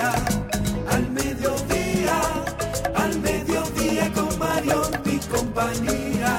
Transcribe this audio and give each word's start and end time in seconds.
al 0.00 1.10
mediodía, 1.10 2.20
al 2.94 3.18
mediodía 3.20 4.12
con 4.12 4.38
Mario 4.38 4.82
y 5.04 5.16
compañía. 5.28 6.38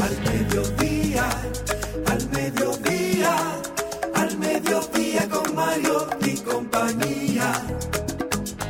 Al 0.00 0.16
mediodía, 0.22 1.28
al 2.06 2.28
mediodía, 2.30 3.36
al 4.14 4.38
mediodía 4.38 5.28
con 5.28 5.54
Mario 5.54 6.08
y 6.20 6.36
compañía 6.38 7.52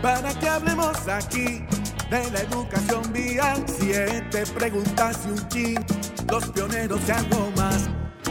para 0.02 0.32
que 0.38 0.48
hablemos 0.48 0.96
aquí 1.08 1.64
de 2.10 2.30
la 2.30 2.40
educación 2.40 3.12
vial. 3.12 3.64
Siete 3.78 4.44
preguntas 4.54 5.18
y 5.26 5.30
un 5.30 5.48
chin, 5.48 5.86
los 6.30 6.46
pioneros 6.50 7.00
y 7.06 7.10
algo 7.10 7.50
más. 7.56 7.88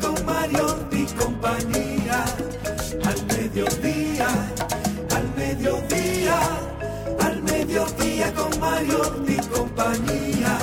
con 0.00 0.14
Mario 0.24 0.88
y 0.90 1.04
compañía. 1.04 2.24
Al 3.04 3.26
mediodía, 3.26 4.28
al 5.14 5.34
mediodía, 5.36 6.38
al 7.20 7.42
mediodía 7.42 8.32
con 8.34 8.60
Mario 8.60 9.02
y 9.26 9.36
compañía. 9.54 10.58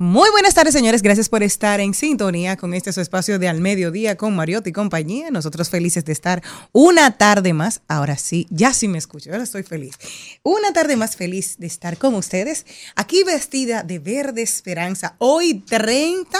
Muy 0.00 0.30
buenas 0.30 0.54
tardes, 0.54 0.74
señores. 0.74 1.02
Gracias 1.02 1.28
por 1.28 1.42
estar 1.42 1.80
en 1.80 1.92
sintonía 1.92 2.56
con 2.56 2.72
este 2.72 2.90
espacio 2.90 3.40
de 3.40 3.48
Al 3.48 3.60
Mediodía 3.60 4.16
con 4.16 4.36
Mariotti 4.36 4.70
y 4.70 4.72
compañía. 4.72 5.32
Nosotros 5.32 5.70
felices 5.70 6.04
de 6.04 6.12
estar 6.12 6.40
una 6.70 7.18
tarde 7.18 7.52
más. 7.52 7.82
Ahora 7.88 8.16
sí, 8.16 8.46
ya 8.48 8.72
sí 8.72 8.86
me 8.86 8.98
escucho, 8.98 9.32
ahora 9.32 9.42
estoy 9.42 9.64
feliz. 9.64 9.98
Una 10.44 10.72
tarde 10.72 10.94
más 10.94 11.16
feliz 11.16 11.56
de 11.58 11.66
estar 11.66 11.98
con 11.98 12.14
ustedes. 12.14 12.64
Aquí 12.94 13.24
vestida 13.24 13.82
de 13.82 13.98
verde 13.98 14.42
esperanza. 14.42 15.16
Hoy 15.18 15.64
30 15.66 16.38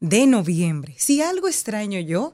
de 0.00 0.26
noviembre. 0.26 0.94
Si 0.96 1.20
algo 1.20 1.48
extraño 1.48 2.00
yo 2.00 2.32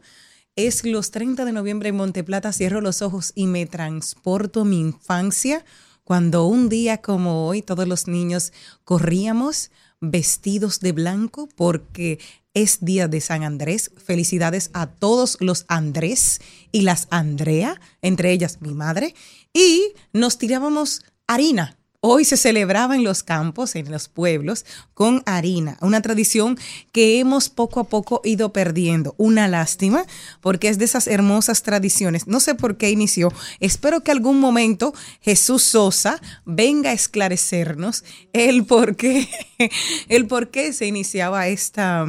es 0.54 0.84
los 0.84 1.10
30 1.10 1.44
de 1.44 1.50
noviembre 1.50 1.88
en 1.88 1.96
Monteplata, 1.96 2.52
cierro 2.52 2.80
los 2.80 3.02
ojos 3.02 3.32
y 3.34 3.48
me 3.48 3.66
transporto 3.66 4.60
a 4.60 4.64
mi 4.64 4.78
infancia, 4.78 5.64
cuando 6.04 6.46
un 6.46 6.68
día 6.68 6.98
como 6.98 7.48
hoy 7.48 7.62
todos 7.62 7.88
los 7.88 8.06
niños 8.06 8.52
corríamos 8.84 9.72
vestidos 10.10 10.80
de 10.80 10.92
blanco 10.92 11.48
porque 11.56 12.18
es 12.54 12.84
día 12.84 13.08
de 13.08 13.20
San 13.20 13.44
Andrés. 13.44 13.90
Felicidades 13.96 14.70
a 14.72 14.86
todos 14.86 15.36
los 15.40 15.64
Andrés 15.68 16.40
y 16.72 16.82
las 16.82 17.06
Andrea, 17.10 17.80
entre 18.02 18.32
ellas 18.32 18.60
mi 18.60 18.72
madre. 18.72 19.14
Y 19.52 19.92
nos 20.12 20.38
tirábamos 20.38 21.04
harina. 21.26 21.76
Hoy 22.08 22.24
se 22.24 22.36
celebraba 22.36 22.94
en 22.94 23.02
los 23.02 23.24
campos, 23.24 23.74
en 23.74 23.90
los 23.90 24.06
pueblos, 24.06 24.64
con 24.94 25.24
harina, 25.26 25.76
una 25.80 26.02
tradición 26.02 26.56
que 26.92 27.18
hemos 27.18 27.48
poco 27.48 27.80
a 27.80 27.88
poco 27.88 28.20
ido 28.22 28.52
perdiendo. 28.52 29.16
Una 29.18 29.48
lástima, 29.48 30.04
porque 30.40 30.68
es 30.68 30.78
de 30.78 30.84
esas 30.84 31.08
hermosas 31.08 31.64
tradiciones. 31.64 32.28
No 32.28 32.38
sé 32.38 32.54
por 32.54 32.76
qué 32.76 32.90
inició. 32.90 33.32
Espero 33.58 34.04
que 34.04 34.12
algún 34.12 34.38
momento 34.38 34.94
Jesús 35.20 35.64
Sosa 35.64 36.20
venga 36.44 36.90
a 36.90 36.92
esclarecernos 36.92 38.04
el 38.32 38.64
por 38.66 38.94
qué, 38.94 39.28
el 40.08 40.28
por 40.28 40.52
qué 40.52 40.72
se 40.72 40.86
iniciaba 40.86 41.48
esta 41.48 42.06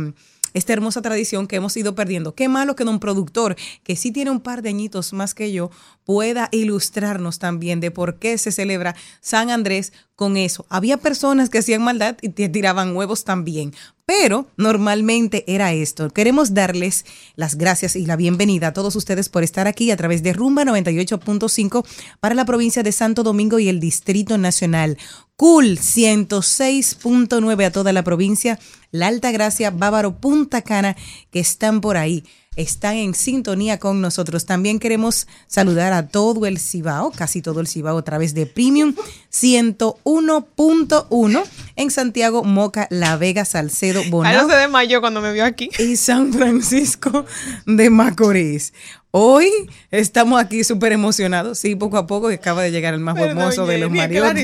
esta 0.57 0.73
hermosa 0.73 1.01
tradición 1.01 1.47
que 1.47 1.57
hemos 1.57 1.78
ido 1.78 1.95
perdiendo. 1.95 2.35
Qué 2.35 2.50
malo 2.50 2.75
que 2.75 2.84
un 2.84 3.00
productor, 3.00 3.56
que 3.84 3.95
sí 3.95 4.12
tiene 4.12 4.31
un 4.31 4.40
par 4.40 4.62
de 4.62 4.69
añitos 4.69 5.13
más 5.13 5.34
que 5.34 5.51
yo, 5.51 5.69
pueda 6.03 6.50
ilustrarnos 6.51 7.40
también 7.40 7.79
de 7.79 7.91
por 7.91 8.18
qué 8.18 8.38
se 8.38 8.51
celebra 8.51 8.96
San 9.22 9.50
Andrés 9.50 9.94
con 10.16 10.38
eso. 10.38 10.66
Había 10.69 10.97
personas 10.97 11.50
que 11.50 11.59
hacían 11.59 11.84
maldad 11.84 12.17
y 12.22 12.29
te 12.29 12.50
tiraban 12.50 12.96
huevos 12.96 13.23
también, 13.23 13.73
pero 14.07 14.47
normalmente 14.56 15.44
era 15.47 15.73
esto. 15.73 16.09
Queremos 16.09 16.53
darles 16.53 17.06
las 17.35 17.56
gracias 17.56 17.97
y 17.97 18.06
la 18.06 18.16
bienvenida 18.16 18.68
a 18.68 18.73
todos 18.73 18.95
ustedes 18.95 19.28
por 19.28 19.44
estar 19.44 19.68
aquí 19.68 19.91
a 19.91 19.97
través 19.97 20.23
de 20.23 20.31
Rumba 20.31 20.63
98.5 20.63 21.85
para 22.22 22.34
la 22.34 22.46
provincia 22.46 22.84
de 22.84 22.94
Santo 22.94 23.23
Domingo 23.23 23.59
y 23.59 23.67
el 23.67 23.81
Distrito 23.81 24.38
Nacional. 24.38 24.97
Cool 25.35 25.78
106.9 25.78 27.66
a 27.66 27.72
toda 27.72 27.91
la 27.91 28.06
provincia, 28.06 28.57
La 28.91 29.07
Alta 29.07 29.31
Gracia, 29.31 29.72
Bávaro, 29.72 30.22
Punta 30.22 30.61
Cana, 30.61 30.96
que 31.29 31.41
están 31.41 31.82
por 31.82 31.97
ahí 31.97 32.23
están 32.58 32.96
en 32.96 33.14
sintonía 33.14 33.80
con 33.80 34.02
nosotros. 34.02 34.46
También 34.46 34.80
queremos 34.80 35.28
saludar 35.48 35.94
a 35.94 36.08
todo 36.08 36.46
el 36.46 36.59
Cibao, 36.59 37.12
casi 37.12 37.42
todo 37.42 37.62
el 37.62 37.68
Cibao 37.68 37.98
a 37.98 38.04
través 38.04 38.34
de 38.34 38.46
Premium 38.46 38.94
101.1 39.32 41.44
en 41.76 41.92
Santiago, 41.92 42.44
Moca, 42.44 42.88
La 42.90 43.16
Vega, 43.16 43.46
Salcedo, 43.46 44.02
Bonao. 44.09 44.50
se 44.50 44.56
desmayó 44.56 45.00
cuando 45.00 45.22
me 45.22 45.32
vio 45.32 45.46
aquí. 45.46 45.70
Y 45.80 45.96
San 45.96 46.34
Francisco 46.34 47.26
de 47.66 47.90
Macorís. 47.90 48.74
Hoy 49.12 49.50
estamos 49.90 50.40
aquí 50.40 50.64
súper 50.64 50.92
emocionados. 50.92 51.58
Sí, 51.58 51.76
poco 51.76 51.98
a 51.98 52.06
poco 52.06 52.28
acaba 52.28 52.62
de 52.62 52.72
llegar 52.72 52.94
el 52.94 53.00
más 53.00 53.18
hermoso 53.18 53.66
de 53.66 53.78
los 53.78 53.90
maridos. 53.90 54.28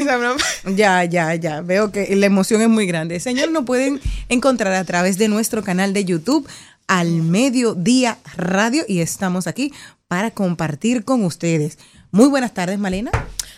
Ya, 0.75 1.03
ya, 1.03 1.35
ya. 1.35 1.61
Veo 1.61 1.91
que 1.91 2.15
la 2.15 2.25
emoción 2.25 2.61
es 2.61 2.69
muy 2.69 2.87
grande. 2.87 3.19
Señor, 3.19 3.51
nos 3.51 3.65
pueden 3.65 3.99
encontrar 4.29 4.73
a 4.73 4.83
través 4.83 5.17
de 5.17 5.27
nuestro 5.27 5.63
canal 5.63 5.93
de 5.93 6.05
YouTube 6.05 6.47
al 6.87 7.23
mediodía 7.23 8.17
radio 8.35 8.83
y 8.87 8.99
estamos 8.99 9.47
aquí 9.47 9.73
para 10.07 10.31
compartir 10.31 11.03
con 11.03 11.23
ustedes. 11.23 11.77
Muy 12.11 12.27
buenas 12.27 12.53
tardes, 12.53 12.77
Malena. 12.77 13.11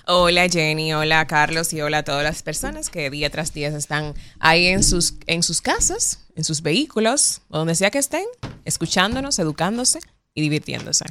Hola 0.07 0.47
Jenny, 0.47 0.93
hola 0.93 1.25
Carlos 1.25 1.73
y 1.73 1.81
hola 1.81 1.99
a 1.99 2.03
todas 2.03 2.23
las 2.23 2.43
personas 2.43 2.89
que 2.89 3.09
día 3.09 3.29
tras 3.29 3.53
día 3.53 3.69
están 3.69 4.13
ahí 4.39 4.67
en 4.67 4.83
sus, 4.83 5.15
en 5.25 5.41
sus 5.41 5.61
casas, 5.61 6.19
en 6.35 6.43
sus 6.43 6.61
vehículos, 6.61 7.41
donde 7.49 7.73
sea 7.75 7.89
que 7.89 7.97
estén, 7.97 8.25
escuchándonos, 8.65 9.39
educándose 9.39 9.99
y 10.35 10.41
divirtiéndose 10.41 11.05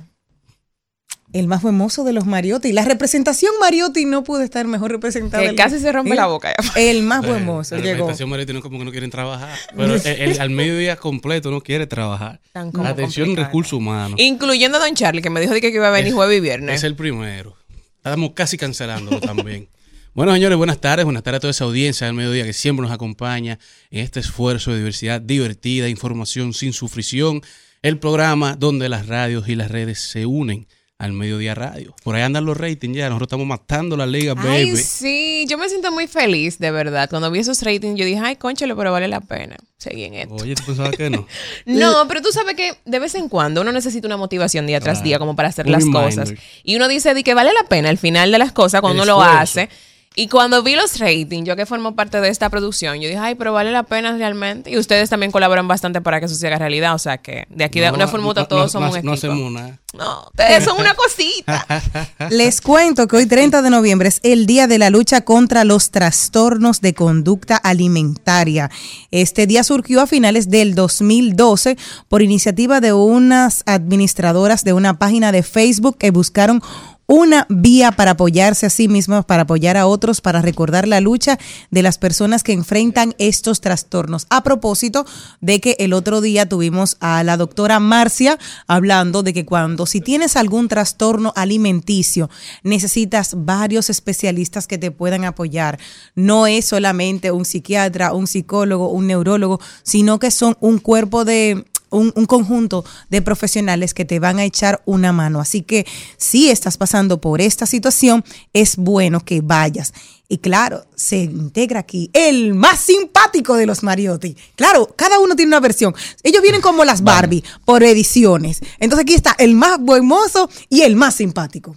el 1.35 1.49
más 1.49 1.63
famoso 1.63 2.05
de 2.05 2.13
los 2.13 2.27
Mariotti. 2.27 2.73
La 2.73 2.85
representación 2.85 3.53
Mariotti 3.61 4.05
no 4.05 4.23
pudo 4.23 4.43
estar 4.43 4.67
mejor 4.69 4.93
representada. 4.93 5.43
Que 5.43 5.57
casi 5.57 5.81
se 5.81 5.91
rompe 5.91 6.15
la 6.15 6.27
boca. 6.27 6.55
El 6.77 7.03
más 7.03 7.27
famoso. 7.27 7.75
La 7.75 7.83
representación 7.83 8.31
Mariotti 8.31 8.53
no 8.53 8.61
es 8.61 8.63
como 8.63 8.79
que 8.79 8.85
no 8.85 8.93
quieren 8.93 9.11
trabajar. 9.11 9.59
Pero 9.77 9.97
el, 9.97 10.41
al 10.41 10.51
mediodía 10.51 10.95
completo 10.95 11.51
no 11.51 11.61
quiere 11.61 11.89
trabajar. 11.89 12.41
Atención, 12.55 13.35
recursos 13.35 13.73
humanos. 13.73 14.19
Incluyendo 14.21 14.79
a 14.79 14.81
Don 14.81 14.95
Charlie, 14.95 15.23
que 15.23 15.31
me 15.31 15.41
dijo 15.41 15.53
que 15.55 15.69
iba 15.69 15.89
a 15.89 15.91
venir 15.91 16.13
jueves 16.13 16.39
y 16.39 16.41
viernes. 16.41 16.77
Es 16.77 16.85
el 16.85 16.95
primero. 16.95 17.57
Estamos 17.97 18.31
casi 18.35 18.57
cancelándolo 18.57 19.21
también. 19.21 19.69
Bueno, 20.15 20.33
señores, 20.33 20.57
buenas 20.57 20.81
tardes. 20.81 21.05
Buenas 21.05 21.25
tardes 21.25 21.39
a 21.39 21.41
toda 21.41 21.51
esa 21.51 21.65
audiencia 21.65 22.07
del 22.07 22.15
mediodía 22.15 22.45
que 22.45 22.53
siempre 22.53 22.85
nos 22.85 22.93
acompaña 22.93 23.59
en 23.91 23.99
este 23.99 24.21
esfuerzo 24.21 24.71
de 24.71 24.77
diversidad 24.77 25.21
divertida, 25.21 25.89
información 25.89 26.55
sin 26.55 26.73
sufrición. 26.73 27.43
El 27.83 27.99
programa 27.99 28.55
donde 28.55 28.89
las 28.89 29.09
radios 29.09 29.49
y 29.49 29.57
las 29.57 29.73
redes 29.73 29.99
se 29.99 30.25
unen 30.25 30.69
al 30.99 31.13
Mediodía 31.13 31.55
Radio. 31.55 31.95
Por 32.05 32.15
ahí 32.15 32.23
andan 32.23 32.45
los 32.45 32.57
ratings 32.57 32.97
ya, 32.97 33.09
nosotros 33.09 33.27
estamos 33.27 33.47
matando 33.47 33.97
la 33.97 34.07
liga, 34.07 34.35
baby. 34.35 34.49
Ay, 34.49 34.77
sí, 34.77 35.45
yo 35.49 35.59
me 35.59 35.69
siento 35.69 35.91
muy 35.93 36.07
feliz, 36.07 36.59
de 36.59 36.71
verdad. 36.71 37.11
Cuando 37.11 37.31
vi 37.31 37.41
esos 37.41 37.63
ratings, 37.63 37.99
yo 37.99 38.05
dije, 38.05 38.21
ay, 38.23 38.37
conchelo, 38.37 38.77
pero 38.77 38.93
vale 38.93 39.09
la 39.09 39.21
pena 39.21 39.57
seguir 39.77 40.07
en 40.07 40.15
esto. 40.15 40.37
Oye, 40.37 40.55
¿tú 40.55 40.65
pensabas 40.65 40.97
que 40.97 41.11
no? 41.11 41.27
no, 41.67 42.09
pero 42.09 42.23
tú 42.23 42.31
sabes 42.33 42.55
que 42.55 42.75
de 42.85 42.99
vez 42.99 43.15
en 43.15 43.29
cuando 43.29 43.61
uno 43.61 43.73
necesita 43.73 44.07
una 44.07 44.17
motivación 44.17 44.67
día 44.67 44.81
tras 44.81 45.03
día 45.03 45.19
como 45.19 45.37
para 45.37 45.49
hacer 45.49 45.69
las 45.69 45.85
cosas. 45.85 46.33
Y 46.63 46.77
uno 46.77 46.89
dice 46.89 47.13
de 47.15 47.23
que 47.23 47.35
vale 47.35 47.53
la 47.53 47.69
pena 47.69 47.89
al 47.89 47.99
final 47.99 48.31
de 48.31 48.39
las 48.39 48.53
cosas 48.53 48.81
cuando 48.81 49.03
uno 49.03 49.13
lo 49.13 49.23
hace. 49.23 49.69
Y 50.17 50.29
cuando 50.29 50.63
vi 50.63 50.77
los 50.77 51.01
ratings, 51.01 51.45
yo 51.45 51.57
que 51.57 51.67
formo 51.67 51.97
parte 51.97 52.21
de 52.21 52.29
esta 52.29 52.49
producción, 52.49 53.01
yo 53.01 53.09
dije, 53.09 53.19
ay, 53.19 53.35
pero 53.35 53.53
vale 53.53 53.73
la 53.73 53.83
pena 53.83 54.17
realmente. 54.17 54.71
Y 54.71 54.79
ustedes 54.79 55.11
también 55.11 55.33
colaboran 55.33 55.67
bastante 55.67 56.01
para 56.01 56.21
que 56.21 56.27
eso 56.27 56.37
se 56.37 56.47
haga 56.47 56.57
realidad. 56.57 56.95
O 56.95 56.99
sea 56.99 57.19
que 57.19 57.47
de 57.51 57.65
aquí 57.65 57.81
de 57.81 57.91
una 57.91 58.07
formuta 58.07 58.47
todos 58.47 58.71
somos 58.71 58.93
un 58.93 58.97
equipo. 58.99 59.09
No 59.09 59.15
hacemos 59.15 59.53
nada. 59.53 59.81
No, 59.93 60.25
ustedes 60.27 60.65
son 60.65 60.79
una 60.79 60.95
cosita. 60.95 61.67
Les 62.31 62.61
cuento 62.61 63.09
que 63.09 63.17
hoy 63.17 63.27
30 63.27 63.63
de 63.63 63.71
noviembre 63.71 64.09
es 64.09 64.21
el 64.23 64.47
día 64.47 64.67
de 64.67 64.79
la 64.79 64.91
lucha 64.91 65.23
contra 65.23 65.65
los 65.65 65.91
trastornos 65.91 66.81
de 66.81 66.95
conducta 66.95 67.57
alimentaria. 67.57 68.71
Este 69.11 69.47
día 69.47 69.65
surgió 69.65 70.01
a 70.01 70.07
finales 70.07 70.49
del 70.49 70.75
2012 70.77 71.77
por 72.09 72.23
iniciativa 72.23 72.81
de 72.81 72.93
unas 72.93 73.63
administradoras 73.67 74.63
de 74.65 74.73
una 74.73 74.99
página 74.99 75.33
de 75.33 75.43
Facebook 75.43 75.97
que 75.99 76.11
buscaron 76.11 76.61
una 77.07 77.47
vía 77.49 77.93
para 77.93 78.13
apoyarse 78.13 78.67
a 78.67 78.71
sí 78.71 78.89
mismos, 78.89 79.25
para 79.25 79.43
apoyar 79.43 79.77
a 79.77 79.87
otros, 79.87 80.21
para 80.21 80.41
recordar 80.41 80.89
la 80.89 81.01
lucha 81.01 81.39
de 81.71 81.83
las 81.83 81.99
personas 81.99 82.43
que 82.43 82.53
enfrentan 82.53 83.15
estos 83.19 83.61
trastornos. 83.61 84.27
A 84.31 84.43
propósito 84.43 85.05
de 85.41 85.61
que 85.61 85.77
el 85.79 85.93
otro 85.93 86.21
día 86.21 86.49
tuvimos 86.49 86.97
a 87.01 87.23
la 87.25 87.37
doctora 87.37 87.81
Marcia 87.81 88.39
hablando 88.67 89.23
de 89.23 89.33
que 89.33 89.45
cuando 89.45 89.87
si 89.87 90.01
tienes 90.01 90.37
algún 90.37 90.69
trastorno 90.69 91.33
alimenticio, 91.37 92.31
necesitas 92.63 93.35
varios 93.37 93.91
especialistas 93.91 94.67
que 94.67 94.79
te 94.79 94.91
puedan 94.91 95.25
apoyar. 95.25 95.79
No 96.15 96.47
es 96.47 96.65
solamente 96.65 97.31
un 97.31 97.45
psiquiatra, 97.45 98.13
un 98.13 98.27
psicólogo, 98.27 98.89
un 98.89 99.07
neurólogo, 99.07 99.61
sino 99.83 100.19
que 100.19 100.31
son 100.31 100.57
un 100.61 100.79
cuerpo 100.79 101.25
de 101.25 101.65
un, 101.95 102.27
conjunto 102.27 102.85
de 103.09 103.23
profesionales 103.23 103.95
que 103.95 104.05
te 104.05 104.19
van 104.19 104.39
a 104.39 104.45
echar 104.45 104.83
una 104.85 105.13
mano. 105.13 105.41
Así 105.41 105.63
que 105.63 105.87
si 106.17 106.51
estás 106.51 106.77
pasando 106.77 107.21
por 107.21 107.41
esta 107.41 107.67
situación, 107.67 108.25
es 108.53 108.77
bueno 108.77 109.21
que 109.21 109.41
vayas. 109.41 109.93
Y 110.29 110.39
claro, 110.39 110.85
se 110.95 111.19
integra 111.19 111.81
aquí 111.81 112.11
el 112.13 112.55
más 112.55 112.81
simpático 112.81 113.55
de 113.57 113.67
los 113.67 113.83
Mariotti. 113.83 114.37
Claro, 114.57 114.93
cada 114.97 115.19
uno 115.19 115.37
tiene 115.37 115.51
una 115.51 115.61
versión. 115.61 115.95
Ellos 116.23 116.43
vienen 116.43 116.61
como 116.61 116.85
las 116.85 117.03
Barbie 117.03 117.45
por 117.65 117.83
ediciones. 117.83 118.61
Entonces 118.81 119.05
aquí 119.05 119.15
está 119.15 119.37
el 119.39 119.55
más 119.55 119.79
buen 119.79 120.07
mozo 120.07 120.49
y 120.69 120.83
el 120.83 120.97
más 120.97 121.17
simpático. 121.17 121.77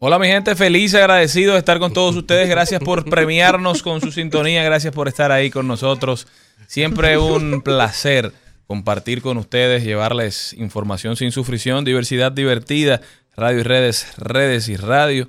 Hola 0.00 0.18
mi 0.18 0.28
gente, 0.28 0.54
feliz 0.54 0.92
y 0.92 0.96
agradecido 0.96 1.54
de 1.54 1.58
estar 1.58 1.78
con 1.78 1.92
todos 1.92 2.14
ustedes. 2.14 2.48
Gracias 2.48 2.80
por 2.80 3.04
premiarnos 3.04 3.82
con 3.82 4.00
su 4.00 4.12
sintonía. 4.12 4.62
Gracias 4.62 4.94
por 4.94 5.08
estar 5.08 5.32
ahí 5.32 5.50
con 5.50 5.66
nosotros. 5.66 6.26
Siempre 6.66 7.16
un 7.18 7.62
placer 7.62 8.32
compartir 8.68 9.22
con 9.22 9.38
ustedes, 9.38 9.82
llevarles 9.82 10.52
información 10.52 11.16
sin 11.16 11.32
sufrición, 11.32 11.84
diversidad 11.86 12.30
divertida, 12.30 13.00
radio 13.34 13.60
y 13.60 13.62
redes, 13.62 14.06
redes 14.18 14.68
y 14.68 14.76
radio 14.76 15.26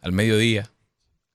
al 0.00 0.12
mediodía 0.12 0.72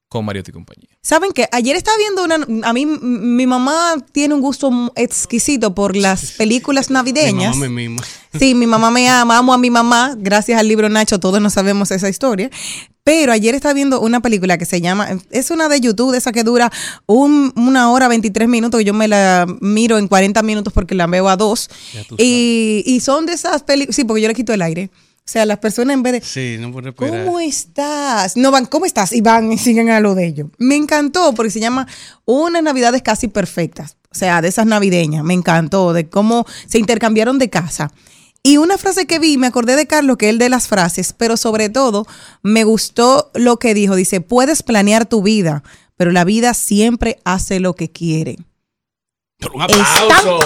con 0.09 0.25
Mariotti 0.25 0.51
y 0.51 0.53
compañía. 0.53 0.89
Saben 1.01 1.31
que 1.33 1.47
ayer 1.51 1.75
estaba 1.75 1.95
viendo 1.97 2.23
una. 2.23 2.67
A 2.67 2.73
mí, 2.73 2.85
mi 2.85 3.45
mamá 3.45 3.95
tiene 4.11 4.33
un 4.33 4.41
gusto 4.41 4.91
exquisito 4.95 5.75
por 5.75 5.95
las 5.95 6.31
películas 6.31 6.89
navideñas. 6.89 7.55
Mi 7.55 7.61
mamá 7.61 7.69
me 7.69 7.69
mima. 7.69 8.03
Sí, 8.37 8.55
mi 8.55 8.65
mamá 8.65 8.89
me 8.89 9.07
ama, 9.07 9.37
amo 9.37 9.53
a 9.53 9.57
mi 9.57 9.69
mamá. 9.69 10.15
Gracias 10.17 10.59
al 10.59 10.67
libro 10.67 10.89
Nacho, 10.89 11.19
todos 11.19 11.39
no 11.39 11.49
sabemos 11.49 11.91
esa 11.91 12.09
historia. 12.09 12.49
Pero 13.07 13.31
ayer 13.31 13.55
estaba 13.55 13.73
viendo 13.73 14.01
una 14.01 14.19
película 14.19 14.57
que 14.57 14.65
se 14.65 14.81
llama, 14.81 15.07
es 15.31 15.49
una 15.49 15.69
de 15.69 15.79
YouTube, 15.79 16.13
esa 16.13 16.33
que 16.33 16.43
dura 16.43 16.69
una 17.05 17.89
hora 17.89 18.09
23 18.09 18.49
minutos, 18.49 18.83
yo 18.83 18.93
me 18.93 19.07
la 19.07 19.45
miro 19.61 19.97
en 19.97 20.09
40 20.09 20.43
minutos 20.43 20.73
porque 20.73 20.93
la 20.93 21.07
veo 21.07 21.29
a 21.29 21.37
dos. 21.37 21.69
Y, 22.17 22.83
y, 22.85 22.99
son 22.99 23.25
de 23.25 23.31
esas 23.31 23.63
películas, 23.63 23.95
sí, 23.95 24.03
porque 24.03 24.23
yo 24.23 24.27
le 24.27 24.33
quito 24.33 24.51
el 24.51 24.61
aire. 24.61 24.89
O 24.93 25.23
sea, 25.23 25.45
las 25.45 25.59
personas 25.59 25.93
en 25.93 26.03
vez 26.03 26.13
de. 26.13 26.21
Sí, 26.21 26.57
no 26.59 26.73
puede 26.73 26.93
¿Cómo 26.93 27.39
estás? 27.39 28.35
No 28.35 28.51
van, 28.51 28.65
¿cómo 28.65 28.85
estás? 28.85 29.13
Y 29.13 29.21
van 29.21 29.53
y 29.53 29.57
siguen 29.57 29.89
a 29.89 30.01
lo 30.01 30.13
de 30.13 30.27
ellos. 30.27 30.49
Me 30.57 30.75
encantó 30.75 31.33
porque 31.33 31.49
se 31.49 31.61
llama 31.61 31.87
Unas 32.25 32.61
Navidades 32.61 33.03
casi 33.03 33.29
perfectas. 33.29 33.95
O 34.11 34.15
sea, 34.15 34.41
de 34.41 34.49
esas 34.49 34.65
navideñas. 34.65 35.23
Me 35.23 35.33
encantó 35.33 35.93
de 35.93 36.09
cómo 36.09 36.45
se 36.67 36.77
intercambiaron 36.77 37.39
de 37.39 37.49
casa. 37.49 37.89
Y 38.47 38.55
una 38.55 38.77
frase 38.77 39.07
que 39.07 39.19
vi, 39.19 39.37
me 39.37 39.47
acordé 39.47 39.75
de 39.75 39.87
Carlos, 39.87 40.15
que 40.15 40.27
es 40.27 40.29
el 40.29 40.37
de 40.37 40.47
las 40.47 40.69
frases, 40.69 41.11
pero 41.11 41.35
sobre 41.35 41.67
todo 41.67 42.07
me 42.43 42.63
gustó 42.63 43.29
lo 43.33 43.59
que 43.59 43.73
dijo. 43.73 43.93
Dice, 43.93 44.21
puedes 44.21 44.63
planear 44.63 45.05
tu 45.05 45.21
vida, 45.21 45.63
pero 45.97 46.11
la 46.11 46.23
vida 46.23 46.53
siempre 46.53 47.19
hace 47.25 47.59
lo 47.59 47.73
que 47.73 47.91
quiere. 47.91 48.37
un 49.53 49.61
aplauso. 49.63 50.39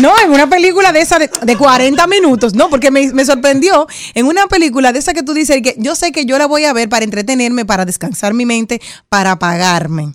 No, 0.00 0.18
en 0.18 0.30
una 0.30 0.48
película 0.48 0.92
de 0.92 1.02
esa 1.02 1.18
de, 1.18 1.56
40 1.58 2.06
minutos, 2.06 2.54
no, 2.54 2.70
porque 2.70 2.90
me, 2.90 3.12
me, 3.12 3.26
sorprendió. 3.26 3.86
En 4.14 4.24
una 4.24 4.46
película 4.46 4.94
de 4.94 5.00
esa 5.00 5.12
que 5.12 5.22
tú 5.22 5.34
dices 5.34 5.60
que 5.60 5.74
yo 5.76 5.94
sé 5.94 6.10
que 6.10 6.24
yo 6.24 6.38
la 6.38 6.46
voy 6.46 6.64
a 6.64 6.72
ver 6.72 6.88
para 6.88 7.04
entretenerme, 7.04 7.66
para 7.66 7.84
descansar 7.84 8.32
mi 8.32 8.46
mente, 8.46 8.80
para 9.10 9.32
apagarme 9.32 10.14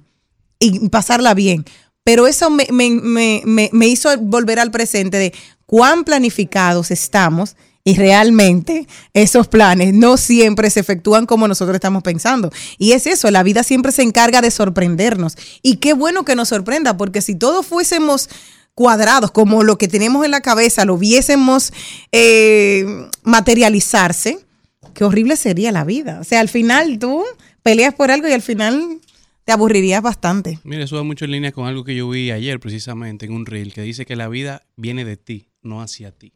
y 0.58 0.90
pasarla 0.90 1.36
bien. 1.36 1.66
Pero 2.04 2.26
eso 2.26 2.50
me, 2.50 2.66
me, 2.72 3.70
me 3.72 3.88
hizo 3.88 4.10
volver 4.18 4.60
al 4.60 4.72
presente 4.72 5.18
de 5.18 5.34
cuán 5.72 6.04
planificados 6.04 6.92
estamos 6.92 7.56
y 7.86 7.96
realmente 7.96 8.88
esos 9.14 9.48
planes 9.48 9.94
no 9.94 10.18
siempre 10.18 10.70
se 10.70 10.82
efectúan 10.82 11.26
como 11.26 11.48
nosotros 11.48 11.76
estamos 11.76 12.04
pensando. 12.04 12.52
Y 12.78 12.92
es 12.92 13.08
eso, 13.08 13.32
la 13.32 13.42
vida 13.42 13.64
siempre 13.64 13.94
se 13.94 14.02
encarga 14.02 14.42
de 14.42 14.52
sorprendernos. 14.52 15.38
Y 15.64 15.78
qué 15.78 15.94
bueno 15.94 16.26
que 16.26 16.36
nos 16.36 16.50
sorprenda, 16.50 16.98
porque 16.98 17.22
si 17.22 17.36
todos 17.36 17.66
fuésemos 17.66 18.30
cuadrados 18.76 19.32
como 19.32 19.64
lo 19.64 19.78
que 19.78 19.88
tenemos 19.88 20.26
en 20.26 20.32
la 20.32 20.42
cabeza, 20.42 20.84
lo 20.84 20.98
viésemos 20.98 21.72
eh, 22.12 23.08
materializarse, 23.24 24.40
qué 24.94 25.06
horrible 25.06 25.38
sería 25.38 25.72
la 25.72 25.86
vida. 25.86 26.20
O 26.20 26.26
sea, 26.26 26.42
al 26.42 26.50
final 26.50 27.00
tú 27.00 27.24
peleas 27.64 27.94
por 27.94 28.12
algo 28.12 28.28
y 28.28 28.34
al 28.34 28.42
final 28.42 29.00
te 29.46 29.54
aburrirías 29.54 30.02
bastante. 30.02 30.60
Mire, 30.66 30.84
eso 30.84 30.98
va 30.98 31.04
mucho 31.04 31.24
en 31.24 31.32
línea 31.32 31.54
con 31.54 31.66
algo 31.66 31.86
que 31.86 31.96
yo 31.96 32.10
vi 32.10 32.30
ayer 32.30 32.60
precisamente 32.60 33.26
en 33.26 33.32
un 33.32 33.46
reel 33.46 33.72
que 33.72 33.84
dice 33.84 34.06
que 34.06 34.18
la 34.18 34.28
vida 34.28 34.64
viene 34.76 35.06
de 35.06 35.16
ti 35.16 35.51
no 35.62 35.82
hacia 35.82 36.12
ti. 36.12 36.34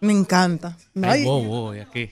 Me 0.00 0.12
encanta. 0.12 0.76
Ay, 1.02 1.24
voy 1.24 1.80
aquí. 1.80 2.10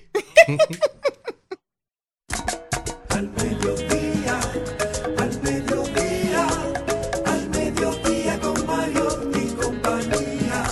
al 3.11 3.29
mediodía, 3.31 4.41
al 5.19 5.43
mediodía, 5.43 6.47
al 7.27 7.49
mediodía 7.51 8.41
con 8.41 8.67
Mario 8.67 9.31
y 9.35 9.47
compañía. 9.55 10.65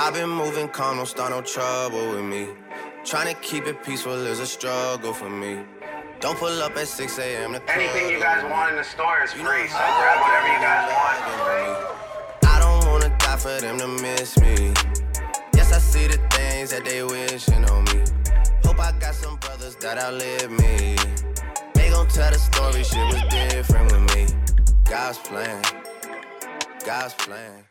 I've 0.00 0.14
been 0.14 0.30
moving 0.30 0.68
calm, 0.68 0.98
don't 0.98 1.06
start 1.06 1.32
no 1.32 1.42
trouble 1.42 2.14
with 2.14 2.24
me. 2.24 2.46
Trying 3.04 3.34
to 3.34 3.40
keep 3.40 3.66
it 3.66 3.82
peaceful 3.82 4.12
is 4.12 4.38
a 4.38 4.46
struggle 4.46 5.12
for 5.12 5.28
me. 5.28 5.58
Don't 6.20 6.38
pull 6.38 6.62
up 6.62 6.76
at 6.76 6.86
6 6.86 7.18
a.m. 7.18 7.58
Anything 7.66 8.08
you 8.08 8.20
guys 8.20 8.48
want 8.48 8.70
in 8.70 8.76
the 8.76 8.84
store 8.84 9.24
is 9.24 9.32
free, 9.32 9.66
so 9.66 9.76
grab 9.76 10.20
whatever 10.20 10.48
you 10.54 10.60
guys 10.60 10.88
want. 10.94 11.98
I 12.46 12.60
don't 12.60 12.86
wanna 12.88 13.16
die 13.18 13.36
for 13.38 13.60
them 13.60 13.76
to 13.78 13.88
miss 13.88 14.38
me. 14.38 14.72
Yes, 15.54 15.72
I 15.72 15.78
see 15.78 16.06
the 16.06 16.18
things 16.30 16.70
that 16.70 16.84
they 16.84 17.02
wishing 17.02 17.68
on 17.68 17.84
me. 17.86 18.04
Hope 18.64 18.78
I 18.78 18.92
got 19.00 19.16
some 19.16 19.36
brothers 19.38 19.74
that 19.76 19.98
outlive 19.98 20.52
me. 20.52 20.96
They 21.74 21.90
gon' 21.90 22.06
tell 22.06 22.30
the 22.30 22.38
story, 22.38 22.84
shit 22.84 23.04
was 23.12 23.22
different 23.30 23.90
with 23.90 24.14
me. 24.14 24.26
God's 24.84 25.18
plan. 25.18 25.62
God's 26.86 27.14
plan. 27.14 27.67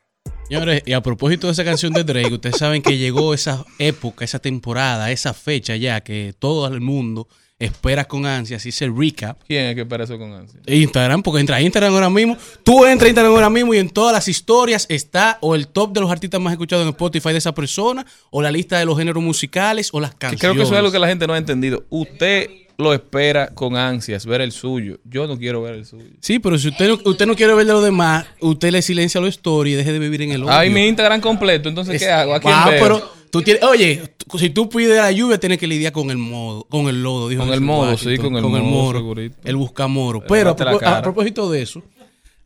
Señores, 0.48 0.82
y 0.86 0.94
a 0.94 1.02
propósito 1.02 1.48
de 1.48 1.54
esa 1.54 1.66
canción 1.66 1.92
de 1.94 2.04
Drake, 2.04 2.34
ustedes 2.34 2.58
saben 2.58 2.82
que 2.82 2.98
llegó 2.98 3.34
esa 3.34 3.66
época, 3.80 4.24
esa 4.24 4.40
temporada, 4.40 5.12
esa 5.12 5.34
fecha 5.34 5.76
ya 5.76 6.02
que 6.02 6.34
todo 6.38 6.66
el 6.68 6.80
mundo 6.80 7.28
espera 7.60 8.06
con 8.06 8.26
ansias, 8.26 8.66
hice 8.66 8.86
el 8.86 8.96
recap. 8.96 9.40
¿Quién 9.46 9.66
es 9.66 9.76
que 9.76 9.82
espera 9.82 10.06
eso 10.06 10.18
con 10.18 10.32
ansia? 10.32 10.60
Instagram, 10.68 11.22
porque 11.22 11.42
entra 11.42 11.58
a 11.58 11.62
Instagram 11.62 11.94
ahora 11.94 12.10
mismo. 12.10 12.38
Tú 12.64 12.86
entras 12.86 13.08
a 13.08 13.10
Instagram 13.10 13.34
ahora 13.34 13.50
mismo 13.50 13.74
y 13.74 13.80
en 13.80 13.90
todas 13.90 14.14
las 14.14 14.28
historias 14.30 14.86
está 14.90 15.38
o 15.42 15.54
el 15.56 15.68
top 15.68 15.92
de 15.92 16.00
los 16.02 16.12
artistas 16.12 16.40
más 16.40 16.54
escuchados 16.54 16.84
en 16.84 16.90
Spotify 16.90 17.30
de 17.30 17.40
esa 17.40 17.54
persona, 17.54 18.06
o 18.30 18.42
la 18.42 18.52
lista 18.52 18.80
de 18.80 18.86
los 18.86 18.98
géneros 18.98 19.22
musicales, 19.24 19.90
o 19.92 20.00
las 20.00 20.12
Que 20.12 20.18
canciones. 20.18 20.40
creo 20.42 20.54
que 20.54 20.62
eso 20.62 20.74
es 20.74 20.78
algo 20.80 20.92
que 20.92 21.00
la 21.00 21.08
gente 21.08 21.28
no 21.28 21.34
ha 21.34 21.38
entendido. 21.38 21.84
Usted 21.90 22.48
lo 22.78 22.94
espera 22.94 23.48
con 23.56 23.76
ansias, 23.76 24.26
ver 24.26 24.42
el 24.42 24.52
suyo. 24.52 25.00
Yo 25.04 25.26
no 25.28 25.38
quiero 25.38 25.62
ver 25.64 25.74
el 25.76 25.86
suyo. 25.86 26.06
Sí, 26.22 26.40
pero 26.40 26.58
si 26.60 26.68
usted 26.70 26.88
no, 26.90 27.00
usted 27.10 27.26
no 27.26 27.36
quiere 27.36 27.54
ver 27.56 27.66
de 27.66 27.74
los 27.74 27.84
demás, 27.84 28.26
usted 28.40 28.72
le 28.72 28.82
silencia 28.82 29.20
los 29.20 29.30
stories 29.32 29.74
y 29.74 29.78
deje 29.78 29.94
de 29.94 30.00
vivir 30.00 30.22
en 30.22 30.32
el 30.34 30.44
odio. 30.44 30.54
Ay, 30.54 30.70
mi 30.70 30.86
Instagram 30.88 31.20
completo, 31.22 31.70
entonces, 31.70 32.00
¿qué 32.00 32.06
Es- 32.06 32.12
hago? 32.14 32.36
¿A 32.36 32.40
quién 32.40 32.54
Ah, 32.56 32.70
veo? 32.70 32.80
pero 32.84 33.12
tú 33.32 33.42
tienes, 33.42 33.64
oye, 33.64 34.04
si 34.38 34.50
tú 34.52 34.70
pides 34.70 34.96
la 34.98 35.12
lluvia, 35.12 35.40
tienes 35.40 35.58
que 35.58 35.66
lidiar 35.68 35.92
con 35.92 36.12
el 36.12 36.18
modo, 36.18 36.66
con 36.66 36.88
el 36.88 37.02
lodo, 37.02 37.30
dijo 37.30 37.44
Con 37.44 37.54
el 37.54 37.62
modo, 37.62 37.92
Washington, 37.92 38.16
sí, 38.16 38.22
con 38.22 38.36
el 38.36 38.44
modo, 38.44 38.62
moro, 39.02 39.16
el 39.44 39.56
buscamoro. 39.56 40.22
Pero 40.28 40.52
a, 40.86 41.02
propósito 41.02 41.50
de 41.52 41.64
eso, 41.64 41.82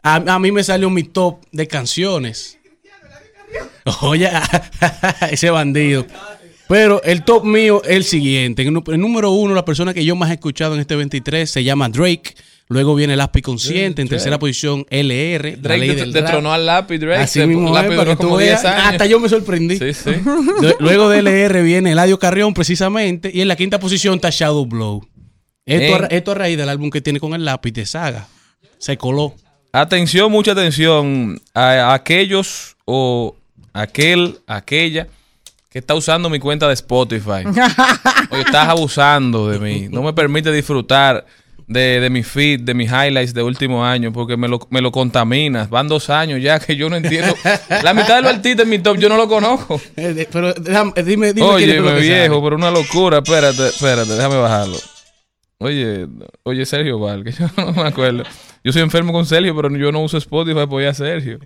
a, 0.01 0.15
a 0.15 0.39
mí 0.39 0.51
me 0.53 0.63
salió 0.63 0.89
mi 0.89 1.03
top 1.03 1.43
de 1.51 1.67
canciones. 1.67 2.57
Oye, 4.01 4.29
ese 5.31 5.49
bandido. 5.49 6.05
Pero 6.71 7.03
el 7.03 7.25
top 7.25 7.43
mío 7.43 7.81
es 7.83 7.89
el 7.97 8.03
siguiente. 8.05 8.61
El, 8.61 8.71
número 9.01 9.31
uno, 9.31 9.53
la 9.53 9.65
persona 9.65 9.93
que 9.93 10.05
yo 10.05 10.15
más 10.15 10.29
he 10.29 10.35
escuchado 10.35 10.73
en 10.73 10.79
este 10.79 10.95
23 10.95 11.51
se 11.51 11.65
llama 11.65 11.89
Drake. 11.89 12.33
Luego 12.69 12.95
viene 12.95 13.17
Lápiz 13.17 13.41
Consciente. 13.41 14.01
En 14.01 14.07
tercera 14.07 14.39
posición, 14.39 14.85
LR. 14.89 15.57
Drake 15.57 16.05
detronó 16.05 16.47
rap. 16.51 16.53
al 16.53 16.65
lápiz, 16.65 16.97
Drake. 16.99 17.23
Así 17.23 17.39
Se- 17.41 17.45
mismo 17.45 17.73
lápiz 17.73 17.89
es, 17.91 17.97
para 17.97 18.03
duró 18.05 18.11
que 18.17 18.21
tú 18.21 18.27
como 18.29 18.37
10 18.37 18.49
veas. 18.51 18.63
años. 18.63 18.85
Hasta 18.87 19.05
yo 19.05 19.19
me 19.19 19.27
sorprendí. 19.27 19.77
Sí, 19.77 19.93
sí. 19.93 20.11
Lue- 20.61 20.77
Luego 20.79 21.09
de 21.09 21.19
LR 21.19 21.61
viene 21.61 21.91
Eladio 21.91 22.17
Carrión, 22.17 22.53
precisamente. 22.53 23.29
Y 23.33 23.41
en 23.41 23.49
la 23.49 23.57
quinta 23.57 23.77
posición 23.77 24.15
está 24.15 24.29
Shadow 24.31 24.65
Blow. 24.65 25.05
Esto, 25.65 26.05
a, 26.05 26.07
esto 26.07 26.31
a 26.31 26.35
raíz 26.35 26.57
del 26.57 26.69
álbum 26.69 26.89
que 26.89 27.01
tiene 27.01 27.19
con 27.19 27.33
el 27.33 27.43
lápiz 27.43 27.73
de 27.73 27.85
saga. 27.85 28.29
Se 28.77 28.95
coló. 28.95 29.35
Atención, 29.73 30.31
mucha 30.31 30.53
atención 30.53 31.37
a, 31.53 31.91
a 31.91 31.93
aquellos 31.95 32.77
o 32.85 33.35
aquel, 33.73 34.37
aquella 34.47 35.09
que 35.71 35.79
está 35.79 35.95
usando 35.95 36.29
mi 36.29 36.37
cuenta 36.37 36.67
de 36.67 36.73
Spotify. 36.73 37.45
Oye, 38.29 38.41
estás 38.41 38.67
abusando 38.67 39.47
de 39.49 39.57
mí. 39.57 39.87
No 39.89 40.03
me 40.03 40.11
permite 40.11 40.51
disfrutar 40.51 41.25
de, 41.65 42.01
de 42.01 42.09
mi 42.09 42.23
feed, 42.23 42.59
de 42.59 42.73
mis 42.73 42.91
highlights 42.91 43.33
de 43.33 43.41
último 43.41 43.85
año, 43.85 44.11
porque 44.11 44.35
me 44.35 44.49
lo, 44.49 44.59
me 44.69 44.81
lo 44.81 44.91
contaminas. 44.91 45.69
Van 45.69 45.87
dos 45.87 46.09
años 46.09 46.41
ya 46.41 46.59
que 46.59 46.75
yo 46.75 46.89
no 46.89 46.97
entiendo. 46.97 47.33
La 47.83 47.93
mitad 47.93 48.17
de 48.17 48.21
los 48.23 48.33
artistas 48.33 48.65
en 48.65 48.69
mi 48.69 48.79
top 48.79 48.97
yo 48.97 49.07
no 49.07 49.15
lo 49.15 49.29
conozco. 49.29 49.79
Pero 49.95 50.53
dime, 50.53 51.31
dime 51.33 51.33
quién 51.33 51.69
es 51.69 51.79
Oye, 51.79 51.79
me 51.79 51.99
viejo, 52.01 52.43
pero 52.43 52.57
una 52.57 52.69
locura. 52.69 53.19
Espérate, 53.19 53.67
espérate, 53.67 54.11
déjame 54.11 54.35
bajarlo. 54.35 54.77
Oye, 55.59 56.05
oye, 56.43 56.65
Sergio 56.65 56.99
Val, 56.99 57.23
que 57.23 57.31
yo 57.31 57.45
no 57.55 57.71
me 57.71 57.83
acuerdo. 57.83 58.23
Yo 58.61 58.73
soy 58.73 58.81
enfermo 58.81 59.13
con 59.13 59.25
Sergio, 59.25 59.55
pero 59.55 59.73
yo 59.77 59.93
no 59.93 60.01
uso 60.01 60.17
Spotify 60.17 60.53
para 60.53 60.65
apoyar 60.65 60.89
a 60.91 60.93
Sergio. 60.95 61.39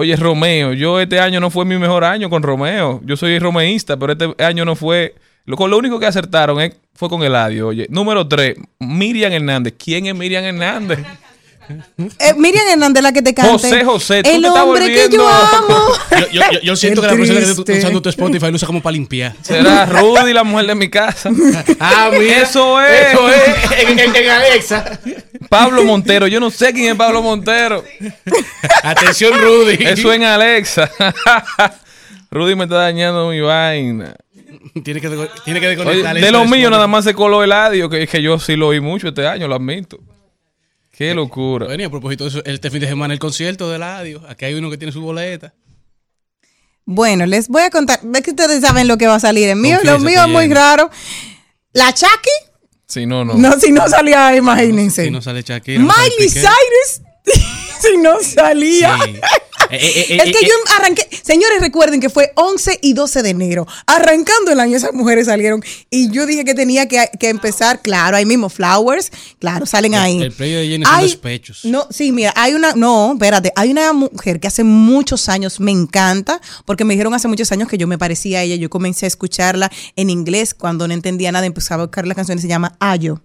Oye, 0.00 0.16
Romeo, 0.16 0.72
yo 0.72 0.98
este 0.98 1.20
año 1.20 1.40
no 1.40 1.50
fue 1.50 1.66
mi 1.66 1.76
mejor 1.76 2.04
año 2.04 2.30
con 2.30 2.42
Romeo. 2.42 3.02
Yo 3.04 3.18
soy 3.18 3.38
romeísta, 3.38 3.98
pero 3.98 4.12
este 4.14 4.34
año 4.42 4.64
no 4.64 4.74
fue. 4.74 5.14
Lo, 5.44 5.56
lo 5.68 5.76
único 5.76 6.00
que 6.00 6.06
acertaron 6.06 6.58
es- 6.58 6.74
fue 6.94 7.10
con 7.10 7.22
Eladio. 7.22 7.68
Oye, 7.68 7.86
número 7.90 8.26
3, 8.26 8.56
Miriam 8.78 9.30
Hernández. 9.30 9.74
¿Quién 9.82 10.06
es 10.06 10.14
Miriam 10.14 10.42
Hernández? 10.42 11.00
Eh, 12.18 12.34
Miriam 12.36 12.66
Hernández, 12.68 13.02
la 13.02 13.12
que 13.12 13.22
te 13.22 13.32
canta. 13.34 13.52
José 13.52 13.84
José, 13.84 14.22
tú 14.22 14.30
El 14.30 14.42
te 14.42 14.48
estás 14.48 14.62
hombre 14.64 14.86
que 14.86 15.08
yo 15.10 15.28
amo. 15.28 15.86
Yo, 16.10 16.26
yo- 16.32 16.42
yo- 16.52 16.60
yo 16.60 16.76
siento 16.76 17.00
que 17.00 17.06
la 17.06 17.14
persona 17.14 17.38
que 17.40 17.44
está 17.46 17.64
triste. 17.64 17.78
usando 17.78 18.02
tu 18.02 18.08
Spotify 18.08 18.46
lo 18.50 18.56
usa 18.56 18.66
como 18.66 18.82
para 18.82 18.92
limpiar. 18.92 19.34
Será 19.42 19.86
Rudy, 19.86 20.32
la 20.32 20.44
mujer 20.44 20.66
de 20.66 20.74
mi 20.74 20.88
casa. 20.90 21.30
Ah, 21.80 22.10
mira. 22.12 22.38
Eso 22.42 22.80
es. 22.82 23.12
Eso 23.12 23.28
es. 23.28 23.80
En, 23.88 23.98
en- 23.98 24.16
en 24.16 24.30
Alexa. 24.30 25.00
Pablo 25.48 25.82
Montero. 25.84 26.26
Yo 26.26 26.40
no 26.40 26.50
sé 26.50 26.72
quién 26.72 26.90
es 26.90 26.94
Pablo 26.96 27.22
Montero. 27.22 27.82
Atención, 28.82 29.38
Rudy. 29.40 29.78
Eso 29.80 30.12
en 30.12 30.24
Alexa. 30.24 30.90
Rudy 32.30 32.54
me 32.54 32.64
está 32.64 32.76
dañando 32.76 33.28
mi 33.30 33.40
vaina. 33.40 34.14
Tiene 34.84 35.00
que, 35.00 35.08
de- 35.08 35.28
tiene 35.44 35.60
que 35.60 35.66
Oye, 35.68 35.76
desconectar 35.76 36.14
de 36.14 36.20
eso 36.20 36.30
lo 36.32 36.38
mío 36.40 36.46
Spotify. 36.46 36.70
nada 36.70 36.86
más 36.86 37.04
se 37.04 37.14
coló 37.14 37.42
el 37.42 37.50
audio, 37.52 37.88
que, 37.88 38.06
que 38.06 38.22
yo 38.22 38.38
sí 38.38 38.54
lo 38.56 38.68
oí 38.68 38.80
mucho 38.80 39.08
este 39.08 39.26
año, 39.26 39.48
lo 39.48 39.56
admito. 39.56 39.98
Qué 41.00 41.14
locura. 41.14 41.64
Bueno, 41.64 41.82
y 41.82 41.86
a 41.86 41.88
propósito 41.88 42.24
de 42.24 42.28
eso, 42.28 42.42
este 42.44 42.70
fin 42.70 42.78
de 42.78 42.86
semana 42.86 43.14
el 43.14 43.18
concierto 43.18 43.70
de 43.70 43.76
Eladio. 43.76 44.20
Aquí 44.28 44.44
hay 44.44 44.52
uno 44.52 44.68
que 44.68 44.76
tiene 44.76 44.92
su 44.92 45.00
boleta. 45.00 45.54
Bueno, 46.84 47.24
les 47.24 47.48
voy 47.48 47.62
a 47.62 47.70
contar. 47.70 48.00
Es 48.14 48.20
que 48.20 48.32
ustedes 48.32 48.60
saben 48.60 48.86
lo 48.86 48.98
que 48.98 49.06
va 49.06 49.14
a 49.14 49.20
salir 49.20 49.48
en 49.48 49.62
mío. 49.62 49.78
Lo 49.82 49.98
mío 49.98 50.24
es 50.24 50.28
muy 50.28 50.52
raro. 50.52 50.90
La 51.72 51.94
Chucky. 51.94 52.28
Sí, 52.86 53.06
no, 53.06 53.24
no. 53.24 53.32
No, 53.32 53.58
si 53.58 53.72
no 53.72 53.88
salía, 53.88 54.36
imagínense. 54.36 55.04
Si 55.04 55.10
no 55.10 55.22
sale 55.22 55.40
Shakira. 55.40 55.82
no 55.82 55.90
sale 55.90 56.10
Miley 56.10 56.28
Piqué. 56.28 56.40
Cyrus. 56.40 57.02
si 57.80 57.96
no 57.96 58.20
salía. 58.20 58.98
Sí. 59.02 59.20
Eh, 59.70 59.78
eh, 59.80 60.06
eh, 60.10 60.16
Es 60.16 60.36
que 60.36 60.46
yo 60.46 60.54
arranqué, 60.76 61.06
señores, 61.22 61.60
recuerden 61.60 62.00
que 62.00 62.10
fue 62.10 62.32
11 62.34 62.78
y 62.82 62.92
12 62.92 63.22
de 63.22 63.30
enero. 63.30 63.66
Arrancando 63.86 64.52
el 64.52 64.60
año, 64.60 64.76
esas 64.76 64.92
mujeres 64.92 65.26
salieron. 65.26 65.62
Y 65.90 66.10
yo 66.10 66.26
dije 66.26 66.44
que 66.44 66.54
tenía 66.54 66.86
que, 66.88 67.08
que 67.18 67.28
empezar, 67.28 67.80
claro, 67.80 68.16
ahí 68.16 68.26
mismo, 68.26 68.48
Flowers, 68.48 69.10
claro, 69.38 69.66
salen 69.66 69.94
ahí. 69.94 70.20
el 70.20 70.32
play 70.32 70.52
de 70.52 70.68
Jenny 70.68 70.84
son 70.84 71.02
los 71.02 71.16
pechos. 71.16 71.64
No, 71.64 71.86
sí, 71.90 72.12
mira, 72.12 72.32
hay 72.36 72.54
una, 72.54 72.72
no, 72.74 73.12
espérate, 73.12 73.52
hay 73.56 73.70
una 73.70 73.92
mujer 73.92 74.40
que 74.40 74.48
hace 74.48 74.64
muchos 74.64 75.28
años 75.28 75.60
me 75.60 75.70
encanta, 75.70 76.40
porque 76.64 76.84
me 76.84 76.94
dijeron 76.94 77.14
hace 77.14 77.28
muchos 77.28 77.50
años 77.52 77.68
que 77.68 77.78
yo 77.78 77.86
me 77.86 77.98
parecía 77.98 78.40
a 78.40 78.42
ella. 78.42 78.56
Yo 78.56 78.70
comencé 78.70 79.06
a 79.06 79.08
escucharla 79.08 79.70
en 79.96 80.10
inglés 80.10 80.54
cuando 80.54 80.88
no 80.88 80.94
entendía 80.94 81.32
nada, 81.32 81.46
empezaba 81.46 81.82
a 81.82 81.86
buscar 81.86 82.06
las 82.06 82.16
canciones, 82.16 82.42
se 82.42 82.48
llama 82.48 82.76
Ayo. 82.80 83.20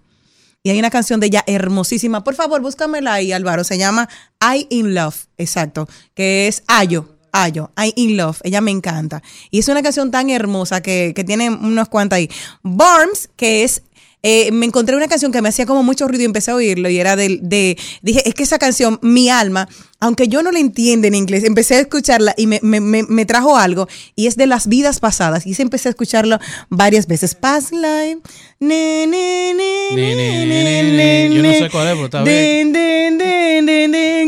Y 0.66 0.70
hay 0.70 0.80
una 0.80 0.90
canción 0.90 1.20
de 1.20 1.28
ella 1.28 1.44
hermosísima. 1.46 2.24
Por 2.24 2.34
favor, 2.34 2.60
búscamela 2.60 3.12
ahí, 3.12 3.30
Álvaro. 3.30 3.62
Se 3.62 3.78
llama 3.78 4.08
I 4.42 4.66
in 4.68 4.96
Love. 4.96 5.14
Exacto. 5.38 5.88
Que 6.12 6.48
es 6.48 6.64
Ayo. 6.66 7.14
Ayo. 7.30 7.70
I 7.80 7.92
in 7.94 8.16
Love. 8.16 8.40
Ella 8.42 8.60
me 8.60 8.72
encanta. 8.72 9.22
Y 9.52 9.60
es 9.60 9.68
una 9.68 9.80
canción 9.80 10.10
tan 10.10 10.28
hermosa 10.28 10.80
que, 10.82 11.12
que 11.14 11.22
tiene 11.22 11.50
unos 11.50 11.88
cuantos 11.88 12.16
ahí. 12.16 12.28
Barms, 12.64 13.28
que 13.36 13.62
es. 13.62 13.82
eh, 14.24 14.50
me 14.50 14.66
encontré 14.66 14.96
una 14.96 15.06
canción 15.06 15.30
que 15.30 15.40
me 15.40 15.50
hacía 15.50 15.66
como 15.66 15.84
mucho 15.84 16.08
ruido 16.08 16.22
y 16.22 16.26
empecé 16.26 16.50
a 16.50 16.56
oírlo. 16.56 16.88
Y 16.88 16.98
era 16.98 17.14
del- 17.14 17.38
de. 17.48 17.78
Dije, 18.02 18.28
es 18.28 18.34
que 18.34 18.42
esa 18.42 18.58
canción, 18.58 18.98
mi 19.02 19.28
alma, 19.30 19.68
aunque 20.00 20.28
yo 20.28 20.42
no 20.42 20.52
la 20.52 20.58
entiendo 20.58 21.06
en 21.06 21.14
inglés, 21.14 21.44
empecé 21.44 21.76
a 21.76 21.80
escucharla 21.80 22.34
y 22.36 22.46
me, 22.46 22.60
me- 22.62 22.80
me- 22.80 23.02
me 23.04 23.24
trajo 23.24 23.56
algo. 23.56 23.88
Y 24.14 24.26
es 24.26 24.36
de 24.36 24.46
las 24.46 24.66
vidas 24.68 25.00
pasadas. 25.00 25.46
Y 25.46 25.54
se 25.54 25.62
empecé 25.62 25.88
a 25.88 25.90
escucharlo 25.90 26.38
varias 26.68 27.06
veces. 27.06 27.34
Past 27.34 27.72
Life. 27.72 28.18
Ne, 28.60 29.06
ne, 29.06 29.54
ne. 29.54 31.30
Yo 31.34 31.42
no 31.42 31.52
sé 31.52 31.70
cuál 31.70 31.86
es, 31.88 31.92
pero 31.94 32.04
está 32.06 32.22
den. 32.22 32.72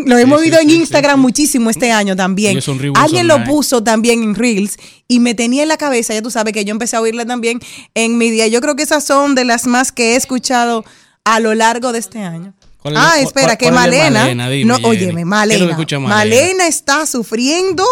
Lo 0.06 0.16
hemos 0.18 0.40
sí, 0.40 0.46
oído 0.46 0.60
en 0.60 0.70
sí, 0.70 0.76
Instagram 0.76 1.20
muchísimo 1.20 1.70
este 1.70 1.90
año 1.92 2.16
también. 2.16 2.54
Alguien 2.94 3.26
lo 3.28 3.34
puso 3.44 3.82
también 3.82 4.22
en 4.22 4.34
Reels 4.34 4.76
y 5.06 5.20
me 5.20 5.34
tenía 5.34 5.62
en 5.62 5.68
la 5.68 5.76
cabeza, 5.76 6.14
ya 6.14 6.22
tú 6.22 6.30
sabes 6.30 6.52
que 6.52 6.64
yo 6.64 6.72
empecé 6.72 6.96
a 6.96 7.00
oírla 7.00 7.24
también 7.26 7.60
en 7.94 8.16
mi 8.18 8.30
día. 8.30 8.46
Yo 8.48 8.60
creo 8.60 8.76
que 8.76 8.82
esas 8.82 9.04
son 9.04 9.34
de 9.34 9.44
las 9.44 9.66
más 9.66 9.92
que 9.92 10.12
he 10.12 10.16
escuchado 10.16 10.84
a 11.24 11.40
lo 11.40 11.54
largo 11.54 11.92
de 11.92 11.98
este 11.98 12.20
año. 12.20 12.54
¿Cuál 12.92 12.96
es 12.96 13.12
Ah, 13.12 13.16
la- 13.16 13.22
espera, 13.22 13.46
cuál- 13.46 13.58
que 13.58 13.64
cuál 13.66 13.74
Malena, 13.74 14.20
Malena? 14.20 14.48
Dime, 14.50 14.64
no, 14.66 14.88
óyeme, 14.88 14.96
¿Qué 14.96 15.08
es 15.08 15.12
lo 15.12 15.12
que 15.14 15.24
Malena, 15.24 15.98
Malena. 16.00 16.08
Malena? 16.08 16.66
está 16.66 17.06
sufriendo. 17.06 17.84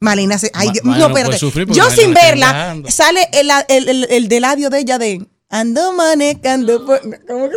Malena 0.00 0.38
se, 0.38 0.50
ay, 0.54 0.68
Ma- 0.82 0.98
no, 0.98 1.06
espérate. 1.08 1.38
Yo 1.38 1.50
Malena 1.84 1.90
sin 1.90 2.12
verla, 2.14 2.46
dejando. 2.48 2.90
sale 2.90 3.28
el, 3.32 3.50
el, 3.68 3.88
el, 3.88 4.06
el 4.10 4.28
de 4.28 4.40
labio 4.40 4.68
de 4.70 4.78
ella 4.80 4.98
de 4.98 5.26
ando 5.48 5.92
manejando. 5.94 6.84
por-" 6.84 7.00
¿Cómo 7.26 7.48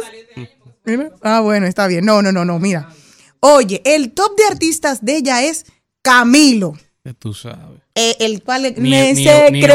que? 0.86 1.10
Ah, 1.22 1.42
bueno, 1.42 1.66
está 1.68 1.88
bien. 1.88 2.06
No, 2.06 2.22
no, 2.22 2.32
no, 2.32 2.46
no, 2.46 2.58
mira. 2.60 2.90
Oye, 3.42 3.82
el 3.86 4.12
top 4.14 4.36
de 4.38 4.46
artistas 4.46 5.04
de 5.04 5.18
ella 5.18 5.44
es 5.44 5.66
Camilo. 6.02 6.74
Que 7.04 7.14
tú 7.14 7.34
sabes. 7.34 7.80
Eh, 7.96 8.16
el 8.20 8.42
cual 8.44 8.62
Ni- 8.78 8.90
ni- 8.90 8.90
ni 8.90 9.14
ni 9.14 9.24
secreto. 9.24 9.74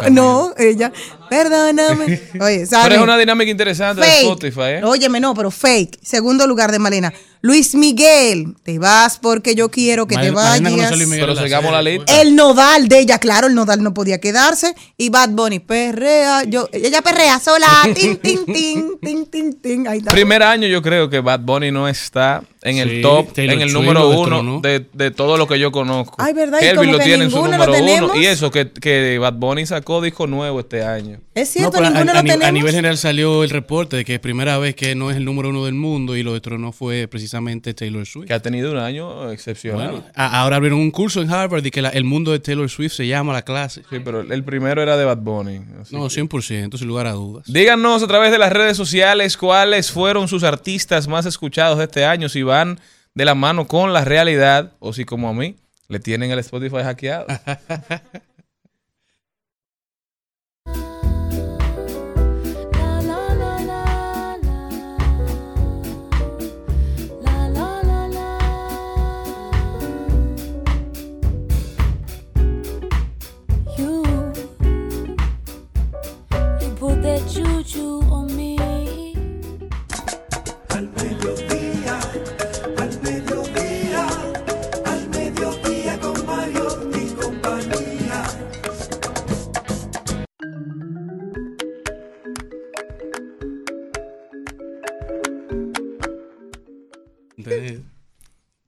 Camilo. 0.00 0.10
No, 0.10 0.54
ella, 0.56 0.92
perdóname. 1.28 2.04
Oye, 2.40 2.56
Pero 2.58 2.66
¿sabes? 2.66 2.96
es 2.96 3.02
una 3.02 3.16
dinámica 3.18 3.50
interesante 3.50 4.00
de 4.00 4.06
Fake. 4.06 4.22
Spotify, 4.22 4.60
¿eh? 4.60 4.84
Óyeme, 4.84 5.20
no, 5.20 5.34
pero 5.34 5.50
fake. 5.50 5.98
Segundo 6.02 6.46
lugar 6.46 6.72
de 6.72 6.78
Malena. 6.78 7.12
Luis 7.44 7.74
Miguel, 7.74 8.54
te 8.62 8.78
vas 8.78 9.18
porque 9.18 9.54
yo 9.54 9.70
quiero 9.70 10.06
que 10.06 10.16
te 10.16 10.30
vayas. 10.30 10.60
a 10.60 10.96
Miguel 10.96 11.10
Pero 11.10 11.36
sigamos 11.36 11.72
la. 11.72 11.90
El 11.90 12.34
nodal 12.34 12.88
de 12.88 13.00
ella, 13.00 13.18
claro, 13.18 13.48
el 13.48 13.54
nodal 13.54 13.82
no 13.82 13.92
podía 13.92 14.18
quedarse. 14.18 14.74
Y 14.96 15.10
Bad 15.10 15.28
Bunny, 15.28 15.58
perrea. 15.58 16.44
Yo, 16.44 16.70
ella 16.72 17.02
perrea 17.02 17.38
sola. 17.40 17.66
Tin, 17.94 18.16
tin, 18.16 18.46
tin, 18.46 18.98
tin, 18.98 19.26
tin, 19.26 19.60
tin. 19.60 19.86
Ahí 19.86 19.98
está. 19.98 20.10
Primer 20.10 20.42
año 20.42 20.66
yo 20.68 20.80
creo 20.80 21.10
que 21.10 21.20
Bad 21.20 21.40
Bunny 21.40 21.70
no 21.70 21.86
está 21.86 22.42
en 22.62 22.78
el 22.78 23.02
top, 23.02 23.38
en 23.38 23.60
el 23.60 23.74
número 23.74 24.08
uno 24.08 24.20
destronó. 24.20 24.60
de, 24.62 24.86
de 24.94 25.10
todo 25.10 25.36
lo 25.36 25.46
que 25.46 25.58
yo 25.58 25.70
conozco. 25.70 26.16
Ay, 26.16 26.32
¿verdad? 26.32 26.60
Y 26.62 26.64
Kelvin 26.64 26.92
lo 26.92 26.98
tiene 26.98 27.24
en 27.24 27.30
su 27.30 27.44
número 27.44 27.74
uno. 27.74 28.16
Y 28.16 28.24
eso, 28.24 28.50
que, 28.50 28.70
que 28.70 29.18
Bad 29.18 29.34
Bunny 29.34 29.66
sacó 29.66 30.00
disco 30.00 30.26
nuevo 30.26 30.60
este 30.60 30.82
año. 30.82 31.20
Es 31.34 31.50
cierto, 31.50 31.76
a, 31.76 31.90
ninguno 31.90 32.12
a 32.12 32.14
lo 32.14 32.20
tenemos. 32.22 32.46
a 32.46 32.52
nivel 32.52 32.74
general 32.74 32.96
salió 32.96 33.44
el 33.44 33.50
reporte 33.50 33.96
de 33.98 34.06
que 34.06 34.14
es 34.14 34.20
primera 34.20 34.56
vez 34.56 34.74
que 34.74 34.94
no 34.94 35.10
es 35.10 35.18
el 35.18 35.26
número 35.26 35.50
uno 35.50 35.66
del 35.66 35.74
mundo 35.74 36.16
y 36.16 36.22
lo 36.22 36.40
no 36.44 36.72
fue 36.72 37.06
precisamente 37.08 37.33
Taylor 37.74 38.06
Swift. 38.06 38.26
Que 38.26 38.34
ha 38.34 38.40
tenido 38.40 38.70
un 38.72 38.78
año 38.78 39.30
excepcional. 39.30 39.90
Bueno, 39.90 40.04
a- 40.14 40.40
ahora 40.40 40.56
abrieron 40.56 40.78
un 40.80 40.90
curso 40.90 41.20
en 41.22 41.30
Harvard 41.30 41.64
y 41.64 41.70
que 41.70 41.82
la- 41.82 41.88
el 41.90 42.04
mundo 42.04 42.32
de 42.32 42.38
Taylor 42.40 42.68
Swift 42.68 42.92
se 42.92 43.06
llama 43.06 43.32
la 43.32 43.42
clase. 43.42 43.82
Sí, 43.90 43.96
pero 44.04 44.20
el 44.20 44.44
primero 44.44 44.82
era 44.82 44.96
de 44.96 45.04
Bad 45.04 45.18
Bunny. 45.18 45.60
No, 45.90 46.08
que- 46.08 46.10
100%, 46.14 46.76
sin 46.78 46.88
lugar 46.88 47.06
a 47.06 47.12
dudas. 47.12 47.44
Díganos 47.52 48.02
a 48.02 48.06
través 48.06 48.30
de 48.32 48.38
las 48.38 48.52
redes 48.52 48.76
sociales 48.76 49.36
cuáles 49.36 49.90
fueron 49.90 50.28
sus 50.28 50.42
artistas 50.44 51.08
más 51.08 51.26
escuchados 51.26 51.78
de 51.78 51.84
este 51.84 52.04
año, 52.04 52.28
si 52.28 52.42
van 52.42 52.78
de 53.14 53.24
la 53.24 53.34
mano 53.34 53.66
con 53.66 53.92
la 53.92 54.04
realidad 54.04 54.72
o 54.80 54.92
si 54.92 55.04
como 55.04 55.28
a 55.28 55.32
mí 55.34 55.56
le 55.88 55.98
tienen 56.00 56.30
el 56.30 56.38
Spotify 56.40 56.82
hackeado. 56.82 57.26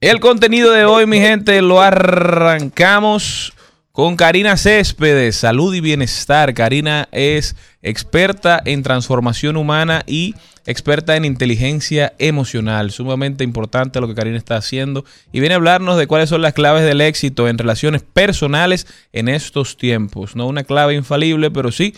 El 0.07 0.21
contenido 0.21 0.71
de 0.71 0.85
hoy, 0.85 1.05
mi 1.05 1.19
gente, 1.19 1.61
lo 1.61 1.81
arrancamos 1.81 3.51
con 3.91 4.15
Karina 4.15 4.55
Céspedes, 4.55 5.35
salud 5.35 5.75
y 5.75 5.81
bienestar. 5.81 6.53
Karina 6.53 7.09
es 7.11 7.57
experta 7.81 8.61
en 8.63 8.83
transformación 8.83 9.57
humana 9.57 10.03
y 10.07 10.33
experta 10.65 11.17
en 11.17 11.25
inteligencia 11.25 12.13
emocional. 12.19 12.91
Sumamente 12.91 13.43
importante 13.43 13.99
lo 13.99 14.07
que 14.07 14.15
Karina 14.15 14.37
está 14.37 14.55
haciendo 14.55 15.03
y 15.33 15.41
viene 15.41 15.55
a 15.55 15.57
hablarnos 15.57 15.97
de 15.97 16.07
cuáles 16.07 16.29
son 16.29 16.41
las 16.41 16.53
claves 16.53 16.85
del 16.85 17.01
éxito 17.01 17.49
en 17.49 17.57
relaciones 17.57 18.01
personales 18.01 18.87
en 19.11 19.27
estos 19.27 19.75
tiempos. 19.75 20.37
No 20.37 20.47
una 20.47 20.63
clave 20.63 20.93
infalible, 20.93 21.51
pero 21.51 21.69
sí 21.69 21.93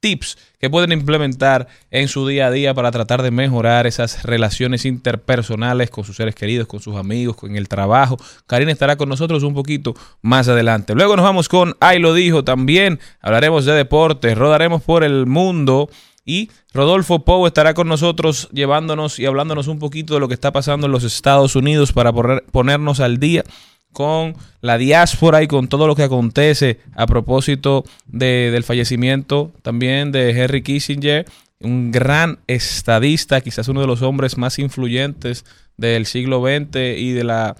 tips 0.00 0.38
que 0.58 0.70
pueden 0.70 0.92
implementar 0.92 1.68
en 1.90 2.08
su 2.08 2.26
día 2.26 2.46
a 2.46 2.50
día 2.50 2.74
para 2.74 2.90
tratar 2.90 3.22
de 3.22 3.30
mejorar 3.30 3.86
esas 3.86 4.22
relaciones 4.24 4.84
interpersonales 4.84 5.90
con 5.90 6.04
sus 6.04 6.16
seres 6.16 6.34
queridos, 6.34 6.66
con 6.66 6.80
sus 6.80 6.96
amigos, 6.96 7.36
con 7.36 7.56
el 7.56 7.68
trabajo. 7.68 8.16
Karina 8.46 8.72
estará 8.72 8.96
con 8.96 9.08
nosotros 9.08 9.42
un 9.42 9.54
poquito 9.54 9.94
más 10.22 10.48
adelante. 10.48 10.94
Luego 10.94 11.16
nos 11.16 11.24
vamos 11.24 11.48
con 11.48 11.76
Ay 11.80 11.98
lo 11.98 12.14
dijo 12.14 12.44
también. 12.44 13.00
Hablaremos 13.20 13.64
de 13.64 13.72
deportes, 13.72 14.36
rodaremos 14.36 14.82
por 14.82 15.04
el 15.04 15.26
mundo. 15.26 15.88
Y 16.28 16.50
Rodolfo 16.74 17.24
Pou 17.24 17.46
estará 17.46 17.72
con 17.72 17.86
nosotros 17.86 18.48
llevándonos 18.52 19.20
y 19.20 19.26
hablándonos 19.26 19.68
un 19.68 19.78
poquito 19.78 20.14
de 20.14 20.20
lo 20.20 20.26
que 20.26 20.34
está 20.34 20.50
pasando 20.52 20.86
en 20.86 20.92
los 20.92 21.04
Estados 21.04 21.54
Unidos 21.54 21.92
para 21.92 22.12
poner- 22.12 22.42
ponernos 22.50 22.98
al 22.98 23.18
día 23.18 23.44
con 23.96 24.34
la 24.60 24.76
diáspora 24.76 25.42
y 25.42 25.46
con 25.46 25.68
todo 25.68 25.86
lo 25.86 25.96
que 25.96 26.02
acontece 26.02 26.80
a 26.94 27.06
propósito 27.06 27.82
de- 28.06 28.50
del 28.52 28.62
fallecimiento 28.62 29.54
también 29.62 30.12
de 30.12 30.32
Henry 30.32 30.62
Kissinger, 30.62 31.24
un 31.60 31.90
gran 31.92 32.38
estadista, 32.46 33.40
quizás 33.40 33.68
uno 33.68 33.80
de 33.80 33.86
los 33.86 34.02
hombres 34.02 34.36
más 34.36 34.58
influyentes 34.58 35.46
del 35.78 36.04
siglo 36.04 36.42
XX 36.42 36.76
y 36.98 37.12
de 37.12 37.24
la 37.24 37.56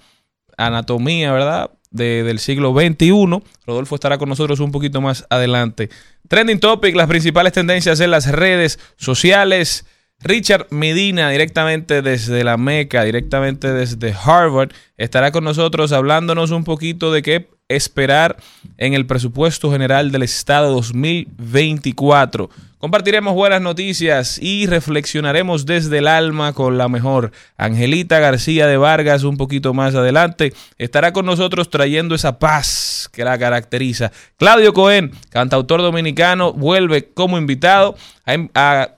anatomía, 0.57 1.31
¿verdad? 1.31 1.71
De- 1.89 2.21
del 2.21 2.37
siglo 2.37 2.71
XXI. 2.71 3.41
Rodolfo 3.65 3.95
estará 3.95 4.19
con 4.19 4.29
nosotros 4.29 4.59
un 4.59 4.71
poquito 4.71 5.01
más 5.01 5.25
adelante. 5.31 5.89
Trending 6.27 6.59
Topic, 6.59 6.95
las 6.95 7.07
principales 7.07 7.53
tendencias 7.53 7.99
en 7.99 8.11
las 8.11 8.31
redes 8.31 8.77
sociales. 8.97 9.87
Richard 10.19 10.67
Medina, 10.71 11.29
directamente 11.29 12.01
desde 12.01 12.43
la 12.43 12.57
Meca, 12.57 13.03
directamente 13.03 13.71
desde 13.71 14.13
Harvard, 14.13 14.71
estará 14.97 15.31
con 15.31 15.43
nosotros 15.43 15.91
hablándonos 15.91 16.49
un 16.49 16.63
poquito 16.63 17.11
de 17.11 17.21
qué 17.21 17.49
esperar 17.69 18.37
en 18.77 18.93
el 18.93 19.05
presupuesto 19.05 19.71
general 19.71 20.11
del 20.11 20.23
Estado 20.23 20.71
2024. 20.71 22.49
Compartiremos 22.79 23.33
buenas 23.33 23.61
noticias 23.61 24.39
y 24.41 24.65
reflexionaremos 24.65 25.65
desde 25.65 25.99
el 25.99 26.07
alma 26.07 26.53
con 26.53 26.77
la 26.77 26.87
mejor. 26.87 27.31
Angelita 27.57 28.19
García 28.19 28.67
de 28.67 28.77
Vargas, 28.77 29.23
un 29.23 29.37
poquito 29.37 29.73
más 29.73 29.93
adelante, 29.95 30.53
estará 30.77 31.13
con 31.13 31.25
nosotros 31.25 31.69
trayendo 31.69 32.15
esa 32.15 32.39
paz 32.39 33.09
que 33.11 33.23
la 33.23 33.37
caracteriza. 33.37 34.11
Claudio 34.37 34.73
Cohen, 34.73 35.11
cantautor 35.29 35.81
dominicano, 35.81 36.53
vuelve 36.53 37.09
como 37.09 37.37
invitado 37.37 37.95
a, 38.25 38.35
a 38.53 38.96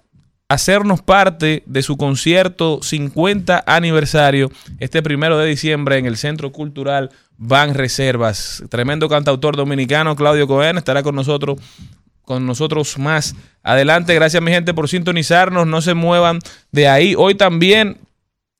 hacernos 0.49 1.03
parte 1.03 1.63
de 1.67 1.83
su 1.83 1.95
concierto 1.95 2.79
50 2.81 3.63
aniversario 3.67 4.51
este 4.79 5.03
primero 5.03 5.37
de 5.37 5.47
diciembre 5.47 5.97
en 5.97 6.07
el 6.07 6.17
Centro 6.17 6.51
Cultural 6.51 7.11
Van 7.37 7.75
Reservas. 7.75 8.63
Tremendo 8.69 9.07
cantautor 9.07 9.55
dominicano, 9.55 10.15
Claudio 10.15 10.47
Cohen, 10.47 10.77
estará 10.77 11.03
con 11.03 11.15
nosotros 11.15 11.59
con 12.23 12.45
nosotros 12.45 12.99
más 12.99 13.35
adelante. 13.63 14.13
Gracias 14.13 14.43
mi 14.43 14.51
gente 14.51 14.75
por 14.75 14.87
sintonizarnos. 14.87 15.65
No 15.65 15.81
se 15.81 15.95
muevan 15.95 16.39
de 16.71 16.87
ahí. 16.87 17.15
Hoy 17.17 17.33
también, 17.33 17.97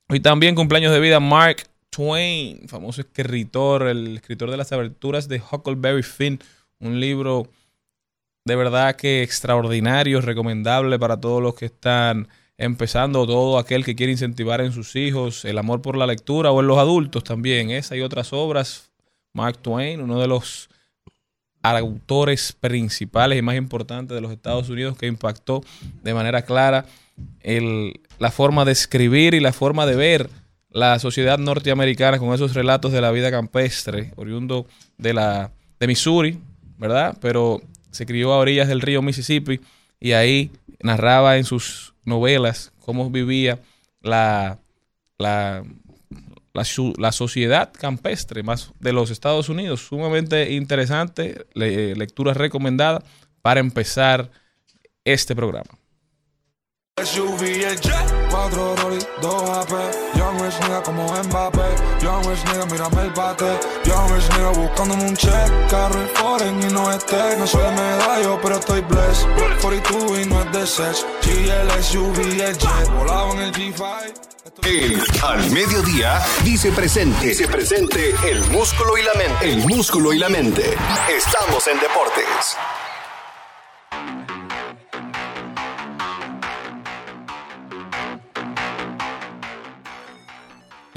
hoy 0.08 0.20
también 0.20 0.56
cumpleaños 0.56 0.92
de 0.92 1.00
vida 1.00 1.20
Mark 1.20 1.68
Twain, 1.92 2.68
famoso 2.68 3.02
escritor, 3.02 3.88
el 3.88 4.18
escritor 4.18 4.50
de 4.50 4.58
las 4.58 4.72
aberturas 4.72 5.28
de 5.28 5.40
Huckleberry 5.40 6.02
Finn, 6.02 6.40
un 6.80 7.00
libro 7.00 7.48
de 8.50 8.56
verdad 8.58 8.98
que 8.98 9.24
extraordinario, 9.24 10.20
recomendable 10.20 11.00
para 11.00 11.18
todos 11.22 11.42
los 11.42 11.54
que 11.56 11.68
están 11.68 12.28
empezando, 12.58 13.26
todo 13.26 13.58
aquel 13.58 13.86
que 13.86 13.96
quiere 13.96 14.12
incentivar 14.12 14.60
en 14.60 14.74
sus 14.74 14.98
hijos 14.98 15.46
el 15.46 15.58
amor 15.58 15.82
por 15.82 15.96
la 15.96 16.06
lectura 16.06 16.52
o 16.52 16.60
en 16.60 16.68
los 16.68 16.78
adultos 16.78 17.24
también. 17.24 17.70
Esa 17.72 17.96
y 17.96 18.02
otras 18.02 18.34
obras. 18.34 18.92
Mark 19.34 19.60
Twain, 19.60 20.02
uno 20.02 20.20
de 20.20 20.28
los 20.28 20.70
autores 21.62 22.54
principales 22.60 23.38
y 23.38 23.42
más 23.42 23.56
importantes 23.56 24.16
de 24.16 24.22
los 24.22 24.32
Estados 24.32 24.70
Unidos 24.70 24.98
que 24.98 25.08
impactó 25.08 25.62
de 26.04 26.14
manera 26.14 26.42
clara 26.42 26.86
el- 27.42 28.00
la 28.18 28.32
forma 28.32 28.66
de 28.66 28.72
escribir 28.72 29.34
y 29.34 29.40
la 29.40 29.54
forma 29.54 29.86
de 29.86 29.96
ver 29.96 30.30
la 30.70 31.00
sociedad 31.00 31.38
norteamericana 31.38 32.18
con 32.20 32.34
esos 32.34 32.54
relatos 32.54 32.92
de 32.92 33.02
la 33.02 33.12
vida 33.12 33.32
campestre, 33.32 34.14
oriundo 34.16 34.66
de 34.98 35.14
la 35.14 35.52
de 35.80 35.88
Missouri, 35.88 36.40
¿verdad? 36.78 37.18
Pero 37.22 37.62
se 37.92 38.06
crió 38.06 38.34
a 38.34 38.38
orillas 38.38 38.68
del 38.68 38.82
río 38.82 39.02
Mississippi 39.02 39.60
y 40.00 40.12
ahí 40.14 40.52
narraba 40.82 41.38
en 41.38 41.44
sus 41.44 41.94
novelas 42.06 42.72
cómo 42.80 43.10
vivía 43.10 43.60
la, 44.02 44.60
la, 45.18 45.64
la, 46.54 46.64
la 46.98 47.12
sociedad 47.12 47.72
campestre 47.74 48.44
más 48.44 48.72
de 48.80 48.94
los 48.94 49.12
Estados 49.12 49.50
Unidos. 49.50 49.82
Sumamente 49.88 50.52
interesante, 50.54 51.46
le- 51.54 51.96
lectura 51.96 52.34
recomendada 52.34 53.04
para 53.42 53.60
empezar 53.60 54.32
este 55.04 55.36
programa. 55.36 55.70
Jet, 56.98 57.82
cuatro 58.30 58.76
Rolly, 58.78 59.00
dos 59.22 59.50
AP. 59.50 59.72
Young 60.16 60.42
Rich 60.42 60.60
nigga 60.62 60.82
como 60.84 61.04
Mbappé. 61.24 61.70
Young 62.02 62.26
Rich 62.26 62.46
nigga, 62.46 62.66
mírame 62.66 63.02
el 63.04 63.12
bate. 63.12 63.60
Young 63.86 64.12
Rich 64.12 64.30
nigga 64.36 64.50
buscándome 64.50 65.04
un 65.04 65.16
check. 65.16 65.50
Carro 65.70 66.00
y 66.04 66.18
foreign 66.18 66.64
y 66.64 66.74
no 66.74 66.92
es 66.92 67.06
tech. 67.06 67.38
No 67.38 67.48
soy 67.48 67.64
de 67.64 67.72
medallo, 67.72 68.40
pero 68.42 68.56
estoy 68.56 68.82
blessed. 68.82 69.28
42 69.62 70.20
y 70.20 70.26
no 70.26 70.42
es 70.42 70.52
de 70.52 70.68
sex. 70.68 71.06
G 71.22 71.50
el 71.50 71.84
SUV 71.84 72.20
el 72.20 72.58
jet. 72.58 72.90
Volado 72.98 73.34
en 73.34 73.40
el 73.42 73.52
G5. 73.52 74.30
El 74.64 75.02
Al 75.24 75.52
Mediodía 75.52 76.22
dice 76.44 76.72
presente. 76.72 77.28
Dice 77.28 77.48
presente 77.48 78.14
el 78.30 78.40
músculo 78.52 78.98
y 78.98 79.04
la 79.04 79.14
mente. 79.14 79.52
El 79.52 79.58
músculo 79.68 80.14
y 80.14 80.20
la 80.20 80.30
mente. 80.30 80.76
Estamos 81.10 81.68
en 81.68 81.80
deportes. 81.80 82.58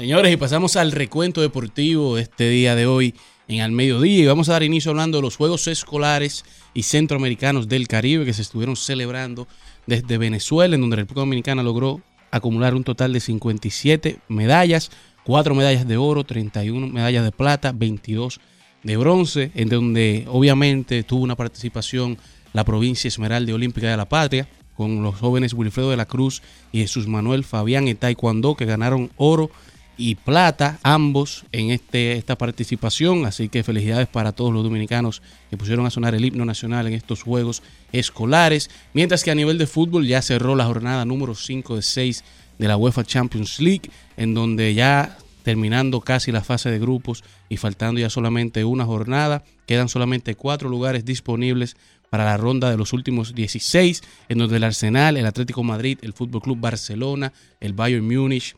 Señores, 0.03 0.33
y 0.33 0.35
pasamos 0.35 0.75
al 0.75 0.91
recuento 0.91 1.39
deportivo 1.39 2.17
de 2.17 2.23
este 2.23 2.49
día 2.49 2.75
de 2.75 2.85
hoy 2.85 3.15
en 3.47 3.61
al 3.61 3.71
mediodía. 3.71 4.19
Y 4.19 4.25
vamos 4.25 4.49
a 4.49 4.51
dar 4.51 4.63
inicio 4.63 4.91
hablando 4.91 5.17
de 5.17 5.21
los 5.21 5.37
Juegos 5.37 5.65
Escolares 5.69 6.43
y 6.73 6.83
Centroamericanos 6.83 7.69
del 7.69 7.87
Caribe 7.87 8.25
que 8.25 8.33
se 8.33 8.41
estuvieron 8.41 8.75
celebrando 8.75 9.47
desde 9.87 10.17
Venezuela, 10.17 10.75
en 10.75 10.81
donde 10.81 10.97
la 10.97 11.03
República 11.03 11.21
Dominicana 11.21 11.63
logró 11.63 12.01
acumular 12.31 12.75
un 12.75 12.83
total 12.83 13.13
de 13.13 13.21
57 13.21 14.19
medallas, 14.27 14.91
4 15.23 15.55
medallas 15.55 15.87
de 15.87 15.95
oro, 15.95 16.25
31 16.25 16.85
medallas 16.87 17.23
de 17.23 17.31
plata, 17.31 17.71
22 17.71 18.41
de 18.83 18.97
bronce, 18.97 19.51
en 19.55 19.69
donde 19.69 20.25
obviamente 20.27 21.03
tuvo 21.03 21.23
una 21.23 21.37
participación 21.37 22.17
la 22.51 22.65
provincia 22.65 23.07
Esmeralda 23.07 23.53
Olímpica 23.53 23.89
de 23.89 23.95
la 23.95 24.09
Patria, 24.09 24.49
con 24.75 25.01
los 25.01 25.15
jóvenes 25.15 25.53
Wilfredo 25.53 25.91
de 25.91 25.97
la 25.97 26.07
Cruz 26.07 26.41
y 26.73 26.79
Jesús 26.79 27.07
Manuel 27.07 27.45
Fabián 27.45 27.87
en 27.87 27.95
Taekwondo, 27.95 28.55
que 28.55 28.65
ganaron 28.65 29.09
oro 29.15 29.49
y 29.97 30.15
plata, 30.15 30.79
ambos 30.83 31.45
en 31.51 31.71
este, 31.71 32.13
esta 32.13 32.37
participación. 32.37 33.25
Así 33.25 33.49
que 33.49 33.63
felicidades 33.63 34.07
para 34.07 34.31
todos 34.31 34.53
los 34.53 34.63
dominicanos 34.63 35.21
que 35.49 35.57
pusieron 35.57 35.85
a 35.85 35.89
sonar 35.89 36.15
el 36.15 36.25
himno 36.25 36.45
nacional 36.45 36.87
en 36.87 36.93
estos 36.93 37.23
Juegos 37.23 37.63
Escolares. 37.91 38.69
Mientras 38.93 39.23
que 39.23 39.31
a 39.31 39.35
nivel 39.35 39.57
de 39.57 39.67
fútbol 39.67 40.07
ya 40.07 40.21
cerró 40.21 40.55
la 40.55 40.65
jornada 40.65 41.05
número 41.05 41.35
5 41.35 41.75
de 41.75 41.81
6 41.81 42.23
de 42.57 42.67
la 42.67 42.77
UEFA 42.77 43.03
Champions 43.03 43.59
League, 43.59 43.89
en 44.17 44.33
donde 44.33 44.73
ya 44.73 45.17
terminando 45.43 46.01
casi 46.01 46.31
la 46.31 46.41
fase 46.41 46.71
de 46.71 46.79
grupos 46.79 47.23
y 47.49 47.57
faltando 47.57 47.99
ya 47.99 48.09
solamente 48.09 48.63
una 48.63 48.85
jornada, 48.85 49.43
quedan 49.67 49.89
solamente 49.89 50.35
cuatro 50.35 50.69
lugares 50.69 51.05
disponibles 51.05 51.75
para 52.09 52.25
la 52.25 52.37
ronda 52.37 52.69
de 52.69 52.77
los 52.77 52.93
últimos 52.93 53.33
16, 53.33 54.03
en 54.29 54.37
donde 54.37 54.57
el 54.57 54.63
Arsenal, 54.63 55.17
el 55.17 55.25
Atlético 55.25 55.63
Madrid, 55.63 55.97
el 56.01 56.13
Fútbol 56.13 56.41
Club 56.41 56.59
Barcelona, 56.59 57.33
el 57.59 57.73
Bayern 57.73 58.07
Múnich, 58.07 58.55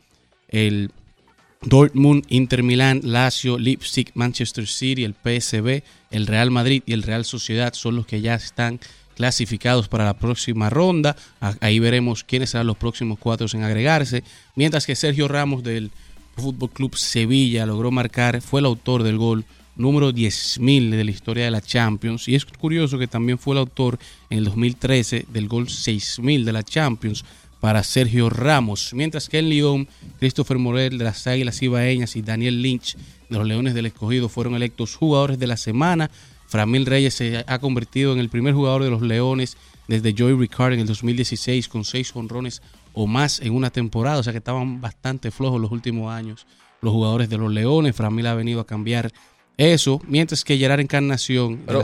el 0.49 0.91
Dortmund, 1.65 2.23
Inter 2.29 2.61
Milán, 2.61 3.01
Lazio, 3.03 3.57
Leipzig, 3.57 4.11
Manchester 4.13 4.67
City, 4.67 5.03
el 5.03 5.15
PSV, 5.15 5.83
el 6.11 6.27
Real 6.27 6.51
Madrid 6.51 6.83
y 6.85 6.93
el 6.93 7.01
Real 7.01 7.25
Sociedad 7.25 7.73
son 7.73 7.95
los 7.95 8.05
que 8.05 8.21
ya 8.21 8.35
están 8.35 8.79
clasificados 9.15 9.87
para 9.87 10.05
la 10.05 10.13
próxima 10.13 10.69
ronda. 10.69 11.15
Ahí 11.61 11.79
veremos 11.79 12.23
quiénes 12.23 12.51
serán 12.51 12.67
los 12.67 12.77
próximos 12.77 13.17
cuatro 13.19 13.47
en 13.53 13.63
agregarse. 13.63 14.23
Mientras 14.55 14.85
que 14.85 14.95
Sergio 14.95 15.27
Ramos 15.27 15.63
del 15.63 15.91
Fútbol 16.35 16.69
Club 16.69 16.95
Sevilla 16.95 17.65
logró 17.65 17.89
marcar, 17.89 18.41
fue 18.41 18.59
el 18.59 18.67
autor 18.67 19.01
del 19.01 19.17
gol 19.17 19.45
número 19.75 20.11
10.000 20.11 20.91
de 20.91 21.03
la 21.03 21.11
historia 21.11 21.45
de 21.45 21.51
la 21.51 21.61
Champions. 21.61 22.27
Y 22.27 22.35
es 22.35 22.45
curioso 22.45 22.99
que 22.99 23.07
también 23.07 23.39
fue 23.39 23.55
el 23.55 23.59
autor 23.59 23.97
en 24.29 24.39
el 24.39 24.45
2013 24.45 25.25
del 25.29 25.47
gol 25.47 25.67
6.000 25.67 26.43
de 26.43 26.53
la 26.53 26.63
Champions 26.63 27.25
para 27.65 27.81
Sergio 27.81 28.29
Ramos. 28.29 28.93
Mientras 28.93 29.27
que 29.27 29.39
en 29.39 29.49
Lyon, 29.49 29.87
Christopher 30.19 30.59
Morel 30.59 30.99
de 30.99 31.03
las 31.03 31.25
Águilas 31.25 31.63
Ibaeñas 31.63 32.15
y 32.15 32.21
Daniel 32.21 32.61
Lynch 32.61 32.95
de 33.27 33.39
los 33.39 33.47
Leones 33.47 33.73
del 33.73 33.87
Escogido 33.87 34.29
fueron 34.29 34.53
electos 34.53 34.95
jugadores 34.95 35.39
de 35.39 35.47
la 35.47 35.57
semana. 35.57 36.11
Framil 36.45 36.85
Reyes 36.85 37.15
se 37.15 37.43
ha 37.47 37.57
convertido 37.57 38.13
en 38.13 38.19
el 38.19 38.29
primer 38.29 38.53
jugador 38.53 38.83
de 38.83 38.91
los 38.91 39.01
Leones 39.01 39.57
desde 39.87 40.13
Joey 40.15 40.35
Ricard 40.35 40.73
en 40.73 40.81
el 40.81 40.85
2016 40.85 41.67
con 41.67 41.85
seis 41.85 42.15
honrones 42.15 42.61
o 42.93 43.07
más 43.07 43.39
en 43.39 43.51
una 43.51 43.71
temporada, 43.71 44.19
o 44.19 44.23
sea 44.23 44.31
que 44.31 44.37
estaban 44.37 44.79
bastante 44.79 45.31
flojos 45.31 45.59
los 45.59 45.71
últimos 45.71 46.13
años 46.13 46.45
los 46.81 46.93
jugadores 46.93 47.29
de 47.29 47.39
los 47.39 47.51
Leones. 47.51 47.95
Framil 47.95 48.27
ha 48.27 48.35
venido 48.35 48.61
a 48.61 48.67
cambiar 48.67 49.11
eso, 49.57 49.99
mientras 50.07 50.43
que 50.43 50.55
Gerard 50.59 50.81
Encarnación 50.81 51.63
Pero 51.65 51.83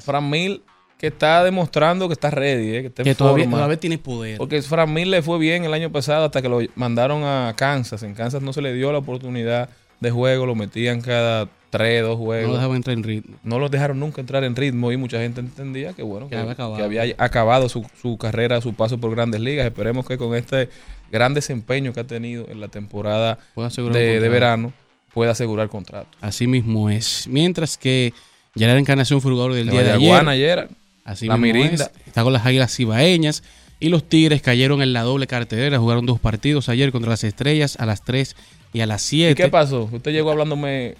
Framil 0.00 0.64
que 1.00 1.06
está 1.06 1.42
demostrando 1.42 2.08
que 2.08 2.12
está 2.12 2.30
ready, 2.30 2.74
eh, 2.74 2.80
que, 2.82 2.86
está 2.88 3.02
que 3.02 3.14
todavía, 3.14 3.48
todavía, 3.48 3.80
tiene 3.80 3.96
poder. 3.96 4.36
Porque 4.36 4.60
Framil 4.60 5.10
le 5.10 5.22
fue 5.22 5.38
bien 5.38 5.64
el 5.64 5.72
año 5.72 5.90
pasado 5.90 6.26
hasta 6.26 6.42
que 6.42 6.50
lo 6.50 6.60
mandaron 6.74 7.24
a 7.24 7.54
Kansas. 7.56 8.02
En 8.02 8.12
Kansas 8.12 8.42
no 8.42 8.52
se 8.52 8.60
le 8.60 8.74
dio 8.74 8.92
la 8.92 8.98
oportunidad 8.98 9.70
de 9.98 10.10
juego, 10.10 10.44
lo 10.44 10.54
metían 10.54 11.00
cada 11.00 11.48
tres, 11.70 12.02
dos 12.02 12.18
juegos. 12.18 12.48
No 12.48 12.52
lo 12.52 12.56
dejaban 12.58 12.76
entrar 12.76 12.96
en 12.98 13.02
ritmo. 13.02 13.36
No 13.42 13.58
lo 13.58 13.70
dejaron 13.70 13.98
nunca 13.98 14.20
entrar 14.20 14.44
en 14.44 14.54
ritmo 14.54 14.92
y 14.92 14.98
mucha 14.98 15.18
gente 15.20 15.40
entendía 15.40 15.94
que 15.94 16.02
bueno, 16.02 16.28
que, 16.28 16.36
había 16.36 17.14
acabado, 17.16 17.70
su, 17.70 17.86
su, 18.02 18.18
carrera, 18.18 18.60
su 18.60 18.74
paso 18.74 18.98
por 18.98 19.10
grandes 19.12 19.40
ligas. 19.40 19.64
Esperemos 19.64 20.06
que 20.06 20.18
con 20.18 20.36
este 20.36 20.68
gran 21.10 21.32
desempeño 21.32 21.94
que 21.94 22.00
ha 22.00 22.06
tenido 22.06 22.46
en 22.50 22.60
la 22.60 22.68
temporada 22.68 23.38
de, 23.56 24.20
de, 24.20 24.28
verano 24.28 24.74
pueda 25.14 25.30
asegurar 25.30 25.70
contrato. 25.70 26.10
Así 26.20 26.46
mismo 26.46 26.90
es. 26.90 27.26
Mientras 27.26 27.78
que 27.78 28.12
Gerard 28.54 28.76
Encarnación 28.76 29.22
fue 29.22 29.30
jugador 29.30 29.54
del 29.54 29.70
día 29.70 29.82
de 29.82 29.92
ayer. 29.92 30.28
ayer. 30.28 30.68
Así 31.04 31.26
la 31.26 31.36
Mirinda. 31.36 31.90
Está 32.06 32.22
con 32.22 32.32
las 32.32 32.46
Águilas 32.46 32.74
Cibaeñas. 32.74 33.42
Y 33.82 33.88
los 33.88 34.06
Tigres 34.06 34.42
cayeron 34.42 34.82
en 34.82 34.92
la 34.92 35.02
doble 35.02 35.26
cartelera. 35.26 35.78
Jugaron 35.78 36.04
dos 36.04 36.20
partidos 36.20 36.68
ayer 36.68 36.92
contra 36.92 37.10
las 37.10 37.24
Estrellas 37.24 37.76
a 37.80 37.86
las 37.86 38.04
3 38.04 38.36
y 38.72 38.80
a 38.80 38.86
las 38.86 39.02
7. 39.02 39.32
¿Y 39.32 39.34
qué 39.34 39.48
pasó? 39.50 39.88
Usted 39.90 40.12
llegó 40.12 40.30
hablándome 40.30 40.96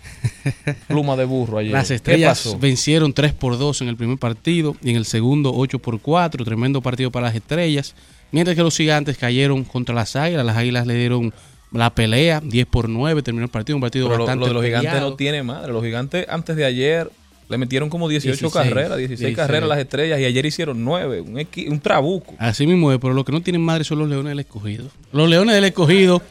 pluma 0.88 1.16
de 1.16 1.24
burro 1.24 1.58
ayer. 1.58 1.72
Las 1.72 1.90
Estrellas 1.90 2.56
vencieron 2.58 3.12
3 3.12 3.34
por 3.34 3.58
2 3.58 3.82
en 3.82 3.88
el 3.88 3.96
primer 3.96 4.18
partido 4.18 4.76
y 4.82 4.90
en 4.90 4.96
el 4.96 5.04
segundo 5.04 5.52
8 5.54 5.78
por 5.78 6.00
4. 6.00 6.44
Tremendo 6.44 6.80
partido 6.80 7.10
para 7.10 7.26
las 7.26 7.36
Estrellas. 7.36 7.94
Mientras 8.32 8.56
que 8.56 8.62
los 8.62 8.76
Gigantes 8.76 9.18
cayeron 9.18 9.64
contra 9.64 9.94
las 9.94 10.16
Águilas. 10.16 10.46
Las 10.46 10.56
Águilas 10.56 10.86
le 10.86 10.94
dieron 10.94 11.34
la 11.72 11.94
pelea 11.94 12.40
10 12.40 12.66
por 12.66 12.88
9. 12.88 13.22
Terminó 13.22 13.44
el 13.44 13.50
partido. 13.50 13.76
Un 13.76 13.82
partido 13.82 14.08
bastante. 14.08 14.36
Lo, 14.36 14.46
de 14.46 14.54
los 14.54 14.64
Gigantes 14.64 15.00
no 15.00 15.14
tiene 15.14 15.42
madre. 15.42 15.72
Los 15.72 15.84
Gigantes 15.84 16.26
antes 16.28 16.56
de 16.56 16.64
ayer 16.64 17.10
le 17.50 17.58
metieron 17.58 17.90
como 17.90 18.08
18 18.08 18.48
carreras, 18.50 18.96
16, 18.96 19.34
carreras 19.34 19.64
a 19.64 19.74
las 19.74 19.78
estrellas 19.80 20.20
y 20.20 20.24
ayer 20.24 20.46
hicieron 20.46 20.84
9, 20.84 21.20
un, 21.20 21.46
un 21.68 21.80
trabuco. 21.80 22.34
Así 22.38 22.64
mismo 22.64 22.92
es, 22.92 22.98
pero 23.00 23.12
lo 23.12 23.24
que 23.24 23.32
no 23.32 23.42
tienen 23.42 23.60
madre 23.60 23.82
son 23.82 23.98
los 23.98 24.08
Leones 24.08 24.30
del 24.30 24.38
Escogido. 24.38 24.88
Los 25.12 25.28
Leones 25.28 25.56
del 25.56 25.64
Escogido 25.64 26.22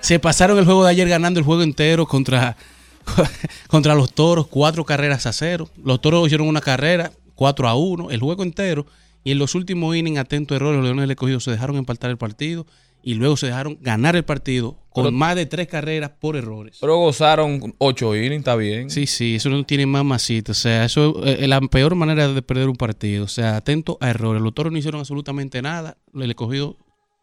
se 0.00 0.18
pasaron 0.18 0.58
el 0.58 0.66
juego 0.66 0.84
de 0.84 0.90
ayer 0.90 1.08
ganando 1.08 1.40
el 1.40 1.46
juego 1.46 1.62
entero 1.62 2.06
contra, 2.06 2.58
contra 3.68 3.94
los 3.94 4.12
Toros, 4.12 4.48
cuatro 4.48 4.84
carreras 4.84 5.24
a 5.24 5.32
cero. 5.32 5.70
Los 5.82 6.02
Toros 6.02 6.26
hicieron 6.26 6.46
una 6.46 6.60
carrera, 6.60 7.10
4 7.36 7.68
a 7.68 7.74
1, 7.74 8.10
el 8.10 8.20
juego 8.20 8.42
entero. 8.42 8.86
Y 9.24 9.32
en 9.32 9.38
los 9.38 9.54
últimos 9.54 9.96
innings, 9.96 10.18
atento 10.18 10.54
error, 10.54 10.74
los 10.74 10.84
Leones 10.84 11.04
del 11.04 11.12
Escogido 11.12 11.40
se 11.40 11.50
dejaron 11.50 11.76
empatar 11.76 12.10
el 12.10 12.18
partido 12.18 12.66
y 13.06 13.14
luego 13.14 13.36
se 13.36 13.46
dejaron 13.46 13.78
ganar 13.80 14.16
el 14.16 14.24
partido 14.24 14.76
con 14.90 15.14
más 15.14 15.36
de 15.36 15.46
tres 15.46 15.68
carreras 15.68 16.10
por 16.18 16.34
errores. 16.34 16.78
Pero 16.80 16.96
gozaron 16.96 17.72
ocho 17.78 18.16
innings, 18.16 18.38
está 18.40 18.56
bien. 18.56 18.90
Sí, 18.90 19.06
sí, 19.06 19.36
eso 19.36 19.48
no 19.48 19.64
tiene 19.64 19.86
más 19.86 20.04
masita. 20.04 20.50
O 20.50 20.56
sea, 20.56 20.84
eso 20.84 21.24
es 21.24 21.46
la 21.46 21.60
peor 21.60 21.94
manera 21.94 22.26
de 22.26 22.42
perder 22.42 22.68
un 22.68 22.74
partido. 22.74 23.24
O 23.24 23.28
sea, 23.28 23.58
atento 23.58 23.96
a 24.00 24.10
errores. 24.10 24.42
Los 24.42 24.52
toros 24.54 24.72
no 24.72 24.78
hicieron 24.78 24.98
absolutamente 24.98 25.62
nada. 25.62 25.96
El 26.12 26.30
escogido 26.30 26.78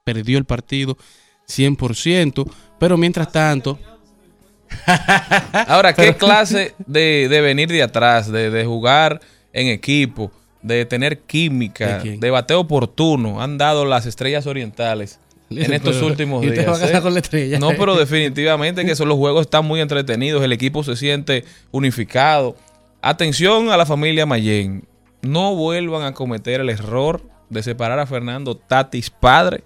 perdió 0.06 0.38
el 0.38 0.46
partido 0.46 0.98
100%. 1.50 2.50
Pero 2.80 2.96
mientras 2.98 3.30
tanto... 3.30 3.78
Ahora, 5.68 5.92
¿qué 5.92 6.16
clase 6.16 6.76
de, 6.88 7.28
venir 7.42 7.68
de 7.68 7.84
atrás, 7.84 8.32
de, 8.32 8.50
de 8.50 8.64
jugar 8.64 9.20
en 9.52 9.68
equipo, 9.68 10.32
de 10.62 10.86
tener 10.86 11.20
química, 11.20 12.00
de 12.00 12.32
bateo 12.32 12.62
oportuno 12.62 13.42
han 13.42 13.58
dado 13.58 13.84
las 13.84 14.06
estrellas 14.06 14.48
orientales 14.48 15.20
en 15.58 15.74
estos 15.74 16.02
últimos 16.02 16.42
días. 16.42 16.66
¿eh? 17.54 17.60
No, 17.60 17.72
pero 17.78 17.96
definitivamente 17.96 18.86
que 18.86 18.92
esos 18.92 19.08
los 19.08 19.18
juegos 19.18 19.42
están 19.42 19.66
muy 19.66 19.82
entretenidos, 19.82 20.44
el 20.44 20.52
equipo 20.52 20.84
se 20.84 20.96
siente 20.96 21.46
unificado. 21.72 22.56
Atención 23.02 23.70
a 23.70 23.78
la 23.78 23.86
familia 23.86 24.26
Mayen, 24.26 24.86
no 25.22 25.56
vuelvan 25.56 26.04
a 26.04 26.14
cometer 26.14 26.62
el 26.62 26.70
error 26.70 27.22
de 27.50 27.64
separar 27.64 28.00
a 28.00 28.06
Fernando 28.06 28.56
Tatis 28.56 29.10
padre 29.10 29.64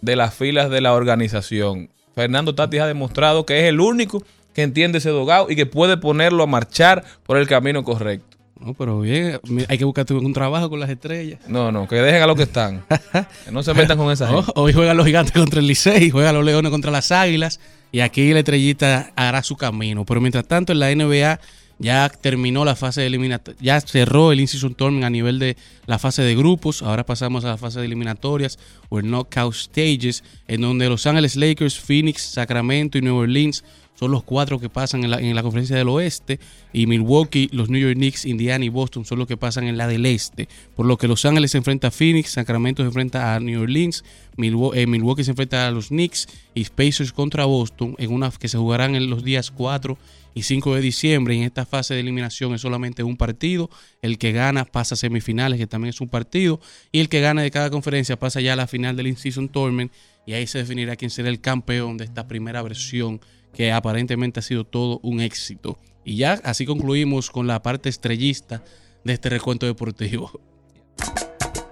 de 0.00 0.16
las 0.16 0.34
filas 0.34 0.70
de 0.70 0.80
la 0.80 0.94
organización. 0.94 1.90
Fernando 2.14 2.54
Tatis 2.54 2.80
ha 2.80 2.86
demostrado 2.86 3.46
que 3.46 3.60
es 3.60 3.66
el 3.66 3.80
único 3.80 4.22
que 4.54 4.62
entiende 4.62 4.98
ese 4.98 5.10
dogado 5.10 5.50
y 5.50 5.56
que 5.56 5.66
puede 5.66 5.96
ponerlo 5.96 6.42
a 6.42 6.46
marchar 6.46 7.04
por 7.24 7.36
el 7.36 7.46
camino 7.46 7.84
correcto. 7.84 8.36
No, 8.60 8.74
pero 8.74 9.00
bien, 9.00 9.40
hay 9.68 9.78
que 9.78 9.84
buscar 9.86 10.04
un 10.12 10.34
trabajo 10.34 10.68
con 10.68 10.78
las 10.80 10.90
estrellas. 10.90 11.40
No, 11.48 11.72
no, 11.72 11.88
que 11.88 11.96
dejen 11.96 12.22
a 12.22 12.26
lo 12.26 12.36
que 12.36 12.42
están. 12.42 12.84
que 13.44 13.50
no 13.50 13.62
se 13.62 13.72
metan 13.72 13.96
con 13.96 14.12
esa 14.12 14.28
gente. 14.28 14.52
Hoy 14.54 14.74
juegan 14.74 14.98
los 14.98 15.06
gigantes 15.06 15.32
contra 15.32 15.60
el 15.60 15.66
Licey, 15.66 16.10
juegan 16.10 16.34
los 16.34 16.44
leones 16.44 16.70
contra 16.70 16.90
las 16.90 17.10
águilas. 17.10 17.58
Y 17.90 18.00
aquí 18.00 18.32
la 18.32 18.40
estrellita 18.40 19.12
hará 19.16 19.42
su 19.42 19.56
camino. 19.56 20.04
Pero 20.04 20.20
mientras 20.20 20.46
tanto, 20.46 20.72
en 20.72 20.78
la 20.78 20.94
NBA 20.94 21.40
ya 21.78 22.10
terminó 22.10 22.66
la 22.66 22.76
fase 22.76 23.00
de 23.00 23.06
eliminatoria, 23.06 23.58
ya 23.62 23.80
cerró 23.80 24.32
el 24.32 24.40
in-season 24.40 24.74
tournament 24.74 25.06
a 25.06 25.10
nivel 25.10 25.38
de 25.38 25.56
la 25.86 25.98
fase 25.98 26.20
de 26.22 26.36
grupos. 26.36 26.82
Ahora 26.82 27.06
pasamos 27.06 27.46
a 27.46 27.48
la 27.48 27.56
fase 27.56 27.80
de 27.80 27.86
eliminatorias 27.86 28.58
o 28.90 28.98
el 28.98 29.10
knockout 29.10 29.54
stages, 29.54 30.22
en 30.46 30.60
donde 30.60 30.90
Los 30.90 31.06
Ángeles 31.06 31.36
Lakers, 31.36 31.80
Phoenix, 31.80 32.20
Sacramento 32.20 32.98
y 32.98 33.00
New 33.00 33.16
Orleans 33.16 33.64
son 34.00 34.12
los 34.12 34.22
cuatro 34.22 34.58
que 34.58 34.70
pasan 34.70 35.04
en 35.04 35.10
la, 35.10 35.20
en 35.20 35.34
la, 35.34 35.42
conferencia 35.42 35.76
del 35.76 35.90
oeste 35.90 36.40
y 36.72 36.86
Milwaukee, 36.86 37.50
los 37.52 37.68
New 37.68 37.78
York 37.78 37.96
Knicks, 37.96 38.24
Indiana 38.24 38.64
y 38.64 38.70
Boston 38.70 39.04
son 39.04 39.18
los 39.18 39.28
que 39.28 39.36
pasan 39.36 39.64
en 39.64 39.76
la 39.76 39.86
del 39.86 40.06
este. 40.06 40.48
Por 40.74 40.86
lo 40.86 40.96
que 40.96 41.06
Los 41.06 41.26
Ángeles 41.26 41.50
se 41.50 41.58
enfrenta 41.58 41.88
a 41.88 41.90
Phoenix, 41.90 42.30
Sacramento 42.30 42.82
se 42.82 42.86
enfrenta 42.86 43.34
a 43.34 43.40
New 43.40 43.60
Orleans, 43.60 44.02
eh, 44.38 44.86
Milwaukee, 44.86 45.22
se 45.22 45.32
enfrenta 45.32 45.68
a 45.68 45.70
los 45.70 45.88
Knicks 45.88 46.28
y 46.54 46.64
Pacers 46.64 47.12
contra 47.12 47.44
Boston 47.44 47.94
en 47.98 48.10
una 48.10 48.30
que 48.30 48.48
se 48.48 48.56
jugarán 48.56 48.94
en 48.94 49.10
los 49.10 49.22
días 49.22 49.50
4 49.50 49.98
y 50.32 50.44
5 50.44 50.76
de 50.76 50.80
diciembre. 50.80 51.34
En 51.34 51.42
esta 51.42 51.66
fase 51.66 51.92
de 51.92 52.00
eliminación 52.00 52.54
es 52.54 52.62
solamente 52.62 53.02
un 53.02 53.18
partido. 53.18 53.68
El 54.00 54.16
que 54.16 54.32
gana 54.32 54.64
pasa 54.64 54.94
a 54.94 54.96
semifinales, 54.96 55.58
que 55.58 55.66
también 55.66 55.90
es 55.90 56.00
un 56.00 56.08
partido. 56.08 56.58
Y 56.90 57.00
el 57.00 57.10
que 57.10 57.20
gana 57.20 57.42
de 57.42 57.50
cada 57.50 57.68
conferencia 57.68 58.18
pasa 58.18 58.40
ya 58.40 58.54
a 58.54 58.56
la 58.56 58.66
final 58.66 58.96
del 58.96 59.08
In-Season 59.08 59.50
Tournament. 59.50 59.92
Y 60.24 60.32
ahí 60.32 60.46
se 60.46 60.56
definirá 60.56 60.96
quién 60.96 61.10
será 61.10 61.28
el 61.28 61.42
campeón 61.42 61.98
de 61.98 62.04
esta 62.04 62.26
primera 62.26 62.62
versión 62.62 63.20
que 63.52 63.72
aparentemente 63.72 64.40
ha 64.40 64.42
sido 64.42 64.64
todo 64.64 65.00
un 65.02 65.20
éxito. 65.20 65.78
Y 66.04 66.16
ya 66.16 66.40
así 66.44 66.66
concluimos 66.66 67.30
con 67.30 67.46
la 67.46 67.62
parte 67.62 67.88
estrellista 67.88 68.62
de 69.04 69.12
este 69.12 69.28
recuento 69.28 69.66
deportivo. 69.66 70.30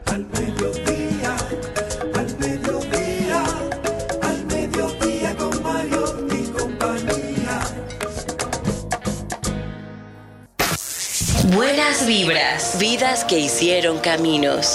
Al 0.06 0.26
mediodía, 0.26 1.36
al 2.14 2.38
mediodía, 2.38 3.44
al 4.22 4.46
mediodía 4.46 5.36
con 5.36 5.62
Mario 5.62 6.28
y 6.32 6.46
compañía. 6.50 7.60
Buenas 11.54 12.06
vibras, 12.06 12.78
vidas 12.78 13.24
que 13.24 13.38
hicieron 13.38 13.98
caminos. 13.98 14.74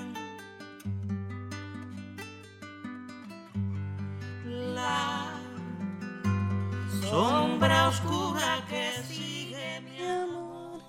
Sombra 7.09 7.89
oscura 7.89 8.65
que 8.69 8.91
sigue 9.13 9.81
mi 9.81 10.01
amor. 10.01 10.79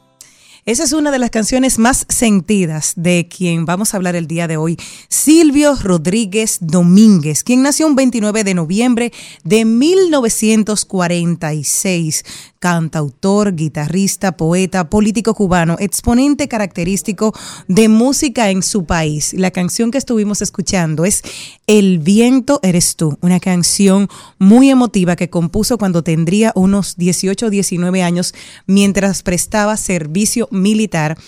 Esa 0.64 0.84
es 0.84 0.92
una 0.92 1.10
de 1.10 1.18
las 1.18 1.30
canciones 1.30 1.80
más 1.80 2.06
sentidas 2.08 2.92
de 2.94 3.26
quien 3.26 3.66
vamos 3.66 3.92
a 3.92 3.96
hablar 3.96 4.14
el 4.14 4.28
día 4.28 4.46
de 4.46 4.56
hoy, 4.56 4.78
Silvio 5.08 5.74
Rodríguez 5.74 6.58
Domínguez, 6.60 7.42
quien 7.42 7.62
nació 7.62 7.88
un 7.88 7.96
29 7.96 8.44
de 8.44 8.54
noviembre 8.54 9.12
de 9.42 9.64
1946, 9.64 12.24
cantautor, 12.62 13.56
guitarrista, 13.56 14.36
poeta, 14.36 14.88
político 14.88 15.34
cubano, 15.34 15.74
exponente 15.80 16.46
característico 16.46 17.34
de 17.66 17.88
música 17.88 18.50
en 18.50 18.62
su 18.62 18.84
país. 18.84 19.34
La 19.34 19.50
canción 19.50 19.90
que 19.90 19.98
estuvimos 19.98 20.42
escuchando 20.42 21.04
es 21.04 21.24
El 21.66 21.98
viento 21.98 22.60
eres 22.62 22.94
tú, 22.94 23.18
una 23.20 23.40
canción 23.40 24.08
muy 24.38 24.70
emotiva 24.70 25.16
que 25.16 25.28
compuso 25.28 25.76
cuando 25.76 26.04
tendría 26.04 26.52
unos 26.54 26.96
18 26.96 27.46
o 27.46 27.50
19 27.50 28.00
años 28.00 28.32
mientras 28.68 29.24
prestaba 29.24 29.76
servicio 29.76 30.46
militar 30.52 31.18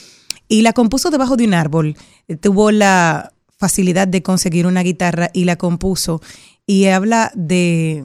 y 0.46 0.62
la 0.62 0.72
compuso 0.72 1.10
debajo 1.10 1.36
de 1.36 1.46
un 1.46 1.54
árbol. 1.54 1.96
Tuvo 2.42 2.70
la 2.70 3.32
facilidad 3.58 4.06
de 4.06 4.22
conseguir 4.22 4.68
una 4.68 4.84
guitarra 4.84 5.30
y 5.32 5.46
la 5.46 5.56
compuso 5.56 6.22
y 6.64 6.84
habla 6.84 7.32
de 7.34 8.04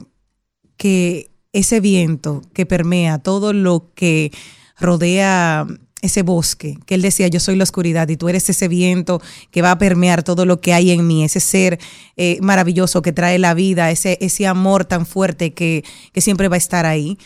que 0.76 1.29
ese 1.52 1.80
viento 1.80 2.42
que 2.52 2.66
permea 2.66 3.18
todo 3.18 3.52
lo 3.52 3.90
que 3.94 4.32
rodea 4.78 5.66
ese 6.02 6.22
bosque, 6.22 6.78
que 6.86 6.94
él 6.94 7.02
decía, 7.02 7.28
yo 7.28 7.40
soy 7.40 7.56
la 7.56 7.64
oscuridad 7.64 8.08
y 8.08 8.16
tú 8.16 8.28
eres 8.28 8.48
ese 8.48 8.68
viento 8.68 9.20
que 9.50 9.60
va 9.60 9.72
a 9.72 9.78
permear 9.78 10.22
todo 10.22 10.46
lo 10.46 10.60
que 10.60 10.72
hay 10.72 10.90
en 10.92 11.06
mí, 11.06 11.24
ese 11.24 11.40
ser 11.40 11.78
eh, 12.16 12.38
maravilloso 12.40 13.02
que 13.02 13.12
trae 13.12 13.38
la 13.38 13.52
vida, 13.52 13.90
ese, 13.90 14.16
ese 14.20 14.46
amor 14.46 14.86
tan 14.86 15.04
fuerte 15.04 15.52
que, 15.52 15.84
que 16.12 16.20
siempre 16.20 16.48
va 16.48 16.54
a 16.54 16.58
estar 16.58 16.86
ahí. 16.86 17.18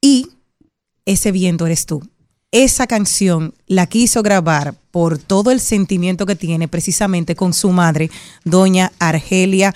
Y 0.00 0.28
ese 1.04 1.32
viento 1.32 1.66
eres 1.66 1.84
tú. 1.84 2.02
Esa 2.50 2.86
canción 2.86 3.52
la 3.66 3.86
quiso 3.88 4.22
grabar 4.22 4.74
por 4.90 5.18
todo 5.18 5.50
el 5.50 5.60
sentimiento 5.60 6.24
que 6.24 6.34
tiene 6.34 6.66
precisamente 6.66 7.36
con 7.36 7.52
su 7.52 7.72
madre, 7.72 8.08
doña 8.42 8.90
Argelia 8.98 9.74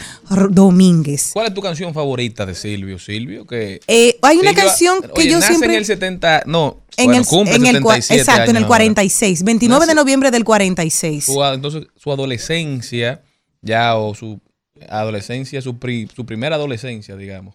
Domínguez. 0.50 1.32
¿Cuál 1.34 1.48
es 1.48 1.54
tu 1.54 1.60
canción 1.60 1.92
favorita 1.92 2.46
de 2.46 2.54
Silvio? 2.54 2.98
Silvio, 2.98 3.46
que 3.46 3.78
Eh, 3.86 4.18
hay 4.22 4.38
una 4.38 4.52
Silvio- 4.52 4.64
canción 4.64 5.02
que 5.02 5.20
oye, 5.20 5.30
yo 5.30 5.36
nace 5.40 5.48
siempre... 5.48 5.68
en 5.74 5.78
el 5.80 5.84
70, 5.84 6.44
no, 6.46 6.78
en 6.96 7.04
bueno, 7.06 7.20
el, 7.20 7.26
cumple 7.26 7.56
en 7.56 7.66
el 7.66 7.82
cua- 7.82 8.00
77 8.00 8.20
exacto, 8.20 8.50
en 8.50 8.56
el 8.56 8.62
años 8.62 8.68
46, 8.68 9.42
29 9.44 9.84
de 9.86 9.94
noviembre 9.94 10.30
del 10.30 10.44
46. 10.44 11.24
Su, 11.26 11.44
entonces, 11.44 11.88
su 11.96 12.10
adolescencia, 12.10 13.20
ya, 13.60 13.96
o 13.96 14.14
su 14.14 14.40
adolescencia, 14.88 15.60
su, 15.60 15.78
pri- 15.78 16.08
su 16.16 16.24
primera 16.24 16.56
adolescencia, 16.56 17.16
digamos, 17.16 17.54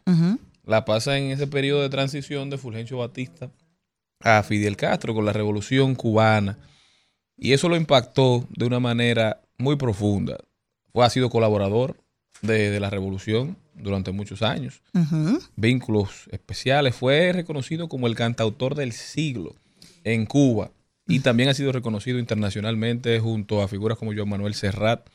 la 0.64 0.86
pasa 0.86 1.18
en 1.18 1.32
ese 1.32 1.48
periodo 1.48 1.82
de 1.82 1.90
transición 1.90 2.52
de 2.52 2.60
Fulgencio 2.60 3.00
Batista 3.00 3.50
a 4.20 4.44
Fidel 4.44 4.78
Castro 4.78 5.14
con 5.14 5.26
la 5.26 5.34
revolución 5.34 5.96
cubana. 5.96 6.58
Y 7.38 7.54
eso 7.54 7.70
lo 7.70 7.76
impactó 7.76 8.48
de 8.56 8.66
una 8.66 8.80
manera 8.80 9.42
muy 9.58 9.76
profunda. 9.76 10.38
Fue, 10.92 11.06
ha 11.06 11.10
sido 11.10 11.30
colaborador 11.30 11.98
de, 12.42 12.72
de 12.72 12.80
la 12.80 12.90
revolución 12.90 13.58
durante 13.76 14.12
muchos 14.12 14.42
años. 14.42 14.82
Vínculos 15.56 16.28
especiales. 16.32 16.96
Fue 16.96 17.32
reconocido 17.34 17.88
como 17.88 18.08
el 18.08 18.16
cantautor 18.16 18.76
del 18.76 18.92
siglo 18.92 19.56
en 20.04 20.26
Cuba. 20.26 20.72
Y 21.08 21.20
también 21.20 21.50
ha 21.50 21.54
sido 21.54 21.72
reconocido 21.72 22.20
internacionalmente 22.20 23.20
junto 23.20 23.62
a 23.62 23.68
figuras 23.68 23.98
como 23.98 24.14
Joan 24.14 24.30
Manuel 24.30 24.56
Serrat. 24.56 25.08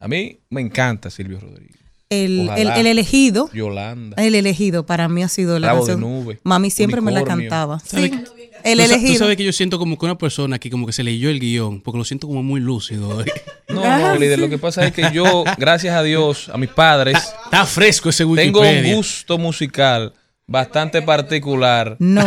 A 0.00 0.08
mí 0.08 0.40
me 0.50 0.60
encanta 0.60 1.10
Silvio 1.10 1.38
Rodríguez. 1.38 1.76
El, 2.08 2.48
el, 2.56 2.86
elegido. 2.86 3.50
Yolanda. 3.52 4.16
El 4.22 4.34
elegido 4.34 4.86
para 4.86 5.08
mí 5.08 5.22
ha 5.22 5.28
sido 5.28 5.58
la 5.58 5.68
Rabo 5.68 5.84
de 5.86 5.92
canción. 5.94 6.24
nube, 6.24 6.40
Mami 6.44 6.70
siempre 6.70 7.00
me 7.00 7.10
la 7.10 7.24
cantaba. 7.24 7.80
¿Sabe 7.80 8.10
Sí. 8.10 8.24
El 8.66 8.78
tú 8.78 8.84
sa- 8.84 8.88
Tú 8.88 8.94
elegido. 9.00 9.18
sabes 9.20 9.36
que 9.36 9.44
yo 9.44 9.52
siento 9.52 9.78
como 9.78 9.96
que 9.98 10.04
una 10.04 10.18
persona 10.18 10.58
que 10.58 10.70
como 10.70 10.86
que 10.86 10.92
se 10.92 11.02
leyó 11.02 11.30
el 11.30 11.38
guion, 11.40 11.80
porque 11.80 11.98
lo 11.98 12.04
siento 12.04 12.26
como 12.26 12.42
muy 12.42 12.60
lúcido. 12.60 13.08
hoy. 13.08 13.24
No, 13.68 13.82
Ah, 13.84 13.98
no, 13.98 14.16
líder, 14.16 14.38
lo 14.38 14.48
que 14.48 14.58
pasa 14.58 14.86
es 14.86 14.92
que 14.92 15.10
yo, 15.12 15.42
gracias 15.58 15.94
a 15.96 16.02
Dios, 16.02 16.48
a 16.50 16.56
mis 16.56 16.70
padres, 16.70 17.16
Está 17.44 17.66
fresco 17.66 18.08
ese 18.10 18.24
tengo 18.24 18.60
Wikipedia. 18.60 18.90
un 18.92 18.96
gusto 18.96 19.38
musical 19.38 20.12
bastante 20.46 21.02
particular 21.02 21.96
No. 21.98 22.22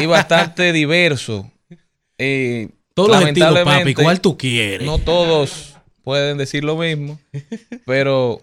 y 0.00 0.06
bastante 0.06 0.72
diverso. 0.72 1.50
Eh, 2.18 2.68
Todos 2.94 3.10
los 3.10 3.28
estilos, 3.28 3.58
papi, 3.64 3.94
¿cuál 3.94 4.20
tú 4.20 4.38
quieres? 4.38 4.86
No 4.86 4.98
todos 4.98 5.74
pueden 6.04 6.38
decir 6.38 6.62
lo 6.64 6.76
mismo, 6.76 7.18
pero 7.84 8.40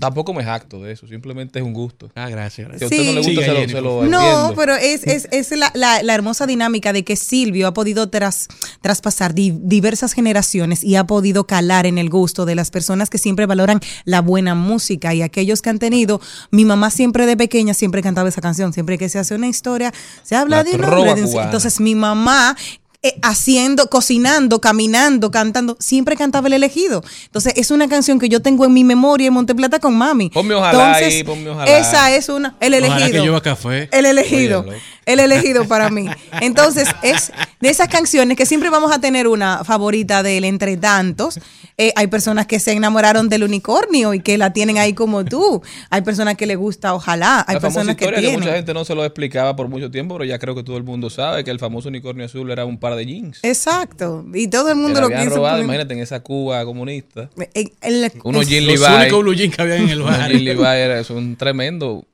tampoco 0.00 0.32
me 0.34 0.42
jacto 0.44 0.82
de 0.82 0.92
eso, 0.92 1.06
simplemente 1.06 1.58
es 1.58 1.64
un 1.64 1.72
gusto. 1.72 2.10
Ah, 2.14 2.28
gracias. 2.28 2.68
Si 2.78 2.84
a 2.84 2.86
usted 2.86 3.04
no 3.06 3.12
le 3.12 3.24
Sí. 3.24 3.34
gusta, 3.36 3.44
se 3.44 3.52
lo, 3.52 3.60
Siga, 3.60 3.68
se 3.68 3.80
lo 3.80 4.02
No, 4.04 4.20
entiendo. 4.20 4.54
pero 4.56 4.74
es, 4.76 5.06
es, 5.06 5.28
es 5.30 5.50
la, 5.56 5.70
la- 5.74 6.02
la 6.02 6.14
hermosa 6.14 6.46
dinámica 6.46 6.92
de 6.92 7.04
que 7.04 7.16
Silvio 7.16 7.66
ha 7.68 7.74
podido 7.74 8.08
tras, 8.08 8.48
traspasar 8.80 9.34
di- 9.34 9.52
diversas 9.62 10.12
generaciones 10.12 10.82
y 10.82 10.96
ha 10.96 11.04
podido 11.04 11.46
calar 11.46 11.86
en 11.86 11.98
el 11.98 12.08
gusto 12.10 12.46
de 12.46 12.54
las 12.54 12.70
personas 12.70 13.10
que 13.10 13.18
siempre 13.18 13.46
valoran 13.46 13.80
la 14.04 14.20
buena 14.20 14.54
música 14.54 15.14
y 15.14 15.22
aquellos 15.22 15.62
que 15.62 15.70
han 15.70 15.78
tenido. 15.78 16.20
Mi 16.50 16.64
mamá 16.64 16.90
siempre 16.90 17.26
de 17.26 17.36
pequeña 17.36 17.74
siempre 17.74 18.02
cantaba 18.02 18.28
esa 18.28 18.40
canción. 18.40 18.72
Siempre 18.72 18.98
que 18.98 19.08
se 19.08 19.18
hace 19.18 19.34
una 19.34 19.48
historia, 19.48 19.92
se 20.22 20.36
habla 20.36 20.58
La 20.58 20.64
de 20.64 20.70
un 20.72 20.76
trova 20.78 20.96
hombre. 20.98 21.14
de 21.14 21.22
un- 21.22 21.28
cubana. 21.30 21.46
Entonces 21.46 21.80
mi 21.80 21.94
mamá 21.94 22.56
eh, 23.02 23.18
haciendo, 23.22 23.88
cocinando, 23.88 24.60
caminando, 24.60 25.30
cantando, 25.30 25.74
siempre 25.80 26.16
cantaba 26.16 26.48
el 26.48 26.52
elegido. 26.52 27.02
Entonces 27.24 27.54
es 27.56 27.70
una 27.70 27.88
canción 27.88 28.18
que 28.18 28.28
yo 28.28 28.42
tengo 28.42 28.66
en 28.66 28.74
mi 28.74 28.84
memoria 28.84 29.28
en 29.28 29.32
Monteplata 29.32 29.78
con 29.78 29.96
mami. 29.96 30.28
Ponme 30.28 30.54
ojalá 30.54 30.88
Entonces, 30.88 31.14
ahí, 31.14 31.24
ponme 31.24 31.48
ojalá. 31.48 31.78
Esa 31.78 32.14
es 32.14 32.28
una, 32.28 32.56
el 32.60 32.74
elegido. 32.74 32.96
Ojalá 32.96 33.10
que 33.10 33.18
llueva 33.20 33.40
café. 33.42 33.88
El 33.90 34.04
elegido. 34.04 34.66
El 35.12 35.20
elegido 35.20 35.66
para 35.66 35.90
mí. 35.90 36.06
Entonces, 36.40 36.88
es 37.02 37.32
de 37.60 37.68
esas 37.68 37.88
canciones 37.88 38.36
que 38.36 38.46
siempre 38.46 38.70
vamos 38.70 38.92
a 38.92 39.00
tener 39.00 39.26
una 39.28 39.64
favorita 39.64 40.22
de 40.22 40.38
él 40.38 40.44
entre 40.44 40.76
tantos. 40.76 41.38
Eh, 41.76 41.92
hay 41.96 42.08
personas 42.08 42.46
que 42.46 42.58
se 42.60 42.72
enamoraron 42.72 43.28
del 43.30 43.42
unicornio 43.44 44.12
y 44.12 44.20
que 44.20 44.36
la 44.36 44.52
tienen 44.52 44.76
ahí 44.78 44.92
como 44.92 45.24
tú. 45.24 45.62
Hay 45.88 46.02
personas 46.02 46.36
que 46.36 46.46
le 46.46 46.56
gusta 46.56 46.94
ojalá. 46.94 47.44
Hay 47.48 47.54
la 47.54 47.60
famosa 47.60 47.78
personas 47.80 47.96
que 47.96 48.04
historia 48.04 48.16
que, 48.20 48.26
tienen. 48.26 48.40
mucha 48.40 48.54
gente 48.54 48.74
no 48.74 48.84
se 48.84 48.94
lo 48.94 49.04
explicaba 49.04 49.56
por 49.56 49.68
mucho 49.68 49.90
tiempo, 49.90 50.14
pero 50.16 50.24
ya 50.24 50.38
creo 50.38 50.54
que 50.54 50.62
todo 50.62 50.76
el 50.76 50.82
mundo 50.84 51.08
sabe 51.08 51.42
que 51.42 51.50
el 51.50 51.58
famoso 51.58 51.88
unicornio 51.88 52.26
azul 52.26 52.50
era 52.50 52.64
un 52.66 52.78
par 52.78 52.96
de 52.96 53.06
jeans. 53.06 53.38
Exacto. 53.42 54.24
Y 54.34 54.48
todo 54.48 54.68
el 54.68 54.76
mundo 54.76 55.00
lo 55.00 55.08
quiso 55.08 55.36
robado, 55.36 55.56
poner- 55.56 55.64
imagínate, 55.64 55.94
en 55.94 56.00
esa 56.00 56.20
Cuba 56.20 56.64
comunista. 56.64 57.30
Eh, 57.54 57.70
el- 57.80 58.12
Unos 58.24 58.42
es- 58.42 58.48
jeans 58.48 58.66
Los 58.66 58.80
Levi. 58.80 58.94
únicos 59.02 59.20
blue 59.22 59.34
jeans 59.34 59.56
que 59.56 59.62
había 59.62 59.76
en 59.76 59.88
el 59.88 60.02
unos 60.02 60.18
jeans 60.28 60.42
Levi 60.42 60.62
era- 60.64 61.02
son 61.04 61.36
tremendo. 61.36 62.04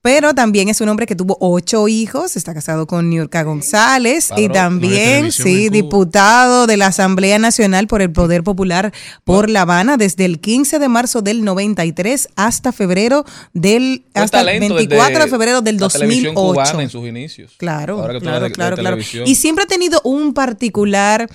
Pero 0.00 0.32
también 0.32 0.68
es 0.68 0.80
un 0.80 0.88
hombre 0.88 1.06
que 1.06 1.16
tuvo 1.16 1.36
ocho 1.40 1.88
hijos, 1.88 2.36
está 2.36 2.54
casado 2.54 2.86
con 2.86 3.10
Niurka 3.10 3.42
González 3.42 4.26
y 4.36 4.46
Padrón. 4.48 4.52
También, 4.52 5.32
sí, 5.32 5.68
diputado 5.70 6.68
de 6.68 6.76
la 6.76 6.86
Asamblea 6.86 7.38
Nacional 7.40 7.88
por 7.88 8.00
el 8.00 8.12
Poder 8.12 8.44
Popular 8.44 8.92
por 9.24 9.50
La 9.50 9.62
Habana 9.62 9.96
desde 9.96 10.24
el 10.24 10.38
15 10.40 10.78
de 10.78 10.88
marzo 10.88 11.20
del 11.20 11.44
93 11.44 12.28
hasta 12.36 12.70
febrero 12.70 13.24
del, 13.52 14.04
hasta 14.14 14.40
el 14.40 14.46
talento 14.46 14.74
24 14.76 15.08
desde 15.14 15.24
de 15.24 15.30
febrero 15.30 15.60
del 15.62 15.76
la 15.78 15.88
televisión 15.88 16.34
2008. 16.34 16.52
cubana 16.70 16.82
en 16.84 16.90
sus 16.90 17.06
inicios. 17.06 17.52
Claro, 17.56 18.00
Ahora 18.00 18.12
que 18.14 18.18
tú 18.20 18.24
claro, 18.24 18.44
de- 18.44 18.52
claro, 18.52 18.76
claro. 18.76 18.98
Y 19.26 19.34
siempre 19.34 19.64
ha 19.64 19.66
tenido 19.66 20.00
un 20.04 20.32
particular 20.32 21.28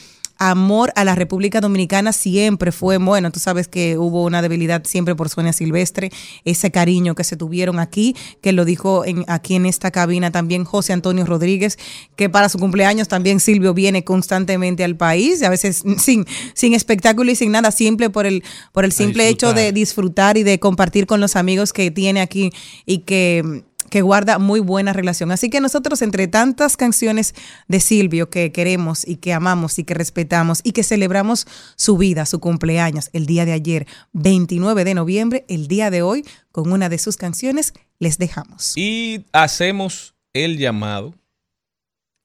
amor 0.49 0.91
a 0.95 1.03
la 1.05 1.15
República 1.15 1.61
Dominicana, 1.61 2.11
siempre 2.11 2.71
fue, 2.71 2.97
bueno, 2.97 3.31
tú 3.31 3.39
sabes 3.39 3.67
que 3.67 3.97
hubo 3.97 4.23
una 4.23 4.41
debilidad 4.41 4.83
siempre 4.85 5.15
por 5.15 5.29
Sonia 5.29 5.53
Silvestre, 5.53 6.11
ese 6.43 6.69
cariño 6.69 7.15
que 7.15 7.23
se 7.23 7.37
tuvieron 7.37 7.79
aquí, 7.79 8.15
que 8.41 8.51
lo 8.51 8.65
dijo 8.65 9.05
en, 9.05 9.23
aquí 9.27 9.55
en 9.55 9.65
esta 9.65 9.91
cabina 9.91 10.31
también 10.31 10.65
José 10.65 10.91
Antonio 10.91 11.25
Rodríguez, 11.25 11.77
que 12.15 12.29
para 12.29 12.49
su 12.49 12.59
cumpleaños 12.59 13.07
también 13.07 13.39
Silvio 13.39 13.73
viene 13.73 14.03
constantemente 14.03 14.83
al 14.83 14.97
país, 14.97 15.41
a 15.43 15.49
veces 15.49 15.83
sin, 15.97 16.25
sin 16.53 16.73
espectáculo 16.73 17.31
y 17.31 17.35
sin 17.35 17.51
nada, 17.51 17.71
simple 17.71 18.09
por 18.09 18.25
el, 18.25 18.43
por 18.73 18.83
el 18.83 18.91
simple 18.91 19.29
hecho 19.29 19.53
de 19.53 19.71
disfrutar 19.71 20.37
y 20.37 20.43
de 20.43 20.59
compartir 20.59 21.05
con 21.05 21.21
los 21.21 21.35
amigos 21.35 21.71
que 21.71 21.89
tiene 21.89 22.19
aquí 22.19 22.51
y 22.85 22.99
que 22.99 23.63
que 23.93 24.01
guarda 24.01 24.39
muy 24.39 24.59
buena 24.59 24.91
relación. 24.91 25.31
Así 25.31 25.51
que 25.51 25.61
nosotros, 25.61 26.01
entre 26.01 26.27
tantas 26.27 26.77
canciones 26.77 27.35
de 27.67 27.79
Silvio 27.79 28.31
que 28.31 28.51
queremos 28.51 29.07
y 29.07 29.17
que 29.17 29.33
amamos 29.33 29.77
y 29.77 29.83
que 29.83 29.93
respetamos 29.93 30.61
y 30.63 30.71
que 30.71 30.81
celebramos 30.81 31.45
su 31.75 31.95
vida, 31.95 32.25
su 32.25 32.39
cumpleaños, 32.39 33.11
el 33.13 33.27
día 33.27 33.45
de 33.45 33.51
ayer, 33.51 33.85
29 34.13 34.83
de 34.83 34.95
noviembre, 34.95 35.45
el 35.47 35.67
día 35.67 35.91
de 35.91 36.01
hoy, 36.01 36.25
con 36.51 36.71
una 36.71 36.89
de 36.89 36.97
sus 36.97 37.17
canciones, 37.17 37.75
les 37.99 38.17
dejamos. 38.17 38.75
Y 38.75 39.27
hacemos 39.31 40.15
el 40.33 40.57
llamado. 40.57 41.13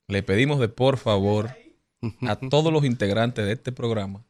Le 0.07 0.23
pedimos 0.23 0.61
de 0.61 0.71
por 0.71 0.97
favor 0.97 1.55
a 2.23 2.37
todos 2.37 2.73
los 2.73 2.87
integrantes 2.87 3.45
de 3.45 3.53
este 3.53 3.73
programa 3.73 4.25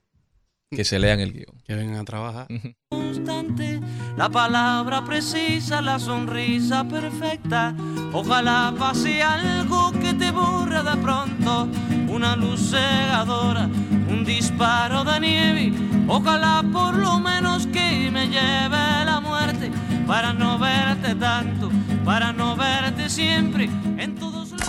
que 0.70 0.84
se 0.84 0.98
lean 0.98 1.20
el 1.20 1.32
guion. 1.32 1.62
Que 1.64 1.74
vengan 1.74 2.00
a 2.00 2.04
trabajar. 2.04 2.46
constante, 2.90 3.80
la 4.16 4.28
palabra 4.28 5.04
precisa, 5.04 5.80
la 5.80 5.98
sonrisa 5.98 6.84
perfecta. 6.84 7.74
Ojalá 8.12 8.74
pase 8.78 9.22
algo 9.22 9.92
que 9.92 10.14
te 10.14 10.30
borre 10.30 10.82
de 10.82 10.96
pronto, 11.02 11.68
una 12.08 12.36
luz 12.36 12.70
cegadora, 12.70 13.64
un 13.64 14.24
disparo 14.24 15.04
de 15.04 15.20
nieve. 15.20 15.72
Ojalá 16.06 16.64
por 16.72 16.96
lo 16.96 17.18
menos 17.18 17.66
que 17.66 18.10
me 18.10 18.26
lleve 18.26 19.04
la 19.04 19.20
muerte 19.20 19.70
para 20.06 20.32
no 20.32 20.58
verte 20.58 21.14
tanto, 21.14 21.70
para 22.04 22.32
no 22.32 22.56
verte 22.56 23.08
siempre 23.08 23.68
en 23.98 24.14
todos 24.14 24.52
los 24.52 24.62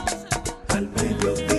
Al 0.69 0.89
mediodía, 0.89 1.58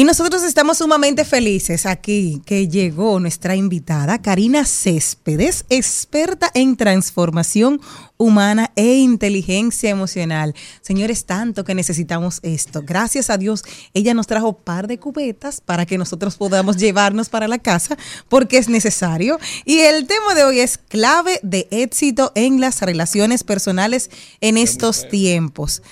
Y 0.00 0.04
nosotros 0.04 0.42
estamos 0.44 0.78
sumamente 0.78 1.26
felices 1.26 1.84
aquí 1.84 2.40
que 2.46 2.68
llegó 2.68 3.20
nuestra 3.20 3.54
invitada, 3.54 4.22
Karina 4.22 4.64
Céspedes, 4.64 5.66
experta 5.68 6.50
en 6.54 6.78
transformación 6.78 7.82
humana 8.16 8.72
e 8.76 8.94
inteligencia 8.94 9.90
emocional. 9.90 10.54
Señores, 10.80 11.26
tanto 11.26 11.64
que 11.64 11.74
necesitamos 11.74 12.40
esto. 12.42 12.80
Gracias 12.82 13.28
a 13.28 13.36
Dios, 13.36 13.62
ella 13.92 14.14
nos 14.14 14.26
trajo 14.26 14.54
par 14.54 14.86
de 14.86 14.98
cubetas 14.98 15.60
para 15.60 15.84
que 15.84 15.98
nosotros 15.98 16.36
podamos 16.36 16.78
llevarnos 16.78 17.28
para 17.28 17.46
la 17.46 17.58
casa 17.58 17.98
porque 18.30 18.56
es 18.56 18.70
necesario. 18.70 19.38
Y 19.66 19.80
el 19.80 20.06
tema 20.06 20.34
de 20.34 20.44
hoy 20.44 20.60
es 20.60 20.78
clave 20.78 21.40
de 21.42 21.68
éxito 21.70 22.32
en 22.36 22.58
las 22.58 22.80
relaciones 22.80 23.44
personales 23.44 24.08
en 24.40 24.56
estos 24.56 25.10
tiempos. 25.10 25.82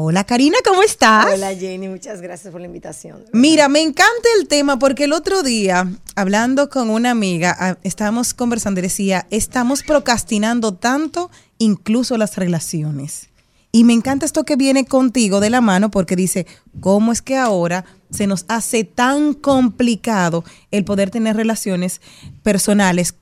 Hola 0.00 0.22
Karina, 0.22 0.56
¿cómo 0.64 0.84
estás? 0.84 1.26
Hola 1.34 1.56
Jenny, 1.56 1.88
muchas 1.88 2.20
gracias 2.20 2.52
por 2.52 2.60
la 2.60 2.68
invitación. 2.68 3.24
Mira, 3.32 3.68
me 3.68 3.82
encanta 3.82 4.28
el 4.38 4.46
tema 4.46 4.78
porque 4.78 5.02
el 5.02 5.12
otro 5.12 5.42
día, 5.42 5.90
hablando 6.14 6.70
con 6.70 6.88
una 6.88 7.10
amiga, 7.10 7.56
ah, 7.58 7.78
estábamos 7.82 8.32
conversando 8.32 8.78
y 8.78 8.84
decía, 8.84 9.26
estamos 9.30 9.82
procrastinando 9.82 10.72
tanto, 10.74 11.32
incluso 11.58 12.16
las 12.16 12.36
relaciones. 12.36 13.30
Y 13.72 13.82
me 13.82 13.92
encanta 13.92 14.24
esto 14.24 14.44
que 14.44 14.54
viene 14.54 14.84
contigo 14.84 15.40
de 15.40 15.50
la 15.50 15.60
mano 15.60 15.90
porque 15.90 16.14
dice, 16.14 16.46
¿cómo 16.78 17.10
es 17.10 17.20
que 17.20 17.36
ahora 17.36 17.84
se 18.12 18.28
nos 18.28 18.44
hace 18.46 18.84
tan 18.84 19.34
complicado 19.34 20.44
el 20.70 20.84
poder 20.84 21.10
tener 21.10 21.34
relaciones 21.34 22.00
personales 22.44 23.16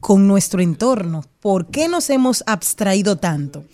con 0.00 0.26
nuestro 0.26 0.60
entorno? 0.60 1.24
¿Por 1.38 1.68
qué 1.70 1.86
nos 1.86 2.10
hemos 2.10 2.42
abstraído 2.48 3.14
tanto? 3.14 3.64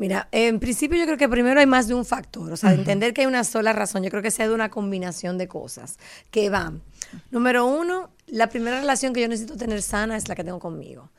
Mira, 0.00 0.28
en 0.32 0.60
principio 0.60 0.96
yo 0.96 1.04
creo 1.04 1.18
que 1.18 1.28
primero 1.28 1.60
hay 1.60 1.66
más 1.66 1.86
de 1.86 1.92
un 1.92 2.06
factor, 2.06 2.50
o 2.50 2.56
sea, 2.56 2.72
entender 2.72 3.12
que 3.12 3.20
hay 3.20 3.26
una 3.26 3.44
sola 3.44 3.74
razón, 3.74 4.02
yo 4.02 4.08
creo 4.08 4.22
que 4.22 4.30
sea 4.30 4.48
de 4.48 4.54
una 4.54 4.70
combinación 4.70 5.36
de 5.36 5.46
cosas 5.46 5.98
que 6.30 6.48
van. 6.48 6.80
Número 7.30 7.66
uno, 7.66 8.08
la 8.26 8.46
primera 8.46 8.80
relación 8.80 9.12
que 9.12 9.20
yo 9.20 9.28
necesito 9.28 9.58
tener 9.58 9.82
sana 9.82 10.16
es 10.16 10.26
la 10.26 10.34
que 10.34 10.42
tengo 10.42 10.58
conmigo. 10.58 11.10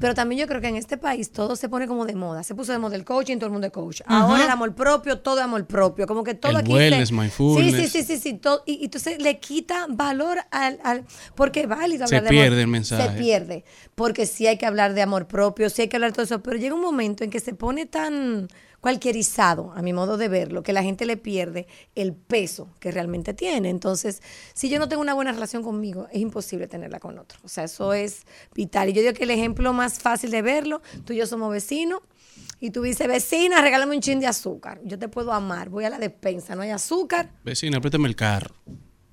Pero 0.00 0.14
también 0.14 0.40
yo 0.40 0.46
creo 0.46 0.60
que 0.60 0.68
en 0.68 0.76
este 0.76 0.96
país 0.96 1.30
todo 1.30 1.56
se 1.56 1.68
pone 1.68 1.86
como 1.86 2.04
de 2.06 2.14
moda. 2.14 2.42
Se 2.42 2.54
puso 2.54 2.72
de 2.72 2.78
moda 2.78 2.96
el 2.96 3.04
coaching, 3.04 3.36
todo 3.36 3.46
el 3.46 3.52
mundo 3.52 3.66
es 3.66 3.72
coach. 3.72 4.00
Ahora 4.06 4.44
el 4.44 4.50
amor 4.50 4.74
propio, 4.74 5.18
todo 5.20 5.38
es 5.38 5.44
amor 5.44 5.66
propio. 5.66 6.06
Como 6.06 6.24
que 6.24 6.34
todo 6.34 6.50
El 6.52 6.58
aquí. 6.58 6.72
wellness, 6.72 7.08
te- 7.10 7.14
mindfulness. 7.14 7.74
Sí, 7.74 7.88
sí, 7.88 8.02
sí, 8.02 8.04
sí. 8.04 8.18
sí 8.20 8.34
todo- 8.34 8.62
y, 8.66 8.74
y 8.80 8.84
entonces 8.84 9.20
le 9.22 9.38
quita 9.38 9.86
valor 9.88 10.38
al, 10.50 10.78
al- 10.84 11.04
Porque 11.34 11.60
es 11.62 11.68
válido 11.68 12.06
Se 12.06 12.16
hablar 12.16 12.30
de 12.32 12.36
amor. 12.38 12.48
pierde 12.48 12.60
el 12.62 12.68
mensaje. 12.68 13.08
Se 13.10 13.18
pierde. 13.18 13.64
Porque 13.94 14.26
sí 14.26 14.46
hay 14.46 14.58
que 14.58 14.66
hablar 14.66 14.94
de 14.94 15.02
amor 15.02 15.26
propio, 15.26 15.70
sí 15.70 15.82
hay 15.82 15.88
que 15.88 15.96
hablar 15.96 16.10
de 16.10 16.14
todo 16.16 16.24
eso. 16.24 16.42
Pero 16.42 16.56
llega 16.58 16.74
un 16.74 16.80
momento 16.82 17.24
en 17.24 17.30
que 17.30 17.40
se 17.40 17.54
pone 17.54 17.86
tan 17.86 18.48
cualquierizado, 18.84 19.72
a 19.74 19.80
mi 19.80 19.94
modo 19.94 20.18
de 20.18 20.28
verlo, 20.28 20.62
que 20.62 20.74
la 20.74 20.82
gente 20.82 21.06
le 21.06 21.16
pierde 21.16 21.66
el 21.94 22.12
peso 22.12 22.68
que 22.80 22.90
realmente 22.90 23.32
tiene. 23.32 23.70
Entonces, 23.70 24.20
si 24.52 24.68
yo 24.68 24.78
no 24.78 24.90
tengo 24.90 25.00
una 25.00 25.14
buena 25.14 25.32
relación 25.32 25.62
conmigo, 25.62 26.06
es 26.12 26.20
imposible 26.20 26.66
tenerla 26.66 27.00
con 27.00 27.18
otro. 27.18 27.38
O 27.44 27.48
sea, 27.48 27.64
eso 27.64 27.94
es 27.94 28.26
vital. 28.54 28.90
Y 28.90 28.92
yo 28.92 29.00
digo 29.00 29.14
que 29.14 29.24
el 29.24 29.30
ejemplo 29.30 29.72
más 29.72 30.00
fácil 30.00 30.30
de 30.30 30.42
verlo, 30.42 30.82
tú 31.06 31.14
y 31.14 31.16
yo 31.16 31.26
somos 31.26 31.50
vecinos, 31.50 32.00
y 32.60 32.72
tú 32.72 32.82
dices, 32.82 33.08
vecina, 33.08 33.62
regálame 33.62 33.96
un 33.96 34.02
chin 34.02 34.20
de 34.20 34.26
azúcar. 34.26 34.78
Yo 34.84 34.98
te 34.98 35.08
puedo 35.08 35.32
amar, 35.32 35.70
voy 35.70 35.86
a 35.86 35.88
la 35.88 35.98
despensa, 35.98 36.54
no 36.54 36.60
hay 36.60 36.68
azúcar. 36.68 37.30
Vecina, 37.42 37.80
préstame 37.80 38.06
el 38.06 38.16
carro. 38.16 38.54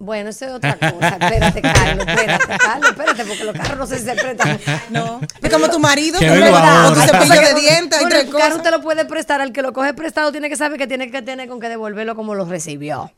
Bueno, 0.02 0.32
eso 0.32 0.46
es 0.46 0.52
otra 0.54 0.78
cosa. 0.78 1.10
Espérate, 1.10 1.62
Carlos, 1.62 2.08
espérate, 2.08 2.58
Carlos, 2.58 2.90
espérate, 2.90 3.24
porque 3.24 3.44
los 3.44 3.56
carros 3.56 3.78
no 3.78 3.86
sé 3.86 4.00
si 4.00 4.06
se 4.06 4.16
prestan. 4.16 4.60
No. 4.90 5.22
Es 5.40 5.54
como 5.54 5.70
tu 5.70 5.80
marido, 5.80 6.18
Que 6.18 6.28
o 6.28 6.94
tu 6.94 7.02
cepillo 7.02 7.40
de 7.40 7.54
dientes, 7.54 8.02
Bueno, 8.02 8.16
el 8.18 8.30
carro 8.30 8.56
usted 8.56 8.72
lo 8.72 8.82
puede 8.82 9.06
prestar, 9.06 9.42
al 9.42 9.54
que 9.54 9.62
lo 9.62 9.74
coge 9.74 9.94
prestado 9.94 10.32
tiene 10.32 10.50
que 10.50 10.56
saber 10.56 10.80
que 10.80 10.88
tiene 10.88 11.12
que 11.12 11.22
tener 11.22 11.48
con 11.48 11.60
que 11.60 11.70
devolverlo 11.70 12.16
como 12.16 12.34
lo 12.34 12.46
recibió. 12.46 13.12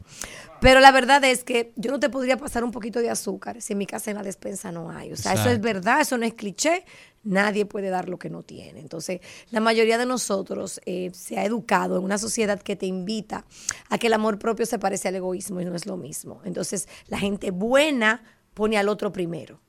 Pero 0.64 0.80
la 0.80 0.94
verdad 0.94 1.22
es 1.26 1.44
que 1.44 1.74
yo 1.76 1.92
no 1.92 2.00
te 2.00 2.10
podría 2.10 2.38
pasar 2.38 2.64
un 2.64 2.72
poquito 2.72 3.00
de 3.00 3.10
azúcar 3.10 3.62
si 3.62 3.74
en 3.74 3.80
mi 3.80 3.86
casa 3.86 4.12
en 4.12 4.16
la 4.16 4.24
despensa 4.24 4.72
no 4.72 4.90
hay. 4.90 5.12
O 5.12 5.18
sea, 5.18 5.34
eso 5.34 5.50
es 5.50 5.60
verdad, 5.60 6.00
eso 6.00 6.18
no 6.18 6.26
es 6.26 6.36
cliché. 6.36 6.86
Nadie 7.24 7.66
puede 7.66 7.90
dar 7.90 8.08
lo 8.08 8.18
que 8.18 8.30
no 8.30 8.44
tiene. 8.44 8.80
Entonces, 8.80 9.20
la 9.52 9.60
mayoría 9.60 9.98
de 9.98 10.06
nosotros 10.06 10.80
eh, 10.86 11.12
se 11.14 11.38
ha 11.38 11.44
educado 11.44 11.98
en 11.98 12.06
una 12.06 12.18
sociedad 12.18 12.62
que 12.62 12.78
te 12.78 12.86
invita 12.86 13.44
a 13.90 13.98
que 13.98 14.08
el 14.08 14.14
amor 14.14 14.40
propio 14.40 14.66
se 14.66 14.80
parece 14.80 15.10
al 15.10 15.16
egoísmo 15.16 15.60
y 15.60 15.66
no 15.66 15.76
es 15.76 15.86
lo 15.86 15.98
mismo. 15.98 16.40
Entonces, 16.46 16.88
la 17.08 17.20
gente 17.20 17.52
buena 17.52 18.24
pone 18.54 18.78
al 18.78 18.88
otro 18.88 19.12
primero. 19.12 19.60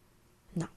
No. 0.54 0.70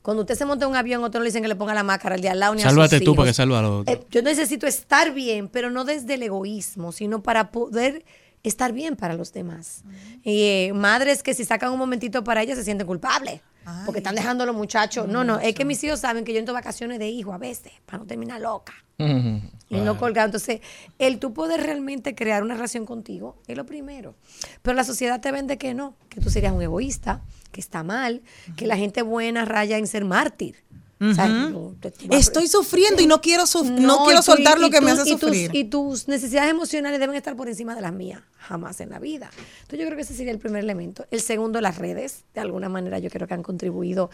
Cuando 0.00 0.22
usted 0.22 0.36
se 0.36 0.44
monta 0.44 0.64
en 0.66 0.70
un 0.70 0.76
avión, 0.76 1.02
otro 1.02 1.20
le 1.20 1.26
dicen 1.26 1.42
que 1.42 1.48
le 1.48 1.56
ponga 1.56 1.74
la 1.74 1.82
máscara 1.82 2.14
al 2.14 2.20
de 2.20 2.28
al 2.28 2.38
lado 2.38 2.54
ni 2.54 2.62
a 2.62 2.66
sus 2.66 2.70
Sálvate 2.70 2.98
tú 2.98 3.02
hijos. 3.02 3.16
para 3.16 3.30
que 3.30 3.34
salva 3.34 3.58
al 3.58 3.64
otro. 3.64 3.92
Eh, 3.92 4.06
yo 4.10 4.22
necesito 4.22 4.68
estar 4.68 5.12
bien, 5.12 5.48
pero 5.48 5.70
no 5.70 5.84
desde 5.84 6.14
el 6.14 6.22
egoísmo, 6.22 6.92
sino 6.92 7.24
para 7.24 7.50
poder 7.50 8.04
estar 8.44 8.72
bien 8.72 8.94
para 8.94 9.14
los 9.14 9.32
demás. 9.32 9.82
Y 10.22 10.42
eh, 10.42 10.72
madres 10.74 11.22
que 11.22 11.34
si 11.34 11.44
sacan 11.44 11.72
un 11.72 11.78
momentito 11.78 12.22
para 12.22 12.42
ellas 12.42 12.56
se 12.56 12.64
sienten 12.64 12.86
culpables. 12.86 13.40
porque 13.86 14.00
están 14.00 14.14
dejando 14.14 14.44
a 14.44 14.46
los 14.46 14.54
muchachos. 14.54 15.08
No, 15.08 15.24
no, 15.24 15.40
es 15.40 15.54
que 15.54 15.64
mis 15.64 15.82
hijos 15.82 15.98
saben 15.98 16.24
que 16.24 16.34
yo 16.34 16.38
entro 16.38 16.54
a 16.54 16.60
vacaciones 16.60 16.98
de 16.98 17.08
hijo 17.08 17.32
a 17.32 17.38
veces, 17.38 17.72
para 17.86 17.98
no 17.98 18.06
terminar 18.06 18.40
loca. 18.40 18.74
Y 18.98 19.80
no 19.80 19.98
colgar. 19.98 20.26
Entonces, 20.26 20.60
el 20.98 21.18
tú 21.18 21.32
poder 21.32 21.62
realmente 21.62 22.14
crear 22.14 22.42
una 22.42 22.54
relación 22.54 22.84
contigo 22.84 23.42
es 23.46 23.56
lo 23.56 23.64
primero. 23.64 24.14
Pero 24.62 24.76
la 24.76 24.84
sociedad 24.84 25.20
te 25.20 25.32
vende 25.32 25.56
que 25.56 25.72
no, 25.72 25.96
que 26.10 26.20
tú 26.20 26.28
serías 26.30 26.52
un 26.52 26.62
egoísta, 26.62 27.22
que 27.50 27.60
está 27.60 27.82
mal, 27.82 28.22
que 28.56 28.66
la 28.66 28.76
gente 28.76 29.00
buena 29.02 29.46
raya 29.46 29.78
en 29.78 29.86
ser 29.86 30.04
mártir. 30.04 30.63
O 31.12 31.74
yo 32.10 32.18
Estoy 32.18 32.46
sufriendo 32.48 33.02
y 33.02 33.06
no 33.06 33.20
quiero, 33.20 33.44
suf- 33.46 33.68
no, 33.70 34.04
quiero 34.04 34.22
soltar 34.22 34.58
y- 34.58 34.60
lo 34.62 34.70
que 34.70 34.80
me 34.80 34.90
hace 34.92 35.10
y 35.10 35.16
tus- 35.16 35.30
y 35.54 35.64
tus 35.64 36.08
necesidades 36.08 36.50
emocionales 36.50 36.98
deben 37.00 37.14
estar 37.16 37.36
por 37.36 37.48
encima 37.48 37.74
de 37.74 37.80
las 37.82 37.92
mías. 37.92 38.20
Jamás 38.38 38.80
en 38.80 38.90
la 38.90 38.98
vida. 38.98 39.30
Entonces 39.62 39.78
yo 39.80 39.86
creo 39.86 39.96
que 39.96 40.02
ese 40.02 40.14
sería 40.14 40.32
el 40.32 40.38
primer 40.38 40.62
elemento. 40.62 41.06
El 41.10 41.20
segundo, 41.20 41.60
las 41.60 41.78
redes. 41.78 42.24
De 42.34 42.40
alguna 42.40 42.68
manera 42.68 42.98
yo 42.98 43.10
creo 43.10 43.26
que 43.26 43.34
han 43.34 43.42
contribuido 43.42 44.10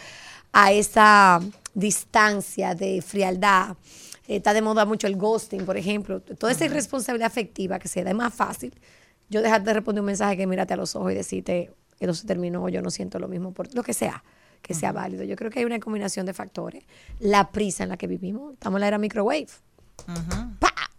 a 0.53 0.72
esa 0.72 1.40
distancia 1.74 2.74
de 2.74 3.03
frialdad. 3.03 3.76
Eh, 4.29 4.37
está 4.37 4.53
de 4.53 4.62
moda 4.62 4.85
mucho 4.85 5.07
el 5.07 5.16
ghosting, 5.16 5.64
por 5.64 5.76
ejemplo. 5.76 6.20
Toda 6.20 6.53
esa 6.53 6.64
irresponsabilidad 6.64 7.26
afectiva 7.26 7.78
que 7.78 7.88
se 7.88 8.05
da 8.05 8.11
es 8.11 8.16
más 8.16 8.32
fácil. 8.34 8.72
Yo 9.28 9.43
dejarte 9.43 9.66
de 9.70 9.74
responder 9.74 10.01
un 10.01 10.07
mensaje 10.07 10.36
que 10.36 10.47
mírate 10.47 10.74
a 10.74 10.76
los 10.76 10.95
ojos 10.97 11.12
y 11.12 11.14
decirte, 11.14 11.72
eso 11.99 12.14
se 12.14 12.26
terminó, 12.26 12.68
yo 12.68 12.82
no 12.82 12.91
siento 12.91 13.18
lo 13.18 13.28
mismo 13.28 13.53
por 13.53 13.72
lo 13.74 13.82
que 13.82 13.93
sea, 13.95 14.22
que 14.63 14.75
sea 14.75 14.93
válido. 14.93 15.25
Yo 15.25 15.37
creo 15.37 15.51
que 15.51 15.59
hay 15.59 15.65
una 15.65 15.81
combinación 15.81 16.27
de 16.27 16.33
factores. 16.35 16.85
La 17.19 17.51
prisa 17.51 17.83
en 17.83 17.89
la 17.89 17.97
que 17.97 18.07
vivimos. 18.07 18.55
Estamos 18.55 18.79
en 18.79 18.81
la 18.83 18.89
era 18.89 18.99
microwave. 18.99 19.49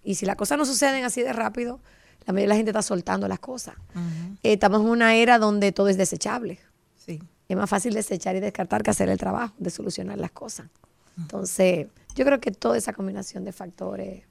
Y 0.04 0.16
si 0.16 0.26
las 0.26 0.36
cosas 0.36 0.58
no 0.58 0.66
suceden 0.66 1.04
así 1.04 1.22
de 1.22 1.34
rápido, 1.34 1.80
la 2.26 2.34
mayoría 2.34 2.46
de 2.46 2.50
la 2.50 2.56
gente 2.56 2.72
está 2.72 2.82
soltando 2.82 3.28
las 3.28 3.40
cosas. 3.40 3.76
Eh, 4.44 4.54
estamos 4.54 4.82
en 4.82 4.88
una 4.88 5.16
era 5.16 5.38
donde 5.40 5.72
todo 5.72 5.90
es 5.90 5.98
desechable. 5.98 6.60
Sí. 6.98 7.20
Es 7.48 7.58
más 7.58 7.70
fácil 7.70 7.94
desechar 7.94 8.36
y 8.36 8.40
descartar 8.40 8.84
que 8.84 8.92
hacer 8.92 9.10
el 9.10 9.18
trabajo 9.18 9.54
de 9.58 9.70
solucionar 9.70 10.18
las 10.18 10.32
cosas. 10.32 10.68
Entonces, 11.18 11.88
yo 12.16 12.26
creo 12.26 12.40
que 12.40 12.52
toda 12.52 12.78
esa 12.78 12.94
combinación 12.94 13.44
de 13.44 13.52
factores 13.52 14.24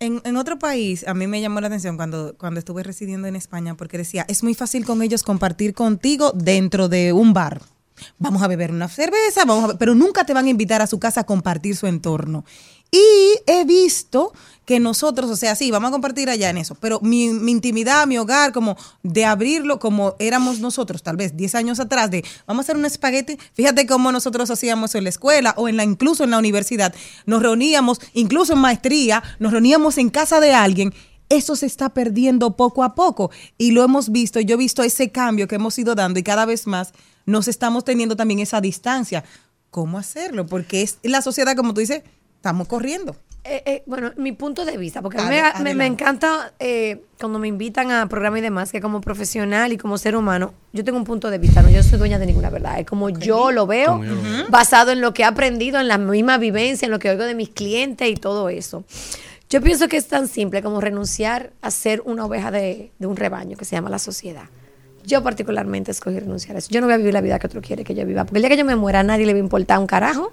En, 0.00 0.20
en 0.24 0.36
otro 0.36 0.58
país, 0.58 1.06
a 1.06 1.14
mí 1.14 1.26
me 1.26 1.40
llamó 1.40 1.60
la 1.60 1.68
atención 1.68 1.96
cuando, 1.96 2.36
cuando 2.36 2.58
estuve 2.58 2.82
residiendo 2.82 3.28
en 3.28 3.36
España, 3.36 3.76
porque 3.76 3.98
decía, 3.98 4.24
es 4.28 4.42
muy 4.42 4.54
fácil 4.54 4.84
con 4.84 5.02
ellos 5.02 5.22
compartir 5.22 5.74
contigo 5.74 6.32
dentro 6.34 6.88
de 6.88 7.12
un 7.12 7.32
bar. 7.32 7.62
Vamos 8.18 8.42
a 8.42 8.48
beber 8.48 8.70
una 8.70 8.88
cerveza, 8.88 9.44
vamos 9.44 9.76
pero 9.78 9.94
nunca 9.94 10.24
te 10.24 10.34
van 10.34 10.46
a 10.46 10.50
invitar 10.50 10.82
a 10.82 10.86
su 10.86 10.98
casa 10.98 11.20
a 11.20 11.24
compartir 11.24 11.76
su 11.76 11.86
entorno. 11.86 12.44
Y 12.90 13.38
he 13.46 13.64
visto 13.64 14.32
que 14.64 14.80
nosotros, 14.80 15.30
o 15.30 15.36
sea, 15.36 15.54
sí, 15.54 15.70
vamos 15.70 15.88
a 15.88 15.92
compartir 15.92 16.28
allá 16.28 16.50
en 16.50 16.58
eso, 16.58 16.76
pero 16.76 17.00
mi, 17.00 17.28
mi 17.28 17.52
intimidad, 17.52 18.06
mi 18.06 18.18
hogar, 18.18 18.52
como 18.52 18.76
de 19.02 19.24
abrirlo 19.24 19.78
como 19.78 20.16
éramos 20.18 20.60
nosotros, 20.60 21.02
tal 21.02 21.16
vez 21.16 21.36
10 21.36 21.54
años 21.56 21.80
atrás, 21.80 22.10
de 22.10 22.24
vamos 22.46 22.62
a 22.62 22.66
hacer 22.66 22.76
un 22.76 22.84
espagueti, 22.84 23.38
fíjate 23.54 23.86
cómo 23.86 24.12
nosotros 24.12 24.50
hacíamos 24.50 24.94
en 24.94 25.04
la 25.04 25.10
escuela 25.10 25.54
o 25.56 25.68
en 25.68 25.76
la 25.76 25.84
incluso 25.84 26.24
en 26.24 26.30
la 26.30 26.38
universidad, 26.38 26.94
nos 27.26 27.42
reuníamos, 27.42 28.00
incluso 28.12 28.52
en 28.52 28.60
maestría, 28.60 29.22
nos 29.38 29.52
reuníamos 29.52 29.98
en 29.98 30.10
casa 30.10 30.40
de 30.40 30.52
alguien. 30.52 30.92
Eso 31.28 31.54
se 31.54 31.66
está 31.66 31.90
perdiendo 31.90 32.56
poco 32.56 32.82
a 32.82 32.96
poco 32.96 33.30
y 33.56 33.70
lo 33.70 33.84
hemos 33.84 34.10
visto, 34.10 34.40
yo 34.40 34.54
he 34.54 34.58
visto 34.58 34.82
ese 34.82 35.10
cambio 35.10 35.46
que 35.46 35.54
hemos 35.54 35.78
ido 35.78 35.94
dando 35.94 36.18
y 36.18 36.24
cada 36.24 36.44
vez 36.44 36.66
más 36.66 36.92
nos 37.30 37.48
estamos 37.48 37.84
teniendo 37.84 38.16
también 38.16 38.40
esa 38.40 38.60
distancia. 38.60 39.24
¿Cómo 39.70 39.98
hacerlo? 39.98 40.46
Porque 40.46 40.82
es 40.82 40.98
la 41.02 41.22
sociedad, 41.22 41.54
como 41.56 41.72
tú 41.74 41.80
dices, 41.80 42.02
estamos 42.36 42.66
corriendo. 42.66 43.14
Eh, 43.42 43.62
eh, 43.64 43.82
bueno, 43.86 44.12
mi 44.18 44.32
punto 44.32 44.66
de 44.66 44.76
vista, 44.76 45.00
porque 45.00 45.16
a 45.18 45.22
mí 45.22 45.28
me, 45.30 45.36
me- 45.36 45.40
me 45.40 45.48
adelante. 45.50 45.84
encanta 45.86 46.52
eh, 46.58 47.02
cuando 47.18 47.38
me 47.38 47.48
invitan 47.48 47.90
a 47.90 48.06
programas 48.06 48.40
y 48.40 48.42
demás, 48.42 48.70
que 48.70 48.82
como 48.82 49.00
profesional 49.00 49.72
y 49.72 49.78
como 49.78 49.96
ser 49.96 50.14
humano, 50.14 50.52
yo 50.74 50.84
tengo 50.84 50.98
un 50.98 51.04
punto 51.04 51.30
de 51.30 51.38
vista, 51.38 51.62
no 51.62 51.70
yo 51.70 51.82
soy 51.82 51.98
dueña 51.98 52.18
de 52.18 52.26
ninguna 52.26 52.50
verdad, 52.50 52.78
es 52.80 52.86
como 52.86 53.08
yo 53.08 53.50
lo 53.50 53.66
veo, 53.66 53.92
Como 53.92 54.04
yo 54.04 54.14
lo 54.16 54.22
veo. 54.22 54.46
basado 54.50 54.90
en 54.90 55.00
lo 55.00 55.14
que 55.14 55.22
he 55.22 55.24
aprendido, 55.24 55.80
en 55.80 55.88
la 55.88 55.96
misma 55.96 56.36
vivencia, 56.36 56.84
en 56.84 56.90
lo 56.92 56.98
que 56.98 57.08
oigo 57.08 57.24
de 57.24 57.34
mis 57.34 57.48
clientes 57.48 58.06
y 58.10 58.14
todo 58.14 58.50
eso. 58.50 58.84
Yo 59.48 59.62
pienso 59.62 59.88
que 59.88 59.96
es 59.96 60.06
tan 60.06 60.28
simple 60.28 60.62
como 60.62 60.80
renunciar 60.82 61.50
a 61.62 61.70
ser 61.70 62.02
una 62.04 62.26
oveja 62.26 62.50
de, 62.50 62.92
de 62.98 63.06
un 63.06 63.16
rebaño 63.16 63.56
que 63.56 63.64
se 63.64 63.74
llama 63.74 63.88
la 63.88 63.98
sociedad. 63.98 64.44
Yo 65.06 65.22
particularmente 65.22 65.90
escogí 65.90 66.18
renunciar 66.18 66.56
a 66.56 66.58
eso. 66.58 66.68
Yo 66.70 66.80
no 66.80 66.86
voy 66.86 66.94
a 66.94 66.96
vivir 66.98 67.12
la 67.12 67.20
vida 67.20 67.38
que 67.38 67.46
otro 67.46 67.60
quiere 67.60 67.84
que 67.84 67.94
yo 67.94 68.04
viva, 68.06 68.24
porque 68.24 68.38
el 68.38 68.42
día 68.42 68.50
que 68.50 68.56
yo 68.56 68.64
me 68.64 68.76
muera 68.76 69.00
a 69.00 69.02
nadie 69.02 69.26
le 69.26 69.32
va 69.32 69.38
a 69.38 69.40
importar 69.42 69.78
un 69.78 69.86
carajo. 69.86 70.32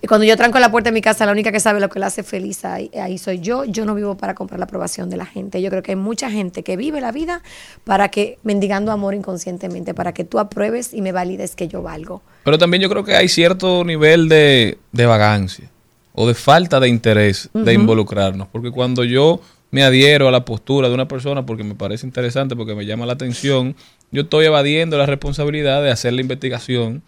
Y 0.00 0.06
cuando 0.06 0.24
yo 0.24 0.36
tranco 0.36 0.58
la 0.58 0.70
puerta 0.70 0.90
de 0.90 0.94
mi 0.94 1.00
casa, 1.00 1.24
la 1.26 1.32
única 1.32 1.52
que 1.52 1.60
sabe 1.60 1.80
lo 1.80 1.88
que 1.88 1.98
le 1.98 2.06
hace 2.06 2.22
feliz 2.22 2.64
ahí, 2.64 2.90
ahí 3.00 3.18
soy 3.18 3.38
yo. 3.40 3.64
Yo 3.64 3.84
no 3.84 3.94
vivo 3.94 4.16
para 4.16 4.34
comprar 4.34 4.58
la 4.58 4.64
aprobación 4.64 5.10
de 5.10 5.16
la 5.16 5.26
gente. 5.26 5.62
Yo 5.62 5.70
creo 5.70 5.82
que 5.82 5.92
hay 5.92 5.96
mucha 5.96 6.30
gente 6.30 6.62
que 6.62 6.76
vive 6.76 7.00
la 7.00 7.12
vida 7.12 7.42
para 7.84 8.08
que, 8.08 8.38
mendigando 8.42 8.92
amor 8.92 9.14
inconscientemente, 9.14 9.94
para 9.94 10.12
que 10.12 10.24
tú 10.24 10.38
apruebes 10.38 10.92
y 10.92 11.02
me 11.02 11.12
valides 11.12 11.54
que 11.54 11.68
yo 11.68 11.82
valgo. 11.82 12.22
Pero 12.44 12.58
también 12.58 12.82
yo 12.82 12.88
creo 12.88 13.04
que 13.04 13.14
hay 13.14 13.28
cierto 13.28 13.84
nivel 13.84 14.28
de, 14.28 14.78
de 14.90 15.06
vagancia 15.06 15.70
o 16.14 16.26
de 16.26 16.34
falta 16.34 16.80
de 16.80 16.88
interés 16.88 17.48
de 17.52 17.72
involucrarnos. 17.72 18.48
Porque 18.48 18.70
cuando 18.70 19.04
yo 19.04 19.40
me 19.72 19.82
adhiero 19.82 20.28
a 20.28 20.30
la 20.30 20.44
postura 20.44 20.88
de 20.88 20.94
una 20.94 21.08
persona 21.08 21.44
porque 21.44 21.64
me 21.64 21.74
parece 21.74 22.06
interesante, 22.06 22.54
porque 22.54 22.74
me 22.74 22.84
llama 22.84 23.06
la 23.06 23.14
atención, 23.14 23.74
yo 24.12 24.22
estoy 24.22 24.44
evadiendo 24.44 24.98
la 24.98 25.06
responsabilidad 25.06 25.82
de 25.82 25.90
hacer 25.90 26.12
la 26.12 26.20
investigación 26.20 27.02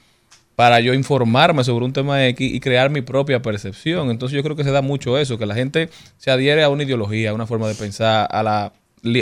para 0.57 0.81
yo 0.81 0.95
informarme 0.95 1.63
sobre 1.63 1.85
un 1.85 1.93
tema 1.93 2.27
X 2.29 2.55
y 2.55 2.61
crear 2.61 2.89
mi 2.89 3.03
propia 3.03 3.43
percepción. 3.43 4.11
Entonces 4.11 4.35
yo 4.35 4.43
creo 4.43 4.57
que 4.57 4.65
se 4.65 4.71
da 4.71 4.81
mucho 4.81 5.19
eso, 5.19 5.37
que 5.37 5.45
la 5.45 5.55
gente 5.55 5.91
se 6.17 6.31
adhiere 6.31 6.63
a 6.63 6.71
una 6.71 6.85
ideología, 6.85 7.31
a 7.31 7.35
una 7.35 7.47
forma 7.47 7.69
de 7.69 7.75
pensar, 7.75 8.29
a 8.31 8.43
la, 8.43 8.73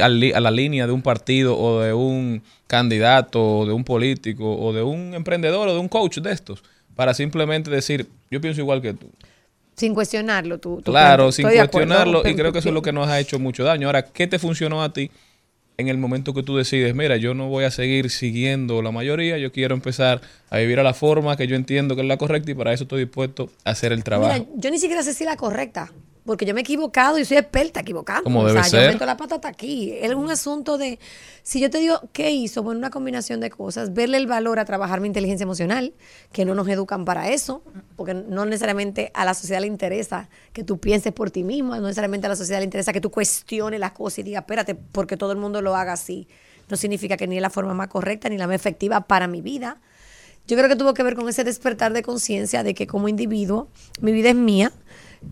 a 0.02 0.40
la 0.40 0.50
línea 0.52 0.86
de 0.86 0.92
un 0.92 1.02
partido 1.02 1.58
o 1.58 1.80
de 1.80 1.92
un 1.94 2.42
candidato 2.68 3.42
o 3.42 3.66
de 3.66 3.72
un 3.72 3.82
político 3.82 4.56
o 4.56 4.72
de 4.72 4.82
un 4.82 5.14
emprendedor 5.14 5.66
o 5.66 5.74
de 5.74 5.80
un 5.80 5.88
coach 5.88 6.18
de 6.18 6.30
estos, 6.30 6.62
para 6.94 7.12
simplemente 7.12 7.72
decir, 7.72 8.06
yo 8.30 8.40
pienso 8.40 8.60
igual 8.60 8.80
que 8.80 8.94
tú. 8.94 9.10
Sin 9.76 9.94
cuestionarlo, 9.94 10.58
tú. 10.58 10.82
tú 10.82 10.92
Claro, 10.92 11.32
sin 11.32 11.46
Estoy 11.46 11.56
de 11.56 11.62
acuerdo, 11.62 11.88
cuestionarlo 11.88 12.28
y 12.28 12.34
creo 12.34 12.52
que 12.52 12.58
eso 12.58 12.68
es 12.68 12.74
lo 12.74 12.82
que 12.82 12.92
nos 12.92 13.08
ha 13.08 13.18
hecho 13.18 13.38
mucho 13.38 13.64
daño. 13.64 13.88
Ahora, 13.88 14.02
¿qué 14.02 14.26
te 14.26 14.38
funcionó 14.38 14.82
a 14.82 14.92
ti 14.92 15.10
en 15.78 15.88
el 15.88 15.98
momento 15.98 16.34
que 16.34 16.42
tú 16.42 16.56
decides, 16.56 16.94
mira, 16.94 17.16
yo 17.16 17.34
no 17.34 17.48
voy 17.48 17.64
a 17.64 17.70
seguir 17.70 18.10
siguiendo 18.10 18.82
la 18.82 18.90
mayoría, 18.90 19.38
yo 19.38 19.52
quiero 19.52 19.74
empezar 19.74 20.20
a 20.50 20.58
vivir 20.58 20.78
a 20.78 20.82
la 20.82 20.94
forma 20.94 21.36
que 21.36 21.46
yo 21.46 21.56
entiendo 21.56 21.94
que 21.94 22.02
es 22.02 22.06
la 22.06 22.18
correcta 22.18 22.50
y 22.50 22.54
para 22.54 22.72
eso 22.72 22.84
estoy 22.84 23.00
dispuesto 23.04 23.50
a 23.64 23.70
hacer 23.70 23.92
el 23.92 24.04
trabajo? 24.04 24.32
Mira, 24.32 24.46
yo 24.56 24.70
ni 24.70 24.78
siquiera 24.78 25.02
sé 25.02 25.14
si 25.14 25.24
la 25.24 25.36
correcta, 25.36 25.90
porque 26.24 26.46
yo 26.46 26.54
me 26.54 26.60
he 26.60 26.62
equivocado 26.62 27.18
y 27.18 27.24
soy 27.24 27.38
experta 27.38 27.80
equivocando. 27.80 28.24
Como 28.24 28.40
o 28.40 28.46
debe 28.46 28.60
sea, 28.60 28.70
ser. 28.70 28.86
yo 28.86 28.92
meto 28.92 29.06
la 29.06 29.16
pata 29.16 29.36
hasta 29.36 29.48
aquí. 29.48 29.92
Es 30.00 30.14
un 30.14 30.30
asunto 30.30 30.78
de, 30.78 30.98
si 31.42 31.60
yo 31.60 31.68
te 31.68 31.78
digo 31.78 32.00
qué 32.12 32.30
hizo, 32.30 32.62
bueno, 32.62 32.78
una 32.78 32.90
combinación 32.90 33.40
de 33.40 33.50
cosas, 33.50 33.92
verle 33.92 34.18
el 34.18 34.26
valor 34.26 34.58
a 34.58 34.64
trabajar 34.64 35.00
mi 35.00 35.08
inteligencia 35.08 35.44
emocional, 35.44 35.94
que 36.32 36.44
no 36.44 36.54
nos 36.54 36.68
educan 36.68 37.04
para 37.04 37.30
eso, 37.30 37.62
porque 37.96 38.14
no 38.14 38.44
necesariamente 38.44 39.10
a 39.14 39.24
la 39.24 39.34
sociedad 39.34 39.60
le 39.60 39.66
interesa 39.66 40.28
que 40.52 40.62
tú 40.62 40.78
pienses 40.78 41.12
por 41.12 41.30
ti 41.30 41.42
mismo, 41.42 41.74
no 41.74 41.82
necesariamente 41.82 42.26
a 42.26 42.30
la 42.30 42.36
sociedad 42.36 42.60
le 42.60 42.64
interesa 42.64 42.92
que 42.92 43.00
tú 43.00 43.10
cuestiones 43.10 43.80
las 43.80 43.92
cosas 43.92 44.20
y 44.20 44.22
digas, 44.22 44.42
espérate, 44.42 44.74
porque 44.74 45.16
todo 45.16 45.32
el 45.32 45.38
mundo 45.38 45.60
lo 45.60 45.74
haga 45.74 45.94
así. 45.94 46.28
No 46.68 46.76
significa 46.76 47.16
que 47.16 47.26
ni 47.26 47.36
es 47.36 47.42
la 47.42 47.50
forma 47.50 47.74
más 47.74 47.88
correcta 47.88 48.28
ni 48.28 48.38
la 48.38 48.46
más 48.46 48.56
efectiva 48.56 49.02
para 49.02 49.26
mi 49.26 49.40
vida. 49.40 49.80
Yo 50.46 50.56
creo 50.56 50.68
que 50.68 50.76
tuvo 50.76 50.94
que 50.94 51.02
ver 51.02 51.14
con 51.14 51.28
ese 51.28 51.44
despertar 51.44 51.92
de 51.92 52.02
conciencia 52.02 52.62
de 52.62 52.74
que 52.74 52.86
como 52.86 53.08
individuo 53.08 53.68
mi 54.00 54.12
vida 54.12 54.30
es 54.30 54.34
mía 54.34 54.72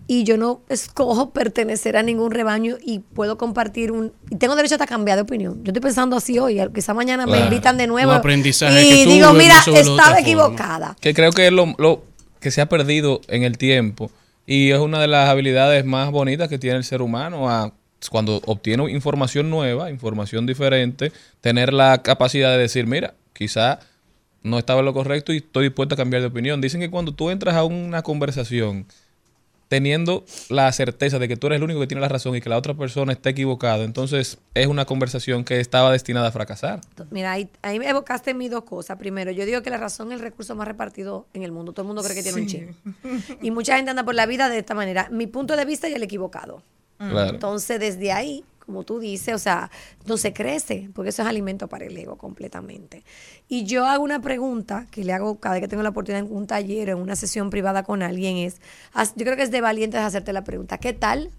y 0.07 0.23
yo 0.23 0.37
no 0.37 0.61
escojo 0.69 1.31
pertenecer 1.31 1.97
a 1.97 2.03
ningún 2.03 2.31
rebaño 2.31 2.77
y 2.83 2.99
puedo 2.99 3.37
compartir 3.37 3.91
un... 3.91 4.11
Y 4.29 4.35
tengo 4.35 4.55
derecho 4.55 4.75
hasta 4.75 4.85
a 4.85 4.87
cambiar 4.87 5.17
de 5.17 5.23
opinión. 5.23 5.63
Yo 5.63 5.69
estoy 5.71 5.81
pensando 5.81 6.15
así 6.15 6.39
hoy, 6.39 6.59
quizá 6.73 6.93
mañana 6.93 7.25
me 7.25 7.39
invitan 7.39 7.77
de 7.77 7.87
nuevo 7.87 8.11
Un 8.11 8.17
aprendizaje 8.17 8.85
y 8.85 8.89
que 8.89 9.03
tú 9.05 9.11
digo, 9.11 9.33
mira, 9.33 9.55
estaba 9.59 9.85
forma". 9.85 10.19
equivocada. 10.19 10.97
Que 10.99 11.13
creo 11.13 11.31
que 11.31 11.47
es 11.47 11.53
lo, 11.53 11.73
lo 11.77 12.03
que 12.39 12.51
se 12.51 12.61
ha 12.61 12.67
perdido 12.67 13.21
en 13.27 13.43
el 13.43 13.57
tiempo 13.57 14.11
y 14.45 14.71
es 14.71 14.79
una 14.79 14.99
de 14.99 15.07
las 15.07 15.29
habilidades 15.29 15.85
más 15.85 16.11
bonitas 16.11 16.49
que 16.49 16.57
tiene 16.57 16.77
el 16.77 16.83
ser 16.83 17.01
humano 17.01 17.49
a 17.49 17.71
cuando 18.09 18.41
obtiene 18.45 18.91
información 18.91 19.49
nueva, 19.49 19.91
información 19.91 20.45
diferente, 20.45 21.11
tener 21.39 21.71
la 21.71 22.01
capacidad 22.01 22.51
de 22.51 22.57
decir, 22.57 22.87
mira, 22.87 23.13
quizá 23.33 23.79
no 24.43 24.57
estaba 24.57 24.79
en 24.79 24.87
lo 24.87 24.93
correcto 24.93 25.33
y 25.33 25.37
estoy 25.37 25.65
dispuesto 25.65 25.93
a 25.93 25.97
cambiar 25.97 26.21
de 26.21 26.29
opinión. 26.29 26.61
Dicen 26.61 26.81
que 26.81 26.89
cuando 26.89 27.13
tú 27.13 27.29
entras 27.29 27.55
a 27.55 27.63
una 27.63 28.01
conversación 28.01 28.87
teniendo 29.71 30.25
la 30.49 30.69
certeza 30.73 31.17
de 31.17 31.29
que 31.29 31.37
tú 31.37 31.47
eres 31.47 31.55
el 31.55 31.63
único 31.63 31.79
que 31.79 31.87
tiene 31.87 32.01
la 32.01 32.09
razón 32.09 32.35
y 32.35 32.41
que 32.41 32.49
la 32.49 32.57
otra 32.57 32.73
persona 32.73 33.13
está 33.13 33.29
equivocada, 33.29 33.85
entonces 33.85 34.37
es 34.53 34.67
una 34.67 34.83
conversación 34.83 35.45
que 35.45 35.61
estaba 35.61 35.93
destinada 35.93 36.27
a 36.27 36.31
fracasar. 36.33 36.81
Mira, 37.09 37.31
ahí, 37.31 37.49
ahí 37.61 37.79
me 37.79 37.87
evocaste 37.87 38.33
mí 38.33 38.49
dos 38.49 38.65
cosas. 38.65 38.97
Primero, 38.97 39.31
yo 39.31 39.45
digo 39.45 39.61
que 39.61 39.69
la 39.69 39.77
razón 39.77 40.11
es 40.11 40.15
el 40.15 40.19
recurso 40.19 40.55
más 40.55 40.67
repartido 40.67 41.25
en 41.33 41.43
el 41.43 41.53
mundo. 41.53 41.71
Todo 41.71 41.83
el 41.83 41.87
mundo 41.87 42.03
cree 42.03 42.15
que 42.15 42.21
tiene 42.21 42.41
un 42.41 42.47
chin. 42.47 42.75
Y 43.41 43.51
mucha 43.51 43.77
gente 43.77 43.91
anda 43.91 44.03
por 44.03 44.13
la 44.13 44.25
vida 44.25 44.49
de 44.49 44.57
esta 44.57 44.75
manera. 44.75 45.07
Mi 45.09 45.25
punto 45.25 45.55
de 45.55 45.63
vista 45.63 45.87
y 45.87 45.93
el 45.93 46.03
equivocado. 46.03 46.63
Claro. 46.97 47.29
Entonces, 47.29 47.79
desde 47.79 48.11
ahí, 48.11 48.43
como 48.65 48.83
tú 48.83 48.99
dices, 48.99 49.33
o 49.33 49.39
sea, 49.39 49.71
no 50.05 50.17
se 50.17 50.33
crece, 50.33 50.89
porque 50.93 51.09
eso 51.09 51.21
es 51.21 51.27
alimento 51.27 51.67
para 51.67 51.85
el 51.85 51.97
ego 51.97 52.17
completamente. 52.17 53.03
Y 53.47 53.65
yo 53.65 53.85
hago 53.85 54.03
una 54.03 54.21
pregunta 54.21 54.87
que 54.91 55.03
le 55.03 55.13
hago 55.13 55.39
cada 55.39 55.55
vez 55.55 55.61
que 55.61 55.67
tengo 55.67 55.83
la 55.83 55.89
oportunidad 55.89 56.25
en 56.25 56.35
un 56.35 56.47
taller 56.47 56.89
o 56.89 56.97
en 56.97 57.03
una 57.03 57.15
sesión 57.15 57.49
privada 57.49 57.83
con 57.83 58.01
alguien, 58.03 58.37
es, 58.37 58.61
yo 59.15 59.25
creo 59.25 59.35
que 59.35 59.43
es 59.43 59.51
de 59.51 59.61
valientes 59.61 59.99
hacerte 59.99 60.33
la 60.33 60.43
pregunta, 60.43 60.77
¿qué 60.77 60.93
tal 60.93 61.31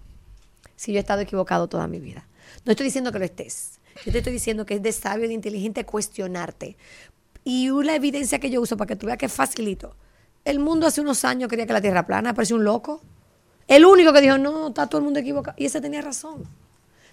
si 0.75 0.91
yo 0.91 0.97
he 0.97 1.01
estado 1.01 1.21
equivocado 1.21 1.67
toda 1.67 1.87
mi 1.87 1.99
vida? 1.99 2.27
No 2.65 2.71
estoy 2.71 2.85
diciendo 2.85 3.11
que 3.11 3.19
lo 3.19 3.25
estés, 3.25 3.79
yo 4.05 4.11
te 4.11 4.17
estoy 4.19 4.33
diciendo 4.33 4.65
que 4.65 4.75
es 4.75 4.81
de 4.81 4.91
sabio 4.91 5.27
de 5.27 5.33
inteligente 5.33 5.85
cuestionarte. 5.85 6.77
Y 7.45 7.69
una 7.69 7.95
evidencia 7.95 8.39
que 8.39 8.49
yo 8.49 8.61
uso 8.61 8.77
para 8.77 8.87
que 8.87 8.95
tú 8.95 9.05
veas 9.05 9.17
que 9.17 9.29
facilito. 9.29 9.95
El 10.45 10.59
mundo 10.59 10.87
hace 10.87 11.01
unos 11.01 11.25
años 11.25 11.49
quería 11.49 11.65
que 11.65 11.73
la 11.73 11.81
Tierra 11.81 12.05
plana, 12.05 12.33
parecía 12.33 12.55
un 12.55 12.63
loco. 12.63 13.01
El 13.67 13.85
único 13.85 14.11
que 14.13 14.21
dijo, 14.21 14.37
no, 14.37 14.69
está 14.69 14.87
todo 14.87 14.99
el 14.99 15.05
mundo 15.05 15.19
equivocado. 15.19 15.55
Y 15.57 15.65
ese 15.65 15.81
tenía 15.81 16.01
razón. 16.01 16.43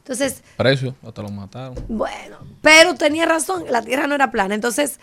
Entonces, 0.00 0.42
Precio, 0.56 0.94
hasta 1.06 1.22
lo 1.22 1.30
mataron. 1.30 1.74
bueno, 1.88 2.38
pero 2.62 2.94
tenía 2.94 3.26
razón, 3.26 3.64
la 3.70 3.82
Tierra 3.82 4.06
no 4.06 4.14
era 4.14 4.30
plana. 4.30 4.54
Entonces, 4.54 4.98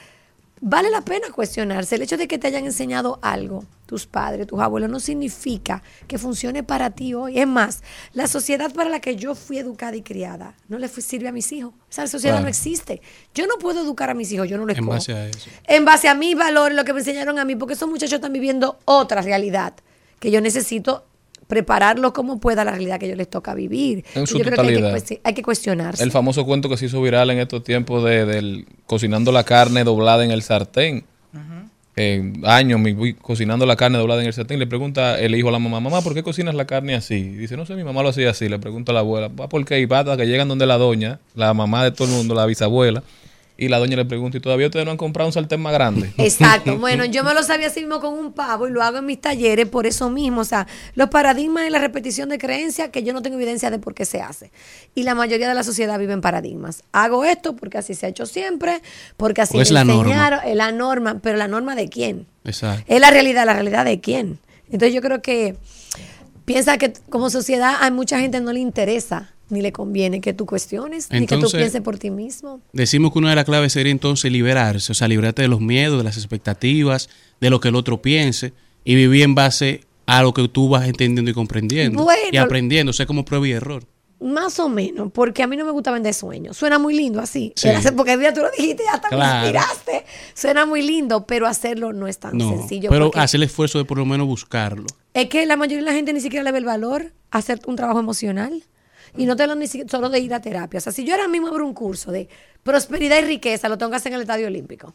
vale 0.59 0.89
la 0.89 1.01
pena 1.01 1.27
cuestionarse. 1.33 1.95
El 1.95 2.01
hecho 2.01 2.17
de 2.17 2.27
que 2.27 2.37
te 2.37 2.47
hayan 2.47 2.65
enseñado 2.65 3.19
algo, 3.21 3.63
tus 3.85 4.05
padres, 4.05 4.47
tus 4.47 4.59
abuelos, 4.59 4.89
no 4.89 4.99
significa 4.99 5.81
que 6.07 6.17
funcione 6.17 6.61
para 6.63 6.89
ti 6.89 7.13
hoy. 7.13 7.39
Es 7.39 7.47
más, 7.47 7.83
la 8.13 8.27
sociedad 8.27 8.73
para 8.73 8.89
la 8.89 8.99
que 8.99 9.15
yo 9.15 9.33
fui 9.33 9.59
educada 9.59 9.95
y 9.95 10.01
criada 10.01 10.55
no 10.67 10.77
le 10.77 10.87
sirve 10.89 11.29
a 11.29 11.31
mis 11.31 11.51
hijos. 11.53 11.73
Esa 11.89 12.05
sociedad 12.07 12.33
Claro. 12.35 12.43
no 12.43 12.49
existe. 12.49 13.01
Yo 13.33 13.47
no 13.47 13.55
puedo 13.59 13.81
educar 13.81 14.09
a 14.09 14.13
mis 14.13 14.29
hijos, 14.33 14.49
yo 14.49 14.57
no 14.57 14.65
lo 14.65 14.73
En 14.73 14.85
base 14.85 15.13
a 15.13 15.25
eso. 15.27 15.49
en 15.67 15.85
base 15.85 16.09
a 16.09 16.15
mis 16.15 16.35
valores, 16.35 16.75
lo 16.75 16.83
que 16.83 16.91
me 16.91 16.99
enseñaron 16.99 17.39
a 17.39 17.45
mí, 17.45 17.55
porque 17.55 17.75
esos 17.75 17.87
muchachos 17.87 18.15
están 18.15 18.33
viviendo 18.33 18.77
otra 18.83 19.21
realidad 19.21 19.73
que 20.19 20.31
yo 20.31 20.41
necesito 20.41 21.05
prepararlos 21.47 22.11
como 22.11 22.39
pueda 22.39 22.61
a 22.63 22.65
la 22.65 22.71
realidad 22.71 22.99
que 22.99 23.07
yo 23.07 23.15
les 23.15 23.29
toca 23.29 23.53
vivir. 23.53 24.03
En 24.15 24.27
su 24.27 24.37
yo 24.37 24.43
creo 24.45 24.55
que 24.55 24.61
hay 24.61 24.67
que, 24.75 24.81
totalidad. 24.81 25.19
hay 25.23 25.33
que 25.33 25.43
cuestionarse. 25.43 26.03
El 26.03 26.11
famoso 26.11 26.45
cuento 26.45 26.67
que 26.69 26.77
se 26.77 26.85
hizo 26.87 27.01
viral 27.01 27.29
en 27.31 27.39
estos 27.39 27.63
tiempos 27.63 28.03
de, 28.03 28.25
del 28.25 28.67
cocinando 28.85 29.31
la 29.31 29.43
carne 29.43 29.83
doblada 29.83 30.23
en 30.25 30.31
el 30.31 30.41
sartén. 30.41 31.05
En 31.99 32.43
años 32.45 32.79
mi- 32.79 32.93
voy 32.93 33.13
cocinando 33.15 33.65
la 33.65 33.75
carne 33.75 33.97
doblada 33.97 34.21
en 34.21 34.27
el 34.27 34.33
sartén. 34.33 34.59
Le 34.59 34.67
pregunta 34.67 35.19
el 35.19 35.33
hijo 35.33 35.49
a 35.49 35.51
la 35.51 35.57
mamá, 35.57 35.79
mamá, 35.79 36.01
¿por 36.03 36.13
qué 36.13 36.21
cocinas 36.21 36.53
la 36.53 36.65
carne 36.67 36.93
así? 36.93 37.15
Y 37.15 37.29
dice, 37.37 37.57
no 37.57 37.65
sé, 37.65 37.73
mi 37.73 37.83
mamá 37.83 38.03
lo 38.03 38.09
hacía 38.09 38.29
así. 38.29 38.47
Le 38.49 38.59
pregunta 38.59 38.91
a 38.91 38.93
la 38.93 38.99
abuela, 38.99 39.29
¿va 39.29 39.49
por 39.49 39.65
qué? 39.65 39.79
Y 39.79 39.85
va 39.85 39.99
hasta 40.01 40.15
que 40.15 40.27
llegan 40.27 40.47
donde 40.47 40.67
la 40.67 40.77
doña, 40.77 41.19
la 41.33 41.55
mamá 41.55 41.83
de 41.83 41.91
todo 41.91 42.07
el 42.07 42.13
mundo, 42.13 42.35
la 42.35 42.45
bisabuela. 42.45 43.01
Y 43.59 43.69
la 43.69 43.79
doña 43.79 43.95
le 43.95 44.05
pregunta, 44.05 44.37
¿y 44.37 44.39
todavía 44.39 44.67
ustedes 44.67 44.85
no 44.85 44.91
han 44.91 44.97
comprado 44.97 45.27
un 45.27 45.33
sartén 45.33 45.59
más 45.59 45.73
grande? 45.73 46.13
Exacto. 46.17 46.77
Bueno, 46.77 47.05
yo 47.05 47.23
me 47.23 47.33
lo 47.33 47.41
sabía 47.41 47.67
así 47.67 47.79
mismo 47.79 47.99
con 47.99 48.13
un 48.13 48.31
pavo 48.33 48.67
y 48.67 48.71
lo 48.71 48.83
hago 48.83 48.99
en 48.99 49.05
mis 49.07 49.19
talleres 49.19 49.67
por 49.67 49.87
eso 49.87 50.11
mismo. 50.11 50.41
O 50.41 50.45
sea, 50.45 50.67
los 50.93 51.09
paradigmas 51.09 51.65
y 51.67 51.71
la 51.71 51.79
repetición 51.79 52.29
de 52.29 52.37
creencias 52.37 52.89
que 52.89 53.01
yo 53.03 53.13
no 53.13 53.21
tengo 53.23 53.35
evidencia 53.37 53.71
de 53.71 53.79
por 53.79 53.95
qué 53.95 54.05
se 54.05 54.21
hace. 54.21 54.51
Y 54.93 55.03
la 55.03 55.15
mayoría 55.15 55.49
de 55.49 55.55
la 55.55 55.63
sociedad 55.63 55.97
vive 55.97 56.13
en 56.13 56.21
paradigmas. 56.21 56.83
Hago 56.91 57.25
esto 57.25 57.55
porque 57.55 57.79
así 57.79 57.95
se 57.95 58.05
ha 58.05 58.09
hecho 58.09 58.27
siempre, 58.27 58.81
porque 59.17 59.41
así 59.41 59.53
Porque 59.53 59.63
es 59.63 59.69
me 59.71 59.73
la 59.73 59.83
norma. 59.85 60.03
enseñaron. 60.11 60.39
Es 60.45 60.55
la 60.55 60.71
norma, 60.71 61.19
pero 61.23 61.37
la 61.37 61.47
norma 61.47 61.73
de 61.75 61.89
quién? 61.89 62.27
Exacto. 62.43 62.83
Es 62.87 63.01
la 63.01 63.09
realidad, 63.09 63.45
la 63.47 63.53
realidad 63.53 63.85
de 63.85 63.99
quién. 63.99 64.39
Entonces 64.65 64.93
yo 64.93 65.01
creo 65.01 65.21
que 65.23 65.55
piensa 66.45 66.77
que 66.77 66.93
como 67.09 67.29
sociedad 67.29 67.75
a 67.81 67.89
mucha 67.91 68.19
gente 68.19 68.39
no 68.39 68.53
le 68.53 68.59
interesa 68.59 69.33
ni 69.49 69.61
le 69.61 69.71
conviene 69.71 70.19
que 70.21 70.33
tú 70.33 70.45
cuestiones, 70.45 71.09
ni 71.11 71.25
que 71.25 71.37
tú 71.37 71.49
pienses 71.49 71.81
por 71.81 71.97
ti 71.97 72.09
mismo. 72.09 72.59
Decimos 72.73 73.13
que 73.13 73.19
una 73.19 73.29
de 73.29 73.35
las 73.35 73.45
claves 73.45 73.73
sería 73.73 73.91
entonces 73.91 74.31
liberarse, 74.31 74.91
o 74.91 74.95
sea, 74.95 75.07
librarte 75.07 75.41
de 75.41 75.47
los 75.47 75.61
miedos, 75.61 75.97
de 75.97 76.03
las 76.03 76.17
expectativas, 76.17 77.09
de 77.39 77.49
lo 77.49 77.59
que 77.59 77.69
el 77.69 77.75
otro 77.75 78.01
piense 78.01 78.53
y 78.83 78.95
vivir 78.95 79.23
en 79.23 79.35
base 79.35 79.81
a 80.05 80.21
lo 80.23 80.33
que 80.33 80.47
tú 80.47 80.69
vas 80.69 80.87
entendiendo 80.87 81.29
y 81.31 81.33
comprendiendo 81.33 82.03
Bueno. 82.03 82.19
y 82.31 82.37
aprendiendo, 82.37 82.89
o 82.91 82.93
sea, 82.93 83.05
como 83.05 83.25
prueba 83.25 83.47
y 83.47 83.51
error. 83.51 83.83
Más 84.19 84.57
o 84.59 84.67
menos, 84.67 85.11
porque 85.13 85.43
a 85.43 85.47
mí 85.47 85.55
no 85.57 85.63
me 85.63 85.69
gusta 85.71 85.91
vender 85.91 86.11
sueños. 86.13 86.57
Suena 86.57 86.79
muy 86.79 86.95
lindo 86.95 87.19
así. 87.21 87.53
Sí. 87.55 87.69
Porque 87.95 88.13
el 88.13 88.19
día 88.19 88.33
tú 88.33 88.41
lo 88.41 88.49
dijiste, 88.49 88.81
hasta 88.91 89.09
me 89.11 89.15
Claro. 89.17 89.45
inspiraste. 89.47 90.05
Suena 90.33 90.65
muy 90.65 90.81
lindo, 90.81 91.27
pero 91.27 91.45
hacerlo 91.45 91.93
no 91.93 92.07
es 92.07 92.17
tan 92.17 92.35
No, 92.35 92.49
sencillo. 92.49 92.89
pero 92.89 93.11
hacer 93.13 93.37
el 93.37 93.43
esfuerzo 93.43 93.77
de 93.77 93.85
por 93.85 93.97
lo 93.99 94.05
menos 94.05 94.25
buscarlo. 94.25 94.87
Es 95.13 95.29
que 95.29 95.45
la 95.45 95.55
mayoría 95.55 95.83
de 95.83 95.91
la 95.91 95.93
gente 95.93 96.13
ni 96.13 96.19
siquiera 96.21 96.43
le 96.43 96.51
ve 96.51 96.57
el 96.57 96.65
valor 96.65 97.13
a 97.29 97.37
hacer 97.37 97.59
un 97.67 97.75
trabajo 97.75 97.99
emocional. 97.99 98.63
Y 99.17 99.25
no 99.25 99.35
te 99.35 99.43
hablo 99.43 99.55
ni 99.55 99.67
siquiera 99.67 99.89
solo 99.89 100.09
de 100.09 100.19
ir 100.19 100.33
a 100.33 100.41
terapia. 100.41 100.77
O 100.77 100.81
sea, 100.81 100.91
si 100.91 101.03
yo 101.03 101.13
ahora 101.15 101.27
mismo 101.27 101.47
abro 101.47 101.65
un 101.65 101.73
curso 101.73 102.11
de 102.11 102.27
prosperidad 102.63 103.17
y 103.19 103.21
riqueza, 103.21 103.69
lo 103.69 103.77
tengo 103.77 103.89
que 103.91 103.97
hacer 103.97 104.11
en 104.11 104.15
el 104.15 104.21
Estadio 104.21 104.47
Olímpico. 104.47 104.93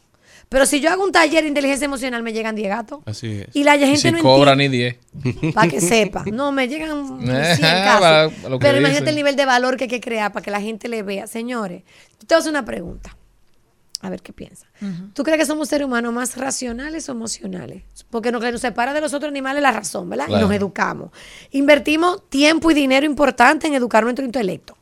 Pero 0.49 0.65
si 0.65 0.81
yo 0.81 0.89
hago 0.89 1.03
un 1.03 1.11
taller 1.11 1.43
de 1.43 1.47
inteligencia 1.47 1.85
emocional, 1.85 2.21
me 2.21 2.33
llegan 2.33 2.55
10 2.55 2.69
gatos. 2.69 2.99
Así 3.05 3.41
es. 3.41 3.47
Y 3.55 3.63
la 3.63 3.77
gente 3.77 3.97
si 3.97 4.11
no 4.11 4.19
cobra 4.19 4.55
ni 4.55 4.67
10. 4.67 4.95
Para 5.53 5.67
que 5.69 5.81
sepa. 5.81 6.23
No, 6.31 6.51
me 6.51 6.67
llegan 6.67 7.19
100 7.23 7.31
Ajá, 7.31 7.99
casos. 7.99 8.03
va, 8.43 8.49
lo 8.49 8.59
que 8.59 8.65
Pero 8.65 8.79
imagínate 8.79 9.09
el 9.09 9.15
nivel 9.15 9.35
de 9.35 9.45
valor 9.45 9.77
que 9.77 9.85
hay 9.85 9.89
que 9.89 10.01
crear 10.01 10.31
para 10.31 10.43
que 10.43 10.51
la 10.51 10.61
gente 10.61 10.87
le 10.89 11.01
vea. 11.03 11.27
Señores, 11.27 11.83
yo 12.19 12.27
te 12.27 12.35
voy 12.35 12.35
a 12.35 12.39
hacer 12.39 12.49
una 12.51 12.65
pregunta. 12.65 13.15
A 14.03 14.09
ver 14.09 14.21
qué 14.21 14.33
piensa. 14.33 14.67
¿Tú 15.13 15.23
crees 15.23 15.39
que 15.39 15.45
somos 15.45 15.69
seres 15.69 15.87
humanos 15.87 16.13
más 16.13 16.35
racionales 16.35 17.07
o 17.07 17.13
emocionales? 17.13 17.83
Porque 18.09 18.31
lo 18.31 18.41
que 18.41 18.51
nos 18.51 18.59
separa 18.59 18.93
de 18.93 18.99
los 18.99 19.13
otros 19.13 19.29
animales 19.29 19.59
es 19.59 19.63
la 19.63 19.71
razón, 19.71 20.09
¿verdad? 20.09 20.25
Claro. 20.25 20.41
Y 20.41 20.47
nos 20.47 20.53
educamos. 20.55 21.11
Invertimos 21.51 22.29
tiempo 22.29 22.69
y 22.69 22.73
dinero 22.73 23.05
importante 23.05 23.65
en 23.65 23.75
educar 23.75 24.03
nuestro 24.03 24.25
intelecto. 24.25 24.77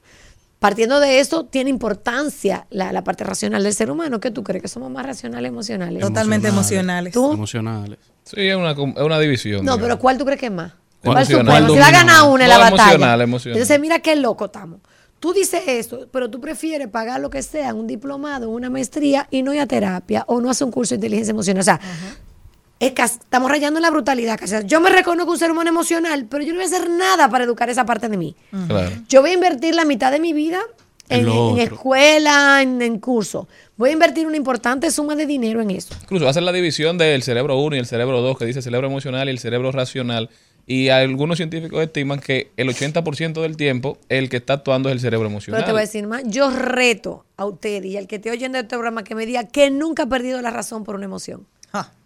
Partiendo 0.58 1.00
de 1.00 1.20
eso, 1.20 1.46
tiene 1.46 1.70
importancia 1.70 2.66
la, 2.72 2.92
la 2.92 3.04
parte 3.04 3.24
racional 3.24 3.64
del 3.64 3.74
ser 3.76 3.92
humano. 3.92 4.20
¿Qué 4.20 4.32
tú 4.32 4.44
crees? 4.44 4.64
¿Que 4.64 4.68
somos 4.68 4.90
más 4.92 5.06
racionales 5.06 5.50
o 5.50 5.54
emocionales? 5.54 6.02
Totalmente 6.02 6.48
emocionales. 6.48 7.14
¿Tú? 7.14 7.32
Emocionales. 7.32 8.00
Sí, 8.24 8.48
es 8.48 8.56
una, 8.56 8.72
es 8.72 8.78
una 8.78 9.20
división. 9.20 9.58
No, 9.58 9.74
digamos. 9.74 9.82
pero 9.82 10.00
¿cuál 10.00 10.18
tú 10.18 10.26
crees 10.26 10.40
que 10.40 10.48
es 10.48 10.52
más? 10.52 10.74
¿Cuál 11.04 11.16
¿Cuál 11.16 11.26
supremo? 11.26 11.74
Si 11.74 11.80
va 11.80 11.88
a 11.88 11.92
ganar 11.92 12.30
una 12.30 12.44
en 12.44 12.50
la 12.50 12.58
batalla. 12.58 12.84
emocional, 12.92 13.22
emocional. 13.22 13.58
Entonces, 13.58 13.80
mira 13.80 14.00
qué 14.00 14.16
loco 14.16 14.46
estamos. 14.46 14.82
Tú 15.22 15.34
dices 15.34 15.62
esto, 15.68 16.08
pero 16.12 16.32
tú 16.32 16.42
prefieres 16.42 16.88
pagar 16.88 17.22
lo 17.22 17.30
que 17.30 17.44
sea, 17.44 17.76
un 17.76 17.86
diplomado, 17.86 18.50
una 18.50 18.72
maestría 18.72 19.28
y 19.30 19.44
no 19.44 19.54
ir 19.54 19.60
a 19.60 19.68
terapia 19.68 20.24
o 20.28 20.42
no 20.42 20.50
hacer 20.50 20.66
un 20.66 20.72
curso 20.72 20.96
de 20.96 20.96
inteligencia 20.96 21.30
emocional. 21.30 21.62
O 21.62 21.64
sea, 21.64 21.80
es 22.80 22.94
que 22.94 23.04
estamos 23.04 23.52
rayando 23.52 23.78
en 23.78 23.84
la 23.84 23.92
brutalidad. 23.92 24.40
casi. 24.40 24.56
Yo 24.66 24.82
me 24.82 24.90
reconozco 24.90 25.32
un 25.32 25.38
ser 25.38 25.52
humano 25.52 25.70
emocional, 25.70 26.26
pero 26.28 26.44
yo 26.44 26.54
no 26.54 26.56
voy 26.56 26.64
a 26.64 26.76
hacer 26.76 26.90
nada 26.90 27.30
para 27.30 27.44
educar 27.44 27.70
esa 27.70 27.86
parte 27.86 28.10
de 28.10 28.18
mí. 28.18 28.36
Claro. 28.68 28.90
Yo 29.08 29.22
voy 29.22 29.30
a 29.30 29.34
invertir 29.34 29.76
la 29.76 29.86
mitad 29.86 30.12
de 30.12 30.20
mi 30.20 30.34
vida 30.34 30.60
En 31.08 31.28
escuela, 31.60 32.60
en, 32.64 32.82
en 32.82 32.98
curso. 32.98 33.48
Voy 33.78 33.92
a 33.92 33.94
invertir 33.94 34.26
una 34.26 34.38
importante 34.38 34.90
suma 34.90 35.16
de 35.16 35.28
dinero 35.28 35.62
en 35.62 35.70
eso. 35.70 35.94
Incluso 36.02 36.28
hacer 36.28 36.42
la 36.42 36.52
división 36.52 36.98
del 36.98 37.22
cerebro 37.22 37.60
1 37.60 37.76
y 37.76 37.80
el 37.80 37.86
cerebro 37.86 38.22
2, 38.22 38.40
que 38.40 38.46
dice 38.46 38.64
cerebro 38.64 38.88
emocional 38.88 39.28
y 39.28 39.32
el 39.32 39.38
cerebro 39.38 39.72
racional. 39.72 40.32
Y 40.72 40.88
algunos 40.88 41.36
científicos 41.36 41.84
estiman 41.84 42.22
que 42.22 42.50
el 42.56 42.70
80% 42.70 43.42
del 43.42 43.58
tiempo 43.58 43.98
el 44.08 44.30
que 44.30 44.38
está 44.38 44.54
actuando 44.54 44.88
es 44.88 44.94
el 44.94 45.02
cerebro 45.02 45.28
emocional. 45.28 45.60
Pero 45.60 45.66
te 45.66 45.72
voy 45.74 45.80
a 45.80 45.82
decir 45.82 46.08
más, 46.08 46.24
yo 46.26 46.50
reto 46.50 47.26
a 47.36 47.44
usted 47.46 47.84
y 47.84 47.98
al 47.98 48.08
que 48.08 48.16
esté 48.16 48.32
oyendo 48.32 48.58
este 48.58 48.70
programa 48.70 49.04
que 49.04 49.14
me 49.14 49.26
diga 49.26 49.44
que 49.44 49.70
nunca 49.70 50.04
ha 50.04 50.06
perdido 50.06 50.42
la 50.42 50.50
razón 50.50 50.86
por 50.86 50.96
una 50.96 51.04
emoción. 51.04 51.46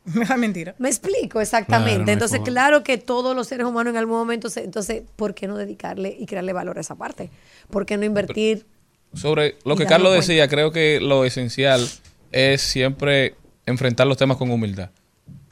mentira. 0.38 0.74
Me 0.80 0.89
explico 0.89 1.41
exactamente. 1.41 1.89
Claro, 1.91 2.03
no 2.05 2.09
hay 2.09 2.13
entonces, 2.13 2.39
claro 2.43 2.84
que 2.84 2.97
todos 2.97 3.36
los 3.36 3.47
seres 3.47 3.68
humanos 3.68 3.91
en 3.91 3.97
algún 3.97 4.18
momento, 4.18 4.49
se- 4.49 4.63
entonces, 4.63 5.03
¿por 5.16 5.36
qué 5.36 5.47
no 5.47 5.57
dedicarle 5.57 6.16
y 6.20 6.26
crearle 6.26 6.53
valor 6.53 6.80
a 6.80 6.82
esa 6.82 6.95
parte? 6.95 7.30
¿Por 7.70 7.86
qué 7.86 7.97
no 7.97 8.05
invertir? 8.05 8.66
Sobre 9.13 9.57
lo 9.63 9.76
que 9.76 9.86
Carlos 9.86 10.09
cuenta. 10.09 10.28
decía, 10.28 10.47
creo 10.47 10.72
que 10.72 10.99
lo 11.01 11.24
esencial 11.24 11.88
es 12.32 12.61
siempre 12.61 13.36
enfrentar 13.68 14.07
los 14.07 14.18
temas 14.18 14.38
con 14.38 14.49
humildad. 14.49 14.89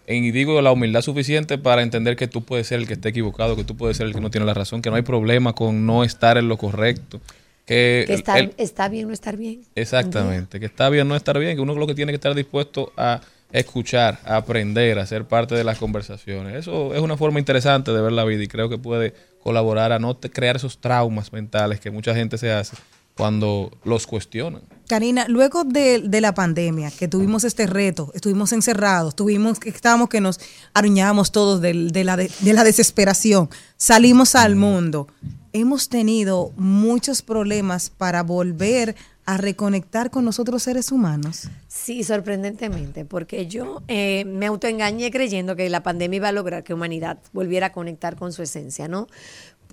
Y 0.07 0.31
digo 0.31 0.61
la 0.61 0.71
humildad 0.71 1.01
suficiente 1.01 1.57
para 1.57 1.81
entender 1.81 2.15
que 2.15 2.27
tú 2.27 2.43
puedes 2.43 2.67
ser 2.67 2.79
el 2.79 2.87
que 2.87 2.93
esté 2.93 3.09
equivocado, 3.09 3.55
que 3.55 3.63
tú 3.63 3.75
puedes 3.77 3.95
ser 3.97 4.07
el 4.07 4.13
que 4.13 4.19
no 4.21 4.29
tiene 4.29 4.45
la 4.45 4.53
razón, 4.53 4.81
que 4.81 4.89
no 4.89 4.95
hay 4.97 5.01
problema 5.01 5.53
con 5.53 5.85
no 5.85 6.03
estar 6.03 6.37
en 6.37 6.47
lo 6.49 6.57
correcto. 6.57 7.21
Que, 7.65 8.05
está, 8.09 8.39
el- 8.39 8.53
está 8.57 8.89
bien 8.89 9.07
no 9.07 9.13
estar 9.13 9.37
bien. 9.37 9.61
Exactamente, 9.75 10.59
que 10.59 10.65
está 10.65 10.89
bien 10.89 11.07
no 11.07 11.15
estar 11.15 11.39
bien, 11.39 11.55
que 11.55 11.61
uno 11.61 11.73
lo 11.75 11.87
que 11.87 11.95
tiene 11.95 12.11
que 12.11 12.15
estar 12.17 12.35
dispuesto 12.35 12.91
a 12.97 13.21
escuchar, 13.53 14.19
a 14.25 14.35
aprender, 14.37 14.99
a 14.99 15.05
ser 15.05 15.25
parte 15.25 15.55
de 15.55 15.63
las 15.63 15.77
conversaciones. 15.77 16.55
Eso 16.55 16.93
es 16.93 16.99
una 17.01 17.15
forma 17.15 17.39
interesante 17.39 17.91
de 17.91 18.01
ver 18.01 18.11
la 18.11 18.25
vida 18.25 18.43
y 18.43 18.47
creo 18.47 18.67
que 18.67 18.77
puede 18.77 19.13
colaborar 19.41 19.91
a 19.93 19.99
no 19.99 20.19
crear 20.19 20.55
esos 20.57 20.79
traumas 20.79 21.31
mentales 21.31 21.79
que 21.79 21.91
mucha 21.91 22.13
gente 22.15 22.37
se 22.37 22.51
hace 22.51 22.75
cuando 23.15 23.71
los 23.83 24.07
cuestionan. 24.07 24.63
Karina, 24.87 25.25
luego 25.27 25.63
de, 25.63 26.01
de 26.05 26.21
la 26.21 26.33
pandemia, 26.33 26.91
que 26.91 27.07
tuvimos 27.07 27.43
este 27.43 27.67
reto, 27.67 28.11
estuvimos 28.13 28.51
encerrados, 28.51 29.15
tuvimos 29.15 29.59
que 29.59 29.69
estábamos 29.69 30.09
que 30.09 30.21
nos 30.21 30.39
aruñábamos 30.73 31.31
todos 31.31 31.61
de, 31.61 31.73
la 32.03 32.17
de, 32.17 32.29
de 32.41 32.53
la 32.53 32.63
desesperación, 32.63 33.49
salimos 33.77 34.35
al 34.35 34.55
mundo. 34.55 35.07
Hemos 35.53 35.87
tenido 35.87 36.51
muchos 36.57 37.21
problemas 37.21 37.91
para 37.91 38.23
volver 38.23 38.95
a 39.25 39.37
reconectar 39.37 40.11
con 40.11 40.25
nosotros 40.25 40.63
seres 40.63 40.91
humanos. 40.91 41.47
Sí, 41.67 42.03
sorprendentemente, 42.03 43.05
porque 43.05 43.47
yo 43.47 43.81
eh, 43.87 44.25
me 44.25 44.47
autoengañé 44.47 45.11
creyendo 45.11 45.55
que 45.55 45.69
la 45.69 45.81
pandemia 45.81 46.17
iba 46.17 46.27
a 46.29 46.33
lograr 46.33 46.63
que 46.63 46.73
humanidad 46.73 47.19
volviera 47.31 47.67
a 47.67 47.71
conectar 47.71 48.17
con 48.17 48.33
su 48.33 48.41
esencia, 48.43 48.87
¿no? 48.87 49.07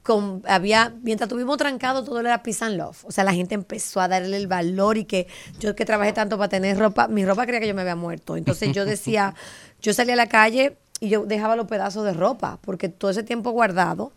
Con, 0.03 0.43
había, 0.47 0.95
mientras 1.03 1.29
tuvimos 1.29 1.57
trancado, 1.59 2.05
todo 2.05 2.21
era 2.21 2.43
peace 2.43 2.65
and 2.65 2.77
love. 2.77 3.05
O 3.05 3.13
sea, 3.13 3.25
la 3.25 3.35
gente 3.35 3.55
empezó 3.55 4.01
a 4.01 4.09
darle 4.09 4.37
el 4.37 4.47
valor 4.47 4.97
y 4.97 5.05
que 5.05 5.27
yo 5.59 5.75
que 5.77 5.85
trabajé 5.85 6.13
tanto 6.13 6.39
para 6.39 6.49
tener 6.49 6.79
ropa, 6.79 7.09
mi 7.09 7.25
ropa 7.25 7.45
creía 7.45 7.61
que 7.61 7.69
yo 7.69 7.75
me 7.75 7.83
había 7.83 7.97
muerto. 7.97 8.37
Entonces 8.37 8.73
yo 8.73 8.85
decía, 8.87 9.35
yo 9.83 9.93
salía 9.93 10.15
a 10.15 10.17
la 10.17 10.29
calle 10.29 10.77
y 11.01 11.09
yo 11.09 11.27
dejaba 11.27 11.57
los 11.57 11.67
pedazos 11.67 12.05
de 12.05 12.15
ropa, 12.15 12.59
porque 12.63 12.89
todo 12.89 13.11
ese 13.11 13.23
tiempo 13.23 13.51
guardado. 13.51 14.13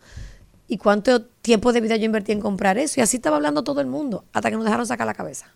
¿Y 0.66 0.78
cuánto 0.78 1.22
tiempo 1.22 1.74
de 1.74 1.82
vida 1.82 1.96
yo 1.96 2.06
invertí 2.06 2.32
en 2.32 2.40
comprar 2.40 2.78
eso? 2.78 2.98
Y 2.98 3.02
así 3.02 3.18
estaba 3.18 3.36
hablando 3.36 3.64
todo 3.64 3.82
el 3.82 3.86
mundo, 3.86 4.24
hasta 4.32 4.50
que 4.50 4.56
nos 4.56 4.64
dejaron 4.64 4.86
sacar 4.86 5.06
la 5.06 5.12
cabeza 5.12 5.52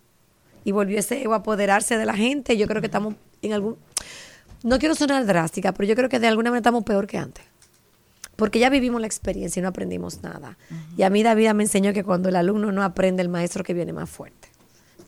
y 0.68 0.72
volvió 0.72 0.98
ese 0.98 1.22
ego 1.22 1.32
a 1.32 1.38
apoderarse 1.38 1.96
de 1.96 2.04
la 2.04 2.12
gente. 2.12 2.58
Yo 2.58 2.66
creo 2.66 2.82
que 2.82 2.88
estamos 2.88 3.14
en 3.40 3.54
algún... 3.54 3.76
No 4.62 4.78
quiero 4.78 4.94
sonar 4.94 5.24
drástica, 5.24 5.72
pero 5.72 5.88
yo 5.88 5.96
creo 5.96 6.10
que 6.10 6.18
de 6.18 6.26
alguna 6.26 6.50
manera 6.50 6.58
estamos 6.58 6.84
peor 6.84 7.06
que 7.06 7.16
antes. 7.16 7.42
Porque 8.38 8.60
ya 8.60 8.70
vivimos 8.70 9.00
la 9.00 9.08
experiencia 9.08 9.58
y 9.58 9.62
no 9.64 9.68
aprendimos 9.68 10.22
nada. 10.22 10.56
Y 10.96 11.02
a 11.02 11.10
mí 11.10 11.24
David 11.24 11.50
me 11.54 11.64
enseñó 11.64 11.92
que 11.92 12.04
cuando 12.04 12.28
el 12.28 12.36
alumno 12.36 12.70
no 12.70 12.84
aprende, 12.84 13.20
el 13.20 13.28
maestro 13.28 13.64
que 13.64 13.74
viene 13.74 13.92
más 13.92 14.08
fuerte. 14.08 14.46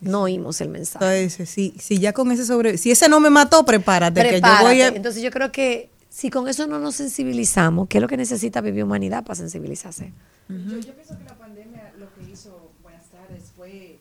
No 0.01 0.23
oímos 0.23 0.61
el 0.61 0.69
mensaje. 0.69 1.05
Entonces, 1.23 1.49
si, 1.49 1.73
si 1.79 1.99
ya 2.01 2.13
con 2.13 2.33
ese 2.33 2.45
sobre, 2.45 2.77
si 2.77 2.91
ese 2.91 3.09
no 3.09 3.21
me 3.21 3.31
mató, 3.31 3.65
prepárate, 3.65 4.21
que 4.21 4.27
yo 4.27 4.33
Prepárate. 4.33 4.65
voy 4.65 4.81
a, 4.83 4.89
Entonces 4.89 5.23
yo 5.23 5.31
creo 5.31 5.53
que 5.53 5.91
si 6.09 6.29
con 6.29 6.49
eso 6.49 6.67
no 6.67 6.81
nos 6.81 6.97
sensibilizamos, 6.97 7.87
¿qué 7.87 7.99
es 7.99 8.03
lo 8.03 8.09
que 8.09 8.17
necesita 8.17 8.61
vivir 8.61 8.83
humanidad 8.83 9.23
para 9.23 9.37
sensibilizarse? 9.37 10.13
Yo, 10.49 10.79
yo 10.81 10.93
pienso 10.95 11.17
que 11.17 11.23
la 11.25 11.39
pandemia 11.39 11.93
lo 12.01 12.13
que 12.15 12.33
hizo, 12.33 12.73
buenas 12.83 13.05
tardes, 13.11 13.53
fue 13.57 14.01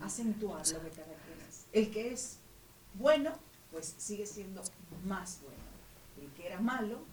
acentuar 0.00 0.64
lo 0.68 0.78
que 0.82 0.88
refieres. 0.88 1.66
El 1.72 1.90
que 1.90 2.12
es 2.12 2.36
bueno, 2.94 3.32
pues 3.72 3.92
sigue 3.98 4.24
siendo 4.24 4.62
más 5.04 5.40
bueno. 5.42 5.58
El 6.22 6.28
que 6.40 6.46
era 6.46 6.60
malo 6.60 7.07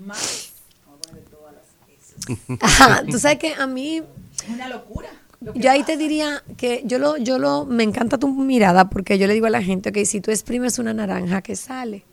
más, 0.00 0.50
vamos 0.86 1.00
a 1.00 1.08
poner 1.08 1.24
todas 1.24 1.54
las 1.54 2.38
veces. 2.38 2.58
Ajá, 2.60 3.04
tú 3.10 3.18
sabes 3.18 3.38
que 3.38 3.54
a 3.54 3.66
mí 3.66 3.98
Es 3.98 4.48
una 4.48 4.68
locura. 4.68 5.08
lo 5.40 5.54
Yo 5.54 5.70
ahí 5.70 5.80
pasa. 5.80 5.92
te 5.92 5.96
diría 5.98 6.42
que 6.56 6.82
yo 6.84 6.98
lo, 6.98 7.16
yo 7.16 7.38
lo, 7.38 7.64
me 7.66 7.82
encanta 7.84 8.18
tu 8.18 8.28
mirada 8.28 8.88
porque 8.90 9.18
yo 9.18 9.26
le 9.26 9.34
digo 9.34 9.46
a 9.46 9.50
la 9.50 9.62
gente 9.62 9.92
que 9.92 10.04
si 10.06 10.20
tú 10.20 10.30
exprimes 10.30 10.78
una 10.78 10.92
naranja, 10.94 11.42
¿qué 11.42 11.56
sale? 11.56 12.04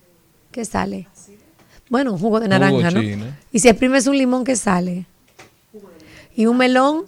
¿Qué 0.51 0.63
sale? 0.65 1.07
Bueno, 1.89 2.13
un 2.13 2.19
jugo 2.19 2.39
de 2.39 2.47
Jugo 2.47 2.59
naranja, 2.59 2.91
¿no? 2.91 3.01
Y 3.51 3.59
si 3.59 3.69
exprimes 3.69 4.07
un 4.07 4.17
limón, 4.17 4.43
¿qué 4.43 4.55
sale? 4.55 5.05
Y 6.35 6.45
un 6.45 6.57
melón, 6.57 7.05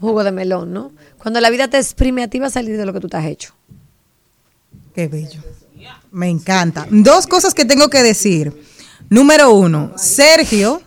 jugo 0.00 0.24
de 0.24 0.32
melón, 0.32 0.72
¿no? 0.72 0.92
Cuando 1.18 1.40
la 1.40 1.50
vida 1.50 1.68
te 1.68 1.78
exprime 1.78 2.22
a 2.22 2.28
ti 2.28 2.38
va 2.38 2.48
a 2.48 2.50
salir 2.50 2.76
de 2.76 2.84
lo 2.86 2.92
que 2.92 3.00
tú 3.00 3.08
te 3.08 3.16
has 3.16 3.26
hecho. 3.26 3.54
Qué 4.94 5.08
bello. 5.08 5.40
Me 6.10 6.28
encanta. 6.28 6.86
Dos 6.90 7.26
cosas 7.26 7.54
que 7.54 7.64
tengo 7.64 7.88
que 7.88 8.02
decir. 8.02 8.52
Número 9.10 9.52
uno, 9.52 9.92
Sergio 9.96 10.82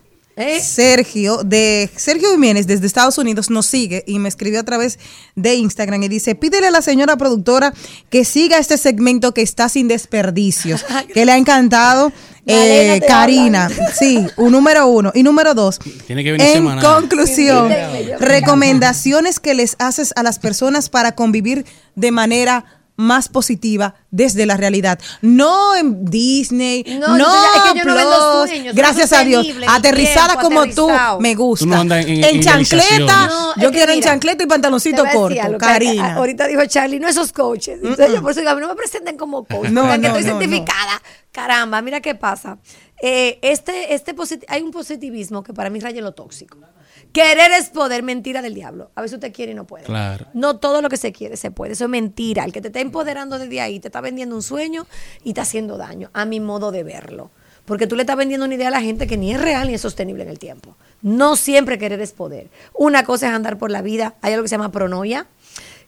Sergio, 0.61 1.43
de 1.43 1.89
Sergio 1.95 2.31
Jiménez, 2.31 2.65
desde 2.65 2.87
Estados 2.87 3.17
Unidos, 3.17 3.49
nos 3.49 3.65
sigue 3.65 4.03
y 4.07 4.19
me 4.19 4.29
escribió 4.29 4.59
a 4.61 4.63
través 4.63 4.97
de 5.35 5.55
Instagram 5.55 6.03
y 6.03 6.07
dice: 6.07 6.35
Pídele 6.35 6.67
a 6.67 6.71
la 6.71 6.81
señora 6.81 7.17
productora 7.17 7.73
que 8.09 8.25
siga 8.25 8.57
este 8.57 8.77
segmento 8.77 9.33
que 9.33 9.41
está 9.41 9.69
sin 9.69 9.87
desperdicios, 9.87 10.85
que 11.13 11.25
le 11.25 11.31
ha 11.33 11.37
encantado. 11.37 12.11
Eh, 12.47 12.99
Karina, 13.07 13.69
sí, 13.93 14.25
un 14.35 14.51
número 14.51 14.87
uno. 14.87 15.11
Y 15.13 15.21
número 15.21 15.53
dos, 15.53 15.79
Tiene 16.07 16.23
que 16.23 16.31
venir 16.31 16.47
en 16.47 16.53
semanal. 16.53 16.83
conclusión, 16.83 17.71
recomendaciones 18.19 19.39
que 19.39 19.53
les 19.53 19.75
haces 19.77 20.11
a 20.15 20.23
las 20.23 20.39
personas 20.39 20.89
para 20.89 21.11
convivir 21.11 21.65
de 21.95 22.11
manera 22.11 22.80
más 22.97 23.29
positiva 23.29 23.95
desde 24.11 24.45
la 24.45 24.57
realidad. 24.57 24.99
No 25.21 25.75
en 25.75 26.05
Disney, 26.05 26.83
No, 26.99 27.17
no, 27.17 27.17
yo- 27.17 27.25
es 27.55 27.71
que 27.73 27.79
yo 27.79 27.85
no 27.85 27.95
vendo 27.95 28.11
Plus, 28.41 28.49
sueños, 28.49 28.75
gracias 28.75 29.13
a 29.13 29.23
Dios. 29.23 29.47
Aterrizada 29.67 30.27
tiempo, 30.33 30.43
como 30.43 30.61
aterrizado. 30.61 31.15
tú, 31.17 31.21
me 31.21 31.35
gusta. 31.35 31.65
Tú 31.65 31.69
no 31.71 31.79
andas 31.81 32.05
en- 32.05 32.23
en 32.23 32.35
en 32.35 32.41
chancleta. 32.41 33.27
No, 33.27 33.55
yo 33.57 33.71
quiero 33.71 33.91
en 33.91 34.01
chancleta 34.01 34.43
y 34.43 34.47
pantaloncito 34.47 35.03
corto, 35.11 35.57
Karina. 35.57 36.15
Ahorita 36.15 36.47
dijo 36.47 36.65
Charlie, 36.65 36.99
no 36.99 37.07
esos 37.07 37.31
coaches. 37.31 37.79
Entonces 37.81 38.11
yo 38.13 38.21
por 38.21 38.31
eso 38.31 38.39
digo, 38.41 38.51
a 38.51 38.55
mí 38.55 38.61
no 38.61 38.67
me 38.67 38.75
presenten 38.75 39.17
como 39.17 39.43
coach. 39.45 39.69
No, 39.69 39.81
porque 39.87 40.07
estoy 40.07 40.23
no, 40.23 40.33
no. 40.33 40.39
certificada. 40.39 41.01
Caramba, 41.31 41.81
mira 41.81 42.01
qué 42.01 42.13
pasa. 42.13 42.57
Eh, 43.01 43.39
este, 43.41 43.95
este 43.95 44.13
hay 44.47 44.61
un 44.61 44.71
positivismo 44.71 45.41
que 45.43 45.53
para 45.53 45.69
mí 45.69 45.79
raya 45.79 46.01
lo 46.01 46.11
tóxico. 46.11 46.57
Querer 47.11 47.51
es 47.51 47.69
poder, 47.69 48.03
mentira 48.03 48.41
del 48.41 48.53
diablo. 48.53 48.89
A 48.95 49.01
veces 49.01 49.15
usted 49.15 49.33
quiere 49.33 49.51
y 49.51 49.55
no 49.55 49.65
puede. 49.65 49.83
Claro. 49.83 50.27
No 50.33 50.57
todo 50.57 50.81
lo 50.81 50.89
que 50.89 50.97
se 50.97 51.11
quiere 51.11 51.35
se 51.35 51.51
puede. 51.51 51.73
Eso 51.73 51.85
es 51.85 51.89
mentira. 51.89 52.45
El 52.45 52.53
que 52.53 52.61
te 52.61 52.67
está 52.67 52.79
empoderando 52.79 53.37
desde 53.37 53.59
ahí 53.59 53.79
te 53.79 53.89
está 53.89 53.99
vendiendo 53.99 54.35
un 54.35 54.43
sueño 54.43 54.87
y 55.23 55.29
está 55.29 55.41
haciendo 55.41 55.77
daño, 55.77 56.09
a 56.13 56.25
mi 56.25 56.39
modo 56.39 56.71
de 56.71 56.83
verlo. 56.83 57.31
Porque 57.65 57.85
tú 57.85 57.95
le 57.95 58.03
estás 58.03 58.17
vendiendo 58.17 58.45
una 58.45 58.55
idea 58.55 58.69
a 58.69 58.71
la 58.71 58.81
gente 58.81 59.07
que 59.07 59.17
ni 59.17 59.33
es 59.33 59.41
real 59.41 59.67
ni 59.67 59.73
es 59.73 59.81
sostenible 59.81 60.23
en 60.23 60.29
el 60.29 60.39
tiempo. 60.39 60.77
No 61.01 61.35
siempre 61.35 61.77
querer 61.77 61.99
es 62.01 62.13
poder. 62.13 62.49
Una 62.73 63.03
cosa 63.03 63.27
es 63.27 63.33
andar 63.33 63.57
por 63.57 63.71
la 63.71 63.81
vida. 63.81 64.15
Hay 64.21 64.33
algo 64.33 64.43
que 64.43 64.49
se 64.49 64.55
llama 64.55 64.71
pronoia, 64.71 65.27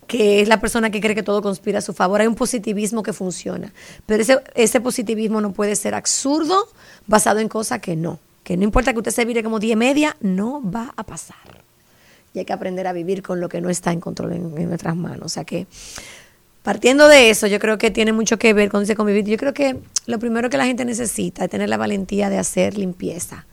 que 0.07 0.41
es 0.41 0.47
la 0.47 0.59
persona 0.59 0.91
que 0.91 1.01
cree 1.01 1.15
que 1.15 1.23
todo 1.23 1.41
conspira 1.41 1.79
a 1.79 1.81
su 1.81 1.93
favor. 1.93 2.21
Hay 2.21 2.27
un 2.27 2.35
positivismo 2.35 3.01
que 3.01 3.13
funciona. 3.13 3.73
Pero 4.05 4.21
ese, 4.21 4.39
ese 4.55 4.81
positivismo 4.81 5.41
no 5.41 5.53
puede 5.53 5.75
ser 5.75 5.95
absurdo 5.95 6.67
basado 7.07 7.39
en 7.39 7.47
cosas 7.47 7.79
que 7.79 7.95
no. 7.95 8.19
Que 8.43 8.57
no 8.57 8.63
importa 8.63 8.93
que 8.93 8.99
usted 8.99 9.11
se 9.11 9.25
mire 9.25 9.43
como 9.43 9.59
10 9.59 9.77
media, 9.77 10.17
no 10.21 10.61
va 10.69 10.93
a 10.95 11.03
pasar 11.03 11.63
y 12.33 12.39
hay 12.39 12.45
que 12.45 12.53
aprender 12.53 12.87
a 12.87 12.93
vivir 12.93 13.21
con 13.21 13.39
lo 13.39 13.47
que 13.49 13.61
no 13.61 13.69
está 13.69 13.91
en 13.91 13.99
control 13.99 14.33
en, 14.33 14.57
en 14.57 14.69
nuestras 14.69 14.95
manos. 14.95 15.25
O 15.25 15.29
sea 15.29 15.45
que, 15.45 15.67
partiendo 16.63 17.07
de 17.07 17.29
eso, 17.29 17.47
yo 17.47 17.59
creo 17.59 17.77
que 17.77 17.91
tiene 17.91 18.11
mucho 18.11 18.39
que 18.39 18.53
ver 18.53 18.69
con 18.69 18.83
ese 18.83 18.95
convivir. 18.95 19.25
Yo 19.25 19.37
creo 19.37 19.53
que 19.53 19.77
lo 20.07 20.19
primero 20.19 20.49
que 20.49 20.57
la 20.57 20.65
gente 20.65 20.83
necesita 20.83 21.45
es 21.45 21.49
tener 21.49 21.69
la 21.69 21.77
valentía 21.77 22.29
de 22.29 22.39
hacer 22.39 22.77
limpieza 22.77 23.45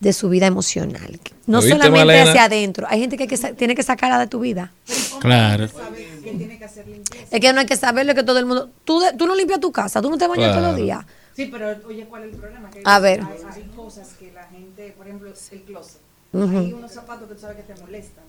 de 0.00 0.12
su 0.12 0.28
vida 0.28 0.46
emocional. 0.46 1.18
No 1.46 1.58
¿Oíste, 1.58 1.72
solamente 1.72 2.04
Malena? 2.04 2.30
hacia 2.30 2.44
adentro. 2.44 2.86
Hay 2.90 3.00
gente 3.00 3.16
que, 3.16 3.26
tiene 3.54 3.74
que 3.74 3.82
sacarla 3.82 4.18
de 4.18 4.26
tu 4.26 4.40
vida. 4.40 4.72
Claro. 5.20 5.64
Es 5.64 7.40
que 7.40 7.52
no 7.54 7.60
hay 7.60 7.66
que 7.66 7.76
saberlo 7.76 8.14
que 8.14 8.22
todo 8.22 8.38
el 8.38 8.44
mundo... 8.44 8.68
Tú, 8.84 9.02
tú 9.16 9.26
no 9.26 9.34
limpias 9.34 9.60
tu 9.60 9.72
casa, 9.72 10.02
tú 10.02 10.10
no 10.10 10.18
te 10.18 10.26
bañas 10.26 10.54
todos 10.54 10.68
los 10.68 10.76
días. 10.76 11.06
Sí, 11.34 11.46
pero 11.46 11.74
oye, 11.86 12.06
¿cuál 12.06 12.24
es 12.24 12.34
el 12.34 12.40
problema? 12.40 12.70
Que 12.70 12.78
hay- 12.78 12.84
A 12.86 12.98
ver. 13.00 13.20
Hay, 13.20 13.38
hay 13.52 13.62
cosas 13.76 14.14
que 14.18 14.32
la 14.32 14.44
gente, 14.44 14.94
por 14.96 15.06
ejemplo, 15.06 15.28
el 15.50 15.62
closet. 15.62 16.00
Ujú. 16.32 16.58
Hay 16.58 16.72
unos 16.72 16.90
zapatos 16.92 17.28
que 17.28 17.34
tú 17.34 17.40
sabes 17.40 17.56
que 17.58 17.72
te 17.74 17.80
molestan, 17.80 18.24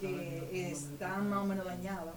que 0.00 0.70
están 0.72 1.30
más 1.30 1.38
o 1.42 1.46
menos 1.46 1.64
dañados. 1.64 2.14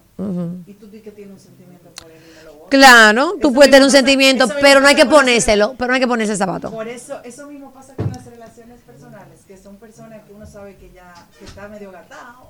Y 0.65 0.73
tú 0.73 0.87
dices 0.87 1.03
que 1.03 1.11
tienes 1.11 1.33
un 1.33 1.39
sentimiento 1.39 1.89
por 2.01 2.09
él 2.09 2.17
y 2.17 2.45
no 2.45 2.51
lo. 2.53 2.65
Claro, 2.69 3.31
tú 3.41 3.49
Eso 3.49 3.53
puedes 3.53 3.69
tener 3.71 3.83
un 3.83 3.87
pasa- 3.89 3.97
sentimiento, 3.97 4.47
pero 4.61 4.79
no 4.79 4.87
hay 4.87 4.95
que 4.95 5.05
ponérselo, 5.05 5.75
pero 5.77 5.89
no 5.89 5.93
hay 5.95 5.99
que 5.99 6.07
ponerse 6.07 6.31
el 6.33 6.37
zapato. 6.39 6.71
Por 6.71 6.87
eso, 6.87 7.21
eso 7.23 7.47
mismo 7.47 7.71
pasa 7.71 7.93
con 7.95 8.09
las 8.09 8.25
relaciones 8.25 8.81
personales, 8.81 9.41
que 9.47 9.57
son 9.57 9.75
personas 9.77 10.23
que 10.25 10.33
uno 10.33 10.45
sabe 10.47 10.75
que 10.77 10.91
ya 10.91 11.13
que 11.37 11.45
está 11.45 11.67
medio 11.67 11.91
gatado. 11.91 12.49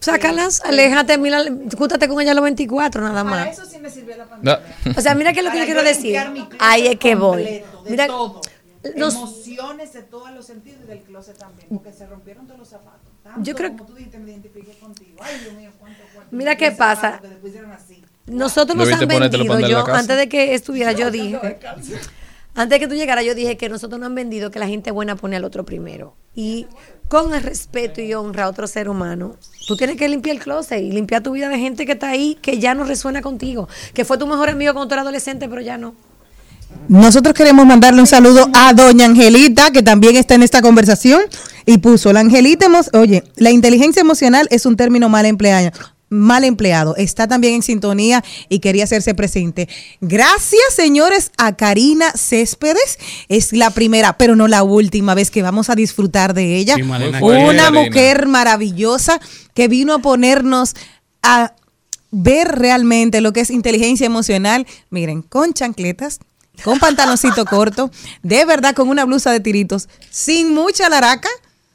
Sácalas, 0.00 0.60
aléjate, 0.64 1.18
mira, 1.18 1.42
júntate 1.76 2.08
con 2.08 2.20
ella 2.20 2.32
los 2.34 2.44
24 2.44 3.00
nada 3.02 3.24
Para 3.24 3.44
más. 3.46 3.58
eso 3.58 3.66
sí 3.66 3.78
me 3.78 3.90
sirvió 3.90 4.16
la 4.16 4.26
pandemia. 4.26 4.60
O 4.96 5.00
sea, 5.00 5.14
mira 5.14 5.32
qué 5.32 5.40
es 5.40 5.44
lo 5.44 5.50
que 5.50 5.58
Para 5.58 5.66
yo 5.68 5.74
quiero 5.74 5.82
decir. 5.82 6.16
Ahí 6.60 6.86
es 6.86 6.98
que 6.98 7.14
voy. 7.14 7.42
completo, 7.42 7.82
de 7.84 7.90
Mira, 7.90 8.06
todo. 8.06 8.40
nos- 8.96 9.14
emociones 9.16 9.92
de 9.92 10.02
todos 10.02 10.30
los 10.30 10.46
sentidos 10.46 10.80
y 10.84 10.86
del 10.86 11.00
closet 11.02 11.36
también, 11.36 11.66
porque 11.68 11.92
se 11.92 12.06
rompieron 12.06 12.46
todos 12.46 12.60
los 12.60 12.68
zapatos. 12.68 13.00
Tanto 13.24 13.42
Yo 13.42 13.54
creo 13.56 13.70
como 13.72 13.86
tú 13.86 13.94
dijiste, 13.94 14.18
me 14.18 14.30
identifiqué 14.30 14.72
contigo. 14.78 15.18
Ay, 15.20 15.38
Dios 15.42 15.54
mío, 15.54 15.70
cuánto 15.78 15.98
cuánto. 16.14 16.34
Mira 16.36 16.56
qué 16.56 16.70
pasa. 16.70 17.18
que 17.20 17.28
después 17.28 17.50
hicieron 17.52 17.72
así. 17.72 18.02
Nosotros 18.26 18.76
nos 18.76 18.92
han 18.92 19.08
vendido, 19.08 19.46
para 19.46 19.68
yo 19.68 19.84
antes 19.86 20.16
de 20.16 20.28
que 20.28 20.54
estuviera 20.54 20.92
yo 20.92 21.10
dije, 21.10 21.58
antes 22.58 22.70
de 22.70 22.80
que 22.80 22.88
tú 22.88 22.96
llegaras 22.96 23.24
yo 23.24 23.36
dije 23.36 23.56
que 23.56 23.68
nosotros 23.68 24.00
nos 24.00 24.08
han 24.08 24.16
vendido 24.16 24.50
que 24.50 24.58
la 24.58 24.66
gente 24.66 24.90
buena 24.90 25.14
pone 25.14 25.36
al 25.36 25.44
otro 25.44 25.64
primero. 25.64 26.16
Y 26.34 26.66
con 27.06 27.32
el 27.32 27.40
respeto 27.40 28.00
y 28.00 28.12
honra 28.14 28.44
a 28.44 28.48
otro 28.48 28.66
ser 28.66 28.88
humano, 28.88 29.36
tú 29.68 29.76
tienes 29.76 29.96
que 29.96 30.08
limpiar 30.08 30.34
el 30.34 30.42
closet 30.42 30.82
y 30.82 30.90
limpiar 30.90 31.22
tu 31.22 31.30
vida 31.30 31.48
de 31.48 31.56
gente 31.56 31.86
que 31.86 31.92
está 31.92 32.08
ahí, 32.08 32.36
que 32.42 32.58
ya 32.58 32.74
no 32.74 32.82
resuena 32.82 33.22
contigo, 33.22 33.68
que 33.94 34.04
fue 34.04 34.18
tu 34.18 34.26
mejor 34.26 34.48
amigo 34.48 34.72
cuando 34.72 34.88
tú 34.88 34.94
eras 34.94 35.04
adolescente, 35.04 35.48
pero 35.48 35.60
ya 35.60 35.78
no. 35.78 35.94
Nosotros 36.88 37.32
queremos 37.32 37.64
mandarle 37.64 38.00
un 38.00 38.08
saludo 38.08 38.48
a 38.52 38.72
doña 38.72 39.06
Angelita, 39.06 39.70
que 39.70 39.84
también 39.84 40.16
está 40.16 40.34
en 40.34 40.42
esta 40.42 40.60
conversación, 40.60 41.22
y 41.64 41.78
puso, 41.78 42.12
la 42.12 42.20
Angelita, 42.20 42.66
oye, 42.92 43.22
la 43.36 43.52
inteligencia 43.52 44.00
emocional 44.00 44.48
es 44.50 44.66
un 44.66 44.74
término 44.74 45.08
mal 45.08 45.26
empleado. 45.26 45.70
Mal 46.10 46.44
empleado, 46.44 46.96
está 46.96 47.28
también 47.28 47.54
en 47.54 47.62
sintonía 47.62 48.24
y 48.48 48.60
quería 48.60 48.84
hacerse 48.84 49.14
presente. 49.14 49.68
Gracias, 50.00 50.62
señores, 50.74 51.32
a 51.36 51.54
Karina 51.54 52.12
Céspedes. 52.12 52.98
Es 53.28 53.52
la 53.52 53.70
primera, 53.70 54.16
pero 54.16 54.34
no 54.34 54.48
la 54.48 54.62
última 54.62 55.14
vez 55.14 55.30
que 55.30 55.42
vamos 55.42 55.68
a 55.68 55.74
disfrutar 55.74 56.32
de 56.32 56.56
ella. 56.56 56.76
Sí, 56.76 56.82
Malena, 56.82 57.22
Una 57.22 57.64
Karina. 57.64 57.70
mujer 57.70 58.26
maravillosa 58.26 59.20
que 59.52 59.68
vino 59.68 59.92
a 59.92 59.98
ponernos 59.98 60.74
a 61.22 61.54
ver 62.10 62.48
realmente 62.58 63.20
lo 63.20 63.32
que 63.32 63.40
es 63.40 63.50
inteligencia 63.50 64.06
emocional. 64.06 64.66
Miren, 64.90 65.22
con 65.22 65.52
chancletas, 65.52 66.20
con 66.64 66.78
pantaloncito 66.78 67.44
corto, 67.50 67.90
de 68.22 68.44
verdad 68.44 68.74
con 68.74 68.88
una 68.88 69.04
blusa 69.04 69.30
de 69.30 69.40
tiritos, 69.40 69.88
sin 70.10 70.54
mucha 70.54 70.88
laraca, 70.88 71.28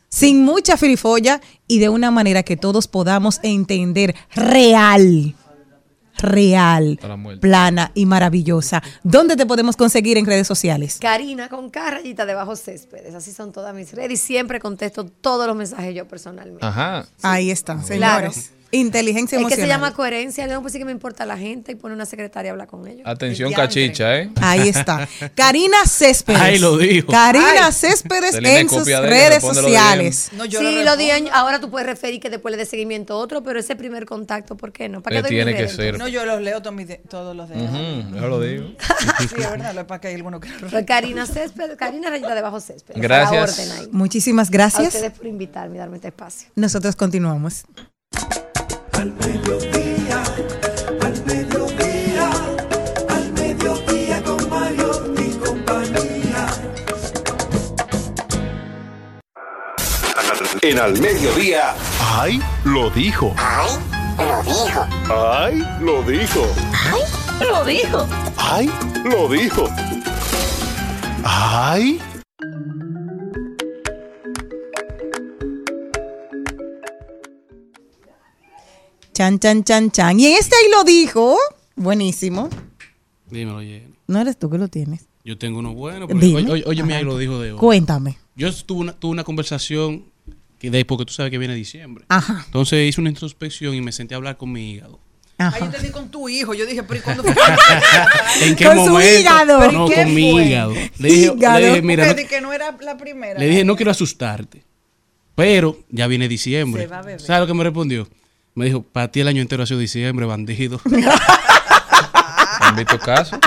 sin 0.10 0.44
mucha 0.44 0.78
firifolla 0.78 1.42
y 1.74 1.80
de 1.80 1.90
una 1.90 2.12
manera 2.12 2.44
que 2.44 2.56
todos 2.56 2.88
podamos 2.88 3.40
entender 3.42 4.16
real. 4.36 5.36
Real, 6.16 7.00
plana 7.42 7.92
y 7.96 8.06
maravillosa. 8.06 8.84
¿Dónde 9.02 9.36
te 9.36 9.48
podemos 9.48 9.76
conseguir 9.76 10.18
en 10.20 10.26
redes 10.28 10.46
sociales? 10.48 11.00
Karina 11.02 11.50
con 11.50 11.72
K 11.72 11.90
rayita 11.90 12.28
debajo 12.28 12.56
céspedes, 12.56 13.16
así 13.16 13.32
son 13.32 13.52
todas 13.52 13.74
mis 13.74 13.92
redes 13.94 14.12
y 14.12 14.18
siempre 14.18 14.60
contesto 14.60 15.06
todos 15.06 15.48
los 15.48 15.56
mensajes 15.56 15.96
yo 15.96 16.08
personalmente. 16.08 16.64
Ajá. 16.66 17.08
Ahí 17.24 17.50
está, 17.50 17.82
Claro. 17.88 18.32
Inteligencia 18.78 19.38
Es 19.38 19.40
que 19.40 19.54
emocional. 19.54 19.66
se 19.66 19.68
llama 19.68 19.94
coherencia, 19.94 20.48
no 20.48 20.62
pues 20.62 20.74
sí 20.74 20.80
que 20.80 20.86
me 20.86 20.92
importa 20.92 21.26
la 21.26 21.38
gente 21.38 21.72
y 21.72 21.76
pone 21.76 21.94
una 21.94 22.06
secretaria 22.06 22.52
a 22.52 22.54
hablar 22.54 22.68
con 22.68 22.88
ellos. 22.88 23.04
Atención, 23.06 23.50
El 23.50 23.56
cachicha, 23.56 24.18
¿eh? 24.18 24.30
Ahí 24.42 24.68
está. 24.70 25.08
Karina 25.36 25.86
Céspedes. 25.86 26.42
Ahí 26.42 26.58
lo 26.60 26.78
dijo. 26.78 27.12
Karina 27.12 27.68
Ay. 27.68 27.72
Céspedes 27.74 28.36
en 28.36 28.70
sus 28.70 28.88
ella, 28.88 29.02
redes 29.02 29.42
sociales. 29.42 30.30
No, 30.34 30.46
yo 30.46 30.60
sí, 30.60 30.66
lo 30.84 30.96
lo 30.96 31.34
ahora 31.34 31.60
tú 31.60 31.70
puedes 31.70 31.86
referir 31.88 32.20
que 32.20 32.30
después 32.30 32.52
le 32.52 32.58
dé 32.58 32.66
seguimiento 32.66 33.14
a 33.14 33.18
otro, 33.18 33.44
pero 33.44 33.60
ese 33.60 33.76
primer 33.76 34.06
contacto, 34.06 34.58
¿por 34.58 34.72
qué 34.72 34.90
no? 34.90 35.02
¿Para 35.02 35.16
qué 35.16 35.20
Eh, 35.20 35.22
doy 35.22 35.32
mi 35.32 35.36
tiene 35.38 35.56
que 35.56 35.68
ser. 35.68 35.98
No, 35.98 36.08
yo 36.08 36.26
los 36.26 36.42
leo 36.42 36.62
todos, 36.62 36.76
mis 36.76 36.88
de- 36.88 36.98
todos 37.10 37.36
los 37.36 37.50
días. 37.50 37.72
Ujú, 37.72 38.16
yo 38.18 38.28
lo 38.28 38.42
digo. 38.42 38.66
Sí, 39.20 39.26
es 39.26 39.50
verdad, 39.50 39.74
lo 39.76 39.82
es 39.82 40.00
que 40.02 40.08
hay 40.08 40.16
algunos 40.16 40.40
que 40.42 40.50
lo? 40.50 40.86
Karina 40.86 41.26
Céspedes, 41.26 41.78
Karina 41.78 42.10
rayita 42.10 42.34
debajo 42.36 42.60
céspedes. 42.60 42.96
a 42.98 43.00
la 43.00 43.04
Gracias. 43.08 43.60
orden 43.60 43.72
ahí. 43.80 43.88
Muchísimas 43.92 44.48
A 44.48 44.52
gracias. 44.52 44.88
ustedes 44.96 45.12
por 45.12 45.28
invitarme 45.28 45.76
y 45.76 45.80
darme 45.80 45.98
este 45.98 46.08
espacio. 46.10 46.50
Nosotros 46.56 46.96
continuamos. 46.96 47.66
Al 49.04 49.12
mediodía, 49.16 50.24
al 51.02 51.26
mediodía, 51.26 52.30
al 53.10 53.34
mediodía 53.34 54.24
con 54.24 54.50
Mario 54.50 55.14
y 55.18 55.30
compañía. 55.46 56.48
En 60.62 60.80
Al 60.80 60.98
Mediodía. 61.02 61.76
¡Ay! 62.00 62.42
Lo 62.64 62.90
dijo. 62.92 63.36
¡Ay! 63.38 63.76
Lo 64.18 64.42
dijo. 64.54 64.88
¡Ay! 65.12 65.68
Lo 65.82 66.04
dijo. 66.04 66.48
Lo 67.42 67.66
dijo. 67.66 68.08
¡Ay! 68.38 68.72
Lo 69.04 69.28
dijo. 69.28 69.70
¡Ay! 71.26 72.00
Chan, 79.14 79.40
chan, 79.40 79.64
chan, 79.64 79.92
chan. 79.92 80.20
Y 80.20 80.28
en 80.28 80.38
este 80.38 80.56
ahí 80.56 80.72
lo 80.72 80.84
dijo. 80.84 81.38
Buenísimo. 81.76 82.50
Dímelo, 83.30 83.60
Jenny. 83.62 83.94
No 84.08 84.20
eres 84.20 84.38
tú 84.38 84.50
que 84.50 84.58
lo 84.58 84.68
tienes. 84.68 85.06
Yo 85.24 85.38
tengo 85.38 85.60
uno 85.60 85.74
bueno. 85.74 86.08
Oye, 86.08 86.64
oye, 86.66 86.82
Ajá. 86.82 86.96
ahí 86.98 87.04
lo 87.04 87.18
dijo 87.18 87.40
de 87.40 87.54
hoy. 87.54 87.58
Cuéntame. 87.60 88.18
Yo 88.36 88.52
tuve 88.54 88.82
una, 88.82 88.94
tuve 88.94 89.12
una 89.12 89.24
conversación 89.24 90.06
que 90.60 90.70
de 90.70 90.84
porque 90.86 91.06
tú 91.06 91.14
sabes 91.14 91.32
que 91.32 91.38
viene 91.38 91.56
diciembre. 91.56 92.06
Ajá. 92.10 92.44
Entonces 92.46 92.88
hice 92.90 93.00
una 93.02 93.10
introspección 93.10 93.74
y 93.76 93.82
me 93.82 93.92
senté 93.92 94.16
a 94.16 94.18
hablar 94.18 94.38
con 94.38 94.52
mi 94.52 94.72
hígado. 94.72 95.00
Ahí 95.38 95.60
yo 95.60 95.66
entendí 95.66 95.90
con 95.90 96.10
tu 96.10 96.28
hijo. 96.30 96.54
Yo 96.54 96.66
dije, 96.66 96.84
pero 96.84 97.00
¿y 97.00 97.04
cuándo 97.04 97.24
fue? 97.24 97.34
¿En 98.42 98.56
qué 98.56 98.66
Con 98.66 98.78
su 98.78 98.92
momento? 98.92 99.20
hígado. 99.20 99.60
¿Pero 99.60 99.72
y 99.72 99.76
No, 99.76 99.88
qué 99.88 99.96
con 99.96 100.14
mi 100.14 100.32
fue? 100.32 100.46
hígado. 100.46 100.74
Le 100.74 101.10
dije, 101.10 101.32
Hígado. 101.36 101.60
le 101.60 101.68
dije, 101.68 101.82
mira, 101.82 102.08
no- 102.14 102.16
que 102.28 102.42
no 102.42 102.54
era 102.54 102.78
la 102.82 102.98
primera. 102.98 103.40
le 103.40 103.48
dije, 103.48 103.64
no 103.66 103.76
quiero 103.76 103.92
asustarte. 103.92 104.64
Pero 105.36 105.80
ya 105.90 106.08
viene 106.08 106.28
diciembre. 106.28 106.84
Se 106.84 106.88
va 106.88 107.00
a 107.00 107.02
beber. 107.02 107.22
¿Sabes 107.22 107.42
lo 107.42 107.48
que 107.48 107.54
me 107.54 107.64
respondió? 107.64 108.08
Me 108.56 108.66
dijo, 108.66 108.84
para 108.84 109.12
ti 109.12 109.22
el 109.22 109.28
año 109.28 109.42
entero 109.42 109.64
ha 109.64 109.66
sido 109.66 109.80
diciembre, 109.80 110.26
bandido. 110.26 110.80
¿Han 112.60 112.76
visto 112.76 113.00
caso? 113.00 113.38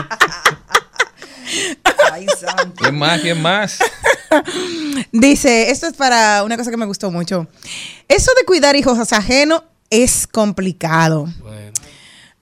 Ay, 2.12 2.26
santo. 2.38 2.74
¿Quién 2.76 2.98
más? 2.98 3.20
¿Quién 3.20 3.40
más? 3.40 3.78
Dice, 5.12 5.70
esto 5.70 5.86
es 5.86 5.94
para 5.94 6.42
una 6.42 6.56
cosa 6.56 6.70
que 6.70 6.76
me 6.76 6.86
gustó 6.86 7.10
mucho. 7.10 7.46
Eso 8.08 8.30
de 8.38 8.44
cuidar 8.44 8.74
hijos 8.76 9.12
ajenos 9.12 9.62
es 9.90 10.26
complicado. 10.26 11.28
Bueno. 11.40 11.72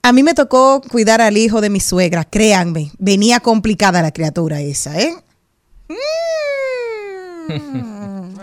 A 0.01 0.11
mí 0.11 0.23
me 0.23 0.33
tocó 0.33 0.81
cuidar 0.81 1.21
al 1.21 1.37
hijo 1.37 1.61
de 1.61 1.69
mi 1.69 1.79
suegra, 1.79 2.25
créanme. 2.25 2.91
Venía 2.97 3.39
complicada 3.39 4.01
la 4.01 4.11
criatura 4.11 4.61
esa, 4.61 4.99
¿eh? 4.99 5.15
Mm. 7.47 7.94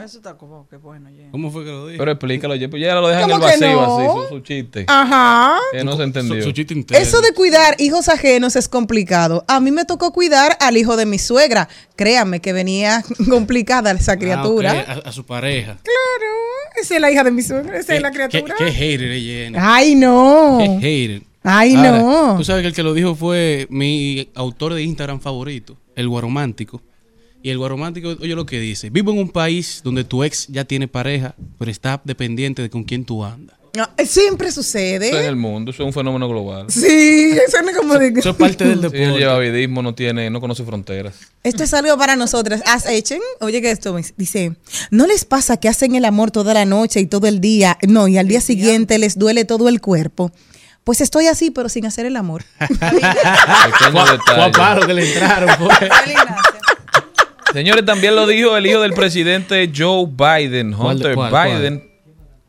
Eso 0.05 0.19
está 0.19 0.35
como 0.37 0.69
que 0.69 0.77
bueno. 0.77 1.09
ya. 1.11 1.31
¿Cómo 1.31 1.51
fue 1.51 1.65
que 1.65 1.71
lo 1.71 1.87
dije? 1.87 1.99
Pero 1.99 2.11
explícalo, 2.13 2.55
ya, 2.57 2.69
pues 2.69 2.83
ya 2.83 2.95
lo 2.95 3.09
dejan 3.09 3.25
en 3.25 3.31
el 3.31 3.35
¿Cómo 3.37 3.47
que 3.47 3.53
vacío 3.53 3.73
no? 3.81 3.97
así, 4.21 4.29
su, 4.29 4.35
su 4.37 4.41
chiste. 4.41 4.85
Ajá. 4.89 5.59
Que 5.73 5.85
no 5.85 5.97
se 5.97 6.03
entendió. 6.03 6.37
Su, 6.37 6.49
su 6.49 6.53
chiste 6.53 6.75
interno. 6.75 7.03
Eso 7.03 7.21
de 7.21 7.33
cuidar 7.33 7.77
hijos 7.79 8.09
ajenos 8.09 8.57
es 8.57 8.69
complicado. 8.69 9.45
A 9.49 9.61
mí 9.61 9.71
me 9.71 9.85
tocó 9.85 10.13
cuidar 10.13 10.57
al 10.61 10.77
hijo 10.77 10.97
de 10.97 11.07
mi 11.07 11.19
suegra. 11.19 11.69
Créanme 11.97 12.41
que 12.41 12.53
venía 12.53 13.03
complicada 13.31 13.91
esa 13.93 14.17
criatura. 14.19 14.85
Ah, 14.89 14.97
ok, 14.99 15.07
a, 15.07 15.09
a 15.09 15.13
su 15.13 15.25
pareja. 15.25 15.79
Claro, 15.83 16.33
esa 16.81 16.95
es 16.97 17.01
la 17.01 17.11
hija 17.11 17.25
de 17.25 17.31
mi 17.31 17.43
suegra, 17.43 17.79
esa 17.79 17.95
es 17.95 18.03
la 18.03 18.11
¿Qué, 18.11 18.29
criatura. 18.29 18.55
qué 18.59 18.73
hater 18.73 19.11
es 19.13 19.23
Jenny? 19.23 19.59
Ay, 19.61 19.95
no. 19.95 20.59
Qué 20.59 20.69
hater. 20.81 21.23
Ay, 21.45 21.75
Ahora, 21.75 21.99
no. 21.99 22.35
Tú 22.39 22.45
sabes 22.45 22.63
que 22.63 22.69
el 22.69 22.75
que 22.75 22.83
lo 22.85 22.95
dijo 22.95 23.15
fue 23.15 23.67
mi 23.69 24.29
autor 24.35 24.75
de 24.75 24.83
Instagram 24.83 25.21
favorito, 25.21 25.77
el 25.97 26.09
guaromántico. 26.09 26.81
Y 27.43 27.51
el 27.51 27.59
guaromántico, 27.59 28.09
oye 28.21 28.35
lo 28.35 28.47
que 28.47 28.61
dice. 28.61 28.91
Vivo 28.91 29.11
en 29.13 29.19
un 29.19 29.29
país 29.31 29.81
donde 29.83 30.05
tu 30.05 30.23
ex 30.25 30.47
ya 30.49 30.65
tiene 30.65 30.87
pareja, 30.89 31.35
pero 31.59 31.71
está 31.71 32.01
dependiente 32.05 32.63
de 32.63 32.71
con 32.71 32.85
quién 32.85 33.05
tú 33.05 33.25
andas. 33.25 33.57
No, 33.75 33.89
siempre 34.05 34.49
Eso 34.49 34.61
es 34.61 34.67
sucede. 34.67 35.09
en 35.19 35.25
el 35.25 35.35
mundo, 35.35 35.71
eso 35.71 35.83
es 35.83 35.87
un 35.87 35.95
fenómeno 35.95 36.29
global. 36.29 36.67
Sí, 36.69 37.33
eso 37.47 37.63
no 37.63 37.71
es 37.71 37.77
como 37.79 37.95
de... 37.95 38.09
Eso 38.09 38.31
es 38.31 38.37
parte 38.37 38.65
del 38.67 38.75
Sí, 38.81 38.87
el 38.87 38.93
deporte. 38.93 39.19
llevavidismo 39.19 39.81
no 39.83 39.95
tiene, 39.95 40.29
no 40.29 40.43
conoce 40.43 40.63
fronteras. 40.63 41.15
Esto 41.43 41.65
es 41.65 41.73
algo 41.73 41.97
para 41.97 42.15
nosotras. 42.15 42.63
Haz 42.67 42.85
echen. 42.87 43.21
Oye, 43.41 43.63
que 43.63 43.71
esto 43.71 43.95
me 43.95 44.05
dice: 44.19 44.53
¿No 44.91 45.07
les 45.07 45.25
pasa 45.25 45.57
que 45.57 45.71
hacen 45.71 45.95
el 45.95 46.05
amor 46.05 46.31
toda 46.31 46.53
la 46.53 46.67
noche 46.67 47.01
y 47.01 47.07
todo 47.07 47.27
el 47.29 47.41
día? 47.41 47.79
No, 47.89 48.09
y 48.09 48.19
al 48.19 48.29
día 48.29 48.43
siguiente 48.43 48.99
les 48.99 49.19
duele 49.19 49.47
todo 49.47 49.71
el 49.71 49.81
cuerpo. 49.81 50.31
Pues 50.85 51.01
estoy 51.01 51.29
así, 51.29 51.51
pero 51.51 51.71
sin 51.71 51.87
hacer 51.87 52.05
el 52.05 52.17
amor. 52.17 52.45
Pequeño 52.59 54.05
detalle. 54.13 54.53
paro 54.53 54.87
que 54.87 54.93
le 54.93 55.09
entraron. 55.13 55.49
pues. 55.59 55.79
Señores, 57.53 57.85
también 57.85 58.15
lo 58.17 58.27
dijo 58.27 58.57
el 58.57 58.67
hijo 58.67 58.81
del 58.81 58.93
presidente 58.95 59.71
Joe 59.77 60.07
Biden, 60.07 60.73
¿Cuál 60.73 60.99
de- 60.99 61.05
Hunter 61.05 61.15
cuál, 61.15 61.31
cuál? 61.31 61.59
Biden, 61.59 61.91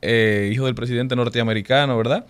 eh, 0.01 0.49
hijo 0.53 0.65
del 0.65 0.75
presidente 0.75 1.15
norteamericano, 1.15 1.97
¿verdad? 1.97 2.25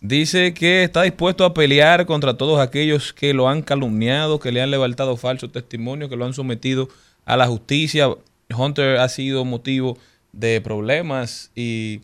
Dice 0.00 0.52
que 0.54 0.84
está 0.84 1.02
dispuesto 1.02 1.44
a 1.44 1.54
pelear 1.54 2.04
contra 2.06 2.34
todos 2.36 2.60
aquellos 2.60 3.12
que 3.12 3.32
lo 3.34 3.48
han 3.48 3.62
calumniado, 3.62 4.38
que 4.38 4.52
le 4.52 4.60
han 4.62 4.70
levantado 4.70 5.16
falsos 5.16 5.50
testimonios, 5.52 6.10
que 6.10 6.16
lo 6.16 6.24
han 6.26 6.34
sometido 6.34 6.88
a 7.24 7.36
la 7.36 7.46
justicia. 7.46 8.08
Hunter 8.54 8.98
ha 8.98 9.08
sido 9.08 9.44
motivo 9.44 9.96
de 10.32 10.60
problemas 10.60 11.50
y 11.54 12.00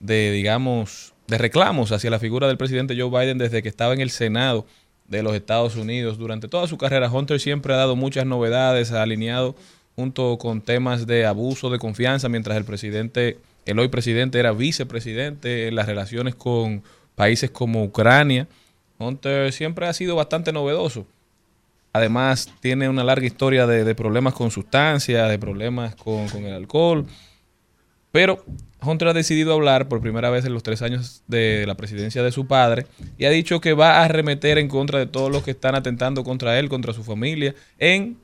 de, 0.00 0.30
digamos, 0.32 1.12
de 1.26 1.36
reclamos 1.38 1.92
hacia 1.92 2.10
la 2.10 2.18
figura 2.18 2.46
del 2.48 2.56
presidente 2.56 2.98
Joe 2.98 3.10
Biden 3.10 3.38
desde 3.38 3.62
que 3.62 3.68
estaba 3.68 3.92
en 3.92 4.00
el 4.00 4.10
Senado 4.10 4.66
de 5.12 5.22
los 5.22 5.34
Estados 5.34 5.76
Unidos. 5.76 6.18
Durante 6.18 6.48
toda 6.48 6.66
su 6.66 6.78
carrera, 6.78 7.10
Hunter 7.10 7.38
siempre 7.38 7.72
ha 7.74 7.76
dado 7.76 7.94
muchas 7.94 8.26
novedades, 8.26 8.90
ha 8.90 9.02
alineado 9.02 9.54
junto 9.94 10.38
con 10.38 10.62
temas 10.62 11.06
de 11.06 11.26
abuso 11.26 11.70
de 11.70 11.78
confianza, 11.78 12.28
mientras 12.28 12.56
el 12.56 12.64
presidente, 12.64 13.38
el 13.66 13.78
hoy 13.78 13.88
presidente 13.88 14.38
era 14.40 14.52
vicepresidente 14.52 15.68
en 15.68 15.76
las 15.76 15.86
relaciones 15.86 16.34
con 16.34 16.82
países 17.14 17.50
como 17.50 17.84
Ucrania. 17.84 18.48
Hunter 18.98 19.52
siempre 19.52 19.86
ha 19.86 19.92
sido 19.92 20.16
bastante 20.16 20.50
novedoso. 20.52 21.06
Además, 21.92 22.50
tiene 22.60 22.88
una 22.88 23.04
larga 23.04 23.26
historia 23.26 23.66
de, 23.66 23.94
problemas 23.94 24.32
con 24.32 24.50
sustancias, 24.50 25.28
de 25.28 25.38
problemas 25.38 25.94
con 25.94 26.26
el 26.44 26.54
alcohol. 26.54 27.06
Pero 28.10 28.42
Hunter 28.84 29.08
ha 29.08 29.12
decidido 29.12 29.52
hablar 29.54 29.88
por 29.88 30.00
primera 30.00 30.30
vez 30.30 30.44
en 30.44 30.54
los 30.54 30.62
tres 30.62 30.82
años 30.82 31.22
de 31.28 31.64
la 31.66 31.74
presidencia 31.76 32.22
de 32.22 32.32
su 32.32 32.46
padre 32.46 32.86
y 33.18 33.24
ha 33.24 33.30
dicho 33.30 33.60
que 33.60 33.72
va 33.74 33.98
a 34.00 34.04
arremeter 34.04 34.58
en 34.58 34.68
contra 34.68 34.98
de 34.98 35.06
todos 35.06 35.30
los 35.30 35.42
que 35.42 35.52
están 35.52 35.74
atentando 35.74 36.24
contra 36.24 36.58
él, 36.58 36.68
contra 36.68 36.92
su 36.92 37.04
familia, 37.04 37.54
en 37.78 38.16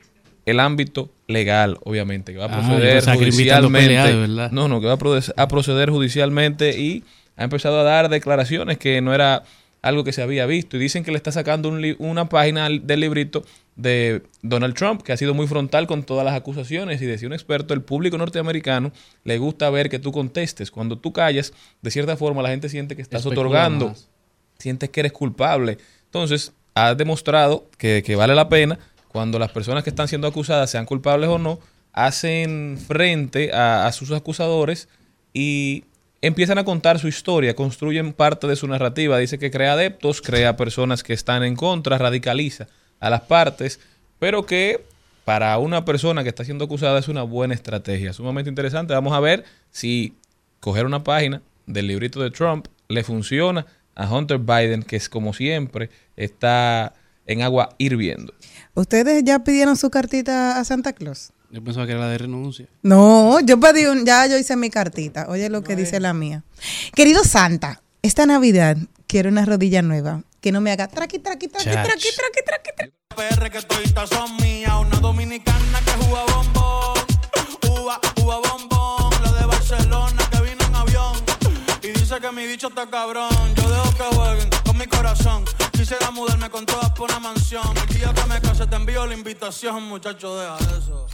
el 0.47 0.61
ámbito 0.61 1.11
legal, 1.27 1.79
obviamente, 1.85 2.33
que 2.33 2.39
va 2.39 2.47
a 2.47 2.49
Ah, 2.49 2.57
proceder 2.59 3.03
judicialmente. 3.19 4.49
no, 4.53 4.69
no, 4.69 4.81
que 4.81 4.87
va 4.87 4.95
a 4.95 4.99
proce- 4.99 5.33
a 5.37 5.47
proceder 5.49 5.91
judicialmente 5.91 6.79
y 6.79 7.05
ha 7.37 7.45
empezado 7.45 7.79
a 7.81 7.83
dar 7.83 8.09
declaraciones 8.09 8.79
que 8.79 9.01
no 9.01 9.15
era 9.15 9.43
algo 9.83 10.03
que 10.05 10.13
se 10.13 10.23
había 10.23 10.45
visto 10.47 10.77
y 10.77 10.81
dicen 10.81 11.05
que 11.05 11.11
le 11.13 11.19
está 11.19 11.31
sacando 11.33 11.69
un 11.69 11.95
una 11.99 12.29
página 12.29 12.69
del 12.69 13.01
librito 13.01 13.45
de 13.79 14.23
Donald 14.43 14.75
Trump, 14.75 15.03
que 15.03 15.13
ha 15.13 15.17
sido 15.17 15.35
muy 15.35 15.47
frontal 15.47 15.87
con 15.87 16.03
todas 16.03 16.25
las 16.25 16.35
acusaciones 16.35 17.01
y 17.01 17.07
decía 17.07 17.29
un 17.29 17.33
experto, 17.33 17.75
el 17.75 17.81
público 17.81 18.19
norteamericano 18.19 18.93
le 19.23 19.39
gusta 19.39 19.71
ver 19.71 19.89
que 19.89 20.01
tú 20.01 20.11
contestes. 20.11 20.73
Cuando 20.73 20.99
tú 20.99 21.13
callas, 21.13 21.55
de 21.81 21.91
cierta 21.93 22.17
forma 22.17 22.43
la 22.43 22.49
gente 22.51 22.69
siente 22.69 22.97
que 22.97 23.03
estás 23.03 23.21
Especula 23.21 23.41
otorgando, 23.41 23.89
más. 23.91 24.09
sientes 24.59 24.91
que 24.91 25.01
eres 25.01 25.13
culpable. 25.13 25.79
Entonces, 26.07 26.53
ha 26.75 26.97
demostrado 26.97 27.67
que, 27.79 28.03
que 28.05 28.17
vale 28.17 28.35
la 28.35 28.49
pena 28.49 28.81
cuando 29.07 29.39
las 29.39 29.53
personas 29.53 29.85
que 29.85 29.91
están 29.91 30.09
siendo 30.09 30.27
acusadas, 30.27 30.71
sean 30.71 30.85
culpables 30.85 31.31
o 31.31 31.39
no, 31.39 31.61
hacen 31.93 32.79
frente 32.85 33.53
a, 33.53 33.87
a 33.87 33.93
sus 33.93 34.11
acusadores 34.11 34.89
y 35.33 35.85
empiezan 36.21 36.59
a 36.59 36.65
contar 36.65 36.99
su 36.99 37.07
historia, 37.07 37.55
construyen 37.55 38.13
parte 38.13 38.49
de 38.49 38.57
su 38.57 38.67
narrativa. 38.67 39.19
Dice 39.19 39.39
que 39.39 39.53
crea 39.53 39.75
adeptos, 39.75 40.21
crea 40.21 40.57
personas 40.57 41.05
que 41.05 41.13
están 41.13 41.45
en 41.45 41.55
contra, 41.55 41.97
radicaliza 41.97 42.67
a 43.01 43.11
las 43.11 43.23
partes, 43.23 43.81
pero 44.19 44.47
que 44.47 44.85
para 45.25 45.59
una 45.59 45.85
persona 45.85 46.23
que 46.23 46.31
está 46.31 46.45
siendo 46.45 46.65
acusada 46.65 46.99
es 46.99 47.09
una 47.09 47.23
buena 47.23 47.55
estrategia, 47.55 48.13
sumamente 48.13 48.49
interesante. 48.49 48.95
Vamos 48.95 49.13
a 49.13 49.21
ver 49.21 49.45
si 49.71 50.15
coger 50.61 50.87
una 50.87 51.05
página 51.05 51.43
del 51.67 51.87
librito 51.87 52.21
de 52.21 52.31
Trump 52.31 52.67
le 52.89 53.05
funciona 53.05 53.67
a 53.95 54.11
Hunter 54.11 54.39
Biden, 54.39 54.83
que 54.83 54.97
es 54.97 55.09
como 55.09 55.35
siempre, 55.35 55.91
está 56.17 56.95
en 57.27 57.43
agua 57.43 57.75
hirviendo. 57.79 58.33
¿Ustedes 58.75 59.23
ya 59.25 59.41
pidieron 59.41 59.77
su 59.77 59.91
cartita 59.91 60.59
a 60.59 60.65
Santa 60.65 60.93
Claus? 60.93 61.31
Yo 61.51 61.63
pensaba 61.63 61.87
que 61.87 61.93
era 61.93 62.01
la 62.01 62.09
de 62.09 62.19
renuncia. 62.19 62.67
No, 62.83 63.41
yo 63.41 63.59
pedí 63.59 63.87
un, 63.87 64.05
ya 64.05 64.27
yo 64.27 64.39
hice 64.39 64.57
mi 64.57 64.71
cartita. 64.71 65.27
Oye 65.29 65.49
lo 65.49 65.63
que 65.63 65.77
dice 65.77 65.99
la 65.99 66.15
mía. 66.15 66.45
Querido 66.95 67.25
Santa, 67.25 67.83
esta 68.03 68.27
Navidad 68.27 68.77
quiero 69.09 69.31
una 69.31 69.45
rodilla 69.45 69.83
nueva 69.83 70.23
que 70.41 70.53
no 70.53 70.61
me 70.61 70.71
haga 70.71 70.87
traqui, 70.87 71.19
traqui, 71.19 71.49
traqui, 71.49 71.71
traqui, 71.71 72.09
traqui, 72.15 72.43
traqui, 72.47 72.71
traqui. 72.77 72.93
PR 73.17 73.51
que 73.51 73.63
toditas 73.63 74.09
son 74.11 74.37
mías, 74.37 74.75
una 74.79 75.01
dominicana 75.01 75.81
que 75.85 75.91
juega 76.05 76.25
bombón, 76.27 76.95
uva, 77.71 78.01
uva 78.23 78.37
bombón, 78.47 79.11
la 79.25 79.33
de 79.33 79.47
Barcelona 79.47 80.23
que 80.31 80.41
vino 80.43 80.65
en 80.65 80.77
avión. 80.77 81.17
Y 81.83 81.89
dice 81.89 82.21
que 82.21 82.31
mi 82.31 82.47
bicho 82.47 82.69
está 82.69 82.89
cabrón, 82.89 83.55
yo 83.57 83.69
dejo 83.69 83.91
que 83.97 84.17
jueguen 84.17 84.51
con 84.65 84.77
mi 84.79 84.87
corazón, 84.87 85.45
quisiera 85.73 86.11
mudarme 86.13 86.51
con 86.51 86.65
todas 86.67 86.91
por 86.91 87.11
una 87.11 87.19
mansión, 87.19 87.77
el 87.89 87.99
día 87.99 88.13
que 88.15 88.25
me 88.29 88.41
case 88.41 88.67
te 88.67 88.77
envío 88.77 89.07
la 89.07 89.15
invitación, 89.15 89.83
muchacho, 89.85 90.37
deja 90.37 90.59
eso. 90.79 91.07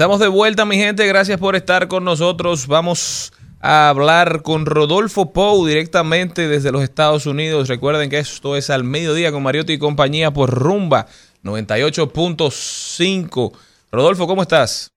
Estamos 0.00 0.18
de 0.18 0.28
vuelta, 0.28 0.64
mi 0.64 0.76
gente. 0.76 1.06
Gracias 1.06 1.38
por 1.38 1.56
estar 1.56 1.86
con 1.86 2.04
nosotros. 2.04 2.66
Vamos 2.66 3.34
a 3.60 3.90
hablar 3.90 4.40
con 4.40 4.64
Rodolfo 4.64 5.34
Pou 5.34 5.66
directamente 5.66 6.48
desde 6.48 6.72
los 6.72 6.82
Estados 6.82 7.26
Unidos. 7.26 7.68
Recuerden 7.68 8.08
que 8.08 8.18
esto 8.18 8.56
es 8.56 8.70
al 8.70 8.82
mediodía 8.82 9.30
con 9.30 9.42
Mariotti 9.42 9.74
y 9.74 9.78
compañía 9.78 10.30
por 10.30 10.48
Rumba 10.48 11.06
98.5. 11.44 13.52
Rodolfo, 13.92 14.26
¿cómo 14.26 14.40
estás? 14.40 14.90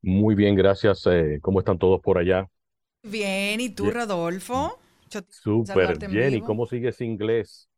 Muy 0.00 0.34
bien, 0.34 0.54
gracias. 0.54 1.06
Eh, 1.10 1.38
¿Cómo 1.42 1.58
están 1.58 1.78
todos 1.78 2.00
por 2.00 2.16
allá? 2.16 2.48
Bien, 3.02 3.60
¿y 3.60 3.68
tú, 3.68 3.82
Bien. 3.82 3.96
Rodolfo? 3.96 4.78
Súper. 5.28 5.66
saludarte 5.66 6.06
en 6.06 6.12
Jenny, 6.12 6.36
vivo. 6.36 6.46
¿cómo 6.46 6.66
sigues 6.66 7.02
inglés? 7.02 7.68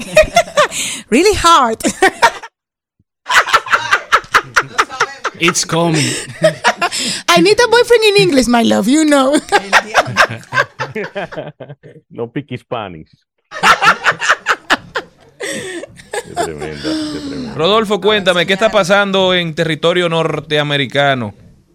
Really 1.10 1.36
hard. 1.40 1.78
It's 5.40 5.64
coming. 5.64 6.04
I 7.28 7.40
need 7.40 7.58
a 7.58 7.68
boyfriend 7.68 8.04
in 8.04 8.16
English, 8.28 8.46
my 8.46 8.62
love, 8.62 8.88
you 8.88 9.04
know. 9.04 9.34
no 12.10 12.30
piqui 12.30 12.58
Spanish. 12.58 13.10
Qué 15.40 16.34
tremenda, 16.34 16.82
qué 16.82 17.20
tremenda. 17.26 17.54
Rodolfo, 17.54 18.00
cuéntame, 18.00 18.44
¿qué 18.46 18.52
está 18.52 18.70
pasando 18.70 19.32
en 19.32 19.54
territorio 19.54 20.10
norteamericano? 20.10 21.32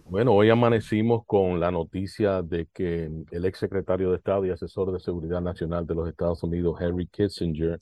Bueno, 0.08 0.32
hoy 0.32 0.48
amanecimos 0.50 1.24
con 1.26 1.58
la 1.58 1.72
noticia 1.72 2.42
de 2.42 2.68
que 2.72 3.10
el 3.32 3.44
ex 3.44 3.58
secretario 3.58 4.10
de 4.10 4.18
Estado 4.18 4.46
y 4.46 4.50
asesor 4.50 4.92
de 4.92 5.00
Seguridad 5.00 5.40
Nacional 5.40 5.84
de 5.84 5.94
los 5.96 6.08
Estados 6.08 6.40
Unidos, 6.44 6.80
Henry 6.80 7.08
Kissinger, 7.08 7.80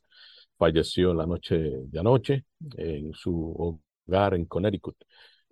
falleció 0.57 1.13
la 1.13 1.27
noche 1.27 1.57
de 1.59 2.01
anoche 2.01 2.45
en 2.79 3.13
su 3.13 3.77
hogar 4.07 4.35
en 4.35 4.47
Connecticut. 4.47 4.97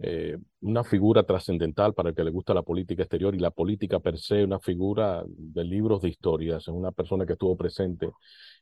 Eh, 0.05 0.37
una 0.63 0.83
figura 0.83 1.23
trascendental 1.23 1.95
para 1.95 2.09
el 2.09 2.15
que 2.17 2.25
le 2.25 2.33
gusta 2.33 2.53
la 2.53 2.63
política 2.63 3.05
exterior 3.05 3.37
y 3.37 3.39
la 3.39 3.53
política 3.53 4.01
per 4.01 4.19
se, 4.19 4.43
una 4.45 4.59
figura 4.59 5.23
de 5.27 5.63
libros 5.65 6.03
de 6.03 6.09
historias, 6.09 6.63
es 6.63 6.69
una 6.69 6.91
persona 6.91 7.25
que 7.25 7.35
estuvo 7.35 7.57
presente 7.57 8.11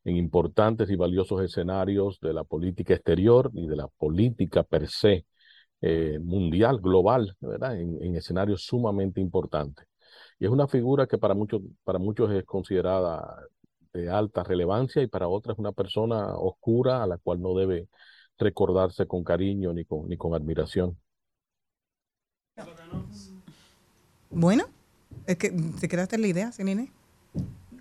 en 0.04 0.16
importantes 0.16 0.90
y 0.90 0.96
valiosos 0.96 1.42
escenarios 1.42 2.18
de 2.20 2.34
la 2.34 2.44
política 2.44 2.94
exterior 2.94 3.50
y 3.54 3.66
de 3.66 3.76
la 3.76 3.88
política 3.88 4.64
per 4.64 4.86
se 4.88 5.24
eh, 5.80 6.18
mundial, 6.22 6.78
global, 6.80 7.34
¿verdad? 7.40 7.80
En, 7.80 8.02
en, 8.02 8.16
escenarios 8.16 8.64
sumamente 8.64 9.20
importantes. 9.20 9.86
Y 10.38 10.44
es 10.46 10.50
una 10.50 10.68
figura 10.68 11.06
que 11.06 11.18
para 11.18 11.34
muchos, 11.34 11.62
para 11.84 11.98
muchos 11.98 12.30
es 12.32 12.44
considerada 12.44 13.46
de 13.92 14.10
alta 14.10 14.44
relevancia 14.44 15.02
y 15.02 15.06
para 15.08 15.28
otras 15.28 15.58
una 15.58 15.72
persona 15.72 16.34
oscura 16.36 17.02
a 17.02 17.06
la 17.06 17.18
cual 17.18 17.40
no 17.40 17.54
debe 17.54 17.88
recordarse 18.38 19.06
con 19.06 19.24
cariño 19.24 19.72
ni 19.72 19.84
con, 19.84 20.08
ni 20.08 20.16
con 20.16 20.34
admiración. 20.34 20.98
Bueno, 24.30 24.64
es 25.26 25.36
que 25.36 25.50
te 25.50 25.88
quedaste 25.88 26.16
en 26.16 26.22
la 26.22 26.28
idea, 26.28 26.52
Senine. 26.52 26.92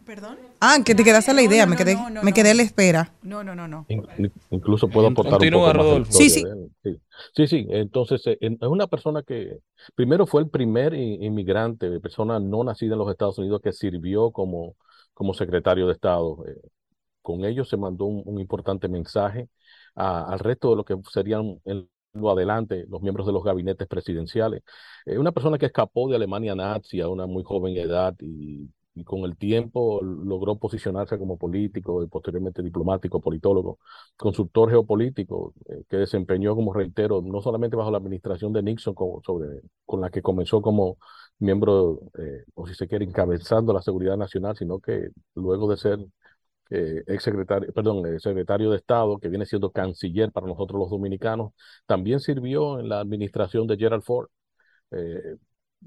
¿Perdón? 0.06 0.38
Ah, 0.60 0.78
que 0.84 0.96
te 0.96 1.04
quedaste 1.04 1.30
en 1.32 1.38
la 1.38 1.44
idea, 1.44 1.66
no, 1.66 1.70
me 1.72 1.78
quedé, 1.78 1.94
no, 1.94 2.10
no, 2.10 2.24
me 2.24 2.32
no. 2.32 2.36
quedé 2.36 2.50
a 2.52 2.54
la 2.56 2.64
espera. 2.64 3.14
No, 3.22 3.44
no, 3.44 3.56
no, 3.56 3.68
no. 3.68 3.86
In- 3.90 4.32
Incluso 4.50 4.88
puedo 4.88 5.08
aportar 5.08 5.34
Continúa, 5.34 5.60
un 5.60 5.66
poco 5.74 5.78
más 5.78 5.86
Rodolfo. 5.86 6.12
Sí, 6.14 6.44
de 6.44 6.50
él. 6.50 6.72
Sí, 6.84 7.00
sí, 7.36 7.48
sí. 7.48 7.68
Entonces, 7.70 8.26
eh, 8.26 8.38
en- 8.42 8.58
es 8.60 8.68
una 8.68 8.88
persona 8.88 9.22
que 9.22 9.60
primero 9.94 10.26
fue 10.26 10.42
el 10.42 10.50
primer 10.50 10.96
inmigrante, 10.96 12.00
persona 12.00 12.40
no 12.40 12.64
nacida 12.64 12.94
en 12.94 13.00
los 13.00 13.12
Estados 13.12 13.38
Unidos 13.38 13.62
que 13.64 13.72
sirvió 13.72 14.32
como, 14.32 14.76
como 15.14 15.36
secretario 15.36 15.86
de 15.86 15.94
Estado. 15.94 16.44
Eh, 16.48 16.60
con 17.22 17.46
ello 17.46 17.64
se 17.64 17.78
mandó 17.78 18.06
un, 18.06 18.24
un 18.26 18.40
importante 18.40 18.88
mensaje 18.88 19.48
a- 19.94 20.26
al 20.34 20.40
resto 20.40 20.72
de 20.72 20.76
lo 20.78 20.86
que 20.86 20.96
serían 21.12 21.60
en 21.66 21.78
lo 21.82 21.88
adelante 22.28 22.86
los 22.90 23.02
miembros 23.02 23.28
de 23.28 23.34
los 23.34 23.44
gabinetes 23.44 23.88
presidenciales. 23.88 24.64
Eh, 25.06 25.18
una 25.18 25.32
persona 25.32 25.58
que 25.58 25.68
escapó 25.68 26.10
de 26.10 26.16
Alemania 26.16 26.56
nazi 26.56 27.02
a 27.02 27.08
una 27.10 27.26
muy 27.28 27.44
joven 27.44 27.78
edad 27.78 28.16
y, 28.20 28.70
con 29.06 29.22
el 29.22 29.38
tiempo 29.38 30.02
logró 30.04 30.58
posicionarse 30.58 31.18
como 31.18 31.38
político 31.38 32.04
y 32.04 32.08
posteriormente 32.08 32.62
diplomático, 32.62 33.22
politólogo, 33.22 33.80
consultor 34.18 34.70
geopolítico, 34.72 35.54
eh, 35.70 35.84
que 35.90 35.98
desempeñó, 35.98 36.54
como 36.56 36.74
reitero, 36.74 37.22
no 37.22 37.42
solamente 37.42 37.78
bajo 37.78 37.92
la 37.92 37.98
administración 38.00 38.52
de 38.52 38.62
Nixon, 38.64 38.94
con 38.94 40.02
la 40.02 40.10
que 40.10 40.22
comenzó 40.22 40.62
como 40.62 40.98
miembro, 41.40 42.00
eh, 42.18 42.44
o 42.56 42.68
si 42.68 42.74
se 42.76 42.88
quiere, 42.88 43.06
encabezando 43.06 43.74
la 43.74 43.82
seguridad 43.82 44.18
nacional, 44.18 44.56
sino 44.58 44.80
que 44.80 45.10
luego 45.36 45.70
de 45.70 45.78
ser 45.78 46.00
eh, 46.70 47.04
ex 47.08 47.24
secretario, 47.24 47.72
perdón, 47.74 48.20
secretario 48.20 48.70
de 48.72 48.78
Estado, 48.78 49.18
que 49.18 49.28
viene 49.30 49.46
siendo 49.46 49.72
canciller 49.72 50.32
para 50.32 50.48
nosotros 50.48 50.80
los 50.80 50.90
dominicanos, 50.90 51.54
también 51.86 52.20
sirvió 52.20 52.80
en 52.80 52.90
la 52.90 53.00
administración 53.00 53.68
de 53.68 53.78
Gerald 53.78 54.04
Ford. 54.04 54.30
Eh, 54.92 55.38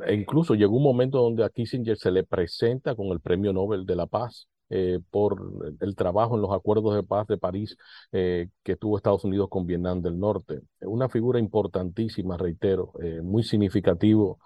e 0.06 0.14
incluso 0.14 0.54
llegó 0.54 0.76
un 0.76 0.82
momento 0.82 1.18
donde 1.18 1.44
a 1.44 1.50
Kissinger 1.50 1.96
se 1.98 2.10
le 2.10 2.24
presenta 2.24 2.94
con 2.94 3.08
el 3.08 3.20
Premio 3.20 3.52
Nobel 3.52 3.84
de 3.86 3.96
la 3.96 4.06
Paz 4.06 4.48
eh, 4.70 5.00
por 5.10 5.38
el 5.80 5.94
trabajo 5.94 6.34
en 6.36 6.42
los 6.42 6.52
acuerdos 6.52 6.94
de 6.94 7.02
paz 7.02 7.26
de 7.26 7.36
París 7.36 7.76
que 8.10 8.76
tuvo 8.78 8.96
Estados 8.96 9.24
Unidos 9.24 9.48
con 9.50 9.66
Vietnam 9.66 10.00
del 10.00 10.18
Norte. 10.18 10.62
Una 10.80 11.08
figura 11.08 11.38
importantísima, 11.38 12.36
reitero, 12.38 12.92
muy 13.22 13.42
significativo 13.42 14.38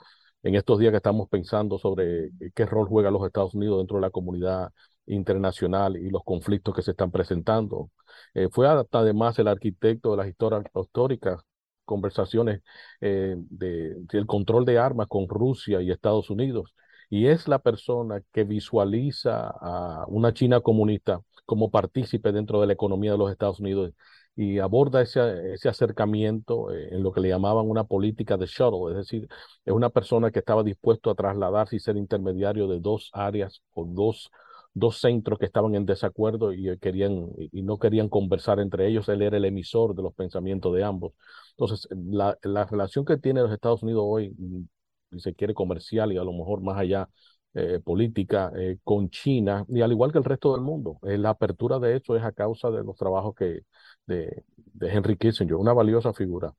en 0.42 0.54
estos 0.56 0.78
días 0.78 0.90
que 0.90 0.96
estamos 0.98 1.28
pensando 1.28 1.78
sobre 1.78 2.30
qué 2.54 2.66
rol 2.66 2.88
juega 2.88 3.10
los 3.10 3.24
Estados 3.24 3.54
Unidos 3.54 3.78
dentro 3.78 3.96
de 3.98 4.02
la 4.02 4.10
comunidad 4.10 4.72
internacional 5.06 5.96
y 5.96 6.10
los 6.10 6.24
conflictos 6.24 6.74
que 6.74 6.82
se 6.82 6.92
están 6.92 7.10
presentando. 7.10 7.90
Eh, 8.34 8.48
fue 8.50 8.68
hasta 8.68 9.00
además 9.00 9.38
el 9.38 9.48
arquitecto 9.48 10.10
de 10.12 10.16
las 10.18 10.28
historias 10.28 10.64
históricas 10.74 11.42
conversaciones 11.84 12.62
eh, 13.00 13.36
de, 13.38 13.94
del 14.12 14.26
control 14.26 14.64
de 14.64 14.78
armas 14.78 15.06
con 15.08 15.28
Rusia 15.28 15.80
y 15.82 15.90
Estados 15.90 16.30
Unidos. 16.30 16.74
Y 17.08 17.28
es 17.28 17.46
la 17.48 17.60
persona 17.60 18.20
que 18.32 18.44
visualiza 18.44 19.48
a 19.48 20.04
una 20.08 20.34
China 20.34 20.60
comunista 20.60 21.20
como 21.44 21.70
partícipe 21.70 22.32
dentro 22.32 22.60
de 22.60 22.66
la 22.66 22.72
economía 22.72 23.12
de 23.12 23.18
los 23.18 23.30
Estados 23.30 23.60
Unidos 23.60 23.92
y 24.34 24.58
aborda 24.58 25.00
ese, 25.02 25.54
ese 25.54 25.68
acercamiento 25.68 26.70
eh, 26.72 26.88
en 26.92 27.02
lo 27.02 27.12
que 27.12 27.20
le 27.20 27.28
llamaban 27.28 27.68
una 27.68 27.84
política 27.84 28.36
de 28.36 28.46
shuttle, 28.46 28.90
es 28.90 28.96
decir, 28.98 29.28
es 29.64 29.72
una 29.72 29.88
persona 29.90 30.30
que 30.30 30.40
estaba 30.40 30.62
dispuesto 30.62 31.10
a 31.10 31.14
trasladarse 31.14 31.76
y 31.76 31.80
ser 31.80 31.96
intermediario 31.96 32.68
de 32.68 32.80
dos 32.80 33.10
áreas 33.14 33.62
o 33.72 33.86
dos 33.86 34.30
dos 34.76 35.00
centros 35.00 35.38
que 35.38 35.46
estaban 35.46 35.74
en 35.74 35.86
desacuerdo 35.86 36.52
y 36.52 36.68
eh, 36.68 36.78
querían 36.78 37.28
y 37.52 37.62
no 37.62 37.78
querían 37.78 38.08
conversar 38.08 38.60
entre 38.60 38.88
ellos. 38.88 39.08
Él 39.08 39.22
era 39.22 39.36
el 39.38 39.44
emisor 39.46 39.94
de 39.94 40.02
los 40.02 40.14
pensamientos 40.14 40.74
de 40.74 40.84
ambos. 40.84 41.12
Entonces, 41.52 41.88
la, 41.90 42.36
la 42.42 42.66
relación 42.66 43.04
que 43.04 43.16
tiene 43.18 43.40
los 43.42 43.52
Estados 43.52 43.82
Unidos 43.82 44.02
hoy, 44.06 44.30
mm, 44.38 44.64
si 45.12 45.20
se 45.20 45.34
quiere 45.34 45.54
comercial 45.54 46.12
y 46.12 46.18
a 46.18 46.24
lo 46.24 46.32
mejor 46.32 46.60
más 46.62 46.78
allá 46.78 47.08
eh, 47.54 47.80
política 47.82 48.52
eh, 48.56 48.78
con 48.84 49.08
China 49.10 49.64
y 49.68 49.80
al 49.80 49.92
igual 49.92 50.12
que 50.12 50.18
el 50.18 50.24
resto 50.24 50.52
del 50.52 50.60
mundo, 50.62 50.98
eh, 51.04 51.16
la 51.18 51.30
apertura 51.30 51.78
de 51.78 51.96
eso 51.96 52.14
es 52.16 52.22
a 52.22 52.32
causa 52.32 52.70
de 52.70 52.84
los 52.84 52.96
trabajos 52.96 53.34
que 53.34 53.62
de, 54.06 54.44
de 54.56 54.88
Henry 54.92 55.16
Kissinger, 55.16 55.56
una 55.56 55.72
valiosa 55.72 56.12
figura. 56.12 56.52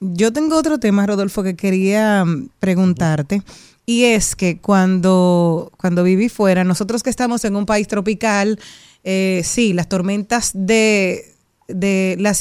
Yo 0.00 0.32
tengo 0.32 0.56
otro 0.56 0.78
tema, 0.78 1.06
Rodolfo, 1.06 1.42
que 1.42 1.56
quería 1.56 2.24
mm, 2.24 2.50
preguntarte. 2.60 3.42
Y 3.88 4.04
es 4.04 4.36
que 4.36 4.58
cuando, 4.58 5.72
cuando 5.78 6.04
viví 6.04 6.28
fuera, 6.28 6.62
nosotros 6.62 7.02
que 7.02 7.08
estamos 7.08 7.46
en 7.46 7.56
un 7.56 7.64
país 7.64 7.88
tropical, 7.88 8.60
eh, 9.02 9.40
sí, 9.42 9.72
las 9.72 9.88
tormentas 9.88 10.50
de, 10.52 11.34
de 11.68 12.14
la, 12.18 12.36